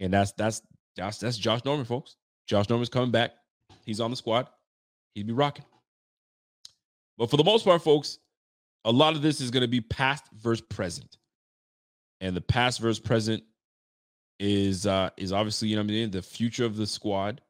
And 0.00 0.12
that's 0.12 0.32
that's 0.32 0.60
that's 0.98 1.18
that's 1.18 1.38
Josh 1.38 1.64
Norman, 1.64 1.86
folks. 1.86 2.16
Josh 2.46 2.68
Norman's 2.68 2.88
coming 2.88 3.10
back. 3.10 3.32
He's 3.84 4.00
on 4.00 4.10
the 4.10 4.16
squad. 4.16 4.48
He'd 5.14 5.26
be 5.26 5.32
rocking. 5.32 5.64
But 7.16 7.30
for 7.30 7.36
the 7.36 7.44
most 7.44 7.64
part, 7.64 7.82
folks, 7.82 8.18
a 8.84 8.92
lot 8.92 9.14
of 9.16 9.22
this 9.22 9.40
is 9.40 9.50
going 9.50 9.62
to 9.62 9.68
be 9.68 9.80
past 9.80 10.24
versus 10.32 10.64
present. 10.68 11.16
And 12.20 12.36
the 12.36 12.40
past 12.40 12.80
versus 12.80 13.00
present 13.00 13.42
is 14.40 14.86
uh 14.86 15.10
is 15.16 15.32
obviously, 15.32 15.68
you 15.68 15.76
know 15.76 15.82
I 15.82 15.84
mean, 15.84 16.10
the 16.10 16.22
future 16.22 16.64
of 16.64 16.76
the 16.76 16.86
squad 16.86 17.40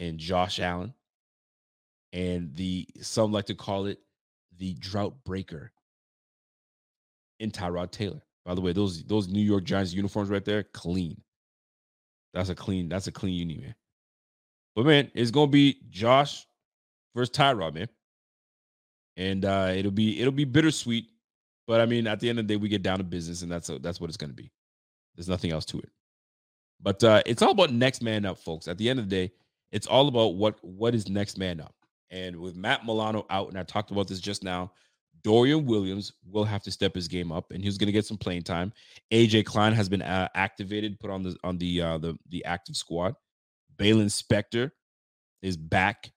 and 0.00 0.18
Josh 0.18 0.60
Allen 0.60 0.92
and 2.12 2.54
the 2.54 2.86
some 3.00 3.32
like 3.32 3.46
to 3.46 3.54
call 3.54 3.86
it 3.86 3.98
the 4.58 4.74
drought 4.74 5.14
breaker 5.24 5.72
in 7.40 7.50
Tyrod 7.50 7.90
Taylor. 7.90 8.22
By 8.44 8.54
the 8.54 8.60
way, 8.60 8.72
those 8.72 9.02
those 9.04 9.28
New 9.28 9.42
York 9.42 9.64
Giants 9.64 9.92
uniforms 9.92 10.30
right 10.30 10.44
there, 10.44 10.64
clean. 10.74 11.20
That's 12.34 12.50
a 12.50 12.54
clean, 12.54 12.88
that's 12.88 13.06
a 13.06 13.12
clean 13.12 13.34
uni, 13.34 13.56
man. 13.56 13.74
But 14.76 14.86
man, 14.86 15.10
it's 15.14 15.30
gonna 15.30 15.50
be 15.50 15.78
Josh 15.88 16.46
versus 17.14 17.34
Tyrod, 17.34 17.74
man. 17.74 17.88
And 19.16 19.44
uh 19.44 19.72
it'll 19.74 19.92
be 19.92 20.20
it'll 20.20 20.32
be 20.32 20.44
bittersweet. 20.44 21.06
But 21.66 21.80
I 21.80 21.86
mean, 21.86 22.06
at 22.06 22.20
the 22.20 22.28
end 22.28 22.38
of 22.40 22.46
the 22.46 22.54
day, 22.54 22.58
we 22.58 22.68
get 22.68 22.82
down 22.82 22.98
to 22.98 23.04
business, 23.04 23.42
and 23.42 23.50
that's 23.50 23.70
a, 23.70 23.78
that's 23.78 24.00
what 24.00 24.10
it's 24.10 24.16
gonna 24.16 24.32
be. 24.34 24.50
There's 25.14 25.28
nothing 25.28 25.52
else 25.52 25.64
to 25.66 25.78
it. 25.78 25.90
But 26.82 27.02
uh 27.04 27.22
it's 27.24 27.40
all 27.40 27.52
about 27.52 27.72
next 27.72 28.02
man 28.02 28.26
up, 28.26 28.38
folks. 28.38 28.66
At 28.68 28.78
the 28.78 28.90
end 28.90 28.98
of 28.98 29.08
the 29.08 29.16
day, 29.16 29.32
it's 29.70 29.86
all 29.86 30.08
about 30.08 30.34
what 30.34 30.62
what 30.64 30.94
is 30.94 31.08
next 31.08 31.38
man 31.38 31.60
up. 31.60 31.74
And 32.10 32.36
with 32.36 32.56
Matt 32.56 32.84
Milano 32.84 33.26
out, 33.30 33.48
and 33.48 33.58
I 33.58 33.62
talked 33.62 33.92
about 33.92 34.08
this 34.08 34.20
just 34.20 34.42
now, 34.42 34.72
Dorian 35.24 35.64
Williams 35.64 36.12
will 36.30 36.44
have 36.44 36.62
to 36.62 36.70
step 36.70 36.94
his 36.94 37.08
game 37.08 37.32
up, 37.32 37.50
and 37.50 37.64
he's 37.64 37.78
going 37.78 37.86
to 37.86 37.92
get 37.92 38.06
some 38.06 38.18
playing 38.18 38.42
time. 38.42 38.72
AJ 39.10 39.46
Klein 39.46 39.72
has 39.72 39.88
been 39.88 40.02
uh, 40.02 40.28
activated, 40.34 41.00
put 41.00 41.10
on 41.10 41.22
the 41.22 41.36
on 41.42 41.58
the 41.58 41.80
uh, 41.80 41.98
the 41.98 42.16
the 42.28 42.44
active 42.44 42.76
squad. 42.76 43.14
Baylon 43.76 44.06
Spector 44.06 44.70
is 45.42 45.56
back. 45.56 46.10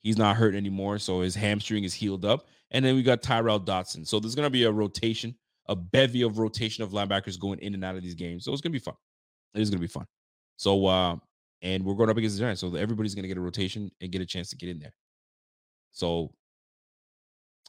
He's 0.00 0.16
not 0.16 0.36
hurt 0.36 0.54
anymore, 0.54 0.98
so 0.98 1.20
his 1.20 1.34
hamstring 1.34 1.84
is 1.84 1.92
healed 1.92 2.24
up. 2.24 2.46
And 2.70 2.84
then 2.84 2.94
we 2.94 3.02
got 3.02 3.22
Tyrel 3.22 3.64
Dodson. 3.64 4.04
So 4.04 4.18
there's 4.18 4.34
going 4.34 4.46
to 4.46 4.50
be 4.50 4.64
a 4.64 4.72
rotation 4.72 5.34
a 5.66 5.76
bevy 5.76 6.22
of 6.22 6.38
rotation 6.38 6.82
of 6.82 6.90
linebackers 6.90 7.38
going 7.38 7.58
in 7.60 7.74
and 7.74 7.84
out 7.84 7.96
of 7.96 8.02
these 8.02 8.14
games. 8.14 8.44
So 8.44 8.52
it's 8.52 8.60
gonna 8.60 8.72
be 8.72 8.78
fun. 8.78 8.94
It 9.54 9.60
is 9.60 9.70
gonna 9.70 9.80
be 9.80 9.86
fun. 9.86 10.06
So 10.56 10.86
uh, 10.86 11.16
and 11.62 11.84
we're 11.84 11.94
going 11.94 12.10
up 12.10 12.16
against 12.16 12.36
the 12.36 12.42
Giants, 12.42 12.60
so 12.60 12.74
everybody's 12.74 13.14
gonna 13.14 13.28
get 13.28 13.38
a 13.38 13.42
rotation 13.42 13.90
and 14.00 14.10
get 14.10 14.22
a 14.22 14.26
chance 14.26 14.50
to 14.50 14.56
get 14.56 14.68
in 14.68 14.78
there. 14.78 14.94
So 15.92 16.32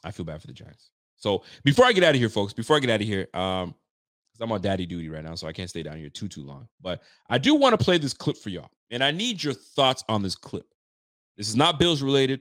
I 0.04 0.10
feel 0.10 0.24
bad 0.24 0.40
for 0.40 0.46
the 0.46 0.52
Giants. 0.52 0.90
So 1.16 1.42
before 1.64 1.86
I 1.86 1.92
get 1.92 2.04
out 2.04 2.14
of 2.14 2.20
here, 2.20 2.28
folks, 2.28 2.52
before 2.52 2.76
I 2.76 2.80
get 2.80 2.90
out 2.90 3.00
of 3.00 3.06
here, 3.06 3.26
um, 3.34 3.74
because 4.32 4.44
I'm 4.44 4.52
on 4.52 4.60
daddy 4.60 4.84
duty 4.84 5.08
right 5.08 5.22
now, 5.24 5.36
so 5.36 5.46
I 5.46 5.52
can't 5.52 5.70
stay 5.70 5.82
down 5.82 5.96
here 5.96 6.10
too 6.10 6.28
too 6.28 6.42
long. 6.42 6.68
But 6.80 7.02
I 7.30 7.38
do 7.38 7.54
want 7.54 7.78
to 7.78 7.82
play 7.82 7.98
this 7.98 8.12
clip 8.12 8.36
for 8.36 8.50
y'all, 8.50 8.70
and 8.90 9.02
I 9.02 9.10
need 9.10 9.42
your 9.42 9.54
thoughts 9.54 10.04
on 10.08 10.22
this 10.22 10.34
clip. 10.34 10.66
This 11.36 11.48
is 11.48 11.56
not 11.56 11.78
Bills 11.78 12.02
related. 12.02 12.40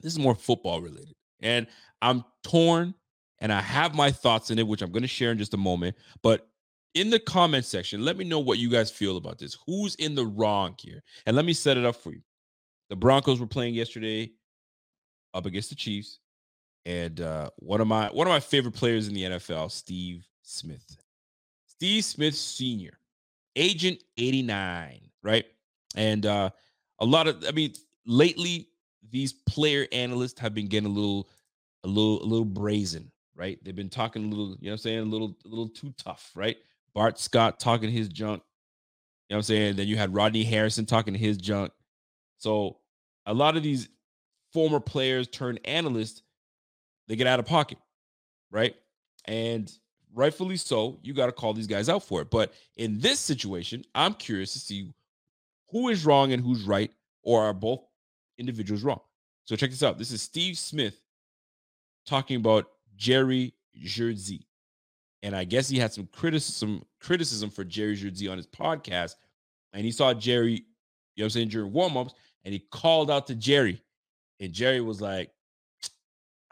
This 0.00 0.12
is 0.12 0.18
more 0.18 0.34
football 0.34 0.80
related, 0.80 1.14
and 1.40 1.66
I'm 2.00 2.24
torn, 2.42 2.94
and 3.40 3.52
I 3.52 3.60
have 3.60 3.94
my 3.94 4.10
thoughts 4.10 4.50
in 4.50 4.58
it, 4.58 4.66
which 4.66 4.80
I'm 4.80 4.90
going 4.90 5.02
to 5.02 5.08
share 5.08 5.32
in 5.32 5.38
just 5.38 5.54
a 5.54 5.58
moment. 5.58 5.96
But 6.22 6.48
in 6.94 7.10
the 7.10 7.20
comment 7.20 7.66
section, 7.66 8.04
let 8.04 8.16
me 8.16 8.24
know 8.24 8.40
what 8.40 8.58
you 8.58 8.70
guys 8.70 8.90
feel 8.90 9.16
about 9.18 9.38
this. 9.38 9.56
Who's 9.66 9.94
in 9.96 10.14
the 10.14 10.26
wrong 10.26 10.74
here? 10.78 11.02
And 11.26 11.36
let 11.36 11.44
me 11.44 11.52
set 11.52 11.76
it 11.76 11.84
up 11.84 11.96
for 11.96 12.12
you. 12.12 12.22
The 12.88 12.96
Broncos 12.96 13.38
were 13.38 13.46
playing 13.46 13.74
yesterday 13.74 14.32
up 15.34 15.46
against 15.46 15.68
the 15.68 15.76
Chiefs 15.76 16.18
and 16.86 17.20
uh, 17.20 17.50
one 17.56 17.80
of 17.80 17.86
my 17.86 18.08
one 18.08 18.26
of 18.26 18.30
my 18.30 18.40
favorite 18.40 18.74
players 18.74 19.08
in 19.08 19.14
the 19.14 19.22
NFL, 19.22 19.70
Steve 19.70 20.26
Smith. 20.42 20.96
Steve 21.66 22.04
Smith 22.04 22.34
Sr., 22.34 22.98
Agent 23.56 24.02
89, 24.18 25.00
right? 25.22 25.46
And 25.96 26.26
uh, 26.26 26.50
a 26.98 27.04
lot 27.04 27.26
of 27.26 27.44
I 27.46 27.52
mean, 27.52 27.74
lately 28.06 28.68
these 29.10 29.32
player 29.32 29.86
analysts 29.92 30.38
have 30.40 30.54
been 30.54 30.68
getting 30.68 30.90
a 30.90 30.92
little 30.92 31.28
a 31.84 31.88
little 31.88 32.22
a 32.22 32.26
little 32.26 32.44
brazen, 32.44 33.10
right? 33.34 33.58
They've 33.64 33.74
been 33.74 33.88
talking 33.88 34.24
a 34.24 34.28
little, 34.28 34.56
you 34.60 34.68
know 34.68 34.72
I'm 34.72 34.78
saying, 34.78 35.00
a 35.00 35.04
little 35.04 35.36
a 35.44 35.48
little 35.48 35.68
too 35.68 35.92
tough, 35.96 36.30
right? 36.34 36.56
Bart 36.94 37.18
Scott 37.18 37.60
talking 37.60 37.90
his 37.90 38.08
junk. 38.08 38.42
You 39.28 39.34
know 39.34 39.36
what 39.36 39.38
I'm 39.38 39.42
saying? 39.44 39.76
Then 39.76 39.86
you 39.86 39.96
had 39.96 40.14
Rodney 40.14 40.42
Harrison 40.42 40.86
talking 40.86 41.14
his 41.14 41.36
junk. 41.36 41.72
So 42.38 42.78
a 43.26 43.34
lot 43.34 43.56
of 43.56 43.62
these 43.62 43.88
former 44.52 44.80
players 44.80 45.28
turned 45.28 45.60
analysts 45.64 46.22
they 47.10 47.16
get 47.16 47.26
out 47.26 47.40
of 47.40 47.46
pocket, 47.46 47.76
right? 48.52 48.76
And 49.24 49.70
rightfully 50.14 50.56
so, 50.56 50.96
you 51.02 51.12
got 51.12 51.26
to 51.26 51.32
call 51.32 51.52
these 51.52 51.66
guys 51.66 51.88
out 51.88 52.04
for 52.04 52.22
it. 52.22 52.30
But 52.30 52.54
in 52.76 53.00
this 53.00 53.18
situation, 53.18 53.84
I'm 53.96 54.14
curious 54.14 54.52
to 54.52 54.60
see 54.60 54.94
who 55.70 55.88
is 55.88 56.06
wrong 56.06 56.32
and 56.32 56.40
who's 56.40 56.62
right, 56.62 56.92
or 57.24 57.42
are 57.42 57.52
both 57.52 57.80
individuals 58.38 58.84
wrong. 58.84 59.00
So 59.44 59.56
check 59.56 59.70
this 59.70 59.82
out. 59.82 59.98
This 59.98 60.12
is 60.12 60.22
Steve 60.22 60.56
Smith 60.56 61.00
talking 62.06 62.36
about 62.36 62.70
Jerry 62.94 63.54
Jeudy. 63.76 64.46
And 65.24 65.34
I 65.34 65.42
guess 65.42 65.68
he 65.68 65.80
had 65.80 65.92
some 65.92 66.08
criticism 66.12 66.84
criticism 67.00 67.50
for 67.50 67.64
Jerry 67.64 67.96
Jeudy 67.96 68.30
on 68.30 68.36
his 68.36 68.46
podcast. 68.46 69.16
And 69.72 69.84
he 69.84 69.90
saw 69.90 70.14
Jerry, 70.14 70.64
you 71.16 71.22
know 71.22 71.24
I'm 71.24 71.30
saying, 71.30 71.48
during 71.48 71.72
warm-ups, 71.72 72.14
and 72.44 72.52
he 72.54 72.60
called 72.70 73.10
out 73.10 73.26
to 73.26 73.34
Jerry. 73.34 73.82
And 74.38 74.52
Jerry 74.52 74.80
was 74.80 75.00
like, 75.00 75.32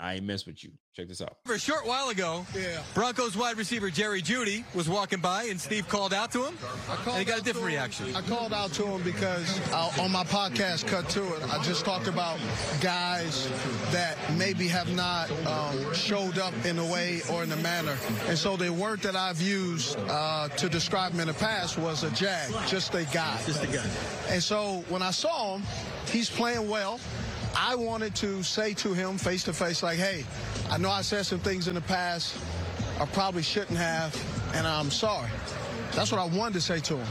I 0.01 0.15
ain't 0.15 0.25
mess 0.25 0.47
with 0.47 0.63
you. 0.63 0.71
Check 0.95 1.09
this 1.09 1.21
out. 1.21 1.39
For 1.45 1.55
A 1.55 1.59
short 1.59 1.87
while 1.87 2.09
ago, 2.09 2.47
yeah. 2.57 2.83
Broncos 2.95 3.37
wide 3.37 3.57
receiver 3.57 3.91
Jerry 3.91 4.23
Jeudy 4.23 4.65
was 4.75 4.89
walking 4.89 5.21
by, 5.21 5.45
and 5.45 5.61
Steve 5.61 5.89
called 5.89 6.13
out 6.15 6.31
to 6.33 6.45
him, 6.45 6.55
and 7.07 7.19
he 7.19 7.25
got 7.25 7.41
a 7.41 7.43
different 7.43 7.67
reaction. 7.67 8.15
I 8.15 8.21
called 8.23 8.53
out 8.53 8.73
to 8.75 8.85
him 8.85 9.03
because 9.03 9.61
uh, 9.73 9.91
on 10.01 10.13
my 10.13 10.25
podcast, 10.25 10.87
Cut 10.87 11.09
to 11.11 11.23
It, 11.37 11.43
I 11.53 11.63
just 11.63 11.85
talked 11.85 12.07
about 12.07 12.39
guys 12.81 13.49
that 13.91 14.17
maybe 14.37 14.69
have 14.69 14.95
not 14.95 15.31
um, 15.47 15.95
showed 15.95 16.39
up 16.39 16.55
in 16.65 16.79
a 16.79 16.87
way 16.87 17.21
or 17.31 17.43
in 17.43 17.51
a 17.51 17.57
manner. 17.57 17.97
And 18.29 18.39
so 18.39 18.57
the 18.57 18.73
word 18.73 19.01
that 19.01 19.17
I've 19.17 19.41
used 19.41 19.99
uh, 20.09 20.49
to 20.49 20.69
describe 20.69 21.13
him 21.13 21.21
in 21.21 21.27
the 21.29 21.35
past 21.35 21.77
was 21.77 22.05
a 22.05 22.11
jag, 22.13 22.53
just 22.69 22.95
a 22.95 23.05
guy. 23.13 23.41
Just 23.47 23.65
a 23.65 23.67
guy. 23.67 23.87
And 24.31 24.43
so 24.43 24.85
when 24.89 25.03
I 25.03 25.11
saw 25.11 25.57
him, 25.57 25.63
he's 26.07 26.31
playing 26.31 26.69
well. 26.69 27.01
I 27.61 27.75
wanted 27.75 28.15
to 28.17 28.43
say 28.45 28.73
to 28.75 28.95
him 28.95 29.19
face 29.19 29.43
to 29.45 29.53
face, 29.53 29.83
like, 29.83 29.99
hey, 29.99 30.25
I 30.71 30.79
know 30.79 30.91
I 30.91 31.03
said 31.03 31.27
some 31.27 31.41
things 31.41 31.67
in 31.67 31.75
the 31.75 31.81
past 31.81 32.37
I 33.01 33.07
probably 33.07 33.43
shouldn't 33.43 33.79
have, 33.79 34.17
and 34.55 34.67
I'm 34.67 34.91
sorry. 34.91 35.31
That's 35.93 36.11
what 36.11 36.21
I 36.21 36.25
wanted 36.25 36.55
to 36.55 36.61
say 36.61 36.81
to 36.81 36.97
him. 36.97 37.07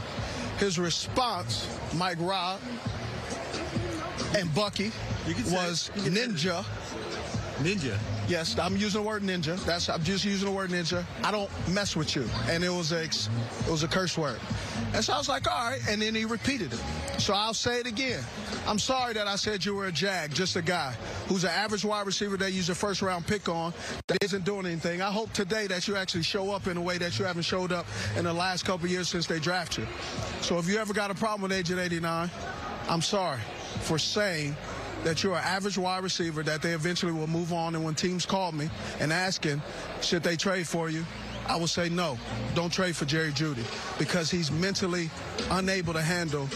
His 0.58 0.78
response, 0.78 1.66
Mike 1.94 2.18
Robb 2.20 2.60
and 4.36 4.52
Bucky, 4.54 4.92
was 5.50 5.90
ninja. 5.96 6.64
Ninja. 7.62 7.98
Yes, 8.28 8.58
I'm 8.58 8.76
using 8.76 9.02
the 9.02 9.08
word 9.08 9.22
ninja. 9.22 9.56
That's 9.64 9.88
I'm 9.88 10.04
just 10.04 10.22
using 10.22 10.50
the 10.50 10.54
word 10.54 10.68
ninja. 10.68 11.02
I 11.24 11.30
don't 11.30 11.50
mess 11.68 11.96
with 11.96 12.14
you, 12.14 12.28
and 12.48 12.62
it 12.62 12.68
was 12.68 12.92
a 12.92 13.04
it 13.04 13.28
was 13.70 13.82
a 13.84 13.88
curse 13.88 14.18
word. 14.18 14.38
And 14.92 15.02
so 15.02 15.14
I 15.14 15.18
was 15.18 15.30
like, 15.30 15.50
all 15.50 15.70
right. 15.70 15.80
And 15.88 16.02
then 16.02 16.14
he 16.14 16.26
repeated 16.26 16.74
it. 16.74 16.80
So 17.18 17.32
I'll 17.32 17.54
say 17.54 17.80
it 17.80 17.86
again. 17.86 18.22
I'm 18.66 18.78
sorry 18.78 19.14
that 19.14 19.26
I 19.26 19.36
said 19.36 19.64
you 19.64 19.74
were 19.74 19.86
a 19.86 19.92
jag, 19.92 20.34
just 20.34 20.56
a 20.56 20.62
guy 20.62 20.94
who's 21.26 21.44
an 21.44 21.50
average 21.50 21.86
wide 21.86 22.06
receiver 22.06 22.36
you 22.46 22.54
use 22.54 22.68
a 22.68 22.74
first 22.74 23.00
round 23.00 23.26
pick 23.26 23.48
on 23.48 23.72
that 24.08 24.22
isn't 24.22 24.44
doing 24.44 24.66
anything. 24.66 25.00
I 25.00 25.10
hope 25.10 25.32
today 25.32 25.66
that 25.66 25.88
you 25.88 25.96
actually 25.96 26.22
show 26.22 26.50
up 26.52 26.66
in 26.66 26.76
a 26.76 26.82
way 26.82 26.98
that 26.98 27.18
you 27.18 27.24
haven't 27.24 27.42
showed 27.42 27.72
up 27.72 27.86
in 28.16 28.24
the 28.24 28.32
last 28.32 28.64
couple 28.66 28.88
years 28.88 29.08
since 29.08 29.26
they 29.26 29.38
drafted 29.38 29.84
you. 29.84 29.90
So 30.42 30.58
if 30.58 30.68
you 30.68 30.78
ever 30.78 30.92
got 30.92 31.10
a 31.10 31.14
problem 31.14 31.42
with 31.42 31.52
Agent 31.52 31.80
89, 31.80 32.30
I'm 32.88 33.02
sorry 33.02 33.40
for 33.80 33.98
saying 33.98 34.54
that 35.04 35.22
you're 35.22 35.34
an 35.34 35.44
average 35.44 35.78
wide 35.78 36.02
receiver 36.02 36.42
that 36.42 36.62
they 36.62 36.72
eventually 36.72 37.12
will 37.12 37.26
move 37.26 37.52
on. 37.52 37.74
And 37.74 37.84
when 37.84 37.94
teams 37.94 38.26
call 38.26 38.52
me 38.52 38.68
and 39.00 39.12
asking, 39.12 39.62
should 40.00 40.22
they 40.22 40.36
trade 40.36 40.66
for 40.66 40.90
you? 40.90 41.04
I 41.46 41.56
will 41.56 41.66
say 41.66 41.88
no, 41.88 42.18
don't 42.54 42.70
trade 42.70 42.94
for 42.94 43.06
Jerry 43.06 43.32
Jeudy 43.32 43.64
because 43.98 44.30
he's 44.30 44.50
mentally 44.52 45.08
unable 45.50 45.94
to 45.94 46.02
handle 46.02 46.46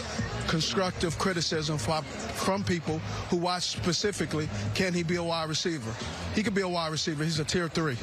constructive 0.47 1.17
criticism 1.17 1.79
from 1.79 2.63
people 2.63 2.99
who 3.29 3.37
watch 3.37 3.63
specifically, 3.63 4.47
can 4.75 4.93
he 4.93 5.01
be 5.01 5.15
a 5.15 5.23
wide 5.23 5.49
receiver? 5.49 5.91
He 6.35 6.43
could 6.43 6.53
be 6.53 6.61
a 6.61 6.67
wide 6.67 6.91
receiver. 6.91 7.23
He's 7.23 7.39
a 7.39 7.43
tier 7.45 7.67
three. 7.67 7.97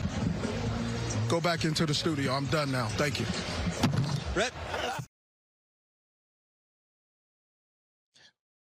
Go 1.28 1.40
back 1.40 1.64
into 1.64 1.86
the 1.86 1.94
studio. 1.94 2.32
I'm 2.32 2.46
done 2.46 2.72
now. 2.72 2.86
Thank 2.86 3.20
you. 3.20 3.26
Brett. 4.34 4.52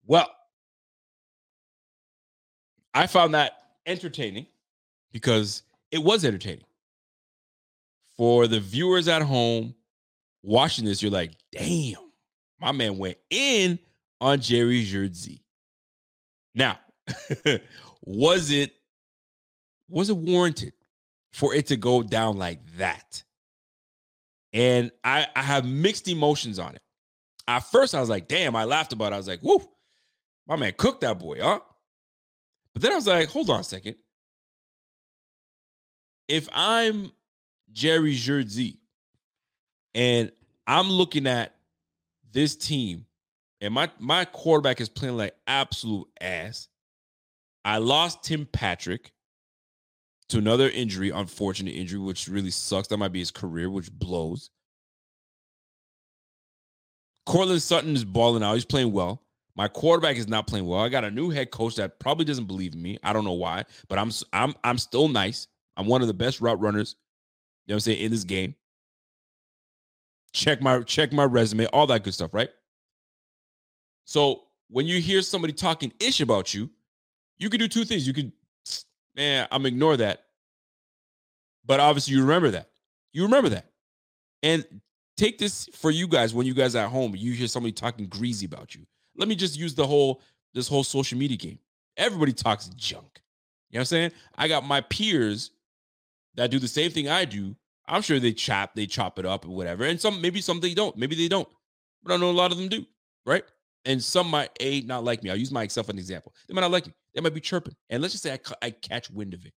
Well, 0.05 0.29
I 2.97 3.05
found 3.05 3.35
that 3.35 3.51
entertaining 3.85 4.47
because 5.11 5.61
it 5.91 5.99
was 5.99 6.25
entertaining. 6.25 6.65
For 8.17 8.47
the 8.47 8.59
viewers 8.59 9.07
at 9.07 9.21
home 9.21 9.75
watching 10.41 10.83
this, 10.83 11.03
you're 11.03 11.11
like, 11.11 11.33
damn, 11.51 12.11
my 12.59 12.71
man 12.71 12.97
went 12.97 13.19
in 13.29 13.77
on 14.19 14.41
Jerry 14.41 14.83
Jeudy. 14.83 15.41
Now, 16.55 16.79
was 18.01 18.49
it 18.49 18.73
was 19.87 20.09
it 20.09 20.17
warranted 20.17 20.73
for 21.33 21.53
it 21.53 21.67
to 21.67 21.77
go 21.77 22.01
down 22.01 22.37
like 22.37 22.61
that? 22.77 23.21
And 24.53 24.89
I, 25.03 25.27
I 25.35 25.43
have 25.43 25.65
mixed 25.67 26.07
emotions 26.07 26.57
on 26.57 26.73
it. 26.73 26.81
At 27.47 27.59
first, 27.59 27.93
I 27.93 27.99
was 27.99 28.09
like, 28.09 28.27
damn, 28.27 28.55
I 28.55 28.63
laughed 28.63 28.91
about 28.91 29.11
it. 29.11 29.15
I 29.15 29.17
was 29.17 29.27
like, 29.27 29.43
whoo, 29.43 29.61
my 30.47 30.55
man 30.55 30.73
cooked 30.75 31.01
that 31.01 31.19
boy, 31.19 31.37
huh? 31.39 31.59
But 32.77 32.83
then 32.83 32.91
I 32.91 32.95
was 32.95 33.07
like, 33.07 33.29
hold 33.29 33.49
on 33.49 33.61
a 33.61 33.63
second. 33.63 33.95
If 36.27 36.47
I'm 36.53 37.11
Jerry 37.71 38.13
Jeudy 38.13 38.77
and 39.95 40.31
I'm 40.67 40.87
looking 40.91 41.25
at 41.25 41.55
this 42.31 42.55
team 42.55 43.07
and 43.61 43.73
my 43.73 43.89
my 43.97 44.25
quarterback 44.25 44.79
is 44.79 44.89
playing 44.89 45.17
like 45.17 45.33
absolute 45.47 46.07
ass. 46.21 46.67
I 47.65 47.79
lost 47.79 48.21
Tim 48.21 48.45
Patrick 48.45 49.11
to 50.29 50.37
another 50.37 50.69
injury, 50.69 51.09
unfortunate 51.09 51.71
injury, 51.71 51.97
which 51.99 52.27
really 52.27 52.51
sucks. 52.51 52.89
That 52.89 52.97
might 52.97 53.11
be 53.11 53.17
his 53.17 53.31
career, 53.31 53.71
which 53.71 53.91
blows. 53.91 54.51
Courtland 57.25 57.63
Sutton 57.63 57.95
is 57.95 58.05
balling 58.05 58.43
out. 58.43 58.53
He's 58.53 58.65
playing 58.65 58.91
well. 58.91 59.23
My 59.57 59.67
quarterback 59.67 60.17
is 60.17 60.27
not 60.27 60.45
playing 60.45 60.67
well. 60.67 60.81
I 60.81 60.87
got 60.87 61.03
a 61.03 61.09
new 61.09 61.31
head 61.31 61.49
coach 61.49 61.75
that 61.77 61.99
probably 61.99 62.25
doesn't 62.25 62.45
believe 62.45 62.75
in 62.75 62.81
me. 62.81 62.99
I 63.01 63.11
don't 63.11 63.25
know 63.25 63.33
why, 63.33 63.65
but 63.89 63.97
I'm 63.97 64.11
I'm 64.31 64.53
I'm 64.63 64.77
still 64.77 65.07
nice. 65.07 65.47
I'm 65.75 65.87
one 65.87 66.01
of 66.01 66.07
the 66.07 66.13
best 66.13 66.39
route 66.41 66.61
runners, 66.61 66.95
you 67.65 67.71
know 67.71 67.75
what 67.75 67.77
I'm 67.77 67.79
saying, 67.81 68.01
in 68.01 68.11
this 68.11 68.23
game. 68.23 68.53
Check 70.31 70.61
my 70.61 70.81
check 70.81 71.11
my 71.11 71.23
resume, 71.23 71.65
all 71.67 71.87
that 71.87 72.03
good 72.03 72.13
stuff, 72.13 72.35
right? 72.35 72.51
So 74.05 74.43
when 74.69 74.85
you 74.85 75.01
hear 75.01 75.23
somebody 75.23 75.53
talking 75.53 75.91
ish 75.99 76.21
about 76.21 76.53
you, 76.53 76.69
you 77.39 77.49
can 77.49 77.59
do 77.59 77.67
two 77.67 77.83
things. 77.83 78.05
You 78.05 78.13
can, 78.13 78.31
man, 79.15 79.47
I'm 79.51 79.65
ignore 79.65 79.97
that. 79.97 80.25
But 81.65 81.79
obviously 81.79 82.13
you 82.13 82.21
remember 82.21 82.51
that. 82.51 82.69
You 83.11 83.23
remember 83.23 83.49
that. 83.49 83.65
And 84.43 84.65
take 85.17 85.39
this 85.39 85.67
for 85.73 85.89
you 85.89 86.07
guys 86.07 86.31
when 86.31 86.45
you 86.45 86.53
guys 86.53 86.75
at 86.75 86.89
home, 86.89 87.15
you 87.15 87.31
hear 87.31 87.47
somebody 87.47 87.71
talking 87.71 88.05
greasy 88.05 88.45
about 88.45 88.75
you 88.75 88.85
let 89.17 89.27
me 89.27 89.35
just 89.35 89.57
use 89.57 89.75
the 89.75 89.87
whole 89.87 90.21
this 90.53 90.67
whole 90.67 90.83
social 90.83 91.17
media 91.17 91.37
game. 91.37 91.59
Everybody 91.97 92.33
talks 92.33 92.67
junk. 92.69 93.21
You 93.69 93.77
know 93.77 93.81
what 93.81 93.81
I'm 93.81 93.85
saying? 93.85 94.11
I 94.37 94.47
got 94.47 94.65
my 94.65 94.81
peers 94.81 95.51
that 96.35 96.51
do 96.51 96.59
the 96.59 96.67
same 96.67 96.91
thing 96.91 97.09
I 97.09 97.25
do, 97.25 97.55
I'm 97.87 98.01
sure 98.01 98.19
they 98.19 98.33
chop, 98.33 98.75
they 98.75 98.85
chop 98.85 99.19
it 99.19 99.25
up 99.25 99.45
or 99.45 99.49
whatever. 99.49 99.85
And 99.85 99.99
some 99.99 100.21
maybe 100.21 100.41
some 100.41 100.59
they 100.59 100.73
don't, 100.73 100.95
maybe 100.97 101.15
they 101.15 101.27
don't. 101.27 101.47
But 102.03 102.13
I 102.13 102.17
know 102.17 102.29
a 102.29 102.33
lot 102.33 102.51
of 102.51 102.57
them 102.57 102.69
do, 102.69 102.85
right? 103.25 103.43
And 103.85 104.03
some 104.03 104.29
might 104.29 104.49
a 104.59 104.81
not 104.81 105.03
like 105.03 105.23
me. 105.23 105.29
I'll 105.29 105.37
use 105.37 105.51
myself 105.51 105.87
as 105.87 105.93
an 105.93 105.99
example. 105.99 106.33
They 106.47 106.53
might 106.53 106.61
not 106.61 106.71
like 106.71 106.87
me. 106.87 106.93
They 107.15 107.21
might 107.21 107.33
be 107.33 107.41
chirping. 107.41 107.75
And 107.89 108.01
let's 108.01 108.13
just 108.13 108.23
say 108.23 108.33
I, 108.33 108.67
I 108.67 108.71
catch 108.71 109.09
wind 109.09 109.33
of 109.33 109.45
it, 109.45 109.53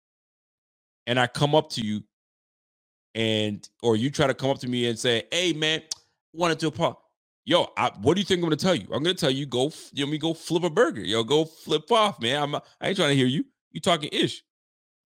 and 1.06 1.20
I 1.20 1.26
come 1.26 1.54
up 1.54 1.70
to 1.70 1.82
you, 1.82 2.02
and 3.14 3.68
or 3.82 3.96
you 3.96 4.10
try 4.10 4.26
to 4.28 4.34
come 4.34 4.50
up 4.50 4.60
to 4.60 4.68
me 4.68 4.88
and 4.88 4.98
say, 4.98 5.24
"Hey, 5.32 5.52
man, 5.52 5.82
wanted 6.32 6.60
to 6.60 6.68
apologize." 6.68 7.02
Yo, 7.44 7.68
I, 7.76 7.90
what 8.02 8.14
do 8.14 8.20
you 8.20 8.24
think 8.24 8.42
I'm 8.42 8.50
to 8.50 8.56
tell 8.56 8.74
you? 8.74 8.86
I'm 8.92 9.02
to 9.04 9.14
tell 9.14 9.30
you 9.30 9.46
go, 9.46 9.72
you 9.92 10.04
know, 10.04 10.10
me 10.10 10.18
go 10.18 10.34
flip 10.34 10.62
a 10.62 10.70
burger. 10.70 11.00
Yo, 11.00 11.24
go 11.24 11.44
flip 11.44 11.90
off, 11.90 12.20
man. 12.20 12.42
I'm, 12.42 12.54
I 12.54 12.60
ain't 12.82 12.96
trying 12.96 13.10
to 13.10 13.16
hear 13.16 13.26
you. 13.26 13.44
You 13.70 13.80
talking 13.80 14.10
ish. 14.12 14.42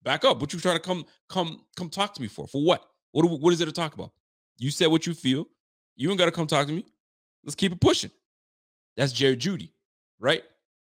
Back 0.03 0.25
up. 0.25 0.41
What 0.41 0.53
you 0.53 0.61
trying 0.61 0.77
to 0.77 0.83
come, 0.83 1.05
come, 1.29 1.65
come 1.77 1.89
talk 1.89 2.15
to 2.15 2.23
me 2.23 2.29
for? 2.29 2.47
For 2.47 2.63
what? 2.63 2.85
What, 3.13 3.25
what 3.41 3.53
is 3.53 3.61
it 3.61 3.67
to 3.67 3.73
talk 3.73 3.95
about? 3.95 4.11
You 4.59 4.71
said 4.71 4.89
what 4.89 5.07
you 5.07 5.15
feel. 5.15 5.47
You 5.97 6.11
ain't 6.11 6.19
got 6.19 6.27
to 6.27 6.33
come 6.33 6.47
talk 6.47 6.67
to 6.67 6.73
me. 6.73 6.85
Let's 7.45 7.55
keep 7.55 7.73
it 7.73 7.81
pushing. 7.81 8.11
That's 8.97 9.13
Jerry 9.13 9.37
Jeudy, 9.37 9.71
right? 10.19 10.43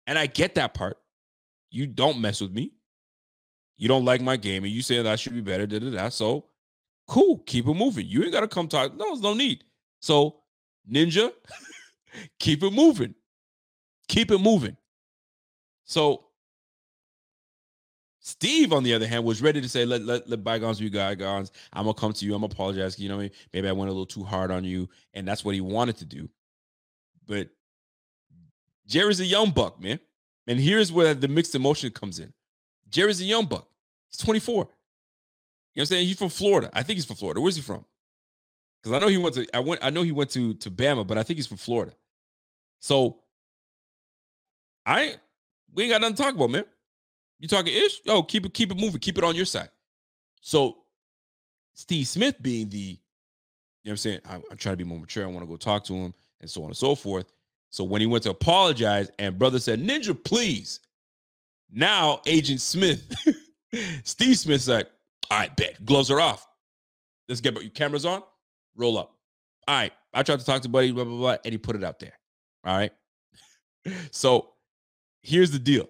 And 0.05 0.17
I 0.17 0.27
get 0.27 0.55
that 0.55 0.73
part. 0.73 0.97
You 1.69 1.87
don't 1.87 2.21
mess 2.21 2.41
with 2.41 2.51
me. 2.51 2.71
You 3.77 3.87
don't 3.87 4.05
like 4.05 4.21
my 4.21 4.37
game, 4.37 4.63
and 4.63 4.73
you 4.73 4.81
say 4.81 4.97
that 4.97 5.07
I 5.07 5.15
should 5.15 5.33
be 5.33 5.41
better. 5.41 5.67
Da, 5.67 5.79
da, 5.79 5.89
da. 5.91 6.09
So 6.09 6.45
cool. 7.07 7.39
Keep 7.45 7.67
it 7.67 7.73
moving. 7.73 8.07
You 8.07 8.23
ain't 8.23 8.31
got 8.31 8.41
to 8.41 8.47
come 8.47 8.67
talk. 8.67 8.95
No, 8.95 9.05
there's 9.05 9.21
no 9.21 9.33
need. 9.33 9.63
So 9.99 10.37
Ninja, 10.89 11.31
keep 12.39 12.63
it 12.63 12.71
moving. 12.71 13.15
Keep 14.07 14.31
it 14.31 14.39
moving. 14.39 14.77
So 15.83 16.27
Steve, 18.27 18.73
on 18.73 18.83
the 18.83 18.93
other 18.93 19.07
hand, 19.07 19.23
was 19.23 19.41
ready 19.41 19.61
to 19.61 19.69
say, 19.69 19.85
let, 19.85 20.01
let, 20.01 20.29
let 20.29 20.43
bygones 20.43 20.81
be 20.81 20.89
bygones. 20.89 21.49
I'm 21.71 21.85
gonna 21.85 21.93
come 21.93 22.11
to 22.11 22.25
you. 22.25 22.35
I'm 22.35 22.41
gonna 22.41 22.51
apologize. 22.51 22.99
You 22.99 23.07
know, 23.07 23.17
maybe, 23.17 23.33
maybe 23.53 23.69
I 23.69 23.71
went 23.71 23.87
a 23.87 23.93
little 23.93 24.05
too 24.05 24.25
hard 24.25 24.51
on 24.51 24.65
you, 24.65 24.89
and 25.13 25.25
that's 25.25 25.45
what 25.45 25.55
he 25.55 25.61
wanted 25.61 25.95
to 25.99 26.05
do. 26.05 26.29
But 27.25 27.47
Jerry's 28.85 29.21
a 29.21 29.25
young 29.25 29.51
buck, 29.51 29.81
man. 29.81 30.01
And 30.45 30.59
here's 30.59 30.91
where 30.91 31.13
the 31.13 31.29
mixed 31.29 31.55
emotion 31.55 31.89
comes 31.91 32.19
in. 32.19 32.33
Jerry's 32.89 33.21
a 33.21 33.23
young 33.23 33.45
buck. 33.45 33.69
He's 34.09 34.17
24. 34.17 34.55
You 34.55 34.59
know 34.59 34.65
what 34.65 35.81
I'm 35.81 35.85
saying? 35.85 36.07
He's 36.07 36.17
from 36.17 36.29
Florida. 36.29 36.69
I 36.73 36.83
think 36.83 36.97
he's 36.97 37.05
from 37.05 37.15
Florida. 37.15 37.39
Where's 37.39 37.55
he 37.55 37.61
from? 37.61 37.85
Because 38.87 39.03
I 39.03 39.05
know 39.05 39.09
he 39.09 39.17
went 39.17 39.35
to 39.35 39.45
I 39.53 39.59
went 39.59 39.83
I 39.83 39.89
know 39.89 40.01
he 40.01 40.13
went 40.13 40.29
to 40.31 40.53
to 40.53 40.71
Bama, 40.71 41.05
but 41.05 41.17
I 41.17 41.23
think 41.23 41.37
he's 41.37 41.47
from 41.47 41.57
Florida. 41.57 41.91
So 42.79 43.17
I 44.85 45.15
we 45.73 45.83
ain't 45.83 45.91
got 45.91 45.99
nothing 45.99 46.15
to 46.15 46.23
talk 46.23 46.35
about, 46.35 46.51
man. 46.51 46.63
You 47.39 47.49
talking 47.49 47.73
ish? 47.73 47.99
Yo, 48.05 48.23
keep 48.23 48.45
it 48.45 48.53
keep 48.53 48.71
it 48.71 48.77
moving, 48.77 49.01
keep 49.01 49.17
it 49.17 49.25
on 49.25 49.35
your 49.35 49.43
side. 49.43 49.69
So 50.39 50.77
Steve 51.73 52.07
Smith 52.07 52.41
being 52.41 52.69
the, 52.69 52.77
you 52.77 52.93
know 52.93 52.97
what 53.83 53.91
I'm 53.91 53.97
saying? 53.97 54.19
I'm, 54.25 54.43
I'm 54.51 54.57
trying 54.57 54.73
to 54.73 54.77
be 54.77 54.85
more 54.85 54.99
mature. 54.99 55.25
I 55.25 55.27
want 55.27 55.41
to 55.41 55.47
go 55.47 55.57
talk 55.57 55.83
to 55.85 55.93
him 55.93 56.13
and 56.39 56.49
so 56.49 56.61
on 56.61 56.67
and 56.67 56.77
so 56.77 56.95
forth. 56.95 57.33
So 57.69 57.83
when 57.83 57.99
he 57.99 58.07
went 58.07 58.23
to 58.23 58.29
apologize 58.29 59.11
and 59.19 59.37
brother 59.37 59.59
said, 59.59 59.83
Ninja, 59.83 60.17
please. 60.23 60.79
Now 61.69 62.21
Agent 62.25 62.61
Smith, 62.61 63.13
Steve 64.05 64.37
Smith's 64.37 64.69
like, 64.69 64.87
"I 65.29 65.49
bet. 65.49 65.85
Gloves 65.85 66.09
are 66.09 66.21
off. 66.21 66.47
Let's 67.27 67.41
get 67.41 67.61
your 67.61 67.69
cameras 67.71 68.05
on. 68.05 68.23
Roll 68.77 68.97
up. 68.97 69.13
All 69.67 69.75
right. 69.75 69.91
I 70.13 70.23
tried 70.23 70.39
to 70.39 70.45
talk 70.45 70.61
to 70.61 70.69
Buddy, 70.69 70.91
blah, 70.91 71.03
blah, 71.03 71.17
blah, 71.17 71.37
and 71.43 71.51
he 71.51 71.57
put 71.57 71.75
it 71.75 71.83
out 71.83 71.99
there. 71.99 72.13
All 72.65 72.77
right. 72.77 72.91
So 74.11 74.49
here's 75.21 75.51
the 75.51 75.59
deal. 75.59 75.87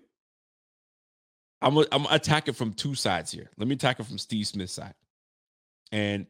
I'm 1.61 1.73
gonna 1.73 1.87
I'm 1.91 2.05
attack 2.07 2.47
it 2.47 2.55
from 2.55 2.73
two 2.73 2.93
sides 2.93 3.31
here. 3.31 3.49
Let 3.57 3.67
me 3.67 3.73
attack 3.73 3.99
it 3.99 4.05
from 4.05 4.19
Steve 4.19 4.45
Smith's 4.45 4.73
side. 4.73 4.93
And 5.91 6.27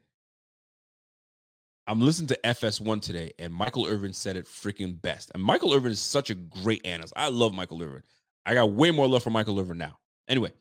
I'm 1.88 2.02
listening 2.02 2.28
to 2.28 2.40
FS1 2.44 3.02
today, 3.02 3.32
and 3.40 3.54
Michael 3.54 3.86
Irvin 3.88 4.14
said 4.14 4.36
it 4.36 4.46
freaking 4.46 5.02
best. 5.02 5.32
And 5.34 5.44
Michael 5.44 5.74
Irvin 5.74 5.92
is 5.92 6.02
such 6.02 6.30
a 6.30 6.36
great 6.36 6.86
analyst. 6.86 7.14
I 7.16 7.30
love 7.30 7.54
Michael 7.54 7.82
Irvin. 7.82 8.04
I 8.46 8.54
got 8.54 8.72
way 8.72 8.92
more 8.92 9.08
love 9.08 9.24
for 9.24 9.30
Michael 9.30 9.60
Irvin 9.60 9.78
now. 9.78 9.98
Anyway, 10.28 10.52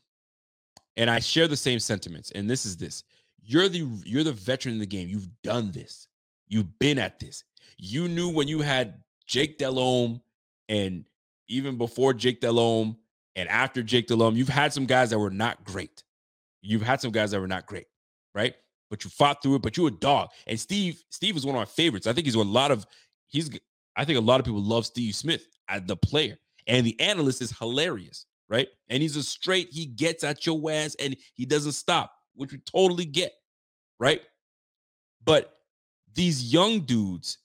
and 0.97 1.10
I 1.10 1.18
share 1.18 1.48
the 1.48 1.56
same 1.56 1.81
sentiments. 1.81 2.31
And 2.32 2.48
this 2.48 2.64
is 2.64 2.77
this: 2.77 3.05
you're 3.47 3.68
the 3.68 3.89
you're 4.05 4.24
the 4.24 4.32
veteran 4.32 4.74
in 4.74 4.81
the 4.81 4.86
game. 4.86 5.09
You've 5.09 5.28
done 5.43 5.70
this. 5.70 6.09
You've 6.48 6.78
been 6.78 6.98
at 6.98 7.18
this. 7.20 7.44
You 7.78 8.09
knew 8.09 8.28
when 8.28 8.48
you 8.48 8.60
had 8.60 9.02
Jake 9.27 9.59
Delhomme, 9.59 10.20
and 10.68 11.05
even 11.48 11.78
before 11.78 12.12
Jake 12.14 12.40
Delhomme, 12.40 12.97
and 13.36 13.48
after 13.48 13.82
Jake 13.82 14.06
Delhomme, 14.06 14.36
you've 14.36 14.48
had 14.48 14.73
some 14.73 14.86
guys 14.86 15.10
that 15.10 15.18
were 15.18 15.31
not 15.31 15.64
great. 15.64 16.02
You've 16.62 16.82
had 16.82 17.01
some 17.01 17.10
guys 17.10 17.31
that 17.31 17.40
were 17.40 17.47
not 17.47 17.66
great, 17.66 17.86
right? 18.35 18.55
But 18.90 19.05
you 19.05 19.10
fought 19.10 19.43
through 19.43 19.56
it. 19.56 19.62
But 19.62 19.77
you're 19.77 19.89
a 19.89 19.93
dog. 19.93 20.31
And 20.47 20.59
Steve, 20.59 21.02
Steve 21.10 21.36
is 21.36 21.44
one 21.44 21.55
of 21.55 21.60
my 21.60 21.66
favorites. 21.66 22.06
I 22.06 22.12
think 22.12 22.27
he's 22.27 22.35
a 22.35 22.43
lot 22.43 22.70
of 22.70 22.86
he's. 23.28 23.51
I 23.97 24.05
think 24.05 24.18
a 24.18 24.23
lot 24.23 24.40
of 24.40 24.47
people 24.47 24.62
love 24.62 24.86
Steve 24.86 25.14
Smith 25.14 25.47
as 25.68 25.82
the 25.86 25.97
player, 25.97 26.39
and 26.66 26.86
the 26.86 26.98
analyst 27.01 27.43
is 27.43 27.56
hilarious, 27.56 28.27
right? 28.48 28.68
And 28.89 29.02
he's 29.02 29.16
a 29.16 29.23
straight. 29.23 29.68
He 29.70 29.86
gets 29.86 30.24
at 30.24 30.47
your 30.47 30.70
ass, 30.70 30.97
and 31.01 31.16
he 31.35 31.47
doesn't 31.47 31.73
stop, 31.73 32.12
which 32.37 32.53
we 32.53 32.59
totally 32.59 33.05
get, 33.05 33.33
right? 33.99 34.23
But 35.25 35.59
these 36.15 36.53
young 36.53 36.81
dudes 36.81 37.39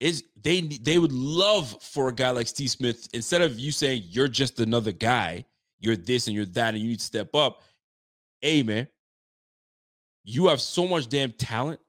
is 0.00 0.24
they 0.40 0.60
they 0.60 0.98
would 0.98 1.12
love 1.12 1.76
for 1.82 2.08
a 2.08 2.14
guy 2.14 2.30
like 2.30 2.46
Steve 2.46 2.70
Smith 2.70 3.08
instead 3.12 3.42
of 3.42 3.58
you 3.58 3.72
saying 3.72 4.02
you're 4.06 4.28
just 4.28 4.60
another 4.60 4.92
guy, 4.92 5.44
you're 5.80 5.96
this 5.96 6.26
and 6.26 6.36
you're 6.36 6.46
that, 6.46 6.74
and 6.74 6.82
you 6.82 6.90
need 6.90 7.00
to 7.00 7.04
step 7.04 7.34
up. 7.34 7.62
Hey 8.40 8.62
man, 8.62 8.86
you 10.24 10.46
have 10.48 10.60
so 10.60 10.86
much 10.86 11.08
damn 11.08 11.32
talent, 11.32 11.80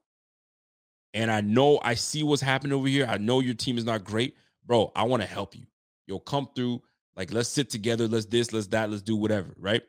and 1.14 1.30
I 1.30 1.40
know 1.40 1.78
I 1.82 1.94
see 1.94 2.22
what's 2.22 2.42
happening 2.42 2.72
over 2.72 2.88
here. 2.88 3.06
I 3.08 3.18
know 3.18 3.40
your 3.40 3.54
team 3.54 3.78
is 3.78 3.84
not 3.84 4.04
great, 4.04 4.36
bro. 4.66 4.90
I 4.96 5.04
want 5.04 5.22
to 5.22 5.28
help 5.28 5.54
you. 5.54 5.66
You'll 6.06 6.20
come 6.20 6.48
through. 6.54 6.82
Like 7.16 7.32
let's 7.32 7.48
sit 7.48 7.70
together. 7.70 8.08
Let's 8.08 8.26
this. 8.26 8.52
Let's 8.52 8.68
that. 8.68 8.90
Let's 8.90 9.02
do 9.02 9.14
whatever. 9.14 9.54
Right. 9.58 9.82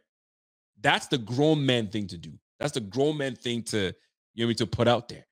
That's 0.82 1.08
the 1.08 1.18
grown 1.18 1.66
man 1.66 1.88
thing 1.88 2.08
to 2.08 2.18
do. 2.18 2.32
That's 2.60 2.74
the 2.74 2.82
grown 2.82 3.18
man 3.18 3.36
thing 3.36 3.64
to 3.64 3.94
you 4.34 4.48
know 4.48 4.54
to 4.54 4.68
put 4.68 4.88
out 4.88 5.10
there. 5.10 5.26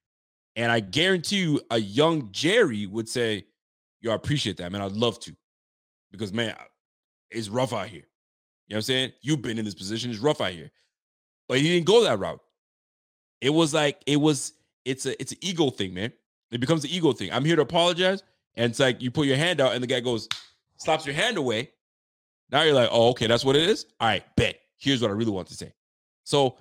And 0.55 0.71
I 0.71 0.79
guarantee 0.79 1.37
you, 1.37 1.61
a 1.71 1.79
young 1.79 2.31
Jerry 2.31 2.85
would 2.85 3.07
say, 3.07 3.45
Yo, 4.01 4.11
I 4.11 4.15
appreciate 4.15 4.57
that, 4.57 4.71
man. 4.71 4.81
I'd 4.81 4.93
love 4.93 5.19
to. 5.21 5.35
Because, 6.11 6.33
man, 6.33 6.55
it's 7.29 7.49
rough 7.49 7.73
out 7.73 7.87
here. 7.87 8.07
You 8.67 8.73
know 8.73 8.75
what 8.75 8.77
I'm 8.77 8.81
saying? 8.83 9.11
You've 9.21 9.41
been 9.41 9.57
in 9.57 9.65
this 9.65 9.75
position. 9.75 10.09
It's 10.09 10.19
rough 10.19 10.41
out 10.41 10.51
here. 10.51 10.71
But 11.47 11.59
he 11.59 11.63
didn't 11.63 11.85
go 11.85 12.03
that 12.03 12.19
route. 12.19 12.39
It 13.41 13.49
was 13.49 13.73
like, 13.73 14.01
it 14.05 14.17
was, 14.17 14.53
it's 14.85 15.05
a 15.05 15.19
it's 15.21 15.31
an 15.31 15.37
ego 15.41 15.69
thing, 15.69 15.93
man. 15.93 16.13
It 16.51 16.59
becomes 16.59 16.83
an 16.83 16.89
ego 16.89 17.11
thing. 17.11 17.31
I'm 17.31 17.45
here 17.45 17.55
to 17.55 17.61
apologize. 17.61 18.23
And 18.55 18.71
it's 18.71 18.79
like 18.79 19.01
you 19.01 19.11
put 19.11 19.27
your 19.27 19.37
hand 19.37 19.61
out 19.61 19.73
and 19.73 19.83
the 19.83 19.87
guy 19.87 19.99
goes, 19.99 20.27
slaps 20.77 21.05
your 21.05 21.15
hand 21.15 21.37
away. 21.37 21.71
Now 22.51 22.63
you're 22.63 22.73
like, 22.73 22.89
oh, 22.91 23.09
okay, 23.09 23.27
that's 23.27 23.45
what 23.45 23.55
it 23.55 23.69
is. 23.69 23.85
All 23.99 24.07
right, 24.07 24.23
bet. 24.35 24.59
Here's 24.79 25.01
what 25.01 25.11
I 25.11 25.13
really 25.13 25.31
want 25.31 25.47
to 25.49 25.53
say. 25.53 25.73
So 26.23 26.57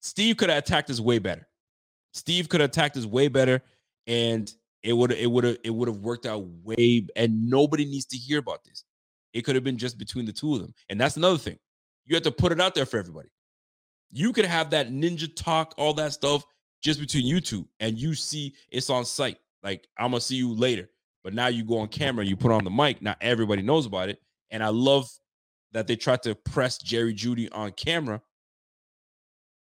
Steve 0.00 0.36
could 0.36 0.48
have 0.48 0.58
attacked 0.58 0.90
us 0.90 1.00
way 1.00 1.18
better. 1.18 1.46
Steve 2.12 2.48
could 2.48 2.60
have 2.60 2.70
attacked 2.70 2.96
us 2.96 3.04
way 3.04 3.28
better, 3.28 3.62
and 4.06 4.52
it 4.82 4.92
would 4.92 5.12
it 5.12 5.30
would 5.30 5.44
have 5.44 5.58
it 5.62 5.70
would 5.70 5.88
have 5.88 5.98
worked 5.98 6.26
out 6.26 6.44
way. 6.62 7.06
And 7.16 7.48
nobody 7.48 7.84
needs 7.84 8.06
to 8.06 8.16
hear 8.16 8.38
about 8.38 8.64
this. 8.64 8.84
It 9.32 9.42
could 9.42 9.54
have 9.54 9.64
been 9.64 9.78
just 9.78 9.98
between 9.98 10.24
the 10.24 10.32
two 10.32 10.54
of 10.54 10.62
them, 10.62 10.74
and 10.88 11.00
that's 11.00 11.16
another 11.16 11.38
thing. 11.38 11.58
You 12.06 12.14
have 12.16 12.24
to 12.24 12.32
put 12.32 12.52
it 12.52 12.60
out 12.60 12.74
there 12.74 12.86
for 12.86 12.98
everybody. 12.98 13.28
You 14.10 14.32
could 14.32 14.46
have 14.46 14.70
that 14.70 14.90
ninja 14.90 15.34
talk, 15.36 15.74
all 15.76 15.92
that 15.94 16.14
stuff, 16.14 16.44
just 16.82 16.98
between 16.98 17.26
you 17.26 17.40
two, 17.40 17.68
and 17.80 17.98
you 17.98 18.14
see 18.14 18.54
it's 18.70 18.88
on 18.88 19.04
site. 19.04 19.38
Like 19.62 19.86
I'm 19.98 20.10
gonna 20.10 20.20
see 20.20 20.36
you 20.36 20.54
later, 20.54 20.88
but 21.22 21.34
now 21.34 21.48
you 21.48 21.64
go 21.64 21.78
on 21.78 21.88
camera, 21.88 22.24
you 22.24 22.36
put 22.36 22.52
on 22.52 22.64
the 22.64 22.70
mic. 22.70 23.02
Now 23.02 23.16
everybody 23.20 23.62
knows 23.62 23.84
about 23.84 24.08
it, 24.08 24.20
and 24.50 24.62
I 24.62 24.68
love 24.68 25.10
that 25.72 25.86
they 25.86 25.96
tried 25.96 26.22
to 26.22 26.34
press 26.34 26.78
Jerry 26.78 27.14
Jeudy 27.14 27.48
on 27.52 27.72
camera 27.72 28.20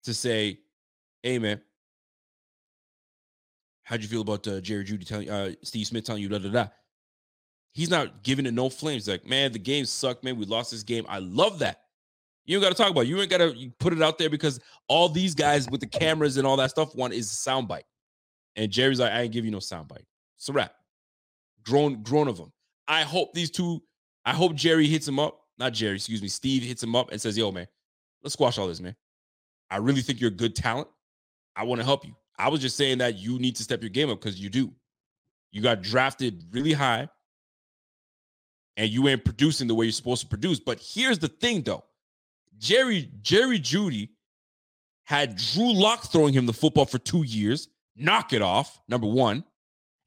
to 0.03 0.13
say, 0.13 0.59
"Hey, 1.21 1.39
man." 1.39 1.61
How'd 3.85 4.01
you 4.01 4.07
feel 4.07 4.21
about 4.21 4.47
uh, 4.47 4.61
Jerry 4.61 4.85
Jeudy 4.85 5.05
telling 5.05 5.29
uh, 5.29 5.51
Steve 5.61 5.87
Smith 5.87 6.05
telling 6.05 6.21
you 6.21 6.29
da 6.29 6.37
da 6.37 6.49
da? 6.49 6.67
He's 7.73 7.89
not 7.89 8.23
giving 8.23 8.45
it 8.45 8.53
no 8.53 8.69
flames. 8.69 9.07
Like, 9.07 9.25
man, 9.25 9.51
the 9.51 9.59
game 9.59 9.85
sucked, 9.85 10.23
man. 10.23 10.37
We 10.37 10.45
lost 10.45 10.71
this 10.71 10.83
game. 10.83 11.05
I 11.09 11.19
love 11.19 11.59
that. 11.59 11.81
You 12.45 12.57
ain't 12.57 12.63
got 12.63 12.69
to 12.69 12.75
talk 12.75 12.91
about. 12.91 13.01
It. 13.01 13.07
You 13.07 13.19
ain't 13.19 13.29
got 13.29 13.37
to 13.37 13.71
put 13.79 13.93
it 13.93 14.01
out 14.01 14.17
there 14.17 14.29
because 14.29 14.59
all 14.87 15.09
these 15.09 15.33
guys 15.33 15.69
with 15.69 15.81
the 15.81 15.87
cameras 15.87 16.37
and 16.37 16.45
all 16.45 16.57
that 16.57 16.69
stuff 16.69 16.95
want 16.95 17.13
is 17.13 17.31
a 17.31 17.49
soundbite. 17.49 17.83
And 18.55 18.71
Jerry's 18.71 18.99
like, 18.99 19.11
I 19.11 19.21
ain't 19.21 19.33
give 19.33 19.45
you 19.45 19.51
no 19.51 19.57
soundbite. 19.57 20.05
It's 20.37 20.49
a 20.49 20.53
wrap. 20.53 20.73
Grown, 21.65 22.03
grown 22.03 22.27
of 22.27 22.37
them. 22.37 22.51
I 22.87 23.03
hope 23.03 23.33
these 23.33 23.49
two. 23.49 23.81
I 24.25 24.33
hope 24.33 24.55
Jerry 24.55 24.87
hits 24.87 25.07
him 25.07 25.19
up. 25.19 25.39
Not 25.57 25.73
Jerry, 25.73 25.95
excuse 25.95 26.21
me. 26.21 26.27
Steve 26.27 26.63
hits 26.63 26.81
him 26.81 26.95
up 26.95 27.11
and 27.11 27.21
says, 27.21 27.37
"Yo, 27.37 27.51
man, 27.51 27.67
let's 28.23 28.33
squash 28.33 28.57
all 28.57 28.67
this, 28.67 28.81
man. 28.81 28.95
I 29.69 29.77
really 29.77 30.01
think 30.01 30.19
you're 30.19 30.29
a 30.29 30.33
good 30.33 30.55
talent. 30.55 30.87
I 31.55 31.63
want 31.63 31.79
to 31.79 31.85
help 31.85 32.05
you. 32.05 32.15
I 32.37 32.49
was 32.49 32.61
just 32.61 32.77
saying 32.77 32.97
that 32.99 33.17
you 33.17 33.39
need 33.39 33.55
to 33.57 33.63
step 33.63 33.81
your 33.81 33.89
game 33.89 34.09
up 34.09 34.19
because 34.19 34.39
you 34.39 34.49
do. 34.49 34.71
You 35.51 35.61
got 35.61 35.81
drafted 35.81 36.43
really 36.51 36.73
high 36.73 37.07
and 38.77 38.89
you 38.89 39.07
ain't 39.07 39.23
producing 39.23 39.67
the 39.67 39.75
way 39.75 39.85
you're 39.85 39.91
supposed 39.91 40.21
to 40.21 40.27
produce. 40.27 40.59
But 40.59 40.79
here's 40.79 41.19
the 41.19 41.27
thing 41.27 41.61
though. 41.61 41.83
Jerry, 42.57 43.09
Jerry 43.21 43.59
Jeudy 43.59 44.09
had 45.05 45.35
Drew 45.35 45.73
Lock 45.73 46.11
throwing 46.11 46.33
him 46.33 46.45
the 46.45 46.53
football 46.53 46.85
for 46.85 46.97
two 46.97 47.23
years, 47.23 47.67
knock 47.95 48.33
it 48.33 48.41
off, 48.41 48.79
number 48.87 49.07
one. 49.07 49.43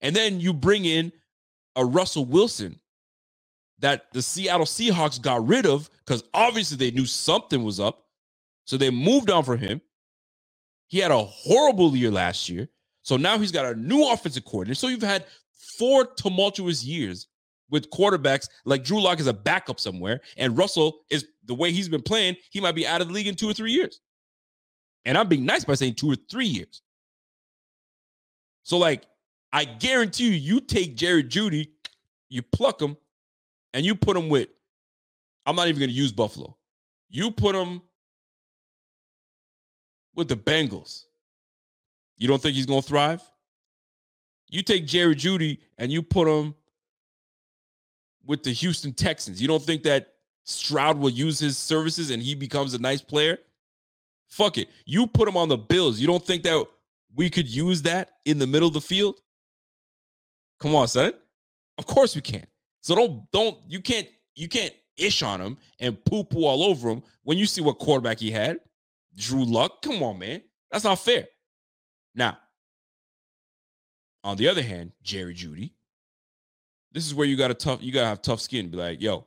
And 0.00 0.14
then 0.14 0.40
you 0.40 0.52
bring 0.52 0.84
in 0.84 1.12
a 1.76 1.84
Russell 1.84 2.24
Wilson 2.24 2.80
that 3.78 4.12
the 4.12 4.22
Seattle 4.22 4.66
Seahawks 4.66 5.20
got 5.20 5.46
rid 5.46 5.66
of 5.66 5.90
because 6.04 6.24
obviously 6.32 6.76
they 6.76 6.90
knew 6.90 7.06
something 7.06 7.62
was 7.62 7.80
up. 7.80 8.04
So 8.64 8.76
they 8.76 8.90
moved 8.90 9.30
on 9.30 9.44
for 9.44 9.56
him. 9.56 9.80
He 10.88 10.98
had 10.98 11.10
a 11.10 11.22
horrible 11.22 11.94
year 11.96 12.10
last 12.10 12.48
year. 12.48 12.68
So 13.02 13.16
now 13.16 13.38
he's 13.38 13.52
got 13.52 13.66
a 13.66 13.74
new 13.74 14.08
offensive 14.10 14.44
coordinator. 14.44 14.74
So 14.74 14.88
you've 14.88 15.02
had 15.02 15.26
four 15.78 16.06
tumultuous 16.16 16.82
years 16.84 17.28
with 17.70 17.90
quarterbacks 17.90 18.48
like 18.64 18.84
Drew 18.84 19.00
Lock 19.00 19.20
is 19.20 19.26
a 19.26 19.32
backup 19.32 19.80
somewhere, 19.80 20.20
and 20.36 20.56
Russell 20.56 21.00
is 21.10 21.26
the 21.44 21.54
way 21.54 21.72
he's 21.72 21.88
been 21.88 22.02
playing, 22.02 22.36
he 22.50 22.60
might 22.60 22.74
be 22.74 22.86
out 22.86 23.00
of 23.00 23.08
the 23.08 23.14
league 23.14 23.26
in 23.26 23.34
two 23.34 23.48
or 23.48 23.52
three 23.52 23.72
years. 23.72 24.00
And 25.04 25.16
I'm 25.16 25.28
being 25.28 25.44
nice 25.44 25.64
by 25.64 25.74
saying 25.74 25.94
two 25.94 26.10
or 26.10 26.16
three 26.30 26.46
years. 26.46 26.82
So, 28.62 28.78
like, 28.78 29.04
I 29.52 29.64
guarantee 29.64 30.28
you, 30.28 30.32
you 30.32 30.60
take 30.60 30.96
Jerry 30.96 31.22
Jeudy, 31.22 31.68
you 32.28 32.42
pluck 32.42 32.80
him, 32.82 32.96
and 33.76 33.84
you 33.84 33.94
put 33.94 34.16
him 34.16 34.30
with, 34.30 34.48
I'm 35.44 35.54
not 35.54 35.68
even 35.68 35.78
going 35.78 35.90
to 35.90 35.94
use 35.94 36.10
Buffalo. 36.10 36.56
You 37.10 37.30
put 37.30 37.54
him 37.54 37.82
with 40.14 40.28
the 40.28 40.36
Bengals. 40.36 41.04
You 42.16 42.26
don't 42.26 42.40
think 42.40 42.54
he's 42.56 42.64
going 42.64 42.80
to 42.80 42.88
thrive? 42.88 43.20
You 44.48 44.62
take 44.62 44.86
Jerry 44.86 45.14
Jeudy 45.14 45.58
and 45.76 45.92
you 45.92 46.02
put 46.02 46.26
him 46.26 46.54
with 48.24 48.44
the 48.44 48.52
Houston 48.52 48.94
Texans. 48.94 49.42
You 49.42 49.46
don't 49.46 49.62
think 49.62 49.82
that 49.82 50.14
Stroud 50.44 50.96
will 50.96 51.10
use 51.10 51.38
his 51.38 51.58
services 51.58 52.08
and 52.08 52.22
he 52.22 52.34
becomes 52.34 52.72
a 52.72 52.78
nice 52.78 53.02
player? 53.02 53.36
Fuck 54.30 54.56
it. 54.56 54.68
You 54.86 55.06
put 55.06 55.28
him 55.28 55.36
on 55.36 55.50
the 55.50 55.58
Bills. 55.58 56.00
You 56.00 56.06
don't 56.06 56.24
think 56.24 56.44
that 56.44 56.64
we 57.14 57.28
could 57.28 57.46
use 57.46 57.82
that 57.82 58.12
in 58.24 58.38
the 58.38 58.46
middle 58.46 58.68
of 58.68 58.74
the 58.74 58.80
field? 58.80 59.20
Come 60.60 60.74
on, 60.74 60.88
son. 60.88 61.12
Of 61.76 61.84
course 61.84 62.14
we 62.14 62.22
can. 62.22 62.46
So 62.86 62.94
don't 62.94 63.28
don't 63.32 63.58
you 63.66 63.80
can't 63.80 64.06
you 64.36 64.48
can't 64.48 64.72
ish 64.96 65.20
on 65.20 65.40
him 65.40 65.58
and 65.80 66.02
poo 66.04 66.22
poo 66.22 66.44
all 66.44 66.62
over 66.62 66.88
him 66.88 67.02
when 67.24 67.36
you 67.36 67.44
see 67.44 67.60
what 67.60 67.80
quarterback 67.80 68.20
he 68.20 68.30
had. 68.30 68.60
Drew 69.16 69.44
Lock. 69.44 69.82
Come 69.82 70.04
on, 70.04 70.20
man. 70.20 70.40
That's 70.70 70.84
not 70.84 71.00
fair. 71.00 71.26
Now, 72.14 72.38
on 74.22 74.36
the 74.36 74.46
other 74.46 74.62
hand, 74.62 74.92
Jerry 75.02 75.34
Jeudy, 75.34 75.72
This 76.92 77.04
is 77.04 77.12
where 77.12 77.26
you 77.26 77.36
got 77.36 77.48
to 77.48 77.54
tough. 77.54 77.82
You 77.82 77.90
gotta 77.90 78.06
have 78.06 78.22
tough 78.22 78.40
skin. 78.40 78.70
Be 78.70 78.76
like, 78.76 79.02
yo, 79.02 79.26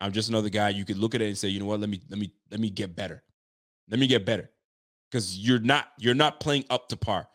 I'm 0.00 0.10
just 0.10 0.28
another 0.28 0.48
guy. 0.48 0.70
You 0.70 0.84
could 0.84 0.98
look 0.98 1.14
at 1.14 1.22
it 1.22 1.28
and 1.28 1.38
say, 1.38 1.46
you 1.46 1.60
know 1.60 1.66
what? 1.66 1.78
Let 1.78 1.88
me 1.88 2.00
let 2.10 2.18
me 2.18 2.32
let 2.50 2.58
me 2.58 2.68
get 2.68 2.96
better. 2.96 3.22
Let 3.88 4.00
me 4.00 4.08
get 4.08 4.26
better. 4.26 4.50
Because 5.08 5.38
you're 5.38 5.60
not 5.60 5.86
you're 6.00 6.16
not 6.16 6.40
playing 6.40 6.64
up 6.68 6.88
to 6.88 6.96
par. 6.96 7.28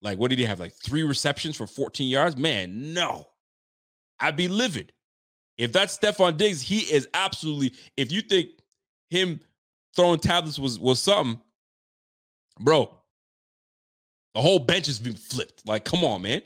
Like, 0.00 0.18
what 0.18 0.30
did 0.30 0.38
he 0.38 0.46
have? 0.46 0.60
Like 0.60 0.72
three 0.82 1.02
receptions 1.02 1.58
for 1.58 1.66
14 1.66 2.08
yards? 2.08 2.38
Man, 2.38 2.94
no. 2.94 3.26
I'd 4.22 4.36
be 4.36 4.48
livid. 4.48 4.92
If 5.58 5.72
that's 5.72 5.98
Stefon 5.98 6.36
Diggs, 6.36 6.62
he 6.62 6.78
is 6.80 7.08
absolutely. 7.12 7.74
If 7.96 8.10
you 8.10 8.22
think 8.22 8.48
him 9.10 9.40
throwing 9.94 10.20
tablets 10.20 10.58
was 10.58 10.78
was 10.78 11.00
something, 11.00 11.40
bro, 12.58 12.90
the 14.34 14.40
whole 14.40 14.58
bench 14.58 14.86
has 14.86 14.98
been 14.98 15.14
flipped. 15.14 15.66
Like, 15.66 15.84
come 15.84 16.04
on, 16.04 16.22
man. 16.22 16.42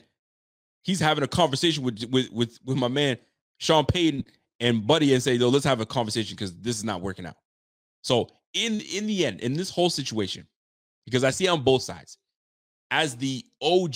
He's 0.83 0.99
having 0.99 1.23
a 1.23 1.27
conversation 1.27 1.83
with 1.83 2.03
with 2.11 2.31
with, 2.31 2.59
with 2.65 2.77
my 2.77 2.87
man 2.89 3.17
Sean 3.59 3.85
Payton 3.85 4.25
and 4.59 4.85
Buddy 4.85 5.13
and 5.13 5.21
say, 5.21 5.35
yo, 5.35 5.49
let's 5.49 5.65
have 5.65 5.81
a 5.81 5.85
conversation 5.85 6.35
because 6.35 6.53
this 6.55 6.77
is 6.77 6.83
not 6.83 7.01
working 7.01 7.25
out. 7.25 7.37
So 8.01 8.29
in 8.53 8.81
in 8.81 9.07
the 9.07 9.25
end, 9.25 9.39
in 9.41 9.53
this 9.53 9.69
whole 9.69 9.89
situation, 9.89 10.47
because 11.05 11.23
I 11.23 11.29
see 11.29 11.47
on 11.47 11.63
both 11.63 11.83
sides, 11.83 12.17
as 12.91 13.15
the 13.15 13.45
OG, 13.61 13.95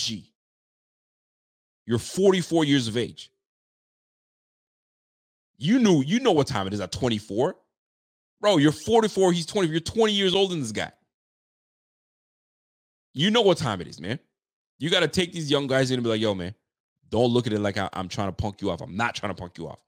you're 1.86 1.98
44 1.98 2.64
years 2.64 2.88
of 2.88 2.96
age. 2.96 3.31
You 5.62 5.78
knew, 5.78 6.02
you 6.02 6.18
know 6.18 6.32
what 6.32 6.48
time 6.48 6.66
it 6.66 6.74
is 6.74 6.80
at 6.80 6.90
24. 6.90 7.54
Bro, 8.40 8.56
you're 8.56 8.72
44, 8.72 9.32
he's 9.32 9.46
20. 9.46 9.68
You're 9.68 9.78
20 9.78 10.12
years 10.12 10.34
older 10.34 10.50
than 10.50 10.60
this 10.60 10.72
guy. 10.72 10.90
You 13.14 13.30
know 13.30 13.42
what 13.42 13.58
time 13.58 13.80
it 13.80 13.86
is, 13.86 14.00
man. 14.00 14.18
You 14.80 14.90
got 14.90 15.00
to 15.00 15.08
take 15.08 15.32
these 15.32 15.48
young 15.48 15.68
guys 15.68 15.92
in 15.92 15.98
and 15.98 16.02
be 16.02 16.10
like, 16.10 16.20
yo, 16.20 16.34
man, 16.34 16.56
don't 17.10 17.28
look 17.30 17.46
at 17.46 17.52
it 17.52 17.60
like 17.60 17.78
I, 17.78 17.88
am 17.92 18.08
trying 18.08 18.26
to 18.26 18.32
punk 18.32 18.60
you 18.60 18.72
off. 18.72 18.80
I'm 18.80 18.96
not 18.96 19.14
trying 19.14 19.32
to 19.32 19.40
punk 19.40 19.56
you 19.56 19.68
off. 19.68 19.78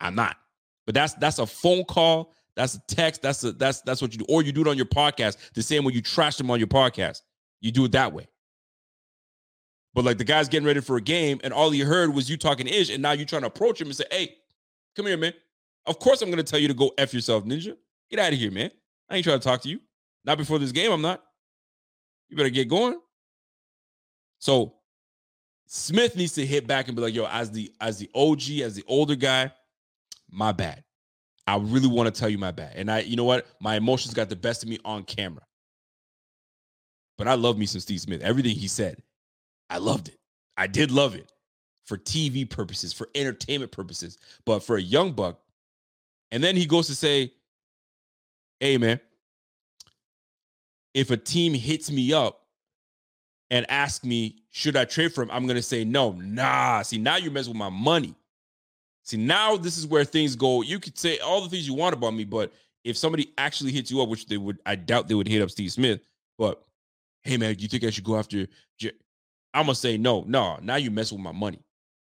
I'm 0.00 0.14
not. 0.14 0.36
But 0.84 0.94
that's 0.94 1.14
that's 1.14 1.40
a 1.40 1.46
phone 1.46 1.82
call. 1.82 2.32
That's 2.54 2.76
a 2.76 2.82
text. 2.86 3.22
That's 3.22 3.42
a 3.42 3.50
that's 3.50 3.80
that's 3.80 4.00
what 4.00 4.12
you 4.12 4.18
do. 4.18 4.26
Or 4.28 4.44
you 4.44 4.52
do 4.52 4.60
it 4.60 4.68
on 4.68 4.76
your 4.76 4.86
podcast. 4.86 5.36
The 5.54 5.64
same 5.64 5.82
way 5.82 5.94
you 5.94 6.02
trash 6.02 6.36
them 6.36 6.48
on 6.48 6.60
your 6.60 6.68
podcast. 6.68 7.22
You 7.60 7.72
do 7.72 7.86
it 7.86 7.92
that 7.92 8.12
way. 8.12 8.28
But 9.94 10.04
like 10.04 10.18
the 10.18 10.24
guy's 10.24 10.48
getting 10.48 10.66
ready 10.66 10.80
for 10.80 10.96
a 10.96 11.00
game, 11.00 11.40
and 11.42 11.52
all 11.52 11.70
he 11.70 11.80
heard 11.80 12.14
was 12.14 12.30
you 12.30 12.36
talking 12.36 12.68
ish, 12.68 12.90
and 12.90 13.02
now 13.02 13.12
you're 13.12 13.26
trying 13.26 13.42
to 13.42 13.48
approach 13.48 13.80
him 13.80 13.88
and 13.88 13.96
say, 13.96 14.04
"Hey, 14.12 14.36
come 14.96 15.06
here, 15.06 15.16
man. 15.16 15.34
Of 15.84 15.98
course 15.98 16.22
I'm 16.22 16.30
gonna 16.30 16.42
tell 16.42 16.58
you 16.58 16.68
to 16.68 16.74
go 16.74 16.92
f 16.98 17.14
yourself, 17.14 17.44
ninja. 17.44 17.76
Get 18.10 18.18
out 18.18 18.32
of 18.32 18.38
here, 18.38 18.50
man. 18.50 18.70
I 19.08 19.16
ain't 19.16 19.24
trying 19.24 19.38
to 19.38 19.44
talk 19.44 19.60
to 19.62 19.68
you. 19.68 19.80
Not 20.24 20.38
before 20.38 20.58
this 20.58 20.72
game. 20.72 20.90
I'm 20.90 21.02
not. 21.02 21.22
You 22.28 22.36
better 22.36 22.50
get 22.50 22.68
going." 22.68 22.98
So 24.38 24.74
Smith 25.66 26.16
needs 26.16 26.32
to 26.34 26.46
hit 26.46 26.66
back 26.66 26.88
and 26.88 26.96
be 26.96 27.02
like, 27.02 27.14
"Yo, 27.14 27.26
as 27.26 27.50
the 27.50 27.72
as 27.80 27.98
the 27.98 28.10
OG, 28.14 28.62
as 28.62 28.74
the 28.74 28.84
older 28.86 29.14
guy, 29.14 29.52
my 30.30 30.52
bad. 30.52 30.82
I 31.46 31.56
really 31.58 31.88
want 31.88 32.12
to 32.12 32.18
tell 32.18 32.28
you 32.28 32.38
my 32.38 32.50
bad. 32.50 32.72
And 32.74 32.90
I, 32.90 33.00
you 33.00 33.14
know 33.14 33.24
what? 33.24 33.46
My 33.60 33.76
emotions 33.76 34.14
got 34.14 34.28
the 34.28 34.34
best 34.34 34.64
of 34.64 34.68
me 34.68 34.80
on 34.84 35.04
camera. 35.04 35.42
But 37.16 37.28
I 37.28 37.34
love 37.34 37.56
me 37.56 37.66
some 37.66 37.80
Steve 37.80 38.00
Smith. 38.00 38.20
Everything 38.20 38.56
he 38.56 38.66
said, 38.66 39.00
I 39.70 39.78
loved 39.78 40.08
it. 40.08 40.18
I 40.56 40.66
did 40.66 40.90
love 40.90 41.14
it 41.14 41.30
for 41.86 41.96
TV 41.96 42.48
purposes, 42.48 42.92
for 42.92 43.08
entertainment 43.14 43.72
purposes. 43.72 44.18
But 44.44 44.62
for 44.62 44.76
a 44.76 44.82
young 44.82 45.12
buck, 45.12 45.40
and 46.30 46.42
then 46.42 46.56
he 46.56 46.66
goes 46.66 46.88
to 46.88 46.94
say, 46.94 47.32
Hey, 48.60 48.76
man, 48.78 49.00
if 50.94 51.10
a 51.10 51.16
team 51.16 51.54
hits 51.54 51.90
me 51.90 52.12
up 52.12 52.42
and 53.50 53.70
asks 53.70 54.04
me, 54.04 54.36
should 54.50 54.76
I 54.76 54.86
trade 54.86 55.12
for 55.12 55.22
him? 55.22 55.30
I'm 55.30 55.46
to 55.46 55.62
say 55.62 55.84
no. 55.84 56.12
Nah. 56.12 56.82
See, 56.82 56.98
now 56.98 57.16
you're 57.16 57.30
messing 57.30 57.52
with 57.52 57.58
my 57.58 57.68
money. 57.68 58.14
See, 59.02 59.18
now 59.18 59.56
this 59.56 59.76
is 59.76 59.86
where 59.86 60.04
things 60.04 60.34
go. 60.34 60.62
You 60.62 60.80
could 60.80 60.98
say 60.98 61.18
all 61.18 61.42
the 61.42 61.48
things 61.48 61.68
you 61.68 61.74
want 61.74 61.94
about 61.94 62.14
me, 62.14 62.24
but 62.24 62.52
if 62.82 62.96
somebody 62.96 63.32
actually 63.38 63.72
hits 63.72 63.90
you 63.90 64.00
up, 64.00 64.08
which 64.08 64.26
they 64.26 64.38
would, 64.38 64.58
I 64.64 64.74
doubt 64.74 65.06
they 65.06 65.14
would 65.14 65.28
hit 65.28 65.42
up 65.42 65.50
Steve 65.50 65.70
Smith. 65.70 66.00
But 66.38 66.64
hey, 67.22 67.36
man, 67.36 67.54
do 67.54 67.62
you 67.62 67.68
think 67.68 67.84
I 67.84 67.90
should 67.90 68.04
go 68.04 68.16
after? 68.16 68.46
I'm 69.54 69.64
gonna 69.64 69.74
say 69.74 69.96
no, 69.96 70.24
no. 70.26 70.58
Now 70.62 70.76
you 70.76 70.90
mess 70.90 71.12
with 71.12 71.20
my 71.20 71.32
money. 71.32 71.60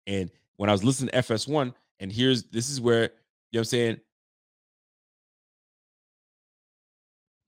And 0.07 0.31
when 0.57 0.70
I 0.70 0.73
was 0.73 0.85
listening 0.85 1.11
to 1.11 1.19
FS1, 1.19 1.74
and 2.01 2.12
here's 2.12 2.45
this 2.45 2.70
is 2.70 2.81
where 2.81 3.03
you 3.03 3.09
know 3.09 3.11
what 3.51 3.61
I'm 3.61 3.65
saying. 3.65 4.01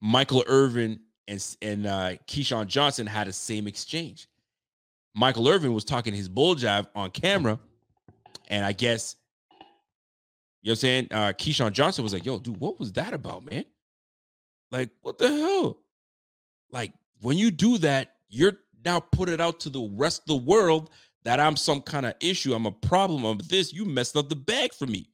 Michael 0.01 0.44
Irvin 0.47 1.01
and 1.26 1.56
and 1.62 1.86
uh, 1.86 2.10
Keyshawn 2.26 2.66
Johnson 2.66 3.06
had 3.06 3.26
the 3.26 3.32
same 3.32 3.66
exchange. 3.66 4.28
Michael 5.14 5.48
Irvin 5.48 5.74
was 5.74 5.85
talking 5.85 6.14
his 6.14 6.28
bull 6.28 6.55
jive 6.55 6.86
on 6.94 7.10
camera, 7.10 7.59
and 8.48 8.64
I 8.64 8.72
guess 8.72 9.16
you 9.51 9.56
know 9.56 9.64
what 10.62 10.72
I'm 10.72 10.76
saying? 10.76 11.09
Uh 11.10 11.32
Keyshawn 11.32 11.72
Johnson 11.72 12.05
was 12.05 12.12
like, 12.12 12.24
yo, 12.24 12.39
dude, 12.39 12.59
what 12.59 12.78
was 12.78 12.93
that 12.93 13.12
about, 13.12 13.51
man? 13.51 13.64
Like, 14.70 14.90
what 15.02 15.18
the 15.18 15.28
hell? 15.28 15.78
Like, 16.70 16.93
when 17.20 17.39
you 17.39 17.51
do 17.51 17.78
that, 17.78 18.14
you're 18.28 18.59
now 18.85 19.01
put 19.01 19.28
it 19.28 19.40
out 19.40 19.60
to 19.60 19.70
the 19.70 19.89
rest 19.94 20.22
of 20.22 20.26
the 20.26 20.36
world 20.36 20.90
that 21.24 21.40
I'm 21.40 21.57
some 21.57 21.81
kind 21.82 22.07
of 22.07 22.15
issue. 22.20 22.55
I'm 22.55 22.66
a 22.66 22.73
problem. 22.73 23.24
I'm 23.24 23.39
this. 23.49 23.73
You 23.73 23.85
messed 23.85 24.16
up 24.16 24.28
the 24.28 24.36
bag 24.36 24.73
for 24.73 24.86
me. 24.86 25.11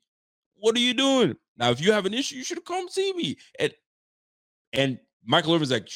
What 0.57 0.77
are 0.77 0.81
you 0.81 0.95
doing? 0.95 1.37
Now, 1.57 1.71
if 1.71 1.81
you 1.81 1.93
have 1.93 2.07
an 2.07 2.15
issue, 2.15 2.37
you 2.37 2.45
should 2.45 2.65
come 2.65 2.89
see 2.89 3.13
me. 3.13 3.37
And 3.59 3.73
and 4.73 4.99
Michael 5.25 5.55
Irvin's 5.55 5.71
like, 5.71 5.89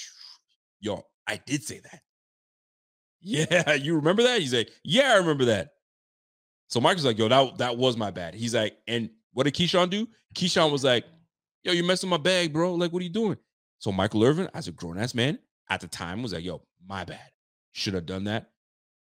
yo, 0.81 1.03
I 1.27 1.41
did 1.47 1.63
say 1.63 1.81
that. 1.81 2.01
Yeah, 3.21 3.75
you 3.75 3.97
remember 3.97 4.23
that? 4.23 4.41
He's 4.41 4.55
like, 4.55 4.71
yeah, 4.85 5.13
I 5.13 5.17
remember 5.17 5.47
that. 5.47 5.71
So 6.69 6.81
Michael's 6.81 7.05
like, 7.05 7.19
yo, 7.19 7.27
that, 7.27 7.59
that 7.59 7.77
was 7.77 7.97
my 7.97 8.13
bad. 8.13 8.33
He's 8.33 8.55
like, 8.55 8.77
and 8.87 9.11
what 9.33 9.43
did 9.43 9.55
Keyshawn 9.55 9.91
do? 9.91 10.07
Keyshawn 10.37 10.71
was 10.71 10.85
like, 10.85 11.05
yo, 11.65 11.73
you're 11.73 11.85
messing 11.85 12.09
my 12.09 12.17
bag, 12.17 12.53
bro. 12.53 12.75
Like, 12.75 12.93
what 12.93 13.01
are 13.01 13.05
you 13.05 13.13
doing? 13.13 13.37
So 13.81 13.91
Michael 13.91 14.23
Irvin, 14.23 14.49
as 14.55 14.69
a 14.69 14.73
grown 14.73 14.99
ass 14.99 15.15
man 15.15 15.39
at 15.69 15.81
the 15.81 15.89
time, 15.89 16.23
was 16.23 16.33
like, 16.33 16.45
yo, 16.45 16.63
my 16.87 17.05
bad. 17.05 17.29
Should 17.73 17.95
have 17.95 18.07
done 18.07 18.25
that. 18.25 18.51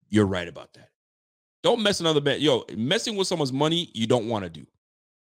You're 0.09 0.27
right 0.27 0.49
about 0.49 0.73
that. 0.75 0.91
Don't 1.63 1.83
mess 1.83 2.01
another 2.01 2.21
man. 2.21 2.41
Yo, 2.41 2.65
messing 2.77 3.17
with 3.17 3.27
someone's 3.27 3.53
money, 3.53 3.91
you 3.95 4.07
don't 4.07 4.29
want 4.29 4.45
to 4.45 4.51
do. 4.51 4.67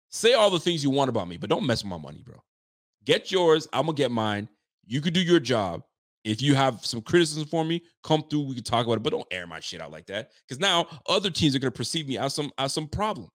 Say 0.09 0.33
all 0.33 0.49
the 0.49 0.59
things 0.59 0.83
you 0.83 0.89
want 0.89 1.09
about 1.09 1.27
me, 1.27 1.37
but 1.37 1.49
don't 1.49 1.65
mess 1.65 1.83
with 1.83 1.89
my 1.89 1.97
money, 1.97 2.21
bro. 2.25 2.35
Get 3.05 3.31
yours. 3.31 3.67
I'm 3.73 3.85
gonna 3.85 3.95
get 3.95 4.11
mine. 4.11 4.47
You 4.85 5.01
could 5.01 5.13
do 5.13 5.21
your 5.21 5.39
job. 5.39 5.83
If 6.23 6.41
you 6.41 6.53
have 6.53 6.85
some 6.85 7.01
criticism 7.01 7.45
for 7.45 7.65
me, 7.65 7.81
come 8.03 8.23
through. 8.29 8.41
We 8.41 8.55
can 8.55 8.63
talk 8.63 8.85
about 8.85 8.97
it, 8.97 9.03
but 9.03 9.11
don't 9.11 9.27
air 9.31 9.47
my 9.47 9.59
shit 9.59 9.81
out 9.81 9.91
like 9.91 10.05
that. 10.07 10.31
Because 10.47 10.59
now 10.59 10.87
other 11.07 11.31
teams 11.31 11.55
are 11.55 11.59
gonna 11.59 11.71
perceive 11.71 12.07
me 12.07 12.17
as 12.17 12.35
some 12.35 12.51
as 12.57 12.73
some 12.73 12.87
problem. 12.87 13.29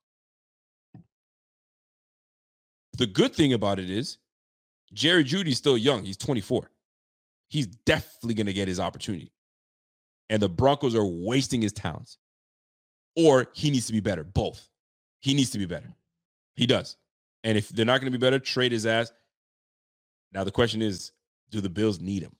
The 2.98 3.06
good 3.06 3.34
thing 3.34 3.52
about 3.52 3.78
it 3.78 3.90
is 3.90 4.18
Jerry 4.92 5.24
Jeudy's 5.24 5.58
still 5.58 5.76
young. 5.76 6.04
He's 6.04 6.16
24. 6.16 6.70
He's 7.48 7.66
definitely 7.66 8.34
to 8.42 8.52
get 8.52 8.68
his 8.68 8.80
opportunity. 8.80 9.32
And 10.28 10.42
the 10.42 10.48
Broncos 10.48 10.94
are 10.94 11.04
wasting 11.04 11.62
his 11.62 11.72
talents. 11.72 12.18
Or 13.16 13.48
he 13.54 13.70
needs 13.70 13.86
to 13.86 13.92
be 13.92 14.00
better. 14.00 14.24
Both. 14.24 14.68
He 15.20 15.34
needs 15.34 15.50
to 15.50 15.58
be 15.58 15.66
better. 15.66 15.94
He 16.54 16.66
does. 16.66 16.96
And 17.44 17.56
if 17.56 17.68
they're 17.68 17.86
not 17.86 18.00
going 18.00 18.12
to 18.12 18.18
be 18.18 18.24
better, 18.24 18.38
trade 18.38 18.72
his 18.72 18.86
ass. 18.86 19.12
Now 20.32 20.44
the 20.44 20.50
question 20.50 20.82
is, 20.82 21.12
do 21.50 21.60
the 21.60 21.70
Bills 21.70 22.00
need 22.00 22.22
him? 22.22 22.34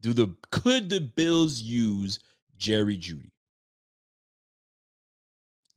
Do 0.00 0.12
the 0.12 0.34
could 0.50 0.90
the 0.90 1.00
Bills 1.00 1.60
use 1.60 2.18
Jerry 2.56 2.98
Jeudy? 2.98 3.30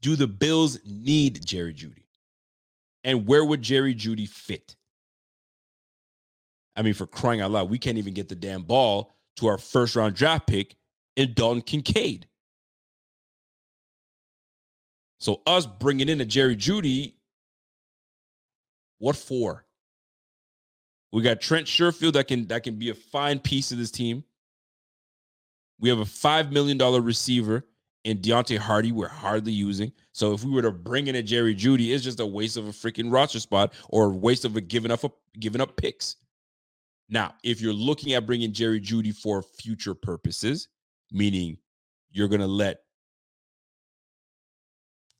Do 0.02 0.16
the 0.16 0.28
Bills 0.28 0.80
need 0.86 1.46
Jerry 1.46 1.74
Jeudy? 1.74 2.08
And 3.04 3.28
where 3.28 3.46
would 3.46 3.62
Jerry 3.62 3.94
Jeudy 3.94 4.28
fit? 4.28 4.76
I 6.76 6.82
mean, 6.82 6.96
for 6.96 7.08
crying 7.08 7.42
out 7.42 7.52
loud, 7.52 7.70
we 7.70 7.78
can't 7.78 8.00
even 8.00 8.14
get 8.14 8.28
the 8.28 8.36
damn 8.36 8.64
ball 8.64 9.15
to 9.38 9.48
our 9.48 9.58
first 9.58 9.96
round 9.96 10.16
draft 10.16 10.48
pick 10.48 10.76
in 11.16 11.34
Dalton 11.34 11.62
Kincaid. 11.62 12.28
So 15.20 15.42
us 15.48 15.66
bringing 15.66 16.10
in 16.10 16.22
a 16.22 16.26
Jerry 16.26 16.56
Jeudy, 16.56 17.14
what 19.00 19.16
for? 19.16 19.66
We 21.12 21.22
got 21.22 21.40
Trent 21.40 21.68
Sherfield 21.68 22.14
that 22.14 22.28
can 22.28 22.48
that 22.48 22.64
can 22.64 22.76
be 22.76 22.90
a 22.90 22.94
fine 22.94 23.40
piece 23.40 23.72
of 23.72 23.78
this 23.78 23.92
team. 23.92 24.24
We 25.80 25.90
have 25.90 26.00
a 26.00 26.06
five 26.06 26.52
million 26.52 26.78
dollar 26.78 27.02
receiver 27.02 27.66
in 28.04 28.20
Deonte 28.20 28.58
Harty. 28.58 28.92
We're 28.92 29.08
hardly 29.08 29.52
using. 29.52 29.92
So 30.12 30.34
if 30.34 30.44
we 30.44 30.52
were 30.52 30.62
to 30.62 30.72
bring 30.72 31.08
in 31.08 31.16
a 31.16 31.24
Jerry 31.24 31.54
Judy, 31.54 31.94
it's 31.94 32.04
just 32.04 32.20
a 32.20 32.26
waste 32.26 32.58
of 32.58 32.68
a 32.68 32.72
freaking 32.72 33.12
roster 33.12 33.40
spot 33.40 33.74
or 33.90 34.06
a 34.06 34.10
waste 34.10 34.46
of 34.46 34.56
a 34.56 34.62
giving 34.62 34.92
up 34.92 35.04
a, 35.04 35.12
giving 35.40 35.62
up 35.62 35.76
picks. 35.76 36.18
Now, 37.08 37.36
if 37.44 37.62
you're 37.62 37.74
looking 37.74 38.14
at 38.14 38.26
bringing 38.26 38.52
Jerry 38.52 38.82
Jeudy 38.82 39.16
for 39.16 39.42
future 39.42 39.94
purposes, 39.94 40.68
meaning 41.12 41.58
you're 42.12 42.28
going 42.28 42.42
to 42.42 42.48
let 42.48 42.80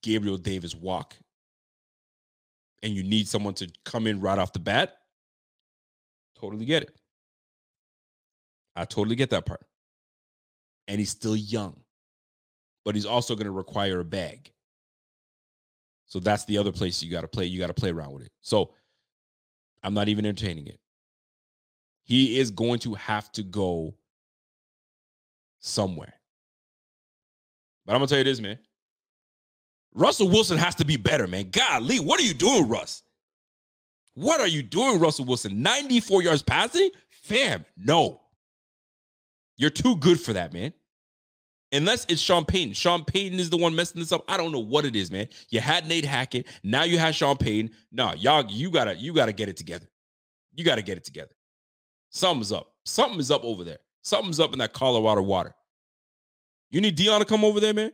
Gabriel 0.02 0.38
Davis 0.38 0.76
walk 0.76 1.16
and 2.82 2.94
you 2.94 3.04
need 3.04 3.28
someone 3.28 3.54
to 3.56 3.72
come 3.84 4.08
in 4.08 4.20
right 4.20 4.40
off 4.40 4.54
the 4.54 4.60
bat, 4.60 4.98
totally 6.40 6.66
get 6.66 6.84
it. 6.84 6.96
I 8.76 8.86
totally 8.86 9.16
get 9.16 9.30
that 9.30 9.46
part. 9.46 9.66
And 10.88 11.00
he's 11.00 11.10
still 11.10 11.36
young, 11.36 11.80
but 12.84 12.96
he's 12.96 13.06
also 13.06 13.36
going 13.36 13.46
to 13.46 13.52
require 13.52 14.00
a 14.00 14.06
bag. 14.06 14.52
So 16.06 16.20
that's 16.20 16.46
the 16.46 16.58
other 16.58 16.72
place 16.72 17.02
you 17.02 17.12
got 17.12 17.22
to 17.22 17.28
play. 17.28 17.46
You 17.46 17.60
got 17.60 17.68
to 17.68 17.74
play 17.74 17.90
around 17.90 18.14
with 18.14 18.24
it. 18.24 18.32
So 18.42 18.74
I'm 19.84 19.94
not 19.94 20.08
even 20.08 20.26
entertaining 20.26 20.68
it. 20.68 20.80
He 22.06 22.40
is 22.40 22.52
going 22.52 22.80
to 22.80 22.94
have 22.94 23.32
to 23.34 23.44
go 23.44 23.96
somewhere. 25.60 26.14
But 27.86 27.94
I'm 27.94 28.00
gonna 28.00 28.08
tell 28.08 28.20
you 28.20 28.24
this, 28.24 28.40
man. 28.40 28.60
Russell 29.94 30.30
Wilson 30.30 30.58
has 30.58 30.76
to 30.76 30.86
be 30.86 30.98
better, 30.98 31.28
man. 31.28 31.50
Golly, 31.50 32.00
what 32.00 32.20
are 32.20 32.24
you 32.24 32.34
doing, 32.34 32.68
Russ? 32.68 33.04
What 34.14 34.40
are 34.40 34.48
you 34.48 34.62
doing, 34.64 35.00
Russell 35.00 35.26
Wilson? 35.26 35.62
94 35.62 36.24
yards 36.24 36.42
passing? 36.42 36.90
Fam, 37.10 37.66
no. 37.78 38.22
You're 39.58 39.70
too 39.70 39.96
good 39.98 40.20
for 40.20 40.34
that, 40.34 40.54
man. 40.54 40.74
Unless 41.72 42.06
it's 42.08 42.22
Sean 42.22 42.46
Payton. 42.46 42.74
Sean 42.74 43.04
Payton 43.04 43.40
is 43.40 43.50
the 43.50 43.58
one 43.58 43.76
messing 43.76 44.00
this 44.00 44.12
up. 44.12 44.24
I 44.28 44.38
don't 44.38 44.52
know 44.52 44.60
what 44.60 44.86
it 44.86 44.96
is, 44.96 45.12
man. 45.12 45.28
You 45.50 45.60
had 45.60 45.88
Nate 45.88 46.06
Hackett. 46.06 46.48
Now 46.64 46.84
you 46.84 46.98
have 46.98 47.16
Sean 47.16 47.36
Payton. 47.36 47.72
No, 47.92 48.14
y'all, 48.14 48.46
you 48.50 48.70
gotta, 48.70 48.96
you 48.96 49.14
gotta 49.14 49.34
get 49.34 49.50
it 49.50 49.58
together. 49.58 49.88
You 50.54 50.64
gotta 50.64 50.82
get 50.82 50.98
it 50.98 51.04
together. 51.04 51.34
Something's 52.16 52.54
up. 52.54 52.72
Something 52.86 53.20
is 53.20 53.30
up 53.30 53.44
over 53.44 53.66
there. 53.66 53.80
Something's 54.02 54.40
up 54.40 54.54
in 54.54 54.60
that 54.60 54.72
Colorado 54.72 55.22
water. 55.22 55.54
You 56.72 56.80
need 56.80 56.96
Dion 56.96 57.20
to 57.20 57.26
come 57.26 57.44
over 57.44 57.60
there, 57.60 57.74
man, 57.74 57.92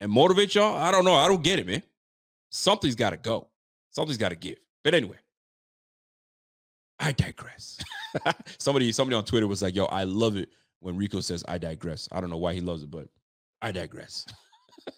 and 0.00 0.10
motivate 0.10 0.56
y'all. 0.56 0.76
I 0.76 0.90
don't 0.90 1.04
know. 1.04 1.14
I 1.14 1.28
don't 1.28 1.42
get 1.44 1.60
it, 1.60 1.66
man. 1.66 1.84
Something's 2.50 2.96
got 2.96 3.10
to 3.10 3.16
go. 3.16 3.46
Something's 3.90 4.18
got 4.18 4.30
to 4.30 4.34
give. 4.34 4.56
But 4.82 4.94
anyway, 4.94 5.18
I 6.98 7.12
digress. 7.12 7.78
somebody, 8.58 8.90
somebody 8.90 9.16
on 9.16 9.24
Twitter 9.24 9.46
was 9.46 9.62
like, 9.62 9.76
"Yo, 9.76 9.84
I 9.84 10.02
love 10.02 10.36
it 10.36 10.48
when 10.80 10.96
Rico 10.96 11.20
says 11.20 11.44
I 11.46 11.56
digress." 11.56 12.08
I 12.10 12.20
don't 12.20 12.30
know 12.30 12.36
why 12.36 12.52
he 12.52 12.60
loves 12.60 12.82
it, 12.82 12.90
but 12.90 13.06
I 13.62 13.70
digress. 13.70 14.26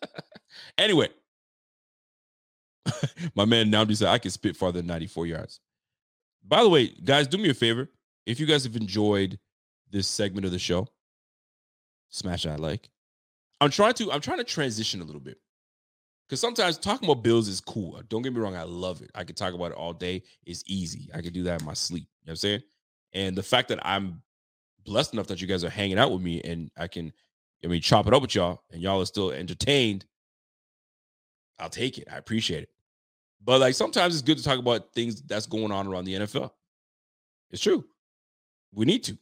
anyway, 0.79 1.09
my 3.35 3.45
man 3.45 3.71
Namdi 3.71 3.95
said 3.95 4.09
I 4.09 4.17
can 4.17 4.31
spit 4.31 4.57
farther 4.57 4.79
than 4.79 4.87
94 4.87 5.27
yards. 5.27 5.61
By 6.43 6.63
the 6.63 6.71
way, 6.71 6.95
guys, 7.05 7.29
do 7.29 7.37
me 7.37 7.51
a 7.51 7.55
favor 7.55 7.91
if 8.27 8.41
you 8.41 8.47
guys 8.47 8.65
have 8.65 8.77
enjoyed 8.77 9.39
this 9.91 10.07
segment 10.09 10.45
of 10.45 10.53
the 10.53 10.59
show, 10.59 10.87
smash 12.11 12.45
that 12.45 12.61
like. 12.61 12.89
I'm 13.61 13.71
trying 13.71 13.95
to 13.95 14.11
I'm 14.11 14.21
trying 14.21 14.39
to 14.39 14.45
transition 14.45 15.01
a 15.01 15.05
little 15.05 15.21
bit. 15.21 15.39
Because 16.29 16.41
sometimes 16.41 16.79
talking 16.79 17.09
about 17.09 17.23
bills 17.23 17.47
is 17.47 17.61
cool. 17.61 18.01
Don't 18.09 18.23
get 18.23 18.33
me 18.33 18.41
wrong, 18.41 18.57
I 18.57 18.63
love 18.63 19.03
it. 19.03 19.11
I 19.15 19.23
could 19.23 19.37
talk 19.37 19.55
about 19.55 19.73
it 19.73 19.77
all 19.77 19.93
day. 19.93 20.23
It's 20.47 20.65
easy. 20.67 21.11
I 21.15 21.21
could 21.21 21.35
do 21.35 21.43
that 21.43 21.61
in 21.61 21.67
my 21.67 21.75
sleep. 21.75 22.09
You 22.23 22.27
know 22.27 22.31
what 22.31 22.33
I'm 22.33 22.37
saying? 22.37 22.63
And 23.13 23.37
the 23.37 23.43
fact 23.43 23.69
that 23.69 23.79
I'm 23.87 24.23
blessed 24.85 25.13
enough 25.13 25.27
that 25.27 25.41
you 25.41 25.47
guys 25.47 25.63
are 25.63 25.71
hanging 25.71 25.99
out 25.99 26.11
with 26.11 26.23
me 26.23 26.41
and 26.43 26.71
I 26.77 26.89
can, 26.89 27.13
I 27.63 27.67
mean, 27.67 27.83
chop 27.83 28.07
it 28.07 28.15
up 28.15 28.23
with 28.23 28.35
y'all 28.35 28.63
and 28.73 28.81
y'all 28.81 29.01
are 29.01 29.07
still 29.07 29.31
entertained, 29.31 30.07
I'll 31.59 31.69
take 31.69 31.99
it. 31.99 32.09
I 32.11 32.17
appreciate 32.17 32.63
it. 32.63 32.71
But 33.45 33.61
like 33.61 33.75
sometimes 33.75 34.15
it's 34.15 34.23
good 34.23 34.39
to 34.39 34.45
talk 34.45 34.59
about 34.59 34.93
things 34.95 35.21
that's 35.23 35.47
going 35.47 35.71
on 35.71 35.87
around 35.87 36.05
the 36.05 36.15
NFL. 36.15 36.51
It's 37.51 37.63
true. 37.63 37.85
We 38.75 38.85
need 38.87 39.05
to. 39.05 39.19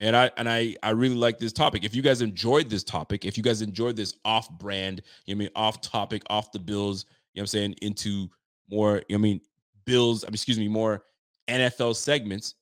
And 0.00 0.16
I 0.16 0.30
and 0.36 0.48
I 0.48 0.76
I 0.82 0.90
really 0.90 1.14
like 1.14 1.38
this 1.38 1.52
topic. 1.52 1.84
If 1.84 1.94
you 1.94 2.02
guys 2.02 2.22
enjoyed 2.22 2.68
this 2.68 2.82
topic, 2.82 3.24
if 3.24 3.36
you 3.36 3.42
guys 3.42 3.62
enjoyed 3.62 3.96
this 3.96 4.14
off-brand, 4.24 5.02
you 5.26 5.34
know 5.34 5.38
I 5.38 5.44
mean 5.44 5.50
off 5.54 5.80
topic, 5.80 6.22
off 6.28 6.50
the 6.50 6.58
bills, 6.58 7.06
you 7.34 7.40
know 7.40 7.42
what 7.42 7.44
I'm 7.44 7.46
saying, 7.46 7.74
into 7.82 8.28
more, 8.68 9.02
you 9.08 9.16
know 9.16 9.20
I 9.20 9.22
mean, 9.22 9.40
bills, 9.84 10.24
I 10.24 10.28
mean, 10.28 10.34
excuse 10.34 10.58
me, 10.58 10.66
more 10.68 11.04
NFL 11.48 11.94
segments, 11.96 12.54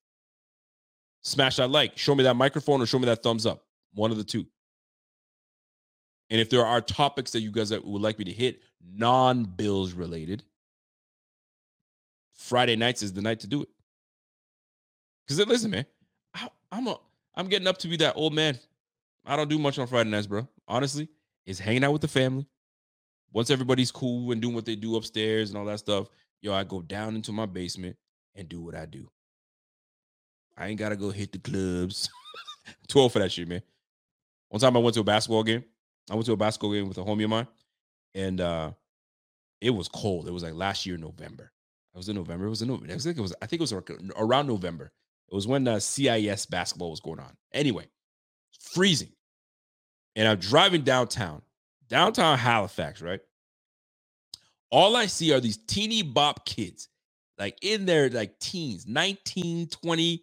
smash 1.23 1.57
that 1.57 1.71
like, 1.71 1.97
show 1.97 2.15
me 2.15 2.25
that 2.25 2.35
microphone 2.35 2.81
or 2.83 2.87
show 2.87 2.99
me 2.99 3.07
that 3.07 3.23
thumbs 3.23 3.47
up. 3.47 3.65
One 3.95 4.11
of 4.11 4.17
the 4.17 4.25
two. 4.25 4.47
And 6.31 6.41
if 6.41 6.49
there 6.49 6.65
are 6.65 6.81
topics 6.81 7.33
that 7.33 7.41
you 7.41 7.51
guys 7.51 7.71
that 7.71 7.85
would 7.85 8.03
like 8.03 8.19
me 8.19 8.25
to 8.27 8.33
hit, 8.33 8.61
non-bills 8.95 9.93
related, 9.93 10.45
Friday 12.35 12.77
nights 12.77 13.03
is 13.03 13.13
the 13.13 13.23
night 13.23 13.41
to 13.41 13.47
do 13.47 13.63
it. 13.63 13.69
Because 15.27 15.47
listen, 15.47 15.71
man, 15.71 15.87
I, 16.35 16.49
I'm 16.73 16.87
a 16.87 16.99
I'm 17.35 17.49
getting 17.49 17.69
up 17.69 17.79
to 17.79 17.89
be 17.89 17.97
that 17.99 18.17
old 18.17 18.35
man. 18.35 18.59
I 19.25 19.37
don't 19.37 19.49
do 19.49 19.59
much 19.59 19.79
on 19.79 19.87
Friday 19.87 20.11
nights, 20.11 20.27
bro. 20.27 20.49
Honestly, 20.67 21.09
it's 21.47 21.59
hanging 21.59 21.85
out 21.85 21.93
with 21.93 22.03
the 22.03 22.09
family. 22.09 22.47
Once 23.33 23.51
everybody's 23.51 23.93
cool 23.93 24.33
and 24.33 24.43
doing 24.43 24.55
what 24.55 24.65
they 24.65 24.75
do 24.75 24.97
upstairs 24.97 25.51
and 25.51 25.59
all 25.59 25.65
that 25.65 25.79
stuff, 25.79 26.09
yo, 26.43 26.53
I 26.53 26.65
go 26.65 26.83
down 26.83 27.15
into 27.15 27.33
my 27.33 27.47
basement 27.47 27.97
and 28.35 28.49
do 28.49 28.61
what 28.61 28.75
I 28.75 28.87
do. 28.87 29.09
I 30.57 30.69
ain't 30.69 30.79
gotta 30.79 30.97
go 30.97 31.11
hit 31.11 31.33
the 31.33 31.39
clubs. 31.39 32.09
Too 32.89 32.99
old 32.99 33.13
for 33.13 33.21
that 33.21 33.33
shit, 33.33 33.49
man. 33.49 33.63
One 34.49 34.61
time 34.61 34.77
I 34.77 34.81
went 34.81 34.95
to 34.95 35.01
a 35.01 35.05
basketball 35.05 35.45
game. 35.45 35.65
I 36.11 36.15
went 36.15 36.27
to 36.27 36.33
a 36.33 36.37
basketball 36.37 36.73
game 36.73 36.89
with 36.89 36.99
a 36.99 37.03
homie 37.03 37.25
of 37.25 37.31
mine, 37.31 37.47
and 38.15 38.41
uh 38.41 38.73
it 39.61 39.71
was 39.71 39.89
cold. 39.89 40.27
It 40.27 40.33
was 40.33 40.43
like 40.43 40.55
last 40.55 40.87
year, 40.87 40.97
November. 40.97 41.53
It 41.95 41.97
was 41.97 42.09
in 42.09 42.17
November. 42.17 42.47
It 42.47 42.51
was 42.51 42.63
in 42.63 42.69
November. 42.69 42.95
I 42.95 42.99
think 42.99 43.19
it 43.19 43.23
was. 43.23 43.35
I 43.43 43.47
think 43.47 43.61
it 43.61 43.73
was 43.73 44.11
around 44.17 44.47
November. 44.47 44.93
It 45.31 45.35
was 45.35 45.47
when 45.47 45.67
uh, 45.67 45.75
the 45.75 45.81
CIS 45.81 46.47
basketball 46.47 46.91
was 46.91 47.01
going 47.01 47.21
on. 47.21 47.37
Anyway, 47.53 47.87
freezing. 48.61 49.13
And 50.17 50.27
I'm 50.27 50.39
driving 50.39 50.83
downtown, 50.83 51.43
downtown 51.89 52.37
Halifax, 52.37 53.01
right? 53.01 53.21
All 54.71 54.97
I 54.97 55.07
see 55.07 55.33
are 55.33 55.41
these 55.41 55.57
teeny 55.57 56.03
bop 56.03 56.45
kids, 56.45 56.89
like 57.39 57.57
in 57.63 57.87
their 57.87 58.11
like 58.11 58.39
teens, 58.41 58.87
19, 58.87 59.69
20. 59.69 60.23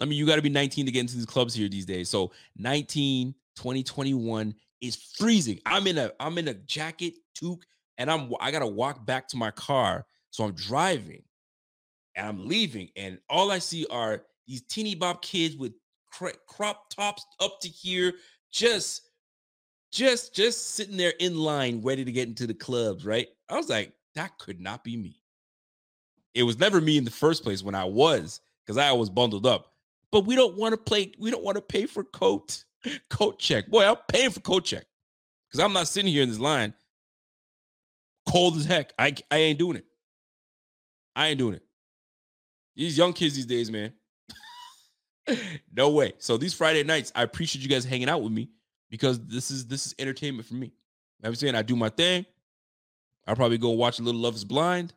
I 0.00 0.04
mean, 0.04 0.18
you 0.18 0.26
got 0.26 0.36
to 0.36 0.42
be 0.42 0.48
19 0.48 0.86
to 0.86 0.92
get 0.92 1.00
into 1.00 1.16
these 1.16 1.26
clubs 1.26 1.54
here 1.54 1.68
these 1.68 1.86
days. 1.86 2.08
So 2.08 2.32
19, 2.56 3.34
20, 3.56 3.82
21 3.82 4.54
is 4.80 4.96
freezing. 4.96 5.60
I'm 5.66 5.86
in 5.86 5.98
a 5.98 6.12
I'm 6.20 6.38
in 6.38 6.48
a 6.48 6.54
jacket, 6.54 7.14
toque, 7.34 7.62
and 7.98 8.10
I'm 8.10 8.32
I 8.40 8.50
gotta 8.50 8.66
walk 8.66 9.04
back 9.06 9.28
to 9.28 9.36
my 9.36 9.50
car. 9.50 10.06
So 10.30 10.44
I'm 10.44 10.52
driving 10.52 11.22
and 12.14 12.26
I'm 12.26 12.46
leaving, 12.46 12.90
and 12.96 13.18
all 13.28 13.50
I 13.50 13.58
see 13.58 13.86
are 13.90 14.22
these 14.46 14.62
teeny 14.62 14.94
bop 14.94 15.22
kids 15.22 15.56
with 15.56 15.72
crop 16.10 16.90
tops 16.90 17.26
up 17.40 17.60
to 17.60 17.68
here, 17.68 18.14
just, 18.50 19.08
just, 19.92 20.34
just 20.34 20.74
sitting 20.74 20.96
there 20.96 21.14
in 21.20 21.36
line, 21.36 21.82
ready 21.82 22.04
to 22.04 22.12
get 22.12 22.28
into 22.28 22.46
the 22.46 22.54
clubs. 22.54 23.04
Right? 23.04 23.28
I 23.48 23.56
was 23.56 23.68
like, 23.68 23.92
that 24.14 24.38
could 24.38 24.60
not 24.60 24.84
be 24.84 24.96
me. 24.96 25.20
It 26.34 26.42
was 26.42 26.58
never 26.58 26.80
me 26.80 26.98
in 26.98 27.04
the 27.04 27.10
first 27.10 27.42
place 27.42 27.62
when 27.62 27.74
I 27.74 27.84
was, 27.84 28.40
because 28.64 28.78
I 28.78 28.92
was 28.92 29.10
bundled 29.10 29.46
up. 29.46 29.72
But 30.12 30.26
we 30.26 30.36
don't 30.36 30.56
want 30.56 30.72
to 30.72 30.78
play. 30.78 31.12
We 31.18 31.30
don't 31.30 31.44
want 31.44 31.56
to 31.56 31.62
pay 31.62 31.86
for 31.86 32.04
coat, 32.04 32.64
coat 33.10 33.38
check. 33.38 33.68
Boy, 33.68 33.88
I'm 33.88 33.96
paying 34.08 34.30
for 34.30 34.40
coat 34.40 34.64
check 34.64 34.84
because 35.48 35.64
I'm 35.64 35.72
not 35.72 35.88
sitting 35.88 36.12
here 36.12 36.22
in 36.22 36.28
this 36.28 36.38
line 36.38 36.72
cold 38.26 38.56
as 38.56 38.64
heck. 38.64 38.92
I 38.98 39.14
I 39.30 39.38
ain't 39.38 39.58
doing 39.58 39.76
it. 39.76 39.86
I 41.14 41.28
ain't 41.28 41.38
doing 41.38 41.54
it. 41.54 41.62
These 42.74 42.98
young 42.98 43.12
kids 43.12 43.36
these 43.36 43.46
days, 43.46 43.70
man. 43.70 43.92
No 45.74 45.90
way. 45.90 46.12
So 46.18 46.36
these 46.36 46.54
Friday 46.54 46.82
nights, 46.84 47.12
I 47.14 47.22
appreciate 47.22 47.62
you 47.62 47.68
guys 47.68 47.84
hanging 47.84 48.08
out 48.08 48.22
with 48.22 48.32
me 48.32 48.48
because 48.90 49.18
this 49.20 49.50
is 49.50 49.66
this 49.66 49.86
is 49.86 49.94
entertainment 49.98 50.46
for 50.46 50.54
me. 50.54 50.72
I'm 51.22 51.34
saying 51.34 51.54
I 51.54 51.62
do 51.62 51.76
my 51.76 51.88
thing. 51.88 52.26
I'll 53.26 53.36
probably 53.36 53.58
go 53.58 53.70
watch 53.70 53.98
a 53.98 54.02
little 54.02 54.20
Love 54.20 54.36
is 54.36 54.44
Blind 54.44 54.92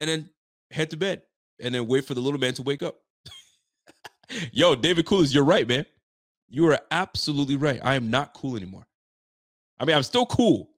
and 0.00 0.10
then 0.10 0.30
head 0.70 0.90
to 0.90 0.96
bed 0.96 1.22
and 1.60 1.74
then 1.74 1.86
wait 1.86 2.04
for 2.04 2.14
the 2.14 2.20
little 2.20 2.40
man 2.40 2.54
to 2.54 2.62
wake 2.62 2.82
up. 2.82 2.96
Yo, 4.52 4.74
David 4.74 5.06
Coolers, 5.06 5.34
you're 5.34 5.44
right, 5.44 5.66
man. 5.66 5.86
You 6.48 6.68
are 6.70 6.80
absolutely 6.90 7.56
right. 7.56 7.80
I 7.82 7.94
am 7.94 8.10
not 8.10 8.34
cool 8.34 8.56
anymore. 8.56 8.86
I 9.78 9.84
mean, 9.84 9.96
I'm 9.96 10.02
still 10.02 10.26
cool. 10.26 10.70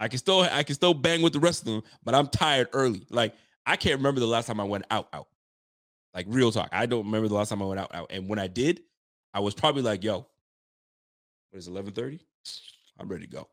I 0.00 0.08
can 0.08 0.18
still 0.18 0.40
I 0.40 0.62
can 0.62 0.74
still 0.74 0.94
bang 0.94 1.22
with 1.22 1.32
the 1.32 1.40
rest 1.40 1.62
of 1.62 1.66
them, 1.66 1.82
but 2.02 2.14
I'm 2.14 2.26
tired 2.26 2.68
early. 2.72 3.06
Like 3.10 3.34
I 3.64 3.76
can't 3.76 3.96
remember 3.96 4.20
the 4.20 4.26
last 4.26 4.46
time 4.46 4.60
I 4.60 4.64
went 4.64 4.84
out 4.90 5.08
out. 5.12 5.28
Like 6.14 6.26
real 6.28 6.52
talk. 6.52 6.68
I 6.72 6.86
don't 6.86 7.06
remember 7.06 7.28
the 7.28 7.34
last 7.34 7.48
time 7.48 7.62
I 7.62 7.66
went 7.66 7.80
out. 7.80 8.06
And 8.10 8.28
when 8.28 8.38
I 8.38 8.46
did, 8.46 8.80
I 9.32 9.40
was 9.40 9.54
probably 9.54 9.82
like, 9.82 10.04
yo, 10.04 10.26
what 11.50 11.58
is 11.58 11.68
11:30? 11.68 12.20
I'm 12.98 13.08
ready 13.08 13.26
to 13.26 13.32
go. 13.32 13.48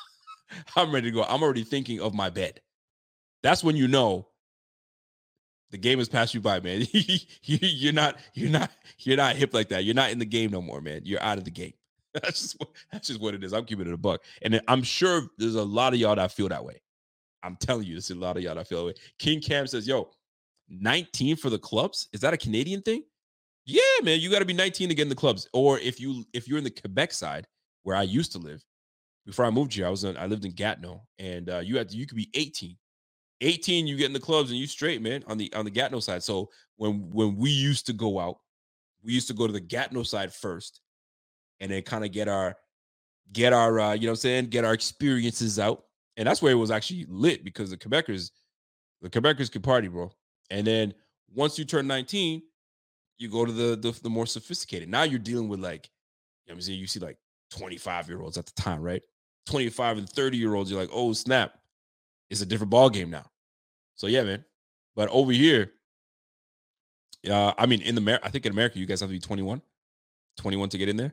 I'm 0.76 0.92
ready 0.92 1.10
to 1.10 1.14
go. 1.14 1.22
I'm 1.22 1.42
already 1.42 1.64
thinking 1.64 2.00
of 2.00 2.14
my 2.14 2.30
bed. 2.30 2.60
That's 3.42 3.62
when 3.62 3.76
you 3.76 3.88
know 3.88 4.28
the 5.70 5.78
game 5.78 5.98
has 5.98 6.08
passed 6.08 6.34
you 6.34 6.40
by, 6.40 6.60
man. 6.60 6.86
you're 7.42 7.92
not, 7.92 8.16
you're 8.34 8.50
not, 8.50 8.70
you're 8.98 9.16
not 9.16 9.36
hip 9.36 9.54
like 9.54 9.68
that. 9.68 9.84
You're 9.84 9.94
not 9.94 10.10
in 10.10 10.18
the 10.18 10.24
game 10.24 10.50
no 10.50 10.60
more, 10.60 10.80
man. 10.80 11.02
You're 11.04 11.22
out 11.22 11.38
of 11.38 11.44
the 11.44 11.50
game. 11.50 11.74
That's 12.14 12.40
just 12.42 12.56
what, 12.58 12.70
that's 12.90 13.06
just 13.06 13.20
what 13.20 13.34
it 13.34 13.44
is. 13.44 13.52
I'm 13.52 13.64
keeping 13.64 13.86
it 13.86 13.92
a 13.92 13.96
buck, 13.96 14.22
and 14.42 14.60
I'm 14.66 14.82
sure 14.82 15.28
there's 15.38 15.54
a 15.54 15.62
lot 15.62 15.94
of 15.94 16.00
y'all 16.00 16.16
that 16.16 16.32
feel 16.32 16.48
that 16.48 16.64
way. 16.64 16.82
I'm 17.44 17.54
telling 17.54 17.86
you, 17.86 17.94
there's 17.94 18.10
a 18.10 18.16
lot 18.16 18.36
of 18.36 18.42
y'all 18.42 18.56
that 18.56 18.66
feel 18.66 18.80
that 18.80 18.86
way. 18.86 18.94
King 19.20 19.40
Cam 19.40 19.68
says, 19.68 19.86
"Yo, 19.86 20.10
19 20.70 21.36
for 21.36 21.50
the 21.50 21.58
clubs? 21.58 22.08
Is 22.12 22.20
that 22.20 22.34
a 22.34 22.38
Canadian 22.38 22.82
thing?" 22.82 23.02
Yeah, 23.66 23.82
man, 24.02 24.20
you 24.20 24.30
got 24.30 24.38
to 24.38 24.44
be 24.44 24.54
19 24.54 24.88
to 24.88 24.94
get 24.94 25.02
in 25.02 25.08
the 25.08 25.14
clubs. 25.14 25.46
Or 25.52 25.78
if 25.78 26.00
you 26.00 26.24
if 26.32 26.48
you're 26.48 26.58
in 26.58 26.64
the 26.64 26.70
Quebec 26.70 27.12
side 27.12 27.46
where 27.82 27.96
I 27.96 28.02
used 28.02 28.32
to 28.32 28.38
live 28.38 28.64
before 29.26 29.44
I 29.44 29.50
moved 29.50 29.74
here, 29.74 29.86
I 29.86 29.90
was 29.90 30.04
in, 30.04 30.16
I 30.16 30.26
lived 30.26 30.44
in 30.44 30.52
Gatineau, 30.52 31.02
and 31.18 31.48
uh, 31.50 31.58
you 31.58 31.76
had 31.76 31.88
to, 31.90 31.96
you 31.96 32.06
could 32.06 32.16
be 32.16 32.30
18 32.34 32.76
18 33.40 33.86
you 33.86 33.96
get 33.96 34.06
in 34.06 34.12
the 34.12 34.20
clubs 34.20 34.50
and 34.50 34.58
you 34.58 34.66
straight 34.66 35.00
man 35.00 35.24
on 35.26 35.38
the 35.38 35.52
on 35.54 35.64
the 35.64 35.70
Gatineau 35.70 36.00
side 36.00 36.22
so 36.22 36.50
when 36.76 37.10
when 37.10 37.36
we 37.36 37.50
used 37.50 37.86
to 37.86 37.92
go 37.92 38.18
out 38.18 38.38
we 39.02 39.12
used 39.12 39.28
to 39.28 39.34
go 39.34 39.46
to 39.46 39.52
the 39.52 39.60
Gatineau 39.60 40.02
side 40.02 40.32
first 40.32 40.80
and 41.60 41.70
then 41.70 41.82
kind 41.82 42.04
of 42.04 42.12
get 42.12 42.28
our 42.28 42.56
get 43.32 43.52
our 43.52 43.80
uh, 43.80 43.92
you 43.94 44.02
know 44.02 44.08
what 44.08 44.12
I'm 44.12 44.16
saying 44.16 44.46
get 44.46 44.64
our 44.64 44.74
experiences 44.74 45.58
out 45.58 45.84
and 46.16 46.26
that's 46.26 46.42
where 46.42 46.52
it 46.52 46.56
was 46.56 46.70
actually 46.70 47.06
lit 47.08 47.44
because 47.44 47.70
the 47.70 47.76
Quebecers 47.76 48.30
the 49.00 49.08
Quebecers 49.08 49.50
could 49.50 49.62
party 49.62 49.88
bro 49.88 50.10
and 50.50 50.66
then 50.66 50.94
once 51.34 51.58
you 51.58 51.64
turn 51.64 51.86
19 51.86 52.42
you 53.18 53.28
go 53.28 53.44
to 53.44 53.52
the 53.52 53.76
the, 53.76 53.98
the 54.02 54.10
more 54.10 54.26
sophisticated 54.26 54.88
now 54.88 55.02
you're 55.02 55.18
dealing 55.18 55.48
with 55.48 55.60
like 55.60 55.90
you 56.46 56.52
know 56.52 56.56
I'm 56.56 56.60
saying 56.60 56.78
you 56.78 56.86
see 56.86 57.00
like 57.00 57.18
25 57.50 58.08
year 58.08 58.20
olds 58.22 58.38
at 58.38 58.46
the 58.46 58.52
time 58.52 58.82
right 58.82 59.02
25 59.46 59.98
and 59.98 60.08
30 60.08 60.36
year 60.36 60.54
olds 60.54 60.70
you're 60.70 60.80
like 60.80 60.90
oh 60.92 61.12
snap 61.12 61.54
it's 62.30 62.40
a 62.40 62.46
different 62.46 62.70
ball 62.70 62.88
game 62.88 63.10
now. 63.10 63.24
So 63.96 64.06
yeah, 64.06 64.22
man. 64.22 64.44
But 64.94 65.08
over 65.10 65.32
here, 65.32 65.72
uh, 67.28 67.52
I 67.58 67.66
mean, 67.66 67.82
in 67.82 67.94
the 67.96 68.20
I 68.22 68.30
think 68.30 68.46
in 68.46 68.52
America, 68.52 68.78
you 68.78 68.86
guys 68.86 69.00
have 69.00 69.10
to 69.10 69.14
be 69.14 69.20
21, 69.20 69.60
21 70.38 70.68
to 70.70 70.78
get 70.78 70.88
in 70.88 70.96
there. 70.96 71.12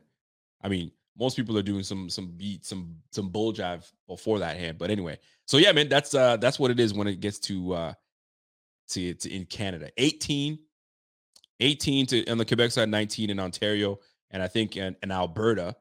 I 0.62 0.68
mean, 0.68 0.90
most 1.18 1.36
people 1.36 1.58
are 1.58 1.62
doing 1.62 1.82
some 1.82 2.08
some 2.08 2.28
beat, 2.28 2.64
some 2.64 2.96
some 3.10 3.28
bull 3.28 3.52
jive 3.52 3.90
before 4.06 4.38
that 4.38 4.56
hand. 4.56 4.78
But 4.78 4.90
anyway, 4.90 5.18
so 5.46 5.58
yeah, 5.58 5.72
man, 5.72 5.88
that's 5.88 6.14
uh 6.14 6.36
that's 6.38 6.58
what 6.58 6.70
it 6.70 6.80
is 6.80 6.94
when 6.94 7.08
it 7.08 7.20
gets 7.20 7.38
to 7.40 7.74
uh 7.74 7.92
to, 8.90 9.34
in 9.34 9.44
Canada. 9.46 9.90
18, 9.96 10.58
18 11.60 12.06
to 12.06 12.30
on 12.30 12.38
the 12.38 12.44
Quebec 12.44 12.70
side, 12.70 12.88
19 12.88 13.30
in 13.30 13.40
Ontario, 13.40 13.98
and 14.30 14.42
I 14.42 14.48
think 14.48 14.76
in, 14.76 14.96
in 15.02 15.10
Alberta, 15.10 15.76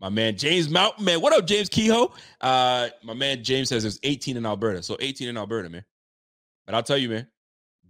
my 0.00 0.08
man 0.08 0.36
James 0.36 0.68
Mountain, 0.68 1.04
man. 1.04 1.20
What 1.20 1.32
up, 1.32 1.46
James 1.46 1.68
Kehoe? 1.68 2.12
Uh, 2.40 2.88
my 3.02 3.14
man 3.14 3.44
James 3.44 3.68
says 3.68 3.84
it's 3.84 4.00
18 4.02 4.36
in 4.36 4.44
Alberta. 4.44 4.82
So 4.82 4.96
18 4.98 5.28
in 5.28 5.36
Alberta, 5.36 5.68
man. 5.68 5.84
But 6.66 6.74
I'll 6.74 6.82
tell 6.82 6.98
you, 6.98 7.08
man, 7.08 7.28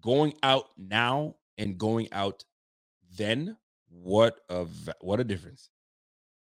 going 0.00 0.34
out 0.42 0.66
now 0.76 1.36
and 1.56 1.78
going 1.78 2.08
out 2.12 2.44
then, 3.16 3.56
what 3.88 4.40
a 4.48 4.66
what 5.00 5.20
a 5.20 5.24
difference. 5.24 5.70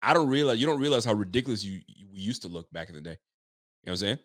I 0.02 0.14
don't 0.14 0.28
realize 0.28 0.60
you 0.60 0.66
don't 0.66 0.82
realize 0.82 1.06
how 1.06 1.14
ridiculous 1.14 1.64
you, 1.64 1.80
you 1.88 2.08
we 2.12 2.20
used 2.20 2.42
to 2.42 2.48
look 2.50 2.72
back 2.72 2.90
in 2.90 2.96
the 2.96 3.02
day. 3.02 3.12
You 3.12 3.88
know 3.88 3.92
what 3.92 3.92
I'm 3.92 3.98
saying? 3.98 4.20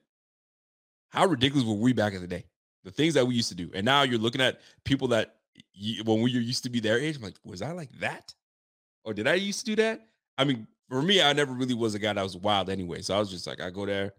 How 1.10 1.26
ridiculous 1.26 1.66
were 1.66 1.74
we 1.74 1.92
back 1.92 2.14
in 2.14 2.20
the 2.20 2.26
day? 2.26 2.46
The 2.84 2.90
things 2.90 3.14
that 3.14 3.26
we 3.26 3.34
used 3.34 3.48
to 3.48 3.54
do, 3.54 3.70
and 3.74 3.84
now 3.84 4.02
you're 4.02 4.18
looking 4.18 4.40
at 4.40 4.60
people 4.84 5.08
that 5.08 5.36
you, 5.72 6.04
when 6.04 6.22
we 6.22 6.30
used 6.30 6.62
to 6.64 6.70
be 6.70 6.80
their 6.80 6.98
age. 6.98 7.16
I'm 7.16 7.22
like, 7.22 7.36
was 7.44 7.62
I 7.62 7.72
like 7.72 7.90
that, 8.00 8.34
or 9.04 9.12
did 9.14 9.26
I 9.26 9.34
used 9.34 9.60
to 9.60 9.66
do 9.66 9.76
that? 9.76 10.00
I 10.36 10.44
mean, 10.44 10.66
for 10.88 11.02
me, 11.02 11.20
I 11.20 11.32
never 11.32 11.52
really 11.52 11.74
was 11.74 11.94
a 11.94 11.98
guy 11.98 12.12
that 12.12 12.22
was 12.22 12.36
wild 12.36 12.70
anyway. 12.70 13.02
So 13.02 13.14
I 13.14 13.18
was 13.18 13.30
just 13.30 13.46
like, 13.46 13.60
I 13.60 13.70
go 13.70 13.84
there, 13.84 14.12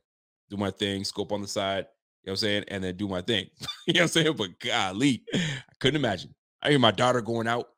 do 0.49 0.57
my 0.57 0.72
thing, 0.72 1.03
scope 1.03 1.31
on 1.31 1.41
the 1.41 1.48
side, 1.48 1.86
you 2.23 2.30
know 2.30 2.31
what 2.31 2.34
I'm 2.34 2.38
saying, 2.38 2.64
and 2.68 2.84
then 2.84 2.95
do 2.95 3.07
my 3.07 3.22
thing. 3.22 3.48
you 3.88 3.94
know 3.94 4.02
what 4.02 4.02
I'm 4.02 4.07
saying? 4.10 4.36
But 4.36 4.60
golly, 4.60 5.23
I 5.34 5.73
couldn't 5.80 5.99
imagine. 5.99 6.36
I 6.61 6.72
hear 6.72 6.80
my 6.80 6.91
daughter 6.91 7.22
going 7.22 7.48
out, 7.48 7.69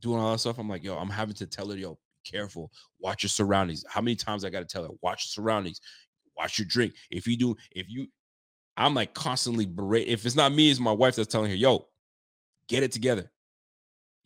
doing 0.00 0.20
all 0.20 0.32
that 0.32 0.38
stuff. 0.38 0.58
I'm 0.58 0.68
like, 0.68 0.84
yo, 0.84 0.96
I'm 0.96 1.10
having 1.10 1.34
to 1.36 1.46
tell 1.46 1.70
her, 1.70 1.76
yo, 1.76 1.92
be 1.92 2.30
careful, 2.30 2.70
watch 3.00 3.22
your 3.22 3.30
surroundings. 3.30 3.84
How 3.88 4.00
many 4.00 4.16
times 4.16 4.44
I 4.44 4.50
got 4.50 4.60
to 4.60 4.66
tell 4.66 4.84
her, 4.84 4.90
watch 5.00 5.26
your 5.26 5.42
surroundings, 5.42 5.80
watch 6.36 6.58
your 6.58 6.66
drink. 6.66 6.94
If 7.10 7.26
you 7.26 7.36
do, 7.36 7.56
if 7.72 7.88
you, 7.88 8.08
I'm 8.76 8.94
like 8.94 9.14
constantly 9.14 9.66
berate. 9.66 10.08
If 10.08 10.26
it's 10.26 10.36
not 10.36 10.52
me, 10.52 10.70
it's 10.70 10.80
my 10.80 10.92
wife 10.92 11.16
that's 11.16 11.30
telling 11.30 11.50
her, 11.50 11.56
yo, 11.56 11.86
get 12.68 12.82
it 12.82 12.92
together. 12.92 13.30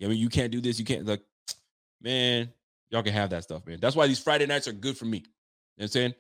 I 0.03 0.07
mean, 0.07 0.19
you 0.19 0.29
can't 0.29 0.53
do 0.53 0.61
this. 0.61 0.79
You 0.79 0.85
can't 0.85 1.07
like, 1.07 1.23
man, 2.01 2.51
y'all 2.91 3.03
can 3.03 3.13
have 3.13 3.31
that 3.31 3.43
stuff, 3.43 3.67
man. 3.67 3.79
That's 3.81 3.97
why 3.97 4.07
these 4.07 4.21
Friday 4.21 4.47
nights 4.47 4.69
are 4.69 4.73
good 4.73 4.97
for 4.97 5.05
me. 5.05 5.19
You 5.19 5.25
know 5.79 5.85
I'm 5.85 5.89
saying? 5.89 6.15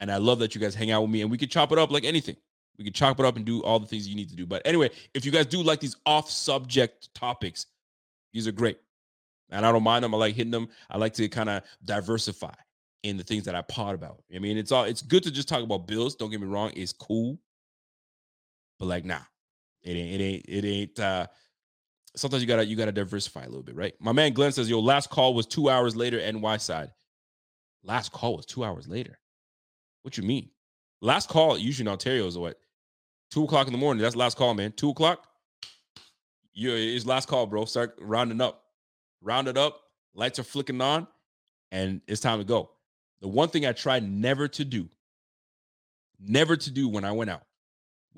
And 0.00 0.10
I 0.10 0.18
love 0.18 0.38
that 0.38 0.54
you 0.54 0.60
guys 0.60 0.74
hang 0.74 0.90
out 0.90 1.02
with 1.02 1.10
me 1.10 1.22
and 1.22 1.30
we 1.30 1.38
can 1.38 1.48
chop 1.48 1.72
it 1.72 1.78
up 1.78 1.90
like 1.90 2.04
anything. 2.04 2.36
We 2.78 2.84
can 2.84 2.92
chop 2.92 3.18
it 3.18 3.26
up 3.26 3.36
and 3.36 3.44
do 3.44 3.62
all 3.64 3.80
the 3.80 3.86
things 3.86 4.06
you 4.06 4.14
need 4.14 4.28
to 4.30 4.36
do. 4.36 4.46
But 4.46 4.62
anyway, 4.64 4.90
if 5.12 5.24
you 5.24 5.32
guys 5.32 5.46
do 5.46 5.62
like 5.62 5.80
these 5.80 5.96
off 6.06 6.30
subject 6.30 7.12
topics, 7.14 7.66
these 8.32 8.46
are 8.46 8.52
great. 8.52 8.78
And 9.50 9.66
I 9.66 9.72
don't 9.72 9.82
mind 9.82 10.04
them. 10.04 10.14
I 10.14 10.18
like 10.18 10.36
hitting 10.36 10.52
them. 10.52 10.68
I 10.88 10.98
like 10.98 11.14
to 11.14 11.28
kind 11.28 11.48
of 11.48 11.62
diversify 11.84 12.54
in 13.02 13.16
the 13.16 13.24
things 13.24 13.44
that 13.44 13.54
I 13.54 13.62
pod 13.62 13.94
about. 13.94 14.22
I 14.34 14.38
mean, 14.38 14.56
it's 14.56 14.70
all 14.70 14.84
it's 14.84 15.02
good 15.02 15.22
to 15.24 15.30
just 15.30 15.48
talk 15.48 15.62
about 15.62 15.86
bills. 15.86 16.14
Don't 16.14 16.30
get 16.30 16.40
me 16.40 16.46
wrong, 16.46 16.72
it's 16.76 16.92
cool. 16.92 17.38
But 18.78 18.86
like, 18.86 19.04
nah, 19.04 19.20
it 19.82 19.92
ain't, 19.92 20.20
it 20.20 20.24
ain't, 20.24 20.44
it 20.48 20.64
ain't 20.64 21.00
uh 21.00 21.26
sometimes 22.16 22.42
you 22.42 22.48
gotta 22.48 22.64
you 22.64 22.76
gotta 22.76 22.92
diversify 22.92 23.42
a 23.42 23.48
little 23.48 23.62
bit, 23.62 23.76
right? 23.76 23.94
My 24.00 24.12
man 24.12 24.32
Glenn 24.32 24.52
says, 24.52 24.68
"Yo, 24.68 24.80
last 24.80 25.10
call 25.10 25.34
was 25.34 25.46
two 25.46 25.68
hours 25.68 25.96
later. 25.96 26.20
NY 26.20 26.56
side. 26.58 26.92
Last 27.82 28.12
call 28.12 28.36
was 28.36 28.46
two 28.46 28.64
hours 28.64 28.88
later. 28.88 29.18
What 30.02 30.16
you 30.16 30.24
mean? 30.24 30.50
Last 31.00 31.28
call 31.28 31.56
usually 31.58 31.84
in 31.84 31.92
Ontario 31.92 32.26
is 32.26 32.36
what 32.36 32.58
two 33.30 33.44
o'clock 33.44 33.66
in 33.66 33.72
the 33.72 33.78
morning. 33.78 34.02
That's 34.02 34.16
last 34.16 34.36
call, 34.36 34.54
man. 34.54 34.72
Two 34.72 34.90
o'clock. 34.90 35.26
You 36.52 36.74
it's 36.74 37.06
last 37.06 37.28
call, 37.28 37.46
bro. 37.46 37.64
Start 37.64 37.96
rounding 38.00 38.40
up, 38.40 38.64
round 39.20 39.48
it 39.48 39.56
up. 39.56 39.80
Lights 40.14 40.38
are 40.38 40.44
flicking 40.44 40.80
on, 40.80 41.06
and 41.70 42.00
it's 42.08 42.20
time 42.20 42.38
to 42.38 42.44
go. 42.44 42.70
The 43.20 43.28
one 43.28 43.48
thing 43.48 43.66
I 43.66 43.72
tried 43.72 44.08
never 44.08 44.48
to 44.48 44.64
do, 44.64 44.88
never 46.18 46.56
to 46.56 46.70
do 46.70 46.88
when 46.88 47.04
I 47.04 47.12
went 47.12 47.30
out, 47.30 47.42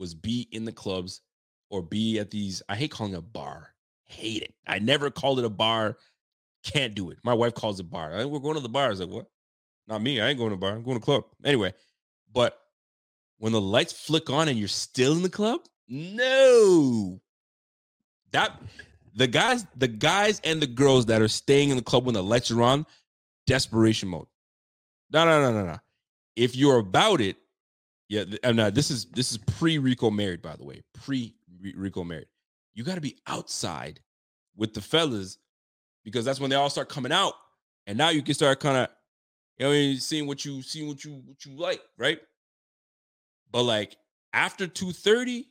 was 0.01 0.14
be 0.14 0.48
in 0.51 0.64
the 0.64 0.72
clubs 0.72 1.20
or 1.70 1.81
be 1.81 2.18
at 2.18 2.32
these. 2.32 2.60
I 2.68 2.74
hate 2.74 2.90
calling 2.90 3.12
it 3.12 3.18
a 3.18 3.22
bar 3.22 3.74
hate 4.10 4.43
it. 4.43 4.55
I 4.66 4.78
never 4.81 5.10
called 5.10 5.39
it 5.39 5.44
a 5.44 5.51
bar. 5.51 5.97
Can't 6.64 6.94
do 6.94 7.10
it. 7.10 7.18
My 7.22 7.32
wife 7.32 7.55
calls 7.55 7.81
it 7.81 7.90
bar. 7.90 8.27
we're 8.27 8.40
going 8.40 8.56
to 8.56 8.60
the 8.60 8.68
bar. 8.68 8.86
I 8.86 8.90
was 8.90 9.01
like, 9.01 9.09
what? 9.09 9.27
Not 9.86 10.02
me. 10.02 10.20
I 10.20 10.28
ain't 10.28 10.39
going 10.39 10.51
to 10.51 10.56
bar. 10.56 10.72
I'm 10.72 10.82
going 10.82 10.98
to 10.98 11.05
club. 11.05 11.24
Anyway, 11.44 11.72
but 12.32 12.59
when 13.39 13.52
the 13.52 13.60
lights 13.60 13.93
flick 13.93 14.28
on 14.28 14.48
and 14.48 14.59
you're 14.59 14.68
still 14.68 15.12
in 15.12 15.22
the 15.22 15.31
club, 15.31 15.60
no. 15.89 17.20
That 18.32 18.60
the 19.14 19.27
guys, 19.27 19.64
the 19.77 19.89
guys 19.89 20.40
and 20.44 20.60
the 20.60 20.66
girls 20.66 21.06
that 21.06 21.22
are 21.22 21.28
staying 21.28 21.70
in 21.70 21.77
the 21.77 21.82
club 21.82 22.05
when 22.05 22.14
the 22.14 22.22
lights 22.22 22.51
are 22.51 22.62
on, 22.62 22.86
desperation 23.47 24.09
mode. 24.09 24.27
No, 25.12 25.24
no, 25.24 25.40
no, 25.40 25.52
no, 25.52 25.66
no. 25.66 25.78
If 26.36 26.55
you're 26.56 26.78
about 26.78 27.20
it, 27.20 27.36
yeah. 28.11 28.24
And 28.43 28.61
uh, 28.61 28.69
this 28.69 28.91
is 28.91 29.07
this 29.07 29.32
is 29.32 29.39
pre 29.39 29.78
Rico 29.78 30.11
married, 30.11 30.43
by 30.43 30.57
the 30.57 30.65
way. 30.65 30.82
Pre 30.93 31.35
Rico 31.74 32.05
married 32.05 32.27
you 32.74 32.85
got 32.85 32.95
to 32.95 33.01
be 33.01 33.19
outside 33.27 34.01
with 34.57 34.74
the 34.74 34.81
fellas 34.81 35.39
because 36.05 36.24
that's 36.24 36.41
when 36.41 36.51
they 36.51 36.57
all 36.57 36.70
start 36.70 36.89
coming 36.89 37.12
out, 37.12 37.35
and 37.87 37.99
now 37.99 38.09
you 38.11 38.23
can 38.23 38.35
start 38.35 38.61
kind 38.61 38.77
of, 38.77 38.89
you 39.59 39.66
know, 39.66 39.99
seeing 39.99 40.27
what 40.27 40.45
you 40.45 40.62
seeing 40.62 40.89
what 40.89 41.05
you 41.05 41.23
what 41.27 41.45
you 41.45 41.53
like, 41.57 41.82
right? 41.99 42.20
But 43.51 43.65
like 43.65 43.97
after 44.32 44.66
two 44.66 44.93
thirty, 44.93 45.47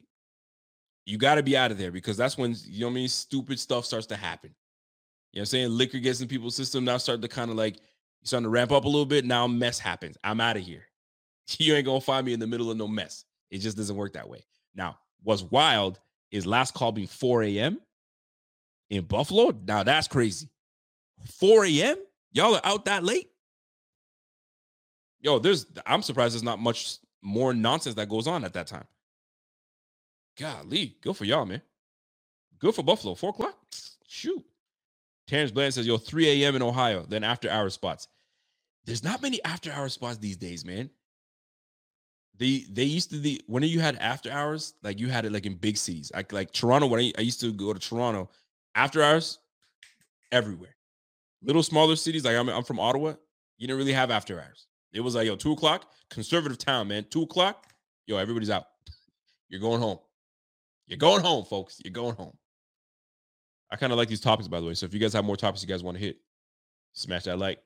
you 1.06 1.18
got 1.18 1.36
to 1.36 1.44
be 1.44 1.56
out 1.56 1.72
of 1.72 1.78
there 1.78 1.92
because 1.92 2.18
that's 2.18 2.38
when 2.38 2.56
you 2.66 2.82
know 2.82 2.88
what 2.88 2.94
I 2.94 2.96
mean. 2.96 3.08
Stupid 3.10 3.60
stuff 3.60 3.86
starts 3.86 4.08
to 4.08 4.16
happen. 4.16 4.56
You 5.32 5.40
know 5.40 5.42
what 5.42 5.44
I'm 5.44 5.46
saying? 5.48 5.70
Liquor 5.70 6.00
gets 6.00 6.22
in 6.22 6.28
people's 6.28 6.56
system 6.56 6.86
now. 6.86 6.98
Start 6.98 7.22
to 7.22 7.28
kind 7.28 7.52
of 7.52 7.58
like 7.58 7.80
starting 8.24 8.46
to 8.46 8.50
ramp 8.50 8.72
up 8.72 8.86
a 8.86 8.88
little 8.88 9.06
bit. 9.06 9.26
Now 9.26 9.46
mess 9.46 9.78
happens. 9.78 10.18
I'm 10.24 10.42
out 10.42 10.58
of 10.58 10.64
here. 10.64 10.86
You 11.60 11.76
ain't 11.76 11.86
gonna 11.86 12.02
find 12.02 12.26
me 12.26 12.34
in 12.34 12.40
the 12.40 12.48
middle 12.48 12.70
of 12.70 12.78
no 12.78 12.88
mess. 12.88 13.26
It 13.50 13.60
just 13.60 13.78
doesn't 13.78 13.96
work 13.96 14.14
that 14.14 14.30
way. 14.30 14.46
Now, 14.76 14.98
what's 15.24 15.42
wild 15.44 16.00
is 16.32 16.46
last 16.46 16.74
call 16.74 16.92
being 16.92 17.08
4 17.08 17.44
a.m. 17.44 17.80
in 18.90 19.06
Buffalo. 19.06 19.58
Now 19.66 19.84
that's 19.84 20.08
crazy. 20.08 20.48
4 21.40 21.66
a.m. 21.66 21.98
Y'all 22.32 22.56
are 22.56 22.62
out 22.64 22.86
that 22.86 23.04
late. 23.04 23.30
Yo, 25.22 25.40
there's 25.40 25.66
I'm 25.86 26.02
surprised 26.02 26.34
there's 26.34 26.44
not 26.44 26.60
much 26.60 26.98
more 27.22 27.54
nonsense 27.54 27.96
that 27.96 28.10
goes 28.10 28.28
on 28.28 28.46
at 28.46 28.54
that 28.54 28.68
time. 28.68 28.86
Golly, 30.38 30.96
good 31.02 31.18
for 31.18 31.26
y'all, 31.26 31.46
man. 31.46 31.62
Good 32.60 32.76
for 32.76 32.84
Buffalo. 32.84 33.16
Four 33.16 33.32
o'clock. 33.32 33.58
Shoot. 34.08 34.44
Terrence 35.28 35.52
Bland 35.52 35.74
says, 35.74 35.86
yo, 35.86 35.98
3 35.98 36.44
a.m. 36.44 36.56
in 36.56 36.64
Ohio, 36.64 37.06
then 37.08 37.24
after 37.24 37.50
hour 37.50 37.70
spots. 37.70 38.08
There's 38.86 39.04
not 39.04 39.22
many 39.22 39.44
after 39.44 39.72
hour 39.72 39.88
spots 39.90 40.18
these 40.18 40.38
days, 40.38 40.66
man. 40.66 40.90
They 42.40 42.66
they 42.72 42.86
used 42.86 43.10
to 43.12 43.20
the 43.20 43.42
when 43.48 43.64
you 43.64 43.82
had 43.82 43.98
after 43.98 44.32
hours, 44.32 44.74
like 44.82 44.98
you 44.98 45.10
had 45.10 45.26
it 45.26 45.34
like 45.34 45.46
in 45.46 45.56
big 45.56 45.76
cities. 45.76 46.10
Like 46.16 46.32
like 46.32 46.52
Toronto, 46.52 46.88
when 46.88 47.02
I, 47.02 47.12
I 47.18 47.22
used 47.22 47.42
to 47.42 47.52
go 47.52 47.74
to 47.74 47.80
Toronto, 47.80 48.30
after 48.76 49.04
hours, 49.04 49.40
everywhere. 50.32 50.76
Little 51.44 51.64
smaller 51.64 51.98
cities, 51.98 52.24
like 52.24 52.38
I'm, 52.38 52.50
I'm 52.50 52.64
from 52.64 52.80
Ottawa, 52.80 53.14
you 53.58 53.68
didn't 53.68 53.78
really 53.78 53.94
have 53.94 54.10
after 54.10 54.40
hours. 54.40 54.68
It 54.94 55.02
was 55.02 55.16
like, 55.16 55.28
yo, 55.28 55.36
two 55.36 55.52
o'clock, 55.52 55.92
conservative 56.10 56.58
town, 56.58 56.88
man. 56.88 57.06
Two 57.10 57.24
o'clock, 57.24 57.68
yo, 58.08 58.18
everybody's 58.18 58.50
out. 58.50 58.68
You're 59.50 59.62
going 59.62 59.82
home. 59.82 60.00
You're 60.88 60.98
going 60.98 61.22
home, 61.22 61.44
folks. 61.44 61.80
You're 61.84 61.92
going 61.92 62.16
home. 62.16 62.36
I 63.70 63.76
kind 63.76 63.92
of 63.92 63.98
like 63.98 64.08
these 64.08 64.22
topics, 64.22 64.48
by 64.48 64.60
the 64.60 64.66
way. 64.66 64.74
So 64.74 64.86
if 64.86 64.94
you 64.94 65.00
guys 65.00 65.14
have 65.14 65.26
more 65.26 65.38
topics 65.38 65.62
you 65.62 65.68
guys 65.68 65.84
want 65.84 65.98
to 65.98 66.04
hit, 66.04 66.18
smash 66.94 67.24
that 67.24 67.38
like 67.38 67.60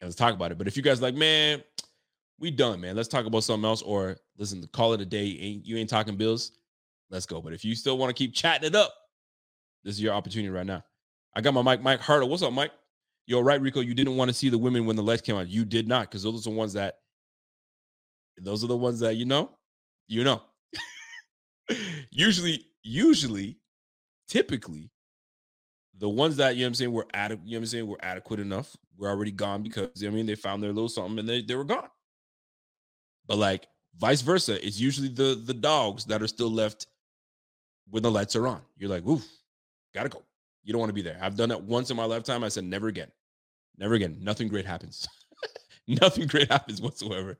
and 0.00 0.08
let's 0.08 0.16
talk 0.16 0.34
about 0.34 0.52
it. 0.52 0.58
But 0.58 0.66
if 0.66 0.76
you 0.76 0.82
guys 0.82 1.00
like, 1.00 1.14
man, 1.14 1.62
we 2.38 2.50
done, 2.50 2.80
man. 2.80 2.96
Let's 2.96 3.08
talk 3.08 3.26
about 3.26 3.44
something 3.44 3.64
else. 3.64 3.82
Or 3.82 4.16
listen, 4.38 4.66
call 4.72 4.92
it 4.92 5.00
a 5.00 5.06
day. 5.06 5.38
Ain't 5.40 5.66
you 5.66 5.76
ain't 5.76 5.90
talking 5.90 6.16
bills? 6.16 6.52
Let's 7.10 7.26
go. 7.26 7.40
But 7.40 7.52
if 7.52 7.64
you 7.64 7.74
still 7.74 7.98
want 7.98 8.10
to 8.10 8.14
keep 8.14 8.34
chatting 8.34 8.66
it 8.66 8.74
up, 8.74 8.92
this 9.84 9.94
is 9.94 10.02
your 10.02 10.14
opportunity 10.14 10.50
right 10.50 10.66
now. 10.66 10.82
I 11.36 11.40
got 11.40 11.54
my 11.54 11.62
Mike, 11.62 11.82
Mike 11.82 12.00
Harder. 12.00 12.26
What's 12.26 12.42
up, 12.42 12.52
Mike? 12.52 12.72
Yo, 13.26 13.40
right, 13.40 13.60
Rico. 13.60 13.80
You 13.80 13.94
didn't 13.94 14.16
want 14.16 14.28
to 14.28 14.34
see 14.34 14.48
the 14.48 14.58
women 14.58 14.86
when 14.86 14.96
the 14.96 15.02
lights 15.02 15.22
came 15.22 15.36
on. 15.36 15.48
You 15.48 15.64
did 15.64 15.88
not, 15.88 16.08
because 16.10 16.22
those 16.22 16.46
are 16.46 16.50
the 16.50 16.56
ones 16.56 16.72
that 16.74 16.98
those 18.38 18.64
are 18.64 18.68
the 18.68 18.76
ones 18.76 19.00
that 19.00 19.16
you 19.16 19.24
know, 19.24 19.50
you 20.08 20.24
know. 20.24 20.42
usually, 22.10 22.64
usually, 22.82 23.58
typically, 24.28 24.90
the 25.98 26.08
ones 26.08 26.36
that 26.36 26.56
you 26.56 26.62
know 26.62 26.68
I'm 26.68 26.74
saying 26.74 26.92
were 26.92 27.06
adequate, 27.14 27.46
you 27.46 27.52
know 27.52 27.58
I'm 27.58 27.66
saying, 27.66 27.86
were 27.86 27.98
adequate 28.02 28.40
enough, 28.40 28.76
We're 28.96 29.08
already 29.08 29.30
gone 29.30 29.62
because 29.62 29.90
you 29.96 30.08
know 30.08 30.12
I 30.12 30.16
mean 30.16 30.26
they 30.26 30.34
found 30.34 30.62
their 30.62 30.72
little 30.72 30.88
something 30.88 31.20
and 31.20 31.28
they, 31.28 31.42
they 31.42 31.54
were 31.54 31.64
gone. 31.64 31.88
But 33.26 33.38
like 33.38 33.66
vice 33.98 34.20
versa, 34.20 34.64
it's 34.64 34.78
usually 34.78 35.08
the 35.08 35.40
the 35.44 35.54
dogs 35.54 36.04
that 36.06 36.22
are 36.22 36.26
still 36.26 36.50
left 36.50 36.86
when 37.90 38.02
the 38.02 38.10
lights 38.10 38.36
are 38.36 38.46
on. 38.46 38.60
You're 38.76 38.90
like, 38.90 39.06
oof, 39.06 39.24
gotta 39.94 40.08
go. 40.08 40.22
You 40.62 40.72
don't 40.72 40.80
want 40.80 40.90
to 40.90 40.94
be 40.94 41.02
there. 41.02 41.18
I've 41.20 41.36
done 41.36 41.50
that 41.50 41.62
once 41.62 41.90
in 41.90 41.96
my 41.96 42.04
lifetime. 42.04 42.42
I 42.42 42.48
said 42.48 42.64
never 42.64 42.88
again. 42.88 43.10
Never 43.76 43.94
again. 43.94 44.16
Nothing 44.20 44.48
great 44.48 44.64
happens. 44.64 45.06
Nothing 45.86 46.26
great 46.26 46.50
happens 46.50 46.80
whatsoever. 46.80 47.36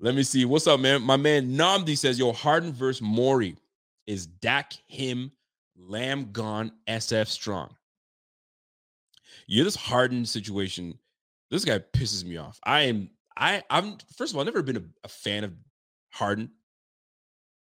Let 0.00 0.14
me 0.14 0.22
see. 0.22 0.44
What's 0.44 0.66
up, 0.66 0.80
man? 0.80 1.02
My 1.02 1.16
man 1.16 1.52
Namdi 1.52 1.96
says, 1.96 2.18
yo, 2.18 2.32
Harden 2.32 2.72
versus 2.72 3.02
Morey 3.02 3.56
is 4.06 4.26
Dak 4.26 4.72
him 4.86 5.30
Lamb 5.76 6.30
gone, 6.32 6.72
SF 6.88 7.28
strong. 7.28 7.74
Yeah, 9.46 9.64
this 9.64 9.76
Harden 9.76 10.24
situation, 10.24 10.98
this 11.50 11.64
guy 11.64 11.78
pisses 11.78 12.24
me 12.24 12.36
off. 12.36 12.58
I 12.64 12.82
am, 12.82 13.10
I, 13.36 13.62
I'm 13.70 13.96
first 14.16 14.32
of 14.32 14.36
all, 14.36 14.40
I've 14.42 14.46
never 14.46 14.62
been 14.62 14.76
a, 14.76 14.84
a 15.04 15.08
fan 15.08 15.44
of 15.44 15.52
Harden. 16.10 16.50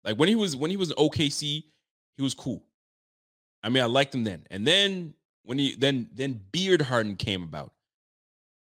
Like 0.04 0.18
when 0.18 0.28
he 0.28 0.34
was 0.34 0.56
when 0.56 0.70
he 0.70 0.76
was 0.76 0.92
OKC, 0.92 1.64
he 2.16 2.22
was 2.22 2.34
cool. 2.34 2.64
I 3.62 3.68
mean, 3.68 3.82
I 3.82 3.86
liked 3.86 4.14
him 4.14 4.24
then. 4.24 4.46
And 4.50 4.66
then 4.66 5.14
when 5.44 5.58
he 5.58 5.74
then 5.76 6.08
then 6.12 6.40
Beard 6.52 6.82
Harden 6.82 7.16
came 7.16 7.42
about. 7.42 7.72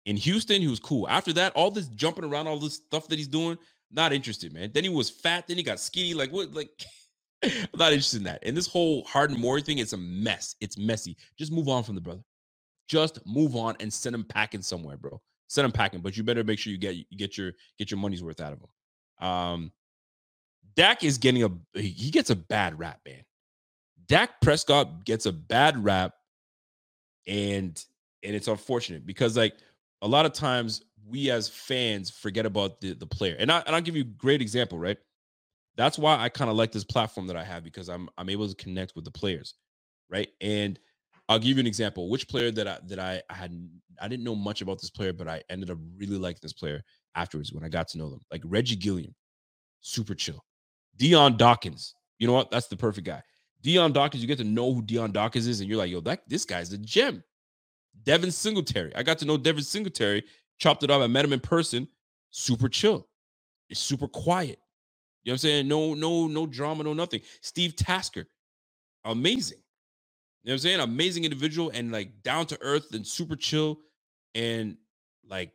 In 0.05 0.17
Houston, 0.17 0.61
he 0.61 0.67
was 0.67 0.81
cool. 0.81 1.07
After 1.07 1.31
that, 1.33 1.53
all 1.55 1.71
this 1.71 1.87
jumping 1.87 2.25
around, 2.25 2.47
all 2.47 2.59
this 2.59 2.73
stuff 2.75 3.07
that 3.07 3.17
he's 3.17 3.27
doing, 3.27 3.57
not 3.89 4.11
interested, 4.11 4.51
man. 4.51 4.69
Then 4.73 4.83
he 4.83 4.89
was 4.89 5.09
fat, 5.09 5.47
then 5.47 5.55
he 5.55 5.63
got 5.63 5.79
skinny. 5.79 6.13
Like 6.13 6.31
what? 6.31 6.53
Like 6.53 6.69
I'm 7.43 7.67
not 7.77 7.93
interested 7.93 8.17
in 8.17 8.23
that. 8.25 8.39
And 8.43 8.55
this 8.55 8.67
whole 8.67 9.03
Harden 9.05 9.39
Morey 9.39 9.61
thing, 9.61 9.77
it's 9.77 9.93
a 9.93 9.97
mess. 9.97 10.55
It's 10.61 10.77
messy. 10.77 11.17
Just 11.37 11.51
move 11.51 11.69
on 11.69 11.83
from 11.83 11.95
the 11.95 12.01
brother. 12.01 12.23
Just 12.87 13.25
move 13.25 13.55
on 13.55 13.75
and 13.79 13.91
send 13.91 14.13
him 14.13 14.23
packing 14.23 14.61
somewhere, 14.61 14.97
bro. 14.97 15.21
Send 15.53 15.65
him 15.65 15.71
packing, 15.71 16.01
but 16.01 16.17
you 16.17 16.23
better 16.23 16.43
make 16.43 16.59
sure 16.59 16.71
you 16.71 16.77
get 16.77 16.95
you 16.95 17.05
get 17.15 17.37
your 17.37 17.51
get 17.77 17.91
your 17.91 17.99
money's 17.99 18.23
worth 18.23 18.41
out 18.41 18.53
of 18.53 18.59
him. 18.59 19.27
Um, 19.27 19.71
Dak 20.75 21.03
is 21.03 21.17
getting 21.17 21.43
a 21.43 21.79
he 21.79 22.09
gets 22.09 22.29
a 22.29 22.35
bad 22.35 22.79
rap, 22.79 22.99
man. 23.05 23.23
Dak 24.07 24.41
Prescott 24.41 25.05
gets 25.05 25.25
a 25.25 25.31
bad 25.31 25.83
rap, 25.83 26.13
and 27.27 27.83
and 28.23 28.35
it's 28.35 28.47
unfortunate 28.47 29.05
because 29.05 29.37
like 29.37 29.53
a 30.01 30.07
lot 30.07 30.25
of 30.25 30.33
times 30.33 30.83
we 31.07 31.29
as 31.29 31.49
fans 31.49 32.09
forget 32.09 32.45
about 32.45 32.81
the 32.81 32.93
the 32.93 33.05
player. 33.05 33.35
And 33.37 33.51
I 33.51 33.59
and 33.65 33.75
I'll 33.75 33.81
give 33.81 33.95
you 33.95 34.03
a 34.03 34.05
great 34.05 34.41
example, 34.41 34.77
right? 34.77 34.97
that's 35.75 35.97
why 35.97 36.17
I 36.17 36.29
kind 36.29 36.49
of 36.49 36.55
like 36.55 36.71
this 36.71 36.83
platform 36.83 37.27
that 37.27 37.35
I 37.35 37.43
have 37.43 37.63
because 37.63 37.89
I'm 37.89 38.09
I'm 38.17 38.29
able 38.29 38.47
to 38.47 38.55
connect 38.55 38.95
with 38.95 39.05
the 39.05 39.11
players, 39.11 39.55
right? 40.09 40.29
And 40.41 40.79
I'll 41.29 41.39
give 41.39 41.57
you 41.57 41.61
an 41.61 41.67
example. 41.67 42.09
Which 42.09 42.27
player 42.27 42.51
that 42.51 42.67
I 42.67 42.79
that 42.87 42.99
I, 42.99 43.21
had 43.29 43.57
I 44.01 44.07
didn't 44.07 44.25
know 44.25 44.35
much 44.35 44.61
about 44.61 44.81
this 44.81 44.89
player, 44.89 45.13
but 45.13 45.27
I 45.27 45.41
ended 45.49 45.69
up 45.69 45.77
really 45.97 46.17
liking 46.17 46.39
this 46.41 46.53
player 46.53 46.81
afterwards 47.15 47.53
when 47.53 47.63
I 47.63 47.69
got 47.69 47.87
to 47.89 47.97
know 47.97 48.09
them. 48.09 48.19
Like 48.31 48.41
Reggie 48.45 48.75
Gilliam, 48.75 49.15
super 49.81 50.15
chill. 50.15 50.43
Dion 50.97 51.37
Dawkins, 51.37 51.95
you 52.19 52.27
know 52.27 52.33
what? 52.33 52.51
That's 52.51 52.67
the 52.67 52.77
perfect 52.77 53.07
guy. 53.07 53.21
Dion 53.61 53.93
Dawkins, 53.93 54.21
you 54.21 54.27
get 54.27 54.37
to 54.39 54.43
know 54.43 54.73
who 54.73 54.81
Dion 54.81 55.11
Dawkins 55.11 55.47
is, 55.47 55.61
and 55.61 55.69
you're 55.69 55.77
like, 55.77 55.89
yo, 55.89 56.01
that 56.01 56.27
this 56.27 56.45
guy's 56.45 56.73
a 56.73 56.77
gem. 56.77 57.23
Devin 58.03 58.31
Singletary. 58.31 58.93
I 58.95 59.03
got 59.03 59.17
to 59.19 59.25
know 59.25 59.37
Devin 59.37 59.63
Singletary, 59.63 60.23
chopped 60.59 60.83
it 60.83 60.91
up. 60.91 61.01
I 61.01 61.07
met 61.07 61.25
him 61.25 61.33
in 61.33 61.39
person. 61.39 61.87
Super 62.31 62.67
chill. 62.67 63.07
It's 63.69 63.79
super 63.79 64.07
quiet. 64.07 64.59
You 65.23 65.31
know 65.31 65.33
what 65.33 65.33
I'm 65.33 65.37
saying? 65.37 65.67
No, 65.67 65.93
no, 65.93 66.27
no 66.27 66.45
drama, 66.45 66.83
no 66.83 66.93
nothing. 66.93 67.21
Steve 67.41 67.75
Tasker, 67.75 68.27
amazing. 69.05 69.62
You 70.43 70.49
know 70.49 70.53
what 70.53 70.55
I'm 70.55 70.59
saying? 70.59 70.79
Amazing 70.81 71.23
individual 71.23 71.71
and 71.73 71.91
like 71.91 72.21
down 72.21 72.45
to 72.47 72.57
earth 72.61 72.93
and 72.93 73.07
super 73.07 73.35
chill. 73.35 73.79
And 74.35 74.77
like 75.27 75.51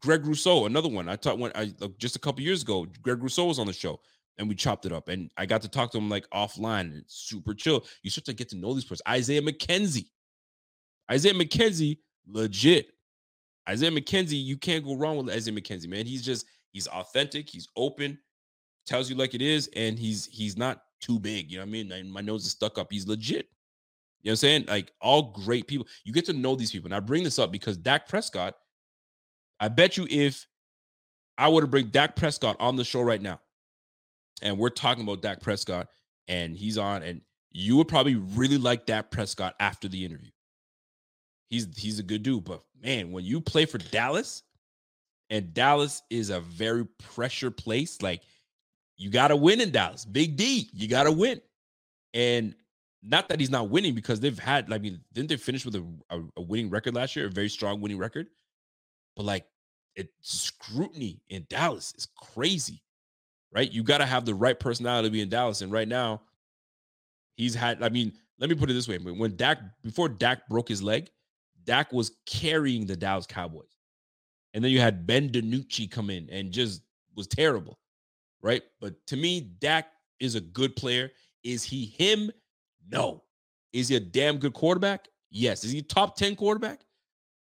Greg 0.00 0.24
Rousseau, 0.26 0.64
another 0.64 0.88
one. 0.88 1.08
I 1.08 1.16
talked 1.16 1.38
when 1.38 1.52
I 1.54 1.74
like, 1.78 1.98
just 1.98 2.16
a 2.16 2.18
couple 2.18 2.42
years 2.42 2.62
ago, 2.62 2.86
Greg 3.02 3.22
Rousseau 3.22 3.46
was 3.46 3.58
on 3.58 3.66
the 3.66 3.72
show 3.72 4.00
and 4.38 4.48
we 4.48 4.54
chopped 4.54 4.86
it 4.86 4.92
up. 4.92 5.08
And 5.08 5.30
I 5.36 5.44
got 5.44 5.60
to 5.62 5.68
talk 5.68 5.92
to 5.92 5.98
him 5.98 6.08
like 6.08 6.28
offline 6.30 6.92
and 6.92 7.04
super 7.06 7.52
chill. 7.52 7.84
You 8.02 8.10
start 8.10 8.24
to 8.26 8.32
get 8.32 8.48
to 8.50 8.56
know 8.56 8.72
these 8.72 8.86
person. 8.86 9.04
Isaiah 9.06 9.42
McKenzie. 9.42 10.06
Isaiah 11.12 11.34
McKenzie, 11.34 11.98
legit. 12.26 12.92
Isaiah 13.68 13.90
McKenzie, 13.90 14.42
you 14.42 14.56
can't 14.56 14.84
go 14.84 14.96
wrong 14.96 15.18
with 15.18 15.34
Isaiah 15.34 15.54
McKenzie, 15.54 15.88
man. 15.88 16.06
He's 16.06 16.22
just 16.22 16.46
he's 16.72 16.86
authentic, 16.86 17.50
he's 17.50 17.68
open, 17.76 18.18
tells 18.86 19.10
you 19.10 19.16
like 19.16 19.34
it 19.34 19.42
is, 19.42 19.68
and 19.76 19.98
he's 19.98 20.26
he's 20.26 20.56
not 20.56 20.82
too 21.00 21.18
big. 21.18 21.50
You 21.50 21.58
know 21.58 21.64
what 21.64 21.68
I 21.68 21.82
mean? 21.82 22.10
my 22.10 22.20
nose 22.22 22.46
is 22.46 22.52
stuck 22.52 22.78
up. 22.78 22.88
He's 22.90 23.06
legit. 23.06 23.48
You 24.22 24.28
know 24.28 24.32
what 24.32 24.32
I'm 24.32 24.36
saying? 24.36 24.64
Like 24.68 24.92
all 25.00 25.32
great 25.32 25.66
people. 25.66 25.86
You 26.04 26.12
get 26.12 26.26
to 26.26 26.32
know 26.32 26.54
these 26.54 26.72
people. 26.72 26.88
And 26.88 26.94
I 26.94 27.00
bring 27.00 27.24
this 27.24 27.38
up 27.38 27.50
because 27.50 27.76
Dak 27.76 28.08
Prescott, 28.08 28.56
I 29.58 29.68
bet 29.68 29.96
you 29.96 30.06
if 30.10 30.46
I 31.38 31.48
were 31.48 31.62
to 31.62 31.66
bring 31.66 31.86
Dak 31.86 32.16
Prescott 32.16 32.56
on 32.60 32.76
the 32.76 32.84
show 32.84 33.00
right 33.00 33.20
now, 33.22 33.40
and 34.42 34.58
we're 34.58 34.70
talking 34.70 35.04
about 35.04 35.22
Dak 35.22 35.40
Prescott, 35.40 35.88
and 36.28 36.56
he's 36.56 36.78
on, 36.78 37.02
and 37.02 37.22
you 37.50 37.76
would 37.76 37.88
probably 37.88 38.16
really 38.16 38.58
like 38.58 38.86
Dak 38.86 39.10
Prescott 39.10 39.54
after 39.58 39.88
the 39.88 40.04
interview. 40.04 40.30
He's 41.48 41.66
he's 41.76 41.98
a 41.98 42.02
good 42.04 42.22
dude, 42.22 42.44
but 42.44 42.62
man, 42.82 43.10
when 43.10 43.24
you 43.24 43.40
play 43.40 43.64
for 43.64 43.78
Dallas, 43.78 44.42
and 45.30 45.54
Dallas 45.54 46.02
is 46.10 46.30
a 46.30 46.40
very 46.40 46.84
pressure 46.98 47.50
place, 47.50 48.02
like 48.02 48.22
you 48.96 49.10
got 49.10 49.28
to 49.28 49.36
win 49.36 49.60
in 49.60 49.70
Dallas. 49.70 50.04
Big 50.04 50.36
D, 50.36 50.68
you 50.74 50.88
got 50.88 51.04
to 51.04 51.12
win. 51.12 51.40
And 52.12 52.54
not 53.02 53.28
that 53.28 53.40
he's 53.40 53.50
not 53.50 53.70
winning 53.70 53.94
because 53.94 54.20
they've 54.20 54.38
had, 54.38 54.72
I 54.72 54.78
mean, 54.78 55.00
didn't 55.12 55.28
they 55.28 55.36
finish 55.36 55.64
with 55.64 55.76
a, 55.76 55.86
a, 56.10 56.20
a 56.36 56.42
winning 56.42 56.70
record 56.70 56.94
last 56.94 57.16
year, 57.16 57.26
a 57.26 57.30
very 57.30 57.48
strong 57.48 57.80
winning 57.80 57.98
record? 57.98 58.28
But 59.16 59.24
like, 59.24 59.46
it 59.96 60.10
scrutiny 60.20 61.20
in 61.30 61.46
Dallas 61.48 61.92
is 61.96 62.06
crazy, 62.16 62.82
right? 63.52 63.70
You 63.70 63.82
got 63.82 63.98
to 63.98 64.06
have 64.06 64.24
the 64.24 64.34
right 64.34 64.58
personality 64.58 65.08
to 65.08 65.12
be 65.12 65.20
in 65.20 65.28
Dallas. 65.28 65.62
And 65.62 65.72
right 65.72 65.88
now, 65.88 66.22
he's 67.36 67.54
had, 67.54 67.82
I 67.82 67.88
mean, 67.88 68.12
let 68.38 68.48
me 68.48 68.56
put 68.56 68.70
it 68.70 68.74
this 68.74 68.88
way. 68.88 68.98
When 68.98 69.36
Dak, 69.36 69.58
before 69.82 70.08
Dak 70.08 70.48
broke 70.48 70.68
his 70.68 70.82
leg, 70.82 71.10
Dak 71.64 71.92
was 71.92 72.12
carrying 72.26 72.86
the 72.86 72.96
Dallas 72.96 73.26
Cowboys. 73.26 73.76
And 74.54 74.64
then 74.64 74.70
you 74.70 74.80
had 74.80 75.06
Ben 75.06 75.28
DiNucci 75.28 75.90
come 75.90 76.10
in 76.10 76.28
and 76.30 76.52
just 76.52 76.82
was 77.14 77.26
terrible 77.26 77.78
right? 78.42 78.62
But 78.80 78.94
to 79.08 79.16
me, 79.16 79.52
Dak 79.60 79.88
is 80.18 80.34
a 80.34 80.40
good 80.40 80.76
player. 80.76 81.10
Is 81.42 81.62
he 81.62 81.86
him? 81.86 82.30
No. 82.90 83.22
Is 83.72 83.88
he 83.88 83.96
a 83.96 84.00
damn 84.00 84.38
good 84.38 84.52
quarterback? 84.54 85.08
Yes. 85.30 85.64
Is 85.64 85.70
he 85.72 85.82
top 85.82 86.16
10 86.16 86.36
quarterback? 86.36 86.80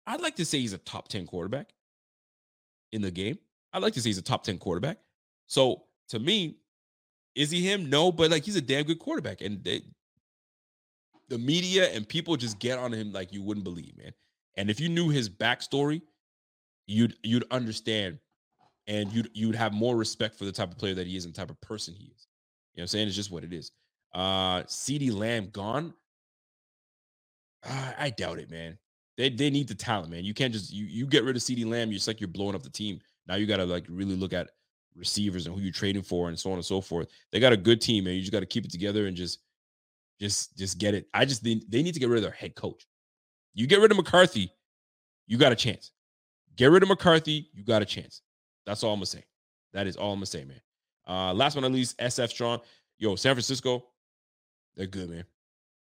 I'd 0.06 0.20
like 0.20 0.36
to 0.36 0.44
say 0.44 0.58
he's 0.60 0.72
a 0.72 0.78
top 0.78 1.08
10 1.08 1.26
quarterback 1.26 1.70
in 2.92 3.02
the 3.02 3.10
game. 3.10 3.38
I'd 3.72 3.82
like 3.82 3.94
to 3.94 4.02
say 4.02 4.08
he's 4.08 4.18
a 4.18 4.22
top 4.22 4.42
10 4.44 4.58
quarterback. 4.58 4.98
So 5.46 5.84
to 6.08 6.18
me, 6.18 6.56
Is 7.36 7.50
he 7.50 7.60
him? 7.62 7.88
No, 7.88 8.10
but 8.10 8.30
like 8.30 8.44
he's 8.44 8.56
a 8.56 8.60
damn 8.60 8.84
good 8.84 8.98
quarterback, 8.98 9.40
and 9.40 9.62
they, 9.62 9.82
the 11.28 11.38
media 11.38 11.88
and 11.90 12.08
people 12.08 12.36
just 12.36 12.58
get 12.58 12.78
on 12.78 12.92
him 12.92 13.12
like 13.12 13.32
you 13.32 13.42
wouldn't 13.42 13.64
believe, 13.64 13.96
man. 13.96 14.12
And 14.56 14.68
if 14.68 14.80
you 14.80 14.88
knew 14.88 15.08
his 15.10 15.30
backstory, 15.30 16.02
you'd 16.88 17.14
you'd 17.22 17.44
understand, 17.52 18.18
and 18.88 19.12
you'd 19.12 19.30
you'd 19.32 19.54
have 19.54 19.72
more 19.72 19.96
respect 19.96 20.36
for 20.36 20.44
the 20.44 20.52
type 20.52 20.72
of 20.72 20.78
player 20.78 20.94
that 20.94 21.06
he 21.06 21.16
is 21.16 21.24
and 21.24 21.32
the 21.32 21.38
type 21.38 21.50
of 21.50 21.60
person 21.60 21.94
he 21.94 22.06
is. 22.06 22.26
You 22.74 22.80
know 22.80 22.82
what 22.82 22.84
I'm 22.84 22.88
saying? 22.88 23.06
It's 23.08 23.16
just 23.16 23.30
what 23.30 23.44
it 23.44 23.52
is. 23.52 23.70
Uh 24.12 24.62
CeeDee 24.64 25.12
Lamb 25.12 25.50
gone. 25.52 25.94
Uh, 27.62 27.92
I 27.98 28.10
doubt 28.10 28.38
it, 28.38 28.50
man. 28.50 28.78
They 29.16 29.28
they 29.28 29.50
need 29.50 29.68
the 29.68 29.74
talent, 29.74 30.10
man. 30.10 30.24
You 30.24 30.34
can't 30.34 30.52
just 30.52 30.72
you 30.72 30.86
you 30.86 31.06
get 31.06 31.24
rid 31.24 31.36
of 31.36 31.42
CeeDee 31.42 31.66
Lamb, 31.66 31.92
it's 31.92 32.06
like 32.06 32.20
you're 32.20 32.28
blowing 32.28 32.54
up 32.54 32.62
the 32.62 32.70
team. 32.70 33.00
Now 33.26 33.36
you 33.36 33.46
gotta 33.46 33.64
like 33.64 33.84
really 33.88 34.16
look 34.16 34.32
at 34.32 34.48
receivers 34.96 35.46
and 35.46 35.54
who 35.54 35.60
you're 35.60 35.72
trading 35.72 36.02
for 36.02 36.28
and 36.28 36.38
so 36.38 36.50
on 36.50 36.56
and 36.56 36.64
so 36.64 36.80
forth. 36.80 37.08
They 37.32 37.40
got 37.40 37.52
a 37.52 37.56
good 37.56 37.80
team, 37.80 38.04
man. 38.04 38.14
You 38.14 38.20
just 38.20 38.32
got 38.32 38.40
to 38.40 38.46
keep 38.46 38.64
it 38.64 38.70
together 38.70 39.06
and 39.06 39.16
just 39.16 39.40
just 40.20 40.56
just 40.56 40.78
get 40.78 40.94
it. 40.94 41.06
I 41.14 41.24
just 41.24 41.42
they 41.42 41.54
need 41.54 41.94
to 41.94 42.00
get 42.00 42.08
rid 42.08 42.18
of 42.18 42.22
their 42.22 42.32
head 42.32 42.54
coach. 42.54 42.86
You 43.54 43.66
get 43.66 43.80
rid 43.80 43.90
of 43.90 43.96
McCarthy, 43.96 44.52
you 45.26 45.38
got 45.38 45.52
a 45.52 45.56
chance. 45.56 45.92
Get 46.56 46.70
rid 46.70 46.82
of 46.82 46.88
McCarthy, 46.88 47.48
you 47.52 47.64
got 47.64 47.82
a 47.82 47.86
chance. 47.86 48.22
That's 48.66 48.84
all 48.84 48.92
I'm 48.92 48.98
gonna 48.98 49.06
say. 49.06 49.24
That 49.72 49.86
is 49.86 49.96
all 49.96 50.12
I'm 50.12 50.18
gonna 50.18 50.26
say, 50.26 50.44
man. 50.44 50.60
Uh, 51.08 51.32
last 51.32 51.54
but 51.54 51.62
not 51.62 51.72
least, 51.72 51.98
SF 51.98 52.28
Strong. 52.28 52.60
Yo, 52.98 53.16
San 53.16 53.34
Francisco, 53.34 53.86
they're 54.76 54.86
good, 54.86 55.10
man. 55.10 55.24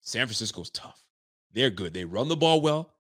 San 0.00 0.26
Francisco's 0.26 0.70
tough. 0.70 1.02
They're 1.52 1.70
good. 1.70 1.94
They 1.94 2.04
run 2.04 2.28
the 2.28 2.36
ball 2.36 2.60
well. 2.60 2.94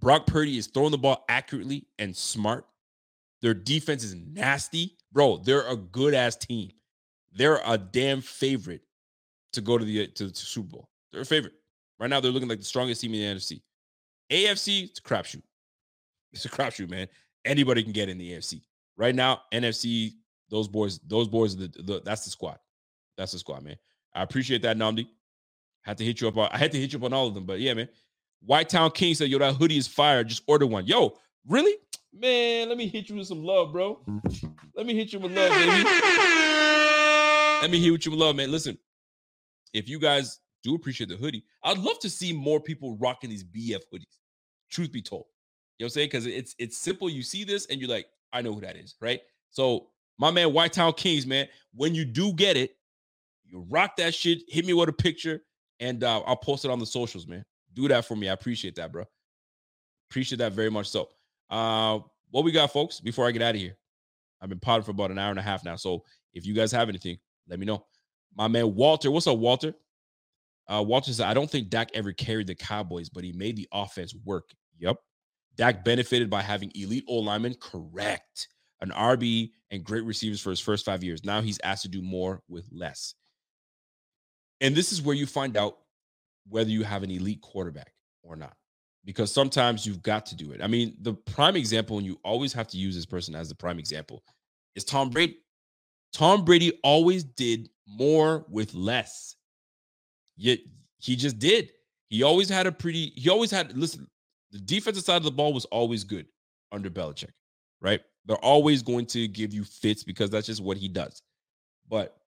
Brock 0.00 0.26
Purdy 0.26 0.56
is 0.56 0.66
throwing 0.66 0.90
the 0.90 0.98
ball 0.98 1.24
accurately 1.28 1.86
and 1.98 2.16
smart. 2.16 2.66
Their 3.42 3.54
defense 3.54 4.02
is 4.04 4.14
nasty. 4.14 4.96
Bro, 5.12 5.38
they're 5.38 5.66
a 5.68 5.76
good 5.76 6.14
ass 6.14 6.36
team. 6.36 6.70
They're 7.32 7.60
a 7.64 7.78
damn 7.78 8.20
favorite 8.20 8.82
to 9.52 9.60
go 9.60 9.78
to 9.78 9.84
the 9.84 10.04
uh, 10.04 10.06
to 10.14 10.28
the 10.28 10.34
Super 10.34 10.68
Bowl. 10.68 10.88
They're 11.12 11.22
a 11.22 11.26
favorite. 11.26 11.54
Right 11.98 12.08
now, 12.08 12.20
they're 12.20 12.32
looking 12.32 12.48
like 12.48 12.58
the 12.58 12.64
strongest 12.64 13.00
team 13.00 13.14
in 13.14 13.20
the 13.20 13.40
NFC. 13.40 13.60
AFC, 14.30 14.84
it's 14.84 14.98
a 14.98 15.02
crapshoot. 15.02 15.42
It's 16.32 16.44
a 16.44 16.48
crapshoot, 16.48 16.88
man. 16.88 17.08
Anybody 17.44 17.82
can 17.82 17.92
get 17.92 18.08
in 18.08 18.18
the 18.18 18.32
AFC. 18.32 18.62
Right 18.96 19.14
now, 19.14 19.42
NFC, 19.52 20.12
those 20.50 20.68
boys, 20.68 20.98
those 21.00 21.28
boys, 21.28 21.56
the, 21.56 21.68
the 21.68 22.00
that's 22.04 22.24
the 22.24 22.30
squad. 22.30 22.58
That's 23.16 23.32
the 23.32 23.38
squad, 23.38 23.64
man. 23.64 23.76
I 24.14 24.22
appreciate 24.22 24.62
that, 24.62 24.76
Namdi. 24.76 25.08
Had 25.82 25.98
to 25.98 26.04
hit 26.04 26.20
you 26.20 26.28
up 26.28 26.36
on, 26.36 26.48
I 26.52 26.58
had 26.58 26.72
to 26.72 26.78
hit 26.78 26.92
you 26.92 26.98
up 26.98 27.04
on 27.04 27.12
all 27.12 27.26
of 27.26 27.34
them, 27.34 27.46
but 27.46 27.60
yeah, 27.60 27.74
man. 27.74 27.88
White 28.42 28.68
Town 28.68 28.90
King 28.90 29.14
said, 29.14 29.28
Yo, 29.28 29.38
that 29.38 29.54
hoodie 29.56 29.76
is 29.76 29.86
fire. 29.86 30.24
Just 30.24 30.42
order 30.46 30.66
one. 30.66 30.86
Yo, 30.86 31.18
really? 31.46 31.74
Man, 32.12 32.68
let 32.68 32.78
me 32.78 32.86
hit 32.88 33.08
you 33.08 33.16
with 33.16 33.26
some 33.26 33.44
love, 33.44 33.72
bro. 33.72 34.00
Let 34.74 34.86
me 34.86 34.94
hit 34.94 35.12
you 35.12 35.20
with 35.20 35.32
love, 35.32 35.50
baby. 35.52 35.84
Let 37.62 37.70
me 37.70 37.78
hit 37.78 38.04
you 38.04 38.10
with 38.10 38.20
love, 38.20 38.36
man. 38.36 38.50
Listen, 38.50 38.78
if 39.72 39.88
you 39.88 39.98
guys 39.98 40.40
do 40.62 40.74
appreciate 40.74 41.08
the 41.08 41.16
hoodie, 41.16 41.44
I'd 41.62 41.78
love 41.78 41.98
to 42.00 42.10
see 42.10 42.32
more 42.32 42.60
people 42.60 42.96
rocking 42.98 43.30
these 43.30 43.44
BF 43.44 43.82
hoodies. 43.92 44.18
Truth 44.70 44.92
be 44.92 45.02
told, 45.02 45.26
you 45.78 45.84
know 45.84 45.86
what 45.86 45.86
I'm 45.86 45.90
saying? 45.90 46.06
Because 46.08 46.26
it's 46.26 46.54
it's 46.58 46.78
simple. 46.78 47.10
You 47.10 47.22
see 47.22 47.44
this 47.44 47.66
and 47.66 47.80
you're 47.80 47.90
like, 47.90 48.06
I 48.32 48.42
know 48.42 48.54
who 48.54 48.60
that 48.60 48.76
is, 48.76 48.96
right? 49.00 49.20
So 49.50 49.88
my 50.18 50.30
man, 50.30 50.52
White 50.52 50.72
Town 50.72 50.92
Kings, 50.92 51.26
man, 51.26 51.48
when 51.74 51.94
you 51.94 52.04
do 52.04 52.32
get 52.32 52.56
it, 52.56 52.76
you 53.44 53.66
rock 53.68 53.96
that 53.96 54.14
shit. 54.14 54.42
Hit 54.48 54.64
me 54.64 54.72
with 54.72 54.88
a 54.88 54.92
picture, 54.92 55.42
and 55.80 56.04
uh, 56.04 56.20
I'll 56.20 56.36
post 56.36 56.64
it 56.64 56.70
on 56.70 56.78
the 56.78 56.86
socials, 56.86 57.26
man. 57.26 57.44
Do 57.74 57.88
that 57.88 58.04
for 58.04 58.14
me. 58.14 58.28
I 58.28 58.32
appreciate 58.32 58.76
that, 58.76 58.92
bro. 58.92 59.04
Appreciate 60.10 60.38
that 60.38 60.52
very 60.52 60.70
much. 60.70 60.88
So, 60.88 61.08
uh, 61.48 62.00
what 62.30 62.44
we 62.44 62.52
got, 62.52 62.72
folks? 62.72 63.00
Before 63.00 63.26
I 63.26 63.32
get 63.32 63.42
out 63.42 63.54
of 63.54 63.60
here, 63.60 63.76
I've 64.40 64.48
been 64.48 64.60
potting 64.60 64.84
for 64.84 64.90
about 64.92 65.10
an 65.10 65.18
hour 65.18 65.30
and 65.30 65.38
a 65.38 65.42
half 65.42 65.64
now. 65.64 65.76
So, 65.76 66.04
if 66.34 66.46
you 66.46 66.54
guys 66.54 66.70
have 66.72 66.88
anything, 66.88 67.18
let 67.48 67.58
me 67.58 67.66
know. 67.66 67.84
My 68.36 68.46
man 68.46 68.74
Walter, 68.74 69.10
what's 69.10 69.26
up, 69.26 69.38
Walter? 69.38 69.74
Uh, 70.68 70.82
Walter 70.82 71.12
said, 71.12 71.26
I 71.26 71.34
don't 71.34 71.50
think 71.50 71.68
Dak 71.68 71.90
ever 71.94 72.12
carried 72.12 72.46
the 72.46 72.54
Cowboys, 72.54 73.08
but 73.08 73.24
he 73.24 73.32
made 73.32 73.56
the 73.56 73.68
offense 73.72 74.14
work. 74.24 74.50
Yep. 74.78 74.98
Dak 75.56 75.84
benefited 75.84 76.30
by 76.30 76.42
having 76.42 76.70
elite 76.74 77.04
O 77.08 77.16
linemen, 77.16 77.54
correct. 77.60 78.48
An 78.80 78.90
RB 78.90 79.50
and 79.70 79.84
great 79.84 80.04
receivers 80.04 80.40
for 80.40 80.50
his 80.50 80.60
first 80.60 80.84
five 80.84 81.02
years. 81.02 81.24
Now 81.24 81.40
he's 81.40 81.58
asked 81.64 81.82
to 81.82 81.88
do 81.88 82.00
more 82.00 82.42
with 82.48 82.66
less. 82.70 83.14
And 84.60 84.74
this 84.74 84.92
is 84.92 85.00
where 85.02 85.16
you 85.16 85.26
find 85.26 85.56
out 85.56 85.78
whether 86.48 86.70
you 86.70 86.82
have 86.82 87.02
an 87.02 87.10
elite 87.10 87.40
quarterback 87.40 87.92
or 88.22 88.36
not. 88.36 88.56
Because 89.04 89.32
sometimes 89.32 89.86
you've 89.86 90.02
got 90.02 90.26
to 90.26 90.36
do 90.36 90.52
it. 90.52 90.60
I 90.62 90.66
mean, 90.66 90.94
the 91.00 91.14
prime 91.14 91.56
example, 91.56 91.96
and 91.96 92.06
you 92.06 92.20
always 92.22 92.52
have 92.52 92.68
to 92.68 92.76
use 92.76 92.94
this 92.94 93.06
person 93.06 93.34
as 93.34 93.48
the 93.48 93.54
prime 93.54 93.78
example, 93.78 94.22
is 94.74 94.84
Tom 94.84 95.08
Brady. 95.08 95.38
Tom 96.12 96.44
Brady 96.44 96.78
always 96.84 97.24
did 97.24 97.70
more 97.86 98.44
with 98.50 98.74
less. 98.74 99.36
Yet 100.36 100.58
he 100.98 101.16
just 101.16 101.38
did. 101.38 101.70
He 102.08 102.22
always 102.22 102.48
had 102.48 102.66
a 102.66 102.72
pretty, 102.72 103.12
he 103.16 103.30
always 103.30 103.50
had, 103.50 103.76
listen, 103.76 104.06
the 104.50 104.58
defensive 104.58 105.04
side 105.04 105.16
of 105.16 105.22
the 105.22 105.30
ball 105.30 105.54
was 105.54 105.64
always 105.66 106.04
good 106.04 106.26
under 106.72 106.90
Belichick, 106.90 107.30
right? 107.80 108.00
They're 108.26 108.36
always 108.36 108.82
going 108.82 109.06
to 109.06 109.28
give 109.28 109.54
you 109.54 109.64
fits 109.64 110.04
because 110.04 110.28
that's 110.28 110.46
just 110.46 110.62
what 110.62 110.76
he 110.76 110.88
does. 110.88 111.22
But 111.88 112.19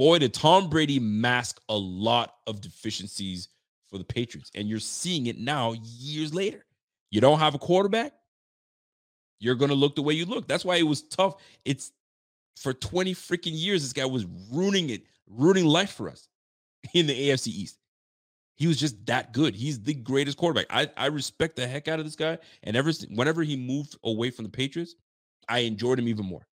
boy, 0.00 0.18
did 0.18 0.32
Tom 0.32 0.70
Brady 0.70 0.98
mask 0.98 1.60
a 1.68 1.76
lot 1.76 2.36
of 2.46 2.62
deficiencies 2.62 3.48
for 3.90 3.98
the 3.98 4.04
Patriots. 4.04 4.50
And 4.54 4.66
you're 4.66 4.78
seeing 4.78 5.26
it 5.26 5.38
now 5.38 5.74
years 5.82 6.32
later. 6.32 6.64
You 7.10 7.20
don't 7.20 7.38
have 7.38 7.54
a 7.54 7.58
quarterback, 7.58 8.14
you're 9.40 9.56
going 9.56 9.68
to 9.68 9.74
look 9.74 9.96
the 9.96 10.02
way 10.02 10.14
you 10.14 10.24
look. 10.24 10.48
That's 10.48 10.64
why 10.64 10.76
it 10.76 10.84
was 10.84 11.02
tough. 11.02 11.34
It's 11.66 11.92
for 12.56 12.72
20 12.72 13.14
freaking 13.14 13.52
years, 13.52 13.82
this 13.82 13.92
guy 13.92 14.06
was 14.06 14.24
ruining 14.50 14.88
it, 14.88 15.02
ruining 15.28 15.66
life 15.66 15.92
for 15.92 16.08
us 16.08 16.28
in 16.94 17.06
the 17.06 17.28
AFC 17.28 17.48
East. 17.48 17.76
He 18.56 18.66
was 18.68 18.80
just 18.80 19.04
that 19.04 19.34
good. 19.34 19.54
He's 19.54 19.82
the 19.82 19.92
greatest 19.92 20.38
quarterback. 20.38 20.66
I, 20.70 20.88
I 20.96 21.06
respect 21.06 21.56
the 21.56 21.66
heck 21.66 21.88
out 21.88 21.98
of 21.98 22.06
this 22.06 22.16
guy. 22.16 22.38
And 22.62 22.74
ever 22.74 22.90
whenever 23.10 23.42
he 23.42 23.54
moved 23.54 23.96
away 24.02 24.30
from 24.30 24.46
the 24.46 24.50
Patriots, 24.50 24.94
I 25.46 25.58
enjoyed 25.58 25.98
him 25.98 26.08
even 26.08 26.24
more. 26.24 26.46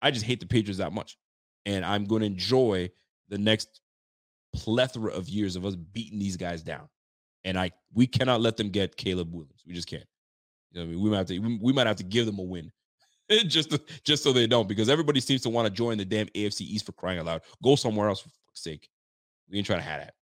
I 0.00 0.12
just 0.12 0.24
hate 0.24 0.38
the 0.38 0.46
Patriots 0.46 0.78
that 0.78 0.92
much. 0.92 1.16
And 1.66 1.84
I'm 1.84 2.04
going 2.04 2.20
to 2.20 2.26
enjoy 2.26 2.90
the 3.28 3.38
next 3.38 3.80
plethora 4.54 5.12
of 5.12 5.28
years 5.28 5.56
of 5.56 5.64
us 5.64 5.76
beating 5.76 6.18
these 6.18 6.36
guys 6.36 6.62
down. 6.62 6.88
And 7.44 7.58
I 7.58 7.72
we 7.92 8.06
cannot 8.06 8.40
let 8.40 8.56
them 8.56 8.70
get 8.70 8.96
Caleb 8.96 9.32
Williams. 9.32 9.62
We 9.66 9.74
just 9.74 9.88
can't. 9.88 10.04
You 10.70 10.80
know, 10.80 10.84
I 10.84 10.88
mean, 10.90 11.00
we 11.00 11.10
might 11.10 11.18
have 11.18 11.26
to 11.26 11.38
we, 11.38 11.58
we 11.60 11.72
might 11.72 11.86
have 11.86 11.96
to 11.96 12.04
give 12.04 12.26
them 12.26 12.38
a 12.38 12.42
win 12.42 12.70
just 13.46 13.70
to, 13.70 13.80
just 14.04 14.22
so 14.22 14.32
they 14.32 14.46
don't, 14.46 14.68
because 14.68 14.88
everybody 14.88 15.20
seems 15.20 15.42
to 15.42 15.50
want 15.50 15.66
to 15.66 15.72
join 15.72 15.98
the 15.98 16.04
damn 16.04 16.26
AFC 16.28 16.62
East 16.62 16.86
for 16.86 16.92
crying 16.92 17.18
out 17.18 17.26
loud. 17.26 17.42
Go 17.62 17.76
somewhere 17.76 18.08
else 18.08 18.20
for 18.20 18.28
fuck's 18.28 18.62
sake. 18.62 18.88
We 19.50 19.58
ain't 19.58 19.66
trying 19.66 19.80
to 19.80 19.84
have 19.84 20.00
that. 20.00 20.14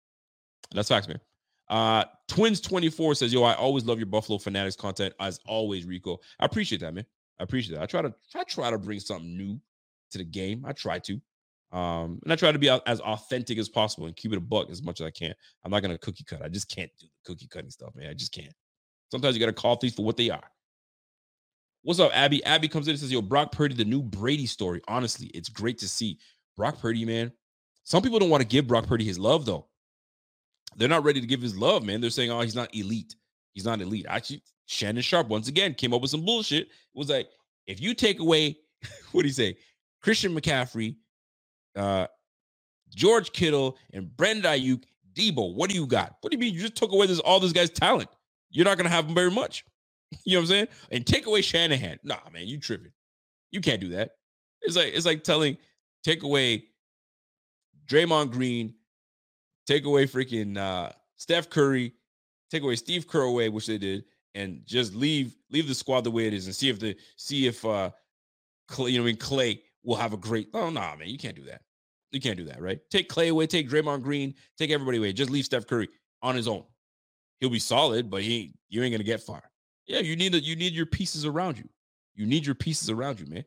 That's 0.73 0.89
facts, 0.89 1.09
man. 1.09 1.21
Uh, 1.69 2.05
Twins 2.29 2.61
24 2.61 3.15
says, 3.15 3.33
Yo, 3.33 3.43
I 3.43 3.55
always 3.55 3.85
love 3.85 3.99
your 3.99 4.07
Buffalo 4.07 4.39
Fanatics 4.39 4.77
content. 4.77 5.15
As 5.21 5.39
always, 5.47 5.85
Rico. 5.85 6.19
I 6.39 6.45
appreciate 6.45 6.81
that, 6.81 6.95
man. 6.95 7.07
I 7.39 7.45
appreciate 7.45 7.77
that. 7.77 7.83
I 7.83 7.87
try 7.87 8.03
to 8.03 8.13
I 8.35 8.45
try 8.45 8.71
to 8.71 8.79
bring 8.79 9.01
something 9.01 9.37
new 9.37 9.61
to 10.11 10.19
the 10.19 10.25
game. 10.25 10.65
I 10.67 10.73
try 10.73 10.99
to. 11.01 11.21
Um, 11.73 12.19
and 12.25 12.33
I 12.33 12.37
try 12.37 12.51
to 12.51 12.59
be 12.59 12.69
as 12.69 13.01
authentic 13.01 13.59
as 13.59 13.69
possible 13.69 14.07
and 14.07 14.17
keep 14.17 14.33
it 14.33 14.39
a 14.39 14.41
buck 14.41 14.71
as 14.71 14.83
much 14.83 15.01
as 15.01 15.07
I 15.07 15.11
can. 15.11 15.35
I'm 15.65 15.71
not 15.71 15.83
gonna 15.83 15.99
cookie 15.99 16.25
cut. 16.25 16.43
I 16.43 16.49
just 16.49 16.69
can't 16.69 16.91
do 16.99 17.07
the 17.07 17.33
cookie 17.33 17.47
cutting 17.47 17.71
stuff, 17.71 17.95
man. 17.95 18.11
I 18.11 18.15
just 18.15 18.33
can't. 18.33 18.53
Sometimes 19.11 19.37
you 19.37 19.41
gotta 19.41 19.53
call 19.53 19.77
things 19.77 19.95
for 19.95 20.05
what 20.05 20.17
they 20.17 20.31
are. 20.31 20.51
What's 21.83 22.01
up, 22.01 22.11
Abby? 22.15 22.45
Abby 22.45 22.69
comes 22.69 22.89
in 22.89 22.93
and 22.93 23.01
says, 23.01 23.13
Yo, 23.13 23.23
Brock 23.23 23.53
Purdy, 23.53 23.75
the 23.75 23.85
new 23.85 24.03
Brady 24.03 24.47
story. 24.47 24.83
Honestly, 24.89 25.29
it's 25.29 25.49
great 25.49 25.79
to 25.79 25.89
see. 25.89 26.19
Brock 26.57 26.79
Purdy, 26.79 27.05
man. 27.05 27.33
Some 27.85 28.03
people 28.03 28.19
don't 28.19 28.29
want 28.29 28.43
to 28.43 28.47
give 28.47 28.67
Brock 28.67 28.87
Purdy 28.87 29.05
his 29.05 29.19
love, 29.19 29.47
though. 29.47 29.67
They're 30.77 30.89
not 30.89 31.05
ready 31.05 31.21
to 31.21 31.27
give 31.27 31.41
his 31.41 31.57
love, 31.57 31.83
man. 31.85 32.01
They're 32.01 32.11
saying, 32.11 32.31
oh, 32.31 32.41
he's 32.43 32.55
not 32.55 32.75
elite. 32.75 33.17
He's 33.55 33.65
not 33.65 33.81
elite. 33.81 34.07
Actually, 34.09 34.43
Shannon 34.67 35.03
Sharpe 35.03 35.29
once 35.29 35.49
again, 35.49 35.75
came 35.75 35.95
up 35.95 36.03
with 36.03 36.11
some 36.11 36.25
bullshit. 36.25 36.65
It 36.65 36.69
was 36.95 37.09
like, 37.09 37.29
if 37.67 37.81
you 37.81 37.95
take 37.95 38.21
away, 38.21 38.59
what 39.13 39.23
do 39.23 39.29
you 39.29 39.35
say? 39.35 39.57
Christian 40.03 40.35
McCaffrey, 40.35 40.97
uh, 41.77 42.07
George 42.95 43.33
Kittle, 43.33 43.77
and 43.93 44.15
Brandon 44.17 44.53
Aiyuk, 44.53 44.83
Deebo. 45.15 45.55
what 45.55 45.71
do 45.71 45.77
you 45.77 45.87
got? 45.87 46.17
What 46.21 46.31
do 46.31 46.37
you 46.37 46.41
mean? 46.41 46.55
You 46.55 46.61
just 46.61 46.77
took 46.77 46.93
away 46.93 47.07
this 47.07 47.19
all 47.21 47.41
this 47.41 47.53
guy's 47.53 47.71
talent. 47.71 48.09
You're 48.51 48.65
not 48.65 48.77
gonna 48.77 48.89
have 48.89 49.07
him 49.07 49.15
very 49.15 49.31
much. 49.31 49.65
You 50.25 50.33
know 50.33 50.41
what 50.41 50.43
I'm 50.43 50.49
saying? 50.49 50.69
And 50.91 51.07
take 51.07 51.27
away 51.27 51.41
Shanahan. 51.41 52.01
Nah, 52.03 52.17
man, 52.33 52.49
you 52.49 52.59
tripping. 52.59 52.91
You 53.53 53.61
can't 53.61 53.81
do 53.81 53.91
that. 53.91 54.17
It's 54.61 54.75
like 54.77 54.93
it's 54.93 55.07
like 55.07 55.23
telling 55.23 55.57
take 56.03 56.25
away 56.25 56.65
Draymond 57.87 58.33
Green, 58.33 58.75
take 59.69 59.85
away 59.85 60.07
freaking 60.07 60.59
uh, 60.59 60.91
Steph 61.17 61.49
Curry, 61.49 61.93
take 62.51 62.65
away 62.65 62.75
Steve 62.75 63.07
Kerr 63.07 63.23
away, 63.23 63.49
which 63.49 63.67
they 63.67 63.79
did, 63.79 64.05
and 64.35 64.63
just 64.67 64.95
leave 64.95 65.37
leave 65.51 65.69
the 65.69 65.75
squad 65.75 66.03
the 66.03 66.11
way 66.11 66.27
it 66.27 66.35
is, 66.35 66.47
and 66.47 66.55
see 66.55 66.69
if 66.69 66.81
the 66.81 66.97
see 67.17 67.47
if 67.47 67.65
uh, 67.65 67.91
Clay, 68.69 68.91
you 68.91 68.99
know, 68.99 69.05
I 69.05 69.07
mean 69.07 69.17
Clay 69.17 69.63
will 69.85 69.97
have 69.97 70.13
a 70.13 70.17
great. 70.17 70.49
Oh 70.55 70.71
no, 70.71 70.81
nah, 70.81 70.97
man, 70.97 71.09
you 71.09 71.19
can't 71.19 71.37
do 71.37 71.45
that. 71.45 71.63
You 72.13 72.21
can't 72.21 72.37
do 72.37 72.45
that, 72.45 72.61
right? 72.61 72.81
Take 72.91 73.09
Clay 73.09 73.29
away, 73.29 73.47
take 73.47 73.69
Draymond 73.69 74.03
Green, 74.03 74.35
take 74.59 74.71
everybody 74.71 74.99
away. 74.99 75.13
Just 75.13 75.31
leave 75.31 75.45
Steph 75.45 75.67
Curry 75.67 75.89
on 76.23 76.35
his 76.35 76.49
own. 76.49 76.65
He'll 77.39 77.51
be 77.51 77.59
solid, 77.59 78.11
but 78.11 78.23
he 78.23 78.55
you 78.69 78.83
ain't 78.83 78.93
gonna 78.93 79.05
get 79.05 79.23
far. 79.23 79.43
Yeah, 79.87 80.01
you 80.01 80.17
need. 80.17 80.35
You 80.35 80.57
need 80.57 80.73
your 80.73 80.87
pieces 80.87 81.25
around 81.25 81.59
you. 81.59 81.69
You 82.15 82.27
need 82.27 82.47
your 82.47 82.55
pieces 82.55 82.91
around 82.91 83.19
you, 83.19 83.27
man. 83.27 83.45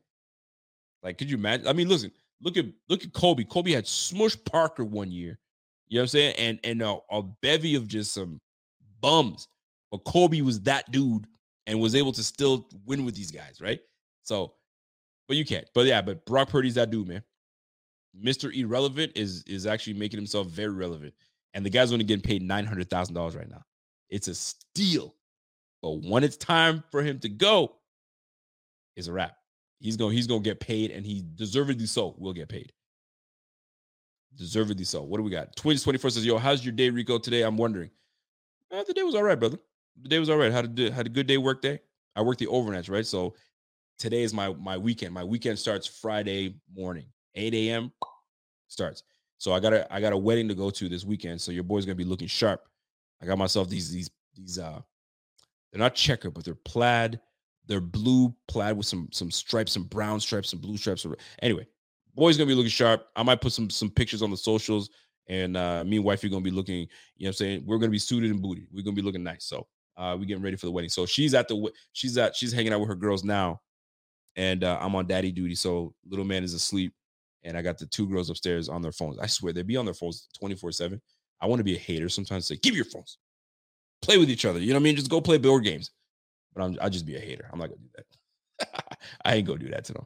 Like, 1.04 1.18
could 1.18 1.30
you 1.30 1.38
imagine? 1.38 1.68
I 1.68 1.74
mean, 1.74 1.88
listen, 1.88 2.12
look 2.42 2.58
at 2.58 2.66
look 2.90 3.04
at 3.04 3.14
Kobe. 3.14 3.44
Kobe 3.44 3.72
had 3.72 3.88
Smush 3.88 4.36
Parker 4.46 4.84
one 4.84 5.12
year. 5.12 5.40
You 5.88 5.98
know 5.98 6.02
what 6.02 6.04
I'm 6.04 6.08
saying? 6.10 6.36
And 6.38 6.60
and 6.64 6.82
a, 6.82 6.98
a 7.12 7.24
bevy 7.42 7.76
of 7.76 7.88
just 7.88 8.14
some 8.14 8.42
bums. 9.00 9.48
But 9.92 10.00
Kobe 10.06 10.42
was 10.42 10.60
that 10.62 10.90
dude 10.92 11.28
and 11.68 11.80
was 11.80 11.96
able 11.96 12.12
to 12.14 12.24
still 12.24 12.68
win 12.86 13.06
with 13.06 13.16
these 13.16 13.32
guys, 13.32 13.60
right? 13.62 13.80
So, 14.24 14.56
but 15.28 15.38
you 15.38 15.46
can't. 15.46 15.66
But 15.74 15.86
yeah, 15.86 16.02
but 16.02 16.26
Brock 16.26 16.50
Purdy's 16.50 16.76
that 16.76 16.90
dude, 16.90 17.08
man. 17.08 17.24
Mr. 18.22 18.54
Irrelevant 18.54 19.14
is 19.16 19.44
is 19.44 19.66
actually 19.66 19.94
making 19.94 20.18
himself 20.18 20.48
very 20.48 20.74
relevant. 20.74 21.14
And 21.54 21.66
the 21.66 21.70
guy's 21.70 21.92
only 21.92 22.06
getting 22.06 22.24
paid 22.24 22.42
nine 22.42 22.66
hundred 22.66 22.90
thousand 22.90 23.16
dollars 23.16 23.36
right 23.36 23.50
now. 23.50 23.64
It's 24.10 24.28
a 24.28 24.36
steal. 24.36 25.16
But 25.82 26.02
when 26.04 26.24
it's 26.24 26.38
time 26.38 26.84
for 26.92 27.02
him 27.04 27.20
to 27.20 27.30
go, 27.30 27.76
it's 28.96 29.08
a 29.08 29.14
wrap. 29.14 29.36
He's 29.80 29.98
going 29.98 30.16
he's 30.16 30.28
to 30.28 30.40
get 30.40 30.60
paid, 30.60 30.92
and 30.92 31.06
he 31.06 31.24
deservedly 31.36 31.88
so 31.88 32.16
will 32.18 32.34
get 32.34 32.48
paid. 32.48 32.72
Deservedly 34.36 34.86
so. 34.86 35.04
What 35.04 35.18
do 35.18 35.24
we 35.24 35.32
got? 35.32 35.56
Twins 35.56 35.84
twenty 35.84 36.00
four 36.00 36.10
says, 36.10 36.26
"Yo, 36.26 36.38
how's 36.38 36.64
your 36.64 36.72
day, 36.72 36.90
Rico? 36.90 37.18
Today, 37.18 37.42
I'm 37.42 37.58
wondering. 37.58 37.92
Uh, 38.72 38.84
the 38.84 38.94
day 38.94 39.04
was 39.04 39.14
all 39.14 39.24
right, 39.24 39.40
brother. 39.40 39.60
The 40.02 40.10
day 40.10 40.20
was 40.20 40.30
all 40.30 40.38
right. 40.38 40.52
Had 40.52 40.80
a 40.80 40.92
had 40.92 41.06
a 41.06 41.10
good 41.10 41.28
day 41.28 41.38
work 41.38 41.62
day. 41.62 41.80
I 42.16 42.22
worked 42.22 42.40
the 42.40 42.48
overnights, 42.48 42.90
right? 42.90 43.06
So 43.06 43.36
today 43.98 44.24
is 44.24 44.34
my 44.34 44.54
my 44.54 44.78
weekend. 44.78 45.14
My 45.14 45.24
weekend 45.24 45.60
starts 45.60 45.88
Friday 45.88 46.56
morning, 46.76 47.06
8 47.36 47.54
a.m. 47.54 47.92
starts. 48.68 49.04
So 49.38 49.52
I 49.52 49.60
got 49.60 49.74
a 49.74 49.94
I 49.94 50.00
got 50.00 50.14
a 50.14 50.18
wedding 50.18 50.48
to 50.48 50.56
go 50.56 50.70
to 50.70 50.90
this 50.90 51.04
weekend. 51.04 51.42
So 51.42 51.52
your 51.52 51.64
boy's 51.64 51.86
gonna 51.86 51.96
be 51.96 52.06
looking 52.06 52.28
sharp. 52.28 52.62
I 53.22 53.26
got 53.26 53.38
myself 53.38 53.70
these 53.70 53.92
these 53.92 54.10
these 54.36 54.58
uh 54.58 54.82
they're 55.72 55.80
not 55.80 55.96
checker, 55.96 56.30
but 56.30 56.46
they're 56.46 56.56
plaid. 56.56 57.20
They're 57.68 57.82
blue 57.82 58.34
plaid 58.48 58.78
with 58.78 58.86
some 58.86 59.10
some 59.12 59.32
stripes, 59.32 59.72
some 59.72 59.84
brown 59.84 60.20
stripes, 60.20 60.50
some 60.50 60.60
blue 60.60 60.78
stripes. 60.78 61.06
Anyway, 61.42 61.68
boy's 62.16 62.38
gonna 62.38 62.48
be 62.48 62.56
looking 62.56 62.70
sharp. 62.70 63.08
I 63.16 63.24
might 63.24 63.42
put 63.42 63.54
some 63.54 63.70
some 63.70 63.90
pictures 63.90 64.22
on 64.22 64.32
the 64.32 64.38
socials. 64.38 64.90
And 65.28 65.56
uh 65.56 65.84
me 65.86 65.98
and 65.98 66.06
wifey 66.06 66.28
are 66.28 66.30
gonna 66.30 66.42
be 66.42 66.52
looking, 66.52 66.80
you 67.18 67.26
know 67.26 67.28
what 67.28 67.28
I'm 67.28 67.34
saying? 67.34 67.64
We're 67.66 67.80
gonna 67.80 67.92
be 67.92 68.00
suited 68.00 68.32
and 68.32 68.42
booty. 68.42 68.68
We're 68.72 68.84
gonna 68.84 68.96
be 68.96 69.02
looking 69.02 69.24
nice. 69.24 69.46
So 69.46 69.68
uh 69.98 70.16
we 70.20 70.26
getting 70.26 70.44
ready 70.44 70.58
for 70.58 70.66
the 70.68 70.72
wedding. 70.72 70.90
So 70.90 71.06
she's 71.06 71.34
at 71.34 71.48
the 71.48 71.72
she's 71.94 72.18
at 72.18 72.36
she's 72.36 72.52
hanging 72.52 72.74
out 72.74 72.80
with 72.80 72.90
her 72.90 72.96
girls 72.96 73.24
now. 73.24 73.62
And 74.36 74.64
uh, 74.64 74.78
I'm 74.82 74.96
on 74.96 75.08
daddy 75.08 75.32
duty. 75.32 75.56
So 75.56 75.94
little 76.08 76.26
man 76.26 76.44
is 76.44 76.54
asleep. 76.54 76.94
And 77.44 77.58
I 77.58 77.62
got 77.62 77.78
the 77.78 77.86
two 77.86 78.08
girls 78.08 78.30
upstairs 78.30 78.70
on 78.70 78.82
their 78.82 78.94
phones. 78.94 79.20
I 79.20 79.28
swear 79.28 79.52
they'd 79.52 79.68
be 79.68 79.78
on 79.78 79.86
their 79.86 79.94
phones 79.94 80.28
24-7. 80.42 81.00
I 81.42 81.46
want 81.46 81.60
to 81.60 81.64
be 81.64 81.76
a 81.76 81.80
hater. 81.80 82.08
Sometimes 82.08 82.48
say, 82.48 82.56
give 82.56 82.76
your 82.76 82.86
phones. 82.86 83.18
Play 84.02 84.18
with 84.18 84.30
each 84.30 84.46
other. 84.46 84.60
You 84.60 84.70
know 84.70 84.76
what 84.76 84.82
I 84.82 84.84
mean? 84.84 84.96
Just 84.96 85.10
go 85.10 85.20
play 85.20 85.38
board 85.38 85.64
games. 85.64 85.92
But 86.54 86.64
I'm 86.64 86.78
I'll 86.82 86.90
just 86.90 87.06
be 87.06 87.16
a 87.16 87.20
hater. 87.20 87.50
I'm 87.52 87.60
not 87.60 87.70
gonna 87.70 87.82
do 87.82 87.90
that. 87.98 88.98
I 89.26 89.36
ain't 89.36 89.48
gonna 89.48 89.60
do 89.60 89.70
that 89.70 89.86
to 89.86 89.94
them. 89.94 90.06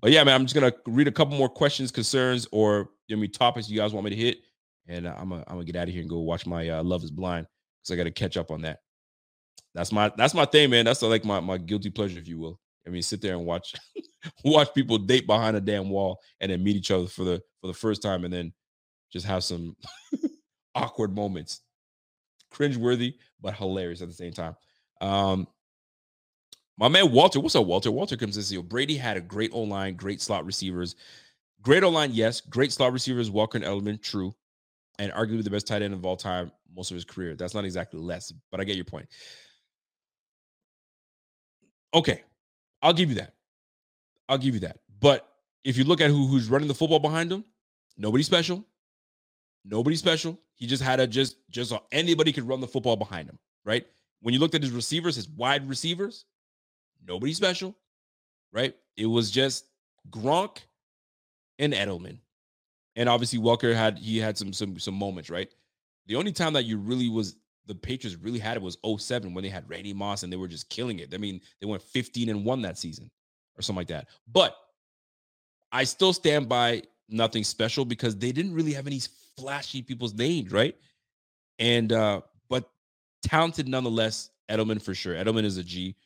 But 0.00 0.10
yeah, 0.10 0.22
man, 0.24 0.34
I'm 0.34 0.44
just 0.44 0.54
gonna 0.54 0.72
read 0.86 1.08
a 1.08 1.12
couple 1.12 1.36
more 1.36 1.48
questions, 1.48 1.90
concerns, 1.90 2.46
or 2.52 2.90
you 3.08 3.16
know, 3.16 3.26
topics 3.26 3.68
you 3.68 3.78
guys 3.78 3.92
want 3.92 4.04
me 4.04 4.10
to 4.10 4.16
hit, 4.16 4.38
and 4.86 5.06
uh, 5.06 5.14
I'm 5.18 5.30
gonna 5.30 5.44
I'm 5.46 5.64
get 5.64 5.76
out 5.76 5.88
of 5.88 5.94
here 5.94 6.02
and 6.02 6.10
go 6.10 6.20
watch 6.20 6.46
my 6.46 6.68
uh, 6.68 6.82
Love 6.82 7.02
Is 7.02 7.10
Blind 7.10 7.46
because 7.82 7.94
I 7.94 7.96
got 7.96 8.04
to 8.04 8.10
catch 8.10 8.36
up 8.36 8.50
on 8.50 8.62
that. 8.62 8.80
That's 9.74 9.92
my 9.92 10.12
that's 10.16 10.34
my 10.34 10.44
thing, 10.44 10.70
man. 10.70 10.84
That's 10.84 11.02
like 11.02 11.24
my 11.24 11.40
my 11.40 11.58
guilty 11.58 11.90
pleasure, 11.90 12.18
if 12.18 12.28
you 12.28 12.38
will. 12.38 12.60
I 12.86 12.90
mean, 12.90 13.02
sit 13.02 13.20
there 13.20 13.34
and 13.34 13.44
watch 13.44 13.74
watch 14.44 14.72
people 14.74 14.98
date 14.98 15.26
behind 15.26 15.56
a 15.56 15.60
damn 15.60 15.88
wall 15.88 16.20
and 16.40 16.50
then 16.50 16.62
meet 16.62 16.76
each 16.76 16.90
other 16.90 17.06
for 17.06 17.24
the 17.24 17.42
for 17.60 17.66
the 17.66 17.74
first 17.74 18.02
time, 18.02 18.24
and 18.24 18.32
then 18.32 18.52
just 19.12 19.26
have 19.26 19.44
some 19.44 19.76
awkward 20.74 21.14
moments, 21.14 21.62
cringeworthy 22.52 23.14
but 23.40 23.54
hilarious 23.54 24.02
at 24.02 24.08
the 24.08 24.14
same 24.14 24.32
time. 24.32 24.56
Um, 25.00 25.46
my 26.78 26.88
man 26.88 27.10
Walter, 27.10 27.40
what's 27.40 27.54
up, 27.56 27.66
Walter? 27.66 27.90
Walter 27.90 28.16
comes 28.16 28.36
and 28.36 28.44
says, 28.44 28.60
Brady 28.62 28.96
had 28.96 29.16
a 29.16 29.20
great 29.20 29.50
O 29.52 29.62
line, 29.62 29.94
great 29.94 30.20
slot 30.20 30.44
receivers. 30.44 30.96
Great 31.62 31.82
O 31.82 31.88
line, 31.88 32.10
yes. 32.12 32.40
Great 32.40 32.72
slot 32.72 32.92
receivers, 32.92 33.30
Welker 33.30 33.56
and 33.56 33.64
Edelman, 33.64 34.00
true. 34.00 34.34
And 34.98 35.12
arguably 35.12 35.44
the 35.44 35.50
best 35.50 35.66
tight 35.66 35.82
end 35.82 35.94
of 35.94 36.04
all 36.04 36.16
time, 36.16 36.52
most 36.74 36.90
of 36.90 36.94
his 36.94 37.04
career. 37.04 37.34
That's 37.34 37.54
not 37.54 37.64
exactly 37.64 38.00
less, 38.00 38.32
but 38.50 38.60
I 38.60 38.64
get 38.64 38.76
your 38.76 38.84
point. 38.84 39.08
Okay, 41.94 42.22
I'll 42.86 42.92
give 42.92 43.08
you 43.08 43.16
that. 43.16 43.34
I'll 44.28 44.38
give 44.38 44.54
you 44.54 44.60
that. 44.60 44.78
But 45.00 45.28
if 45.64 45.76
you 45.76 45.82
look 45.82 46.00
at 46.00 46.08
who 46.08 46.28
who's 46.28 46.48
running 46.48 46.68
the 46.68 46.74
football 46.74 47.00
behind 47.00 47.32
him, 47.32 47.44
nobody 47.98 48.22
special. 48.22 48.64
Nobody 49.64 49.96
special. 49.96 50.38
He 50.54 50.68
just 50.68 50.84
had 50.84 51.00
a 51.00 51.06
just 51.08 51.36
just 51.50 51.72
anybody 51.90 52.32
could 52.32 52.46
run 52.46 52.60
the 52.60 52.68
football 52.68 52.94
behind 52.94 53.28
him, 53.28 53.40
right? 53.64 53.84
When 54.20 54.34
you 54.34 54.38
looked 54.38 54.54
at 54.54 54.62
his 54.62 54.70
receivers, 54.70 55.16
his 55.16 55.28
wide 55.28 55.68
receivers, 55.68 56.26
nobody 57.04 57.32
special, 57.32 57.76
right? 58.52 58.76
It 58.96 59.06
was 59.06 59.32
just 59.32 59.66
Gronk 60.08 60.58
and 61.58 61.72
Edelman. 61.72 62.18
And 62.94 63.08
obviously 63.08 63.40
Welker 63.40 63.74
had 63.74 63.98
he 63.98 64.18
had 64.18 64.38
some 64.38 64.52
some 64.52 64.78
some 64.78 64.94
moments, 64.94 65.28
right? 65.28 65.52
The 66.06 66.14
only 66.14 66.30
time 66.30 66.52
that 66.52 66.66
you 66.66 66.78
really 66.78 67.08
was 67.08 67.34
the 67.66 67.74
Patriots 67.74 68.16
really 68.20 68.38
had 68.38 68.56
it 68.56 68.62
was 68.62 68.78
07 68.84 69.34
when 69.34 69.42
they 69.42 69.50
had 69.50 69.68
Randy 69.68 69.92
Moss 69.92 70.22
and 70.22 70.32
they 70.32 70.36
were 70.36 70.48
just 70.48 70.68
killing 70.68 71.00
it. 71.00 71.12
I 71.12 71.18
mean, 71.18 71.40
they 71.60 71.66
went 71.66 71.82
15 71.82 72.28
and 72.28 72.44
1 72.44 72.62
that 72.62 72.78
season 72.78 73.10
or 73.58 73.62
something 73.62 73.78
like 73.78 73.88
that. 73.88 74.08
But 74.32 74.56
I 75.72 75.84
still 75.84 76.12
stand 76.12 76.48
by 76.48 76.82
nothing 77.08 77.44
special 77.44 77.84
because 77.84 78.16
they 78.16 78.32
didn't 78.32 78.54
really 78.54 78.72
have 78.72 78.86
any 78.86 79.00
flashy 79.36 79.82
people's 79.82 80.14
names, 80.14 80.52
right? 80.52 80.76
And 81.58 81.92
uh 81.92 82.20
but 82.48 82.70
talented 83.22 83.68
nonetheless, 83.68 84.30
Edelman 84.50 84.80
for 84.80 84.94
sure. 84.94 85.14
Edelman 85.14 85.44
is 85.44 85.56
a 85.56 85.64
G. 85.64 85.96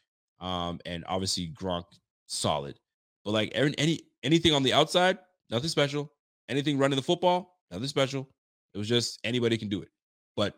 Um, 0.40 0.80
and 0.86 1.04
obviously 1.06 1.48
Gronk 1.48 1.84
solid. 2.26 2.78
But 3.24 3.32
like 3.32 3.52
any 3.54 4.00
anything 4.22 4.54
on 4.54 4.62
the 4.62 4.72
outside, 4.72 5.18
nothing 5.50 5.68
special. 5.68 6.10
Anything 6.48 6.78
running 6.78 6.96
the 6.96 7.02
football, 7.02 7.58
nothing 7.70 7.86
special. 7.86 8.28
It 8.74 8.78
was 8.78 8.88
just 8.88 9.20
anybody 9.24 9.58
can 9.58 9.68
do 9.68 9.82
it. 9.82 9.88
But 10.36 10.54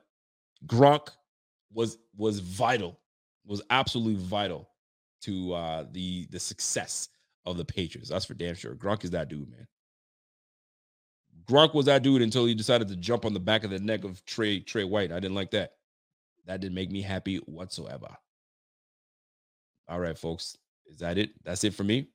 Gronk 0.67 1.09
was 1.73 1.99
was 2.17 2.41
vital, 2.41 3.01
was 3.45 3.63
absolutely 3.71 4.23
vital 4.23 4.69
to 5.23 5.55
uh 5.55 5.87
the 5.93 6.27
the 6.31 6.41
success 6.41 7.09
of 7.47 7.57
the 7.57 7.65
Patriots. 7.65 8.11
That's 8.11 8.25
for 8.25 8.35
damn 8.35 8.55
sure. 8.55 8.75
Gronk 8.75 9.05
is 9.05 9.11
that 9.11 9.29
dude, 9.29 9.51
man. 9.51 9.67
Gronk 11.47 11.75
was 11.75 11.87
that 11.87 12.03
dude 12.03 12.23
until 12.23 12.47
he 12.47 12.55
decided 12.55 12.89
to 12.89 12.97
jump 12.97 13.25
on 13.25 13.33
the 13.33 13.41
back 13.41 13.65
of 13.65 13.71
the 13.71 13.79
neck 13.81 14.05
of 14.05 14.25
Trey 14.25 14.61
Trey 14.61 14.85
White. 14.85 15.13
I 15.13 15.21
didn't 15.21 15.35
like 15.35 15.51
that. 15.53 15.73
That 16.47 16.61
didn't 16.61 16.75
make 16.75 16.91
me 16.91 17.03
happy 17.03 17.39
whatsoever. 17.39 18.09
All 19.89 20.01
right, 20.01 20.19
folks. 20.19 20.57
Is 20.87 20.99
that 20.99 21.19
it? 21.19 21.31
That's 21.45 21.65
it 21.65 21.75
for 21.75 21.85
me. 21.85 22.09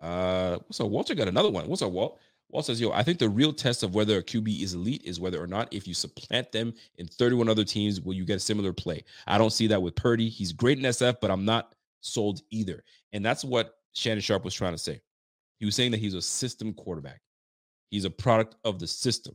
Uh, 0.00 0.58
what's 0.66 0.80
up? 0.80 0.88
Walter 0.88 1.14
got 1.14 1.28
another 1.28 1.50
one. 1.50 1.68
What's 1.68 1.82
up, 1.82 1.92
Walt? 1.92 2.18
Walt 2.54 2.64
says, 2.64 2.80
Yo, 2.80 2.92
I 2.92 3.02
think 3.02 3.18
the 3.18 3.28
real 3.28 3.52
test 3.52 3.82
of 3.82 3.96
whether 3.96 4.16
a 4.16 4.22
QB 4.22 4.62
is 4.62 4.74
elite 4.74 5.02
is 5.04 5.18
whether 5.18 5.42
or 5.42 5.46
not 5.48 5.74
if 5.74 5.88
you 5.88 5.92
supplant 5.92 6.52
them 6.52 6.72
in 6.98 7.08
31 7.08 7.48
other 7.48 7.64
teams, 7.64 8.00
will 8.00 8.14
you 8.14 8.24
get 8.24 8.36
a 8.36 8.40
similar 8.40 8.72
play? 8.72 9.02
I 9.26 9.38
don't 9.38 9.52
see 9.52 9.66
that 9.66 9.82
with 9.82 9.96
Purdy. 9.96 10.28
He's 10.28 10.52
great 10.52 10.78
in 10.78 10.84
SF, 10.84 11.16
but 11.20 11.32
I'm 11.32 11.44
not 11.44 11.74
sold 12.00 12.42
either. 12.50 12.84
And 13.12 13.26
that's 13.26 13.44
what 13.44 13.78
Shannon 13.92 14.20
Sharpe 14.20 14.44
was 14.44 14.54
trying 14.54 14.72
to 14.72 14.78
say. 14.78 15.00
He 15.58 15.64
was 15.64 15.74
saying 15.74 15.90
that 15.90 15.98
he's 15.98 16.14
a 16.14 16.22
system 16.22 16.72
quarterback. 16.72 17.20
He's 17.90 18.04
a 18.04 18.10
product 18.10 18.54
of 18.64 18.78
the 18.78 18.86
system. 18.86 19.34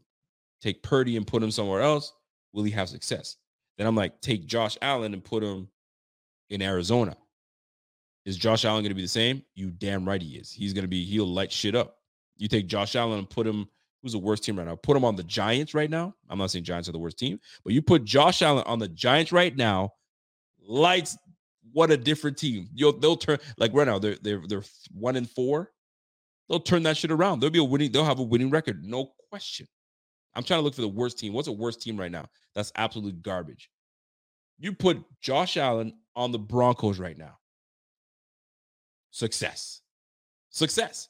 Take 0.62 0.82
Purdy 0.82 1.18
and 1.18 1.28
put 1.28 1.44
him 1.44 1.52
somewhere 1.52 1.82
else. 1.82 2.14
Will 2.54 2.64
he 2.64 2.72
have 2.72 2.88
success? 2.88 3.36
Then 3.78 3.86
I'm 3.86 3.96
like, 3.98 4.22
take 4.22 4.46
Josh 4.46 4.78
Allen 4.82 5.14
and 5.14 5.24
put 5.24 5.44
him 5.44 5.68
in 6.52 6.62
Arizona. 6.62 7.18
Is 8.26 8.38
Josh 8.38 8.64
Allen 8.64 8.84
going 8.84 8.91
to 8.91 8.96
be 8.96 9.02
the 9.02 9.10
same? 9.10 9.44
You 9.56 9.72
damn 9.72 10.08
right 10.08 10.22
he 10.22 10.38
is. 10.38 10.54
He's 10.54 10.72
going 10.72 10.86
to 10.86 10.90
be, 10.90 11.04
he'll 11.04 11.28
light 11.28 11.52
shit 11.52 11.76
up. 11.76 11.99
You 12.40 12.48
take 12.48 12.68
Josh 12.68 12.95
Allen 12.95 13.20
and 13.20 13.30
put 13.30 13.45
him, 13.45 13.68
who's 14.02 14.14
the 14.14 14.20
worst 14.20 14.44
team 14.44 14.57
right 14.57 14.68
now? 14.68 14.76
Put 14.76 14.98
him 14.98 15.06
on 15.06 15.16
the 15.16 15.24
Giants 15.24 15.74
right 15.74 15.90
now. 15.90 16.16
I'm 16.30 16.40
not 16.40 16.52
saying 16.52 16.64
Giants 16.64 16.90
are 16.90 16.94
the 16.94 16.99
worst 16.99 17.20
team, 17.20 17.40
but 17.64 17.74
you 17.74 17.82
put 17.82 18.06
Josh 18.06 18.41
Allen 18.41 18.64
on 18.66 18.80
the 18.80 18.88
Giants 18.88 19.32
right 19.32 19.56
now, 19.56 19.94
lights, 20.61 21.18
what 21.72 21.91
a 21.91 21.98
different 21.98 22.38
team. 22.38 22.70
You'll, 22.74 22.98
they'll 22.98 23.18
turn, 23.18 23.38
like 23.57 23.74
right 23.74 23.86
now, 23.86 23.99
they're, 23.99 24.18
they're, 24.22 24.41
they're 24.48 24.64
one 24.91 25.16
and 25.16 25.30
four. 25.30 25.72
They'll 26.48 26.60
turn 26.60 26.84
that 26.84 26.98
shit 26.98 27.11
around. 27.11 27.41
They'll 27.41 27.52
be 27.52 27.60
a 27.60 27.64
winning, 27.64 27.91
they'll 27.91 28.06
have 28.06 28.20
a 28.20 28.24
winning 28.24 28.49
record. 28.49 28.84
No 28.84 29.11
question. 29.30 29.68
I'm 30.34 30.44
trying 30.44 30.60
to 30.60 30.64
look 30.64 30.74
for 30.74 30.82
the 30.82 30.88
worst 30.88 31.20
team. 31.20 31.34
What's 31.34 31.48
a 31.48 31.52
worst 31.52 31.82
team 31.82 31.98
right 31.98 32.11
now? 32.11 32.26
That's 32.56 32.72
absolute 32.76 33.22
garbage. 33.22 33.70
You 34.57 34.74
put 34.74 35.03
Josh 35.22 35.57
Allen 35.57 35.94
on 36.16 36.32
the 36.32 36.40
Broncos 36.40 36.99
right 36.99 37.18
now 37.18 37.40
success. 39.11 39.82
Success. 40.49 41.10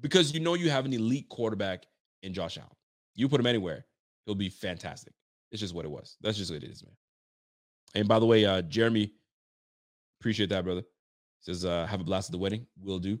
Because 0.00 0.32
you 0.32 0.40
know 0.40 0.54
you 0.54 0.70
have 0.70 0.84
an 0.84 0.92
elite 0.92 1.28
quarterback 1.28 1.84
in 2.22 2.32
Josh 2.32 2.58
Allen. 2.58 2.70
You 3.14 3.28
put 3.28 3.40
him 3.40 3.46
anywhere, 3.46 3.84
he'll 4.26 4.34
be 4.34 4.48
fantastic. 4.48 5.12
It's 5.50 5.60
just 5.60 5.74
what 5.74 5.84
it 5.84 5.90
was. 5.90 6.16
That's 6.20 6.36
just 6.36 6.52
what 6.52 6.62
it 6.62 6.70
is, 6.70 6.84
man. 6.84 6.94
And 7.94 8.06
by 8.06 8.18
the 8.18 8.26
way, 8.26 8.44
uh, 8.44 8.62
Jeremy, 8.62 9.12
appreciate 10.20 10.50
that, 10.50 10.64
brother. 10.64 10.82
Says, 11.40 11.64
uh, 11.64 11.86
have 11.86 12.00
a 12.00 12.04
blast 12.04 12.28
at 12.28 12.32
the 12.32 12.38
wedding. 12.38 12.66
Will 12.82 12.98
do. 12.98 13.18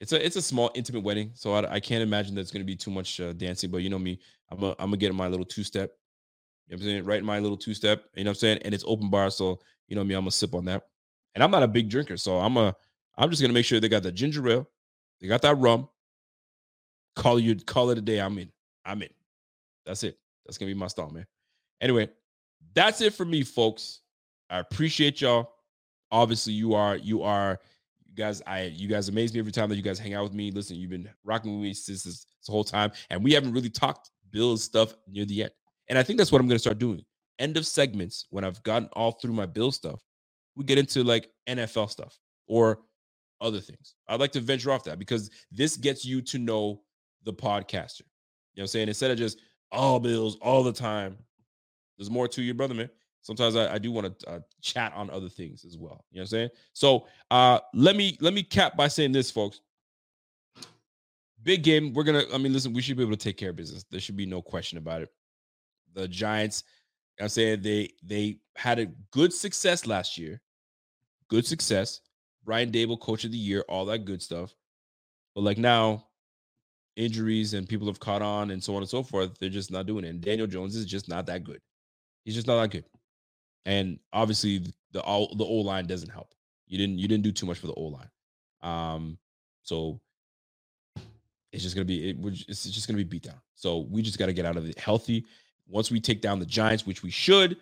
It's 0.00 0.12
a 0.12 0.24
it's 0.24 0.36
a 0.36 0.42
small 0.42 0.70
intimate 0.74 1.02
wedding, 1.02 1.30
so 1.34 1.54
I, 1.54 1.74
I 1.74 1.80
can't 1.80 2.02
imagine 2.02 2.34
there's 2.34 2.50
going 2.50 2.60
to 2.60 2.66
be 2.66 2.76
too 2.76 2.90
much 2.90 3.18
uh, 3.18 3.32
dancing. 3.32 3.70
But 3.70 3.78
you 3.78 3.88
know 3.88 3.98
me, 3.98 4.20
I'm 4.50 4.62
a, 4.62 4.70
I'm 4.72 4.88
gonna 4.88 4.98
get 4.98 5.10
in 5.10 5.16
my 5.16 5.28
little 5.28 5.46
two 5.46 5.64
step. 5.64 5.92
You 6.68 6.76
know 6.76 6.78
what 6.78 6.82
I'm 6.82 6.88
saying? 6.88 7.04
Right 7.04 7.18
in 7.20 7.24
my 7.24 7.38
little 7.38 7.56
two 7.56 7.72
step. 7.72 8.04
You 8.14 8.24
know 8.24 8.30
what 8.30 8.36
I'm 8.36 8.40
saying? 8.40 8.58
And 8.64 8.74
it's 8.74 8.84
open 8.86 9.08
bar, 9.08 9.30
so 9.30 9.58
you 9.88 9.96
know 9.96 10.04
me, 10.04 10.14
I'm 10.14 10.22
gonna 10.22 10.32
sip 10.32 10.54
on 10.54 10.66
that. 10.66 10.82
And 11.34 11.42
I'm 11.42 11.50
not 11.50 11.62
a 11.62 11.68
big 11.68 11.88
drinker, 11.88 12.18
so 12.18 12.38
I'm 12.38 12.58
a 12.58 12.74
I'm 13.16 13.30
just 13.30 13.40
gonna 13.40 13.54
make 13.54 13.64
sure 13.64 13.80
they 13.80 13.88
got 13.88 14.02
the 14.02 14.12
ginger 14.12 14.46
ale, 14.48 14.68
they 15.20 15.28
got 15.28 15.40
that 15.42 15.56
rum, 15.56 15.88
call 17.16 17.40
you 17.40 17.56
call 17.56 17.90
it 17.90 17.98
a 17.98 18.02
day. 18.02 18.20
I'm 18.20 18.38
in. 18.38 18.50
I'm 18.84 19.02
in. 19.02 19.08
That's 19.84 20.04
it. 20.04 20.18
That's 20.44 20.58
gonna 20.58 20.70
be 20.70 20.78
my 20.78 20.86
style, 20.86 21.10
man. 21.10 21.26
Anyway, 21.80 22.08
that's 22.74 23.00
it 23.00 23.14
for 23.14 23.24
me, 23.24 23.42
folks. 23.42 24.00
I 24.48 24.58
appreciate 24.58 25.20
y'all. 25.20 25.50
Obviously, 26.12 26.52
you 26.52 26.74
are 26.74 26.96
you 26.96 27.22
are 27.22 27.58
you 28.04 28.14
guys. 28.14 28.42
I 28.46 28.64
you 28.64 28.88
guys 28.88 29.08
amaze 29.08 29.32
me 29.32 29.40
every 29.40 29.52
time 29.52 29.68
that 29.70 29.76
you 29.76 29.82
guys 29.82 29.98
hang 29.98 30.14
out 30.14 30.24
with 30.24 30.34
me. 30.34 30.50
Listen, 30.50 30.76
you've 30.76 30.90
been 30.90 31.08
rocking 31.24 31.54
with 31.54 31.62
me 31.62 31.74
since 31.74 32.04
this, 32.04 32.24
this 32.24 32.48
whole 32.48 32.64
time, 32.64 32.92
and 33.10 33.24
we 33.24 33.32
haven't 33.32 33.52
really 33.52 33.70
talked 33.70 34.10
Bills 34.30 34.62
stuff 34.62 34.94
near 35.08 35.24
the 35.24 35.44
end. 35.44 35.52
And 35.88 35.98
I 35.98 36.02
think 36.02 36.18
that's 36.18 36.30
what 36.30 36.40
I'm 36.40 36.48
gonna 36.48 36.58
start 36.58 36.78
doing. 36.78 37.02
End 37.38 37.56
of 37.56 37.66
segments 37.66 38.26
when 38.30 38.44
I've 38.44 38.62
gotten 38.62 38.88
all 38.92 39.12
through 39.12 39.32
my 39.32 39.46
Bill 39.46 39.72
stuff, 39.72 40.02
we 40.54 40.64
get 40.64 40.78
into 40.78 41.02
like 41.02 41.30
NFL 41.48 41.90
stuff 41.90 42.18
or 42.46 42.80
other 43.40 43.60
things. 43.60 43.94
I'd 44.08 44.20
like 44.20 44.32
to 44.32 44.40
venture 44.40 44.70
off 44.70 44.84
that 44.84 44.98
because 44.98 45.30
this 45.50 45.76
gets 45.76 46.04
you 46.04 46.22
to 46.22 46.38
know 46.38 46.80
the 47.26 47.34
podcaster. 47.34 48.00
You 48.00 48.62
know 48.62 48.62
what 48.62 48.62
I'm 48.62 48.66
saying? 48.68 48.88
Instead 48.88 49.10
of 49.10 49.18
just 49.18 49.38
all 49.70 50.00
bills 50.00 50.38
all 50.40 50.62
the 50.62 50.72
time, 50.72 51.18
there's 51.98 52.10
more 52.10 52.28
to 52.28 52.40
your 52.40 52.54
brother, 52.54 52.72
man. 52.72 52.88
Sometimes 53.20 53.56
I, 53.56 53.74
I 53.74 53.78
do 53.78 53.90
want 53.90 54.18
to 54.20 54.30
uh, 54.30 54.40
chat 54.62 54.92
on 54.94 55.10
other 55.10 55.28
things 55.28 55.64
as 55.64 55.76
well. 55.76 56.04
You 56.10 56.18
know 56.18 56.20
what 56.20 56.22
I'm 56.22 56.26
saying? 56.28 56.48
So 56.72 57.06
uh 57.30 57.58
let 57.74 57.96
me 57.96 58.16
let 58.20 58.32
me 58.32 58.42
cap 58.42 58.76
by 58.76 58.88
saying 58.88 59.12
this, 59.12 59.30
folks. 59.30 59.60
Big 61.42 61.62
game. 61.62 61.92
We're 61.92 62.04
gonna, 62.04 62.22
I 62.32 62.38
mean, 62.38 62.52
listen, 62.52 62.72
we 62.72 62.82
should 62.82 62.96
be 62.96 63.02
able 63.02 63.16
to 63.16 63.22
take 63.22 63.36
care 63.36 63.50
of 63.50 63.56
business. 63.56 63.84
There 63.90 64.00
should 64.00 64.16
be 64.16 64.26
no 64.26 64.40
question 64.40 64.78
about 64.78 65.02
it. 65.02 65.10
The 65.94 66.08
Giants, 66.08 66.64
I'm 67.20 67.28
saying 67.28 67.62
they 67.62 67.90
they 68.02 68.38
had 68.54 68.78
a 68.78 68.86
good 69.10 69.32
success 69.32 69.86
last 69.86 70.16
year. 70.16 70.40
Good 71.28 71.46
success. 71.46 72.00
Brian 72.44 72.70
Daboll, 72.70 73.00
coach 73.00 73.24
of 73.24 73.32
the 73.32 73.38
year, 73.38 73.64
all 73.68 73.84
that 73.86 74.04
good 74.04 74.22
stuff. 74.22 74.54
But 75.34 75.42
like 75.42 75.58
now, 75.58 76.06
injuries 76.96 77.54
and 77.54 77.68
people 77.68 77.86
have 77.86 78.00
caught 78.00 78.22
on 78.22 78.50
and 78.50 78.62
so 78.62 78.74
on 78.74 78.82
and 78.82 78.88
so 78.88 79.02
forth. 79.02 79.38
They're 79.38 79.48
just 79.48 79.70
not 79.70 79.86
doing 79.86 80.04
it. 80.04 80.08
And 80.08 80.20
Daniel 80.20 80.46
Jones 80.46 80.74
is 80.76 80.86
just 80.86 81.08
not 81.08 81.26
that 81.26 81.44
good. 81.44 81.60
He's 82.24 82.34
just 82.34 82.46
not 82.46 82.60
that 82.60 82.70
good. 82.70 82.84
And 83.64 83.98
obviously 84.12 84.66
the 84.92 85.00
all 85.00 85.34
the 85.34 85.44
O 85.44 85.54
line 85.56 85.86
doesn't 85.86 86.10
help. 86.10 86.34
You 86.66 86.78
didn't 86.78 86.98
you 86.98 87.08
didn't 87.08 87.24
do 87.24 87.32
too 87.32 87.46
much 87.46 87.58
for 87.58 87.66
the 87.66 87.74
O 87.74 87.82
line. 87.84 88.10
Um, 88.62 89.18
so 89.62 90.00
it's 91.52 91.62
just 91.62 91.74
gonna 91.74 91.84
be 91.84 92.10
it, 92.10 92.16
it's 92.48 92.64
just 92.64 92.86
gonna 92.86 92.96
be 92.96 93.04
beat 93.04 93.22
down. 93.22 93.40
So 93.54 93.86
we 93.90 94.02
just 94.02 94.18
got 94.18 94.26
to 94.26 94.32
get 94.32 94.44
out 94.44 94.56
of 94.56 94.68
it 94.68 94.78
healthy. 94.78 95.24
Once 95.68 95.90
we 95.90 96.00
take 96.00 96.20
down 96.20 96.38
the 96.38 96.46
Giants, 96.46 96.86
which 96.86 97.02
we 97.02 97.10
should, 97.10 97.56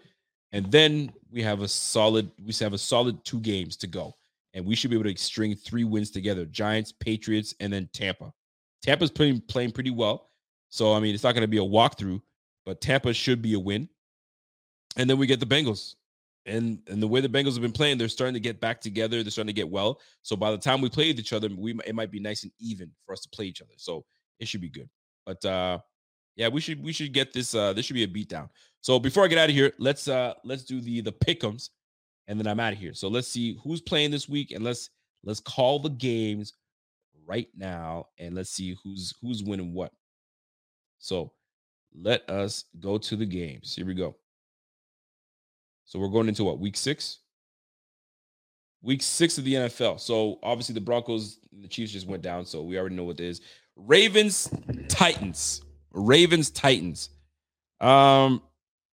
and 0.53 0.71
then 0.71 1.13
we 1.31 1.43
have 1.43 1.63
a 1.63 1.69
solid 1.69 2.31
we 2.45 2.53
have 2.61 2.73
a 2.73 2.79
solid 2.79 3.25
two 3.25 3.41
games 3.41 3.77
to 3.79 3.87
go 3.87 4.15
and 4.55 4.65
we 4.65 4.75
should 4.75 4.91
be 4.91 4.97
able 4.97 5.13
to 5.13 5.21
string 5.21 5.55
three 5.55 5.85
wins 5.85 6.11
together 6.11 6.47
Giants, 6.47 6.93
Patriots, 6.93 7.55
and 7.61 7.73
then 7.73 7.89
Tampa. 7.93 8.33
Tampa's 8.85 9.11
playing, 9.11 9.41
playing 9.49 9.73
pretty 9.73 9.91
well. 9.91 10.31
So, 10.69 10.93
I 10.93 11.01
mean, 11.01 11.15
it's 11.15 11.25
not 11.25 11.35
going 11.35 11.43
to 11.43 11.49
be 11.49 11.59
a 11.59 11.61
walkthrough, 11.61 12.21
but 12.67 12.81
Tampa 12.81 13.15
should 13.15 13.41
be 13.41 13.55
a 13.55 13.59
win. 13.59 13.89
And 14.97 15.09
then 15.09 15.19
we 15.19 15.27
get 15.27 15.41
the 15.41 15.47
Bengals. 15.47 15.95
And 16.47 16.81
and 16.89 17.03
the 17.03 17.09
way 17.09 17.23
the 17.23 17.29
Bengals 17.29 17.55
have 17.55 17.63
been 17.63 17.73
playing, 17.73 17.97
they're 17.97 18.09
starting 18.09 18.35
to 18.35 18.41
get 18.41 18.61
back 18.61 18.81
together. 18.81 19.23
They're 19.23 19.31
starting 19.31 19.55
to 19.55 19.59
get 19.59 19.71
well. 19.71 20.01
So 20.23 20.37
by 20.37 20.51
the 20.51 20.59
time 20.59 20.83
we 20.83 20.91
play 20.91 21.07
each 21.07 21.33
other, 21.33 21.49
we 21.57 21.75
it 21.87 21.95
might 21.95 22.11
be 22.11 22.21
nice 22.21 22.43
and 22.43 22.53
even 22.61 22.91
for 23.07 23.15
us 23.15 23.23
to 23.23 23.31
play 23.31 23.47
each 23.47 23.63
other. 23.63 23.73
So 23.77 24.05
it 24.39 24.47
should 24.47 24.61
be 24.61 24.69
good. 24.69 24.91
But 25.25 25.43
uh 25.47 25.79
yeah, 26.37 26.49
we 26.49 26.61
should 26.61 26.85
we 26.85 26.93
should 26.93 27.15
get 27.15 27.33
this 27.33 27.55
uh 27.55 27.73
this 27.73 27.87
should 27.87 27.95
be 27.95 28.05
a 28.05 28.09
beatdown. 28.09 28.51
So 28.83 28.99
before 28.99 29.25
I 29.25 29.29
get 29.29 29.39
out 29.39 29.49
of 29.49 29.55
here, 29.55 29.73
let's 29.79 30.07
uh 30.07 30.35
let's 30.45 30.65
do 30.65 30.83
the 30.83 31.01
the 31.01 31.13
pickums 31.13 31.71
and 32.29 32.39
then 32.39 32.47
I'm 32.47 32.61
out 32.61 32.75
of 32.75 32.79
here. 32.79 32.93
So 32.93 33.09
let's 33.09 33.29
see 33.29 33.59
who's 33.63 33.81
playing 33.81 34.11
this 34.11 34.29
week, 34.29 34.51
and 34.51 34.63
let's 34.63 34.91
let's 35.25 35.41
call 35.41 35.79
the 35.79 35.91
games 35.91 36.53
right 37.27 37.49
now, 37.57 38.07
and 38.19 38.35
let's 38.35 38.51
see 38.51 38.77
who's 38.83 39.15
who's 39.21 39.43
winning 39.43 39.73
what. 39.73 39.93
So 40.99 41.33
let 41.95 42.29
us 42.29 42.65
go 42.81 42.99
to 42.99 43.17
the 43.17 43.27
games. 43.27 43.75
Here 43.75 43.87
we 43.87 43.95
go. 43.95 44.17
So 45.85 45.99
we're 45.99 46.09
going 46.09 46.29
into 46.29 46.45
what 46.45 46.59
week 46.59 46.77
six? 46.77 47.19
Week 48.83 49.03
six 49.03 49.39
of 49.39 49.45
the 49.45 49.55
NFL. 49.55 50.01
So 50.01 50.39
obviously 50.43 50.75
the 50.75 50.81
Broncos 50.81 51.39
the 51.53 51.69
Chiefs 51.69 51.93
just 51.93 52.07
went 52.07 52.23
down, 52.23 52.45
so 52.45 52.63
we 52.63 52.79
already 52.79 52.97
know 52.97 53.05
what 53.05 53.21
it 53.21 53.25
is. 53.25 53.41
Ravens, 53.77 54.49
Titans. 54.89 55.63
Ravens, 55.93 56.51
Titans. 56.51 57.11
Um, 57.81 58.43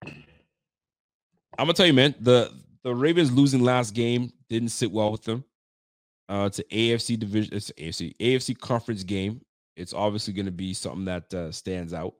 I'm 0.04 1.66
gonna 1.66 1.74
tell 1.74 1.86
you, 1.86 1.92
man. 1.92 2.14
The 2.20 2.52
the 2.82 2.94
Ravens 2.94 3.32
losing 3.32 3.62
last 3.62 3.94
game 3.94 4.32
didn't 4.48 4.70
sit 4.70 4.90
well 4.90 5.12
with 5.12 5.24
them. 5.24 5.44
Uh, 6.30 6.44
it's 6.46 6.60
an 6.60 6.64
AFC 6.70 7.18
division. 7.18 7.54
It's 7.54 7.72
AFC 7.72 8.16
AFC 8.18 8.56
conference 8.56 9.02
game. 9.02 9.40
It's 9.76 9.92
obviously 9.92 10.32
going 10.32 10.46
to 10.46 10.52
be 10.52 10.72
something 10.74 11.04
that 11.06 11.34
uh, 11.34 11.50
stands 11.50 11.92
out. 11.92 12.14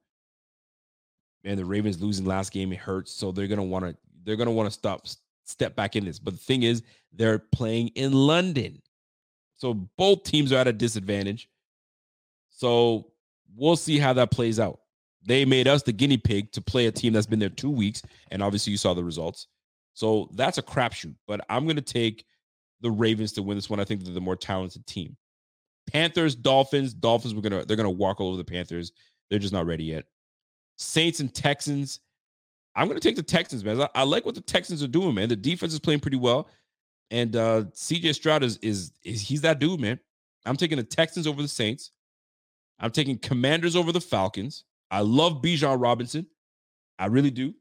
And 1.44 1.56
the 1.56 1.64
Ravens 1.64 2.02
losing 2.02 2.26
last 2.26 2.52
game 2.52 2.72
it 2.72 2.80
hurts, 2.80 3.12
so 3.12 3.30
they're 3.30 3.46
going 3.46 3.58
to 3.58 3.62
want 3.62 3.84
to 3.84 3.96
they're 4.24 4.36
going 4.36 4.48
to 4.48 4.52
want 4.52 4.66
to 4.66 4.72
stop 4.72 5.06
step 5.44 5.76
back 5.76 5.94
in 5.94 6.04
this. 6.04 6.18
But 6.18 6.34
the 6.34 6.40
thing 6.40 6.64
is, 6.64 6.82
they're 7.12 7.38
playing 7.38 7.88
in 7.88 8.12
London, 8.12 8.82
so 9.56 9.74
both 9.74 10.24
teams 10.24 10.52
are 10.52 10.58
at 10.58 10.68
a 10.68 10.72
disadvantage. 10.72 11.48
So 12.50 13.12
we'll 13.54 13.76
see 13.76 13.98
how 13.98 14.12
that 14.14 14.32
plays 14.32 14.58
out. 14.58 14.80
They 15.24 15.44
made 15.44 15.68
us 15.68 15.82
the 15.82 15.92
guinea 15.92 16.16
pig 16.16 16.50
to 16.52 16.60
play 16.60 16.86
a 16.86 16.92
team 16.92 17.12
that's 17.12 17.26
been 17.26 17.38
there 17.38 17.48
two 17.48 17.70
weeks, 17.70 18.02
and 18.32 18.42
obviously 18.42 18.72
you 18.72 18.76
saw 18.76 18.92
the 18.92 19.04
results. 19.04 19.46
So 19.94 20.28
that's 20.34 20.58
a 20.58 20.62
crapshoot. 20.62 21.14
But 21.28 21.42
I'm 21.48 21.64
going 21.64 21.76
to 21.76 21.82
take 21.82 22.24
the 22.80 22.90
Ravens 22.90 23.32
to 23.32 23.42
win 23.42 23.56
this 23.56 23.70
one. 23.70 23.80
I 23.80 23.84
think 23.84 24.04
they're 24.04 24.14
the 24.14 24.20
more 24.20 24.36
talented 24.36 24.86
team. 24.86 25.16
Panthers, 25.90 26.34
Dolphins. 26.34 26.94
Dolphins, 26.94 27.34
we're 27.34 27.42
gonna 27.42 27.64
they're 27.64 27.76
gonna 27.76 27.90
walk 27.90 28.20
all 28.20 28.28
over 28.28 28.36
the 28.36 28.44
Panthers. 28.44 28.92
They're 29.28 29.38
just 29.38 29.52
not 29.52 29.66
ready 29.66 29.84
yet. 29.84 30.04
Saints 30.76 31.20
and 31.20 31.32
Texans. 31.34 32.00
I'm 32.76 32.88
gonna 32.88 33.00
take 33.00 33.16
the 33.16 33.22
Texans, 33.22 33.64
man. 33.64 33.80
I, 33.80 33.88
I 33.94 34.02
like 34.04 34.24
what 34.24 34.34
the 34.34 34.40
Texans 34.40 34.82
are 34.82 34.88
doing, 34.88 35.14
man. 35.14 35.28
The 35.28 35.36
defense 35.36 35.72
is 35.72 35.80
playing 35.80 36.00
pretty 36.00 36.16
well, 36.16 36.48
and 37.10 37.34
uh 37.36 37.64
CJ 37.74 38.14
Stroud 38.14 38.42
is, 38.42 38.56
is 38.58 38.92
is 39.04 39.20
he's 39.20 39.40
that 39.42 39.58
dude, 39.58 39.80
man. 39.80 39.98
I'm 40.46 40.56
taking 40.56 40.78
the 40.78 40.84
Texans 40.84 41.26
over 41.26 41.42
the 41.42 41.48
Saints. 41.48 41.90
I'm 42.78 42.90
taking 42.90 43.18
Commanders 43.18 43.76
over 43.76 43.92
the 43.92 44.00
Falcons. 44.00 44.64
I 44.90 45.00
love 45.00 45.42
Bijan 45.42 45.80
Robinson. 45.80 46.26
I 46.98 47.06
really 47.06 47.30
do. 47.30 47.54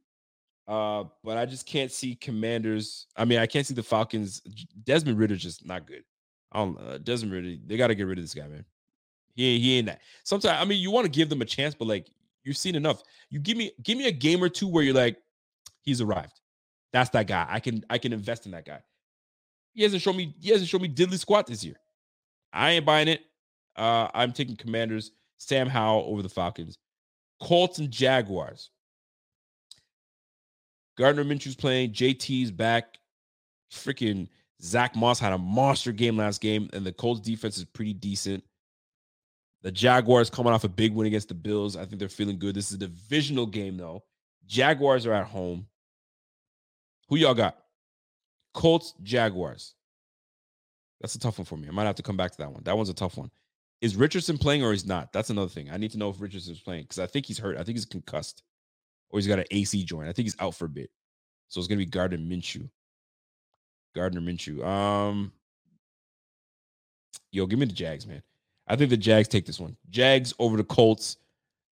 Uh, 0.69 1.05
but 1.23 1.35
I 1.35 1.47
just 1.47 1.65
can't 1.65 1.91
see 1.91 2.13
Commanders. 2.13 3.07
I 3.17 3.25
mean, 3.25 3.39
I 3.39 3.47
can't 3.47 3.65
see 3.65 3.73
the 3.73 3.81
Falcons. 3.81 4.39
Desmond 4.83 5.17
Ridder's 5.17 5.41
just 5.41 5.65
not 5.65 5.87
good. 5.87 6.03
I 6.51 6.59
don't. 6.59 6.79
Uh, 6.79 6.99
Desmond 6.99 7.33
Ridder, 7.33 7.55
they 7.65 7.75
got 7.75 7.87
to 7.87 7.95
get 7.95 8.05
rid 8.05 8.19
of 8.19 8.23
this 8.23 8.35
guy, 8.35 8.47
man. 8.47 8.63
He 9.33 9.55
ain't, 9.55 9.63
he 9.63 9.77
ain't 9.79 9.87
that. 9.87 10.01
Sometimes, 10.23 10.61
I 10.61 10.65
mean, 10.65 10.79
you 10.79 10.91
want 10.91 11.05
to 11.05 11.11
give 11.11 11.27
them 11.27 11.41
a 11.41 11.45
chance, 11.45 11.73
but 11.73 11.87
like 11.87 12.07
you've 12.43 12.55
seen 12.55 12.75
enough. 12.75 13.01
You 13.31 13.39
give 13.39 13.57
me 13.57 13.71
give 13.81 13.97
me 13.97 14.07
a 14.07 14.11
game 14.11 14.43
or 14.43 14.49
two 14.49 14.67
where 14.67 14.83
you're 14.83 14.93
like, 14.93 15.17
he's 15.81 16.01
arrived. 16.01 16.39
That's 16.93 17.09
that 17.11 17.25
guy. 17.25 17.47
I 17.49 17.59
can 17.59 17.83
I 17.89 17.97
can 17.97 18.13
invest 18.13 18.45
in 18.45 18.51
that 18.51 18.65
guy. 18.65 18.81
He 19.73 19.81
hasn't 19.81 20.03
shown 20.03 20.17
me. 20.17 20.35
He 20.39 20.51
hasn't 20.51 20.69
shown 20.69 20.83
me 20.83 20.89
diddly 20.89 21.17
squat 21.17 21.47
this 21.47 21.63
year. 21.63 21.79
I 22.53 22.71
ain't 22.71 22.85
buying 22.85 23.07
it. 23.07 23.21
Uh, 23.75 24.07
I'm 24.13 24.33
taking 24.33 24.55
Commanders. 24.55 25.13
Sam 25.39 25.67
Howell 25.67 26.05
over 26.07 26.21
the 26.21 26.29
Falcons. 26.29 26.77
Colts 27.41 27.79
and 27.79 27.89
Jaguars. 27.89 28.69
Gardner 30.99 31.23
Minshew's 31.23 31.55
playing. 31.55 31.93
JT's 31.93 32.51
back. 32.51 32.99
Freaking 33.71 34.27
Zach 34.61 34.95
Moss 34.97 35.17
had 35.17 35.31
a 35.31 35.37
monster 35.37 35.93
game 35.93 36.17
last 36.17 36.41
game, 36.41 36.69
and 36.73 36.85
the 36.85 36.91
Colts 36.91 37.21
defense 37.21 37.57
is 37.57 37.63
pretty 37.63 37.93
decent. 37.93 38.43
The 39.61 39.71
Jaguars 39.71 40.29
coming 40.29 40.51
off 40.51 40.65
a 40.65 40.69
big 40.69 40.93
win 40.93 41.07
against 41.07 41.29
the 41.29 41.33
Bills. 41.33 41.77
I 41.77 41.85
think 41.85 41.99
they're 41.99 42.09
feeling 42.09 42.37
good. 42.37 42.53
This 42.53 42.67
is 42.67 42.75
a 42.75 42.79
divisional 42.79 43.45
game, 43.45 43.77
though. 43.77 44.03
Jaguars 44.45 45.05
are 45.05 45.13
at 45.13 45.27
home. 45.27 45.67
Who 47.07 47.15
y'all 47.15 47.33
got? 47.33 47.57
Colts, 48.53 48.93
Jaguars. 49.01 49.75
That's 50.99 51.15
a 51.15 51.19
tough 51.19 51.37
one 51.37 51.45
for 51.45 51.55
me. 51.55 51.69
I 51.69 51.71
might 51.71 51.85
have 51.85 51.95
to 51.95 52.03
come 52.03 52.17
back 52.17 52.31
to 52.31 52.37
that 52.39 52.51
one. 52.51 52.63
That 52.65 52.75
one's 52.75 52.89
a 52.89 52.93
tough 52.93 53.15
one. 53.15 53.31
Is 53.81 53.95
Richardson 53.95 54.37
playing 54.37 54.63
or 54.63 54.73
he's 54.73 54.85
not? 54.85 55.13
That's 55.13 55.29
another 55.29 55.49
thing. 55.49 55.69
I 55.71 55.77
need 55.77 55.91
to 55.91 55.97
know 55.97 56.09
if 56.09 56.19
Richardson's 56.19 56.59
playing 56.59 56.83
because 56.83 56.99
I 56.99 57.07
think 57.07 57.25
he's 57.25 57.39
hurt. 57.39 57.55
I 57.55 57.63
think 57.63 57.77
he's 57.77 57.85
concussed 57.85 58.43
or 59.09 59.19
he's 59.19 59.27
got 59.27 59.39
an 59.39 59.45
AC 59.51 59.83
joint. 59.83 60.07
I 60.09 60.13
think 60.13 60.25
he's 60.25 60.39
out 60.39 60.55
for 60.55 60.65
a 60.65 60.69
bit. 60.69 60.89
So 61.47 61.59
it's 61.59 61.67
gonna 61.67 61.77
be 61.77 61.85
Gardner 61.85 62.17
Minshew. 62.17 62.69
Gardner 63.95 64.21
Minshew. 64.21 64.63
Um, 64.65 65.31
yo, 67.31 67.45
give 67.45 67.59
me 67.59 67.65
the 67.65 67.73
Jags, 67.73 68.05
man. 68.05 68.21
I 68.67 68.75
think 68.75 68.91
the 68.91 68.97
Jags 68.97 69.27
take 69.27 69.45
this 69.45 69.59
one. 69.59 69.75
Jags 69.89 70.33
over 70.39 70.57
the 70.57 70.63
Colts. 70.63 71.17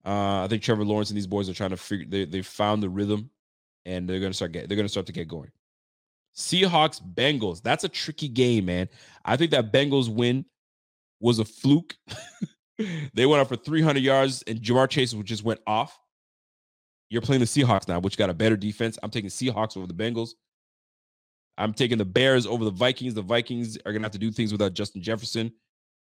Uh, 0.06 0.44
I 0.44 0.48
think 0.48 0.64
Trevor 0.64 0.86
Lawrence 0.86 1.10
and 1.10 1.18
these 1.18 1.28
boys 1.28 1.50
are 1.50 1.54
trying 1.54 1.70
to 1.72 1.78
figure. 1.78 2.06
They 2.08 2.26
they 2.26 2.42
found 2.42 2.82
the 2.82 2.90
rhythm, 2.90 3.30
and 3.86 4.10
they're 4.10 4.20
gonna 4.20 4.34
start 4.34 4.52
get. 4.52 4.68
They're 4.68 4.78
gonna 4.78 4.90
start 4.90 5.06
to 5.08 5.14
get 5.14 5.28
going. 5.28 5.52
Seahawks 6.36 7.02
Bengals. 7.02 7.62
That's 7.62 7.84
a 7.84 7.90
tricky 7.90 8.28
game, 8.28 8.66
man. 8.66 8.90
I 9.26 9.38
think 9.38 9.52
that 9.52 9.74
Bengals 9.74 10.08
win 10.08 10.46
was 11.20 11.40
a 11.40 11.46
fluke. 11.46 11.96
they 13.14 13.26
went 13.26 13.42
up 13.42 13.48
for 13.48 13.56
300 13.56 14.02
yards, 14.02 14.44
and 14.48 14.60
Ja'Marr 14.62 14.90
Chase 14.90 15.14
just 15.14 15.44
went 15.44 15.60
off. 15.66 16.00
You're 17.10 17.22
playing 17.22 17.40
the 17.40 17.46
Seahawks 17.46 17.88
now, 17.88 18.00
which 18.00 18.18
got 18.18 18.30
a 18.30 18.34
better 18.34 18.58
defense. 18.58 18.98
I'm 19.02 19.10
taking 19.10 19.30
Seahawks 19.30 19.78
over 19.78 19.88
the 19.88 19.94
Bengals. 19.94 20.32
I'm 21.58 21.74
taking 21.74 21.98
the 21.98 22.06
Bears 22.06 22.46
over 22.46 22.64
the 22.64 22.72
Vikings. 22.72 23.14
The 23.14 23.22
Vikings 23.22 23.78
are 23.86 23.92
to 23.94 24.00
have 24.02 24.12
to 24.12 24.20
do 24.20 24.32
things 24.32 24.52
without 24.52 24.74
Justin 24.74 25.02
Jefferson. 25.02 25.52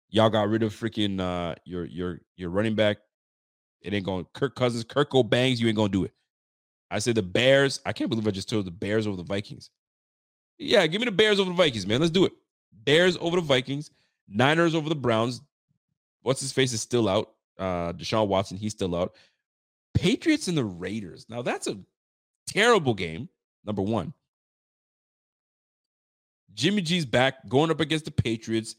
Y'all 0.09 0.29
got 0.29 0.49
rid 0.49 0.63
of 0.63 0.73
freaking 0.73 1.19
uh 1.19 1.55
your 1.65 1.85
your 1.85 2.19
your 2.35 2.49
running 2.49 2.75
back. 2.75 2.97
It 3.81 3.93
ain't 3.93 4.05
going 4.05 4.25
Kirk 4.33 4.55
Cousins, 4.55 4.83
Kirk 4.83 5.09
bangs. 5.29 5.61
You 5.61 5.67
ain't 5.67 5.77
gonna 5.77 5.89
do 5.89 6.03
it. 6.03 6.11
I 6.89 6.99
said 6.99 7.15
the 7.15 7.21
Bears. 7.21 7.81
I 7.85 7.93
can't 7.93 8.09
believe 8.09 8.27
I 8.27 8.31
just 8.31 8.49
told 8.49 8.65
the 8.65 8.71
Bears 8.71 9.07
over 9.07 9.17
the 9.17 9.23
Vikings. 9.23 9.69
Yeah, 10.57 10.87
give 10.87 11.01
me 11.01 11.05
the 11.05 11.11
Bears 11.11 11.39
over 11.39 11.49
the 11.49 11.55
Vikings, 11.55 11.85
man. 11.85 11.99
Let's 11.99 12.11
do 12.11 12.25
it. 12.25 12.31
Bears 12.71 13.17
over 13.19 13.35
the 13.35 13.41
Vikings. 13.41 13.91
Niners 14.27 14.75
over 14.75 14.89
the 14.89 14.95
Browns. 14.95 15.41
What's 16.21 16.41
his 16.41 16.51
face 16.51 16.73
is 16.73 16.81
still 16.81 17.07
out. 17.07 17.33
Uh 17.57 17.93
Deshaun 17.93 18.27
Watson, 18.27 18.57
he's 18.57 18.73
still 18.73 18.95
out. 18.95 19.13
Patriots 19.97 20.47
and 20.47 20.57
the 20.57 20.63
Raiders. 20.63 21.25
Now 21.27 21.41
that's 21.41 21.67
a 21.67 21.77
terrible 22.47 22.93
game. 22.93 23.29
Number 23.65 23.81
one. 23.81 24.13
Jimmy 26.53 26.81
G's 26.81 27.05
back 27.05 27.47
going 27.49 27.71
up 27.71 27.79
against 27.79 28.05
the 28.05 28.11
Patriots. 28.11 28.75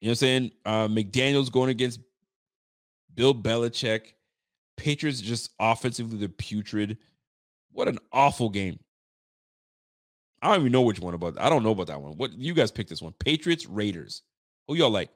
You 0.00 0.06
know 0.06 0.10
what 0.10 0.12
I'm 0.12 0.16
saying? 0.16 0.50
Uh, 0.64 0.88
McDaniels 0.88 1.50
going 1.50 1.70
against 1.70 2.00
Bill 3.14 3.34
Belichick. 3.34 4.14
Patriots 4.76 5.20
just 5.20 5.52
offensively, 5.60 6.18
they're 6.18 6.28
putrid. 6.28 6.98
What 7.72 7.88
an 7.88 7.98
awful 8.12 8.50
game. 8.50 8.78
I 10.42 10.48
don't 10.48 10.60
even 10.60 10.72
know 10.72 10.82
which 10.82 11.00
one 11.00 11.14
about. 11.14 11.40
I 11.40 11.48
don't 11.48 11.62
know 11.62 11.70
about 11.70 11.86
that 11.86 12.00
one. 12.00 12.16
What 12.16 12.32
you 12.32 12.52
guys 12.52 12.70
pick 12.70 12.88
this 12.88 13.00
one? 13.00 13.14
Patriots, 13.18 13.66
Raiders. 13.66 14.22
Who 14.66 14.74
y'all 14.74 14.90
like? 14.90 15.10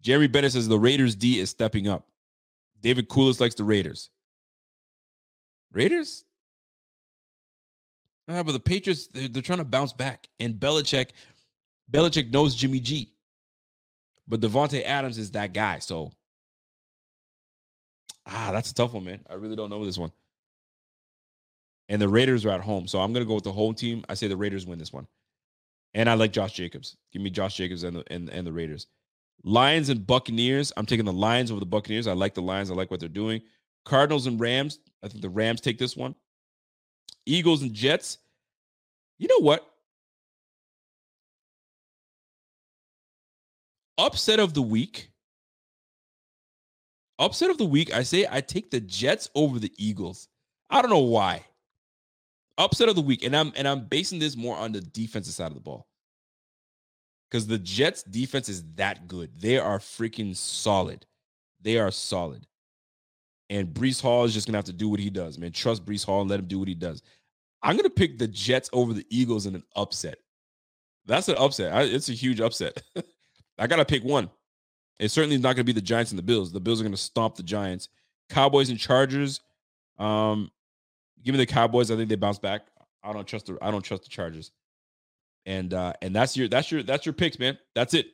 Jerry 0.00 0.26
Bennett 0.26 0.52
says 0.52 0.66
the 0.66 0.78
Raiders 0.78 1.14
D 1.14 1.38
is 1.38 1.50
stepping 1.50 1.86
up. 1.86 2.06
David 2.80 3.08
Coolis 3.08 3.40
likes 3.40 3.54
the 3.54 3.64
Raiders. 3.64 4.10
Raiders? 5.72 6.24
Yeah, 8.28 8.42
but 8.42 8.52
the 8.52 8.60
Patriots, 8.60 9.08
they're, 9.08 9.28
they're 9.28 9.42
trying 9.42 9.58
to 9.58 9.64
bounce 9.64 9.92
back. 9.92 10.28
And 10.38 10.54
Belichick, 10.54 11.10
Belichick 11.90 12.32
knows 12.32 12.54
Jimmy 12.54 12.80
G. 12.80 13.12
But 14.28 14.40
Davante 14.40 14.84
Adams 14.84 15.18
is 15.18 15.32
that 15.32 15.52
guy. 15.52 15.80
So, 15.80 16.12
ah, 18.26 18.50
that's 18.52 18.70
a 18.70 18.74
tough 18.74 18.92
one, 18.92 19.04
man. 19.04 19.20
I 19.28 19.34
really 19.34 19.56
don't 19.56 19.70
know 19.70 19.84
this 19.84 19.98
one. 19.98 20.12
And 21.88 22.00
the 22.00 22.08
Raiders 22.08 22.46
are 22.46 22.50
at 22.50 22.60
home. 22.60 22.86
So 22.86 23.00
I'm 23.00 23.12
going 23.12 23.24
to 23.24 23.28
go 23.28 23.34
with 23.34 23.44
the 23.44 23.52
home 23.52 23.74
team. 23.74 24.04
I 24.08 24.14
say 24.14 24.28
the 24.28 24.36
Raiders 24.36 24.66
win 24.66 24.78
this 24.78 24.92
one. 24.92 25.08
And 25.94 26.08
I 26.08 26.14
like 26.14 26.32
Josh 26.32 26.52
Jacobs. 26.52 26.96
Give 27.12 27.20
me 27.20 27.30
Josh 27.30 27.56
Jacobs 27.56 27.82
and 27.82 27.96
the, 27.96 28.04
and, 28.12 28.30
and 28.30 28.46
the 28.46 28.52
Raiders. 28.52 28.86
Lions 29.42 29.88
and 29.88 30.06
Buccaneers. 30.06 30.72
I'm 30.76 30.86
taking 30.86 31.06
the 31.06 31.12
Lions 31.12 31.50
over 31.50 31.60
the 31.60 31.66
Buccaneers. 31.66 32.06
I 32.06 32.12
like 32.12 32.34
the 32.34 32.42
Lions. 32.42 32.70
I 32.70 32.74
like 32.74 32.90
what 32.90 33.00
they're 33.00 33.08
doing. 33.08 33.40
Cardinals 33.84 34.26
and 34.26 34.38
Rams. 34.38 34.78
I 35.02 35.08
think 35.08 35.22
the 35.22 35.30
Rams 35.30 35.60
take 35.60 35.78
this 35.78 35.96
one. 35.96 36.14
Eagles 37.26 37.62
and 37.62 37.72
Jets. 37.72 38.18
You 39.18 39.28
know 39.28 39.40
what? 39.40 39.66
Upset 43.98 44.40
of 44.40 44.54
the 44.54 44.62
week. 44.62 45.10
Upset 47.18 47.50
of 47.50 47.58
the 47.58 47.66
week. 47.66 47.92
I 47.92 48.02
say 48.02 48.26
I 48.30 48.40
take 48.40 48.70
the 48.70 48.80
Jets 48.80 49.28
over 49.34 49.58
the 49.58 49.72
Eagles. 49.76 50.28
I 50.70 50.80
don't 50.80 50.90
know 50.90 51.00
why. 51.00 51.44
Upset 52.56 52.88
of 52.88 52.94
the 52.94 53.02
week, 53.02 53.24
and 53.24 53.36
I'm 53.36 53.52
and 53.56 53.68
I'm 53.68 53.86
basing 53.86 54.18
this 54.18 54.36
more 54.36 54.56
on 54.56 54.72
the 54.72 54.80
defensive 54.80 55.34
side 55.34 55.48
of 55.48 55.54
the 55.54 55.60
ball. 55.60 55.86
Because 57.30 57.46
the 57.46 57.58
Jets 57.58 58.02
defense 58.02 58.48
is 58.48 58.64
that 58.74 59.06
good. 59.06 59.30
They 59.38 59.58
are 59.58 59.78
freaking 59.78 60.34
solid. 60.34 61.06
They 61.60 61.78
are 61.78 61.90
solid. 61.90 62.46
And 63.48 63.68
Breece 63.68 64.00
Hall 64.00 64.24
is 64.24 64.34
just 64.34 64.46
gonna 64.46 64.58
have 64.58 64.64
to 64.66 64.72
do 64.72 64.88
what 64.88 65.00
he 65.00 65.10
does, 65.10 65.38
man. 65.38 65.52
Trust 65.52 65.84
Breece 65.84 66.04
Hall 66.04 66.22
and 66.22 66.30
let 66.30 66.40
him 66.40 66.46
do 66.46 66.58
what 66.58 66.68
he 66.68 66.74
does. 66.74 67.02
I'm 67.62 67.76
gonna 67.76 67.90
pick 67.90 68.18
the 68.18 68.28
Jets 68.28 68.70
over 68.72 68.92
the 68.92 69.06
Eagles 69.10 69.46
in 69.46 69.54
an 69.54 69.64
upset. 69.76 70.18
That's 71.06 71.28
an 71.28 71.36
upset. 71.36 71.72
I, 71.72 71.82
it's 71.82 72.08
a 72.08 72.12
huge 72.12 72.40
upset. 72.40 72.82
I 73.58 73.66
gotta 73.66 73.84
pick 73.84 74.02
one. 74.02 74.30
It's 74.98 75.14
certainly 75.14 75.36
is 75.36 75.42
not 75.42 75.54
gonna 75.54 75.64
be 75.64 75.72
the 75.72 75.80
Giants 75.80 76.10
and 76.10 76.18
the 76.18 76.22
Bills. 76.22 76.52
The 76.52 76.60
Bills 76.60 76.80
are 76.80 76.84
gonna 76.84 76.96
stomp 76.96 77.36
the 77.36 77.42
Giants. 77.42 77.88
Cowboys 78.28 78.70
and 78.70 78.78
Chargers. 78.78 79.40
Um, 79.98 80.50
give 81.22 81.34
me 81.34 81.38
the 81.38 81.46
Cowboys. 81.46 81.90
I 81.90 81.96
think 81.96 82.08
they 82.08 82.16
bounce 82.16 82.38
back. 82.38 82.62
I 83.02 83.12
don't 83.12 83.26
trust 83.26 83.46
the 83.46 83.58
I 83.62 83.70
don't 83.70 83.82
trust 83.82 84.04
the 84.04 84.08
Chargers. 84.08 84.52
And 85.50 85.74
uh 85.74 85.94
and 86.00 86.14
that's 86.14 86.36
your 86.36 86.46
that's 86.46 86.70
your 86.70 86.84
that's 86.84 87.04
your 87.04 87.12
picks, 87.12 87.40
man. 87.40 87.58
That's 87.74 87.92
it. 87.94 88.06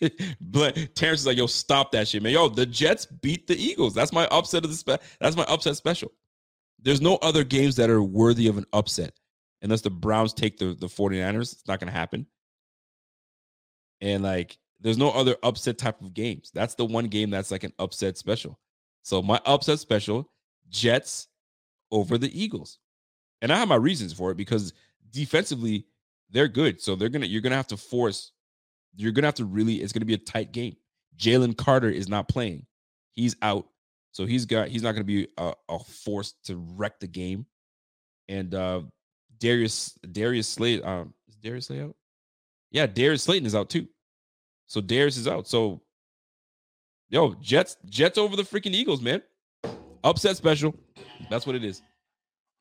but 0.40 0.76
Terrence 0.96 1.20
is 1.20 1.26
like, 1.26 1.38
yo, 1.38 1.46
stop 1.46 1.92
that 1.92 2.08
shit, 2.08 2.20
man. 2.20 2.32
Yo, 2.32 2.48
the 2.48 2.66
Jets 2.66 3.06
beat 3.06 3.46
the 3.46 3.54
Eagles. 3.54 3.94
That's 3.94 4.12
my 4.12 4.26
upset 4.26 4.64
of 4.64 4.70
the 4.70 4.76
spe- 4.76 5.00
that's 5.20 5.36
my 5.36 5.44
upset 5.44 5.76
special. 5.76 6.10
There's 6.82 7.00
no 7.00 7.14
other 7.18 7.44
games 7.44 7.76
that 7.76 7.90
are 7.90 8.02
worthy 8.02 8.48
of 8.48 8.58
an 8.58 8.66
upset 8.72 9.12
unless 9.62 9.82
the 9.82 9.90
Browns 9.90 10.34
take 10.34 10.58
the, 10.58 10.74
the 10.74 10.88
49ers. 10.88 11.52
It's 11.52 11.68
not 11.68 11.78
gonna 11.78 11.92
happen. 11.92 12.26
And 14.00 14.24
like 14.24 14.58
there's 14.80 14.98
no 14.98 15.12
other 15.12 15.36
upset 15.44 15.78
type 15.78 16.00
of 16.00 16.12
games. 16.12 16.50
That's 16.52 16.74
the 16.74 16.86
one 16.86 17.06
game 17.06 17.30
that's 17.30 17.52
like 17.52 17.62
an 17.62 17.72
upset 17.78 18.18
special. 18.18 18.58
So 19.04 19.22
my 19.22 19.40
upset 19.46 19.78
special, 19.78 20.28
Jets 20.70 21.28
over 21.92 22.18
the 22.18 22.42
Eagles. 22.42 22.80
And 23.42 23.52
I 23.52 23.56
have 23.56 23.68
my 23.68 23.76
reasons 23.76 24.12
for 24.12 24.32
it 24.32 24.36
because 24.36 24.72
defensively, 25.12 25.86
they're 26.30 26.48
good. 26.48 26.80
So 26.80 26.94
they're 26.94 27.08
gonna 27.08 27.26
you're 27.26 27.42
gonna 27.42 27.56
have 27.56 27.68
to 27.68 27.76
force 27.76 28.32
you're 28.96 29.12
gonna 29.12 29.26
have 29.26 29.34
to 29.34 29.44
really. 29.44 29.76
It's 29.76 29.92
gonna 29.92 30.06
be 30.06 30.14
a 30.14 30.18
tight 30.18 30.52
game. 30.52 30.76
Jalen 31.18 31.56
Carter 31.56 31.90
is 31.90 32.08
not 32.08 32.28
playing; 32.28 32.66
he's 33.14 33.36
out, 33.42 33.66
so 34.12 34.26
he's 34.26 34.46
got 34.46 34.68
he's 34.68 34.82
not 34.82 34.92
gonna 34.92 35.04
be 35.04 35.28
a, 35.38 35.52
a 35.68 35.78
force 35.78 36.34
to 36.44 36.56
wreck 36.56 36.98
the 37.00 37.06
game. 37.06 37.46
And 38.28 38.54
uh 38.54 38.82
Darius 39.38 39.98
Darius 40.10 40.48
Slade 40.48 40.82
um 40.84 41.14
is 41.28 41.36
Darius 41.36 41.66
Slade 41.66 41.82
out? 41.82 41.96
Yeah, 42.70 42.86
Darius 42.86 43.24
Slayton 43.24 43.46
is 43.46 43.54
out 43.54 43.70
too. 43.70 43.86
So 44.66 44.80
Darius 44.80 45.16
is 45.16 45.28
out. 45.28 45.46
So 45.48 45.82
yo, 47.08 47.34
Jets 47.34 47.76
Jets 47.86 48.18
over 48.18 48.36
the 48.36 48.42
freaking 48.42 48.74
Eagles, 48.74 49.00
man. 49.00 49.22
Upset 50.02 50.36
special. 50.36 50.74
That's 51.28 51.46
what 51.46 51.54
it 51.54 51.64
is. 51.64 51.82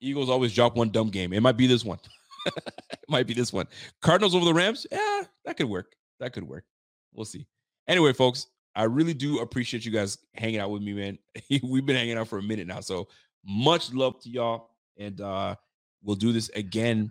Eagles 0.02 0.30
always 0.30 0.54
drop 0.54 0.76
one 0.76 0.90
dumb 0.90 1.10
game. 1.10 1.34
It 1.34 1.42
might 1.42 1.58
be 1.58 1.68
this 1.68 1.84
one. 1.84 2.00
It 2.46 3.00
might 3.10 3.28
be 3.28 3.34
this 3.34 3.54
one. 3.54 3.68
Cardinals 4.02 4.36
over 4.36 4.46
the 4.46 4.54
Rams. 4.54 4.86
Yeah, 4.92 5.24
that 5.46 5.58
could 5.58 5.70
work 5.70 5.96
that 6.20 6.34
could 6.34 6.44
work. 6.44 6.66
We'll 7.14 7.26
see. 7.26 7.48
Anyway, 7.88 8.14
folks, 8.14 8.48
I 8.76 8.84
really 8.84 9.14
do 9.14 9.40
appreciate 9.40 9.86
you 9.86 9.92
guys 9.92 10.18
hanging 10.36 10.60
out 10.60 10.70
with 10.70 10.82
me, 10.82 10.94
man. 10.94 11.18
We've 11.64 11.86
been 11.86 11.96
hanging 11.96 12.18
out 12.18 12.28
for 12.28 12.38
a 12.38 12.44
minute 12.44 12.68
now. 12.68 12.82
So 12.82 13.08
much 13.46 13.94
love 13.94 14.20
to 14.22 14.30
y'all. 14.30 14.70
And 14.98 15.20
uh 15.22 15.56
we'll 16.04 16.16
do 16.16 16.32
this 16.32 16.50
again 16.50 17.10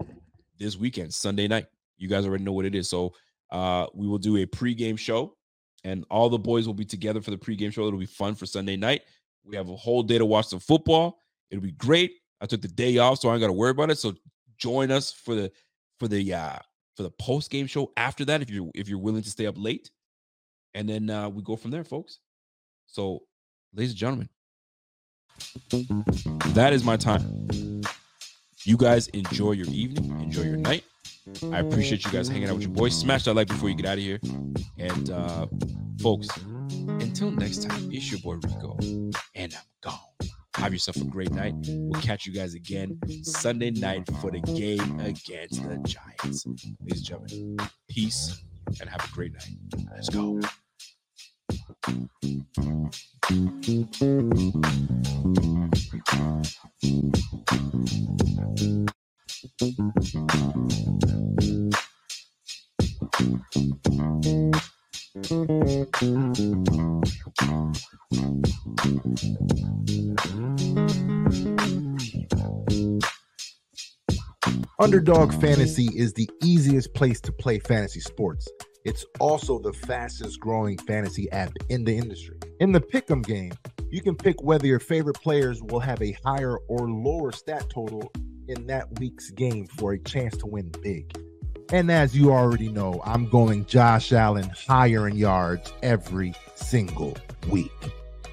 this 0.58 0.76
weekend, 0.76 1.12
Sunday 1.12 1.48
night. 1.48 1.66
You 1.96 2.08
guys 2.08 2.26
already 2.26 2.44
know 2.44 2.52
what 2.52 2.64
it 2.64 2.74
is. 2.74 2.88
So 2.88 3.14
uh 3.50 3.86
we 3.94 4.06
will 4.06 4.18
do 4.18 4.36
a 4.36 4.46
pregame 4.46 4.98
show 4.98 5.34
and 5.84 6.04
all 6.10 6.28
the 6.28 6.38
boys 6.38 6.66
will 6.66 6.74
be 6.74 6.84
together 6.84 7.20
for 7.20 7.30
the 7.30 7.38
pregame 7.38 7.72
show. 7.72 7.86
It'll 7.86 7.98
be 7.98 8.06
fun 8.06 8.34
for 8.34 8.46
Sunday 8.46 8.76
night. 8.76 9.02
We 9.44 9.56
have 9.56 9.70
a 9.70 9.76
whole 9.76 10.02
day 10.02 10.18
to 10.18 10.26
watch 10.26 10.46
some 10.46 10.60
football. 10.60 11.18
It'll 11.50 11.62
be 11.62 11.72
great. 11.72 12.12
I 12.40 12.46
took 12.46 12.60
the 12.60 12.68
day 12.68 12.98
off, 12.98 13.18
so 13.18 13.30
I 13.30 13.32
ain't 13.32 13.40
got 13.40 13.46
to 13.48 13.52
worry 13.52 13.70
about 13.70 13.90
it. 13.90 13.98
So 13.98 14.14
join 14.58 14.90
us 14.90 15.12
for 15.12 15.34
the 15.34 15.52
for 15.98 16.08
the 16.08 16.34
uh 16.34 16.58
for 16.96 17.04
the 17.04 17.10
post 17.10 17.50
game 17.50 17.66
show 17.66 17.92
after 17.96 18.24
that 18.24 18.42
if 18.42 18.50
you're 18.50 18.68
if 18.74 18.88
you're 18.88 18.98
willing 18.98 19.22
to 19.22 19.30
stay 19.30 19.46
up 19.46 19.54
late, 19.56 19.90
and 20.74 20.88
then 20.88 21.08
uh, 21.08 21.28
we 21.28 21.42
go 21.42 21.56
from 21.56 21.70
there, 21.70 21.84
folks. 21.84 22.18
So, 22.86 23.22
ladies 23.74 23.92
and 23.92 23.98
gentlemen, 23.98 24.28
that 26.54 26.72
is 26.72 26.84
my 26.84 26.96
time. 26.96 27.82
You 28.64 28.76
guys 28.76 29.08
enjoy 29.08 29.52
your 29.52 29.68
evening, 29.68 30.10
enjoy 30.20 30.42
your 30.42 30.56
night. 30.56 30.84
I 31.52 31.60
appreciate 31.60 32.04
you 32.04 32.10
guys 32.10 32.28
hanging 32.28 32.48
out 32.48 32.54
with 32.54 32.62
your 32.62 32.72
boys. 32.72 32.98
Smash 32.98 33.24
that 33.24 33.34
like 33.34 33.48
before 33.48 33.68
you 33.68 33.74
get 33.74 33.86
out 33.86 33.98
of 33.98 34.04
here. 34.04 34.18
And 34.78 35.10
uh 35.10 35.46
folks, 36.00 36.28
until 36.88 37.30
next 37.30 37.62
time, 37.68 37.90
it's 37.92 38.10
your 38.10 38.20
boy 38.20 38.34
Rico, 38.34 38.76
and 39.34 39.54
I'm 39.54 39.62
gone. 39.82 40.28
Have 40.58 40.72
yourself 40.72 40.96
a 40.96 41.04
great 41.04 41.30
night. 41.30 41.54
We'll 41.68 42.02
catch 42.02 42.26
you 42.26 42.32
guys 42.32 42.54
again 42.54 42.98
Sunday 43.22 43.70
night 43.70 44.08
for 44.20 44.30
the 44.30 44.40
game 44.40 44.98
against 44.98 45.62
the 45.62 45.78
Giants. 45.86 46.44
Ladies 46.80 46.98
and 46.98 47.04
gentlemen, 47.04 47.56
peace 47.88 48.42
and 48.80 48.90
have 48.90 49.04
a 49.04 49.08
great 49.14 49.32
night. 49.32 49.88
Let's 49.94 50.08
go. 50.08 50.40
Underdog 74.78 75.32
Fantasy 75.40 75.88
is 75.96 76.12
the 76.12 76.28
easiest 76.42 76.92
place 76.92 77.22
to 77.22 77.32
play 77.32 77.58
fantasy 77.58 78.00
sports. 78.00 78.48
It's 78.84 79.06
also 79.18 79.58
the 79.58 79.72
fastest 79.72 80.40
growing 80.40 80.76
fantasy 80.76 81.30
app 81.32 81.52
in 81.70 81.84
the 81.84 81.96
industry. 81.96 82.36
In 82.60 82.72
the 82.72 82.80
pick'em 82.80 83.24
game, 83.24 83.52
you 83.90 84.02
can 84.02 84.14
pick 84.14 84.42
whether 84.42 84.66
your 84.66 84.78
favorite 84.78 85.18
players 85.22 85.62
will 85.62 85.80
have 85.80 86.02
a 86.02 86.18
higher 86.22 86.58
or 86.68 86.90
lower 86.90 87.32
stat 87.32 87.70
total 87.70 88.12
in 88.48 88.66
that 88.66 88.98
week's 89.00 89.30
game 89.30 89.66
for 89.66 89.94
a 89.94 89.98
chance 89.98 90.36
to 90.36 90.46
win 90.46 90.70
big. 90.82 91.18
And 91.70 91.90
as 91.90 92.16
you 92.16 92.32
already 92.32 92.70
know, 92.70 93.02
I'm 93.04 93.28
going 93.28 93.66
Josh 93.66 94.12
Allen 94.12 94.50
higher 94.68 95.06
in 95.06 95.16
yards 95.16 95.70
every 95.82 96.34
single 96.54 97.14
week. 97.50 97.70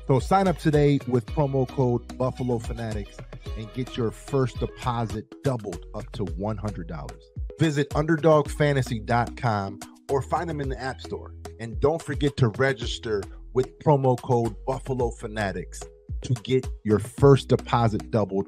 So 0.07 0.20
sign 0.20 0.48
up 0.48 0.57
today 0.57 0.99
with 1.07 1.26
promo 1.26 1.68
code 1.68 2.18
Buffalo 2.18 2.60
Fanatics 2.60 3.18
and 3.57 3.72
get 3.74 3.98
your 3.98 4.12
first 4.12 4.60
deposit 4.60 5.26
doubled 5.44 5.86
up 5.94 6.10
to 6.14 6.24
$100. 6.24 7.12
Visit 7.60 7.90
underdogfantasy.com 7.90 9.80
or 10.10 10.22
find 10.22 10.49
them 10.49 10.62
in 10.62 10.70
the 10.70 10.82
App 10.82 11.02
Store. 11.02 11.34
And 11.60 11.80
don't 11.80 12.02
forget 12.02 12.38
to 12.38 12.49
register 12.49 13.22
with 13.53 13.78
promo 13.80 14.22
code 14.22 14.56
Buffalo 14.66 15.10
Fanatics 15.10 15.82
to 16.22 16.34
get 16.44 16.68
your 16.84 16.99
first 16.99 17.49
deposit 17.49 18.12
doubled. 18.12 18.48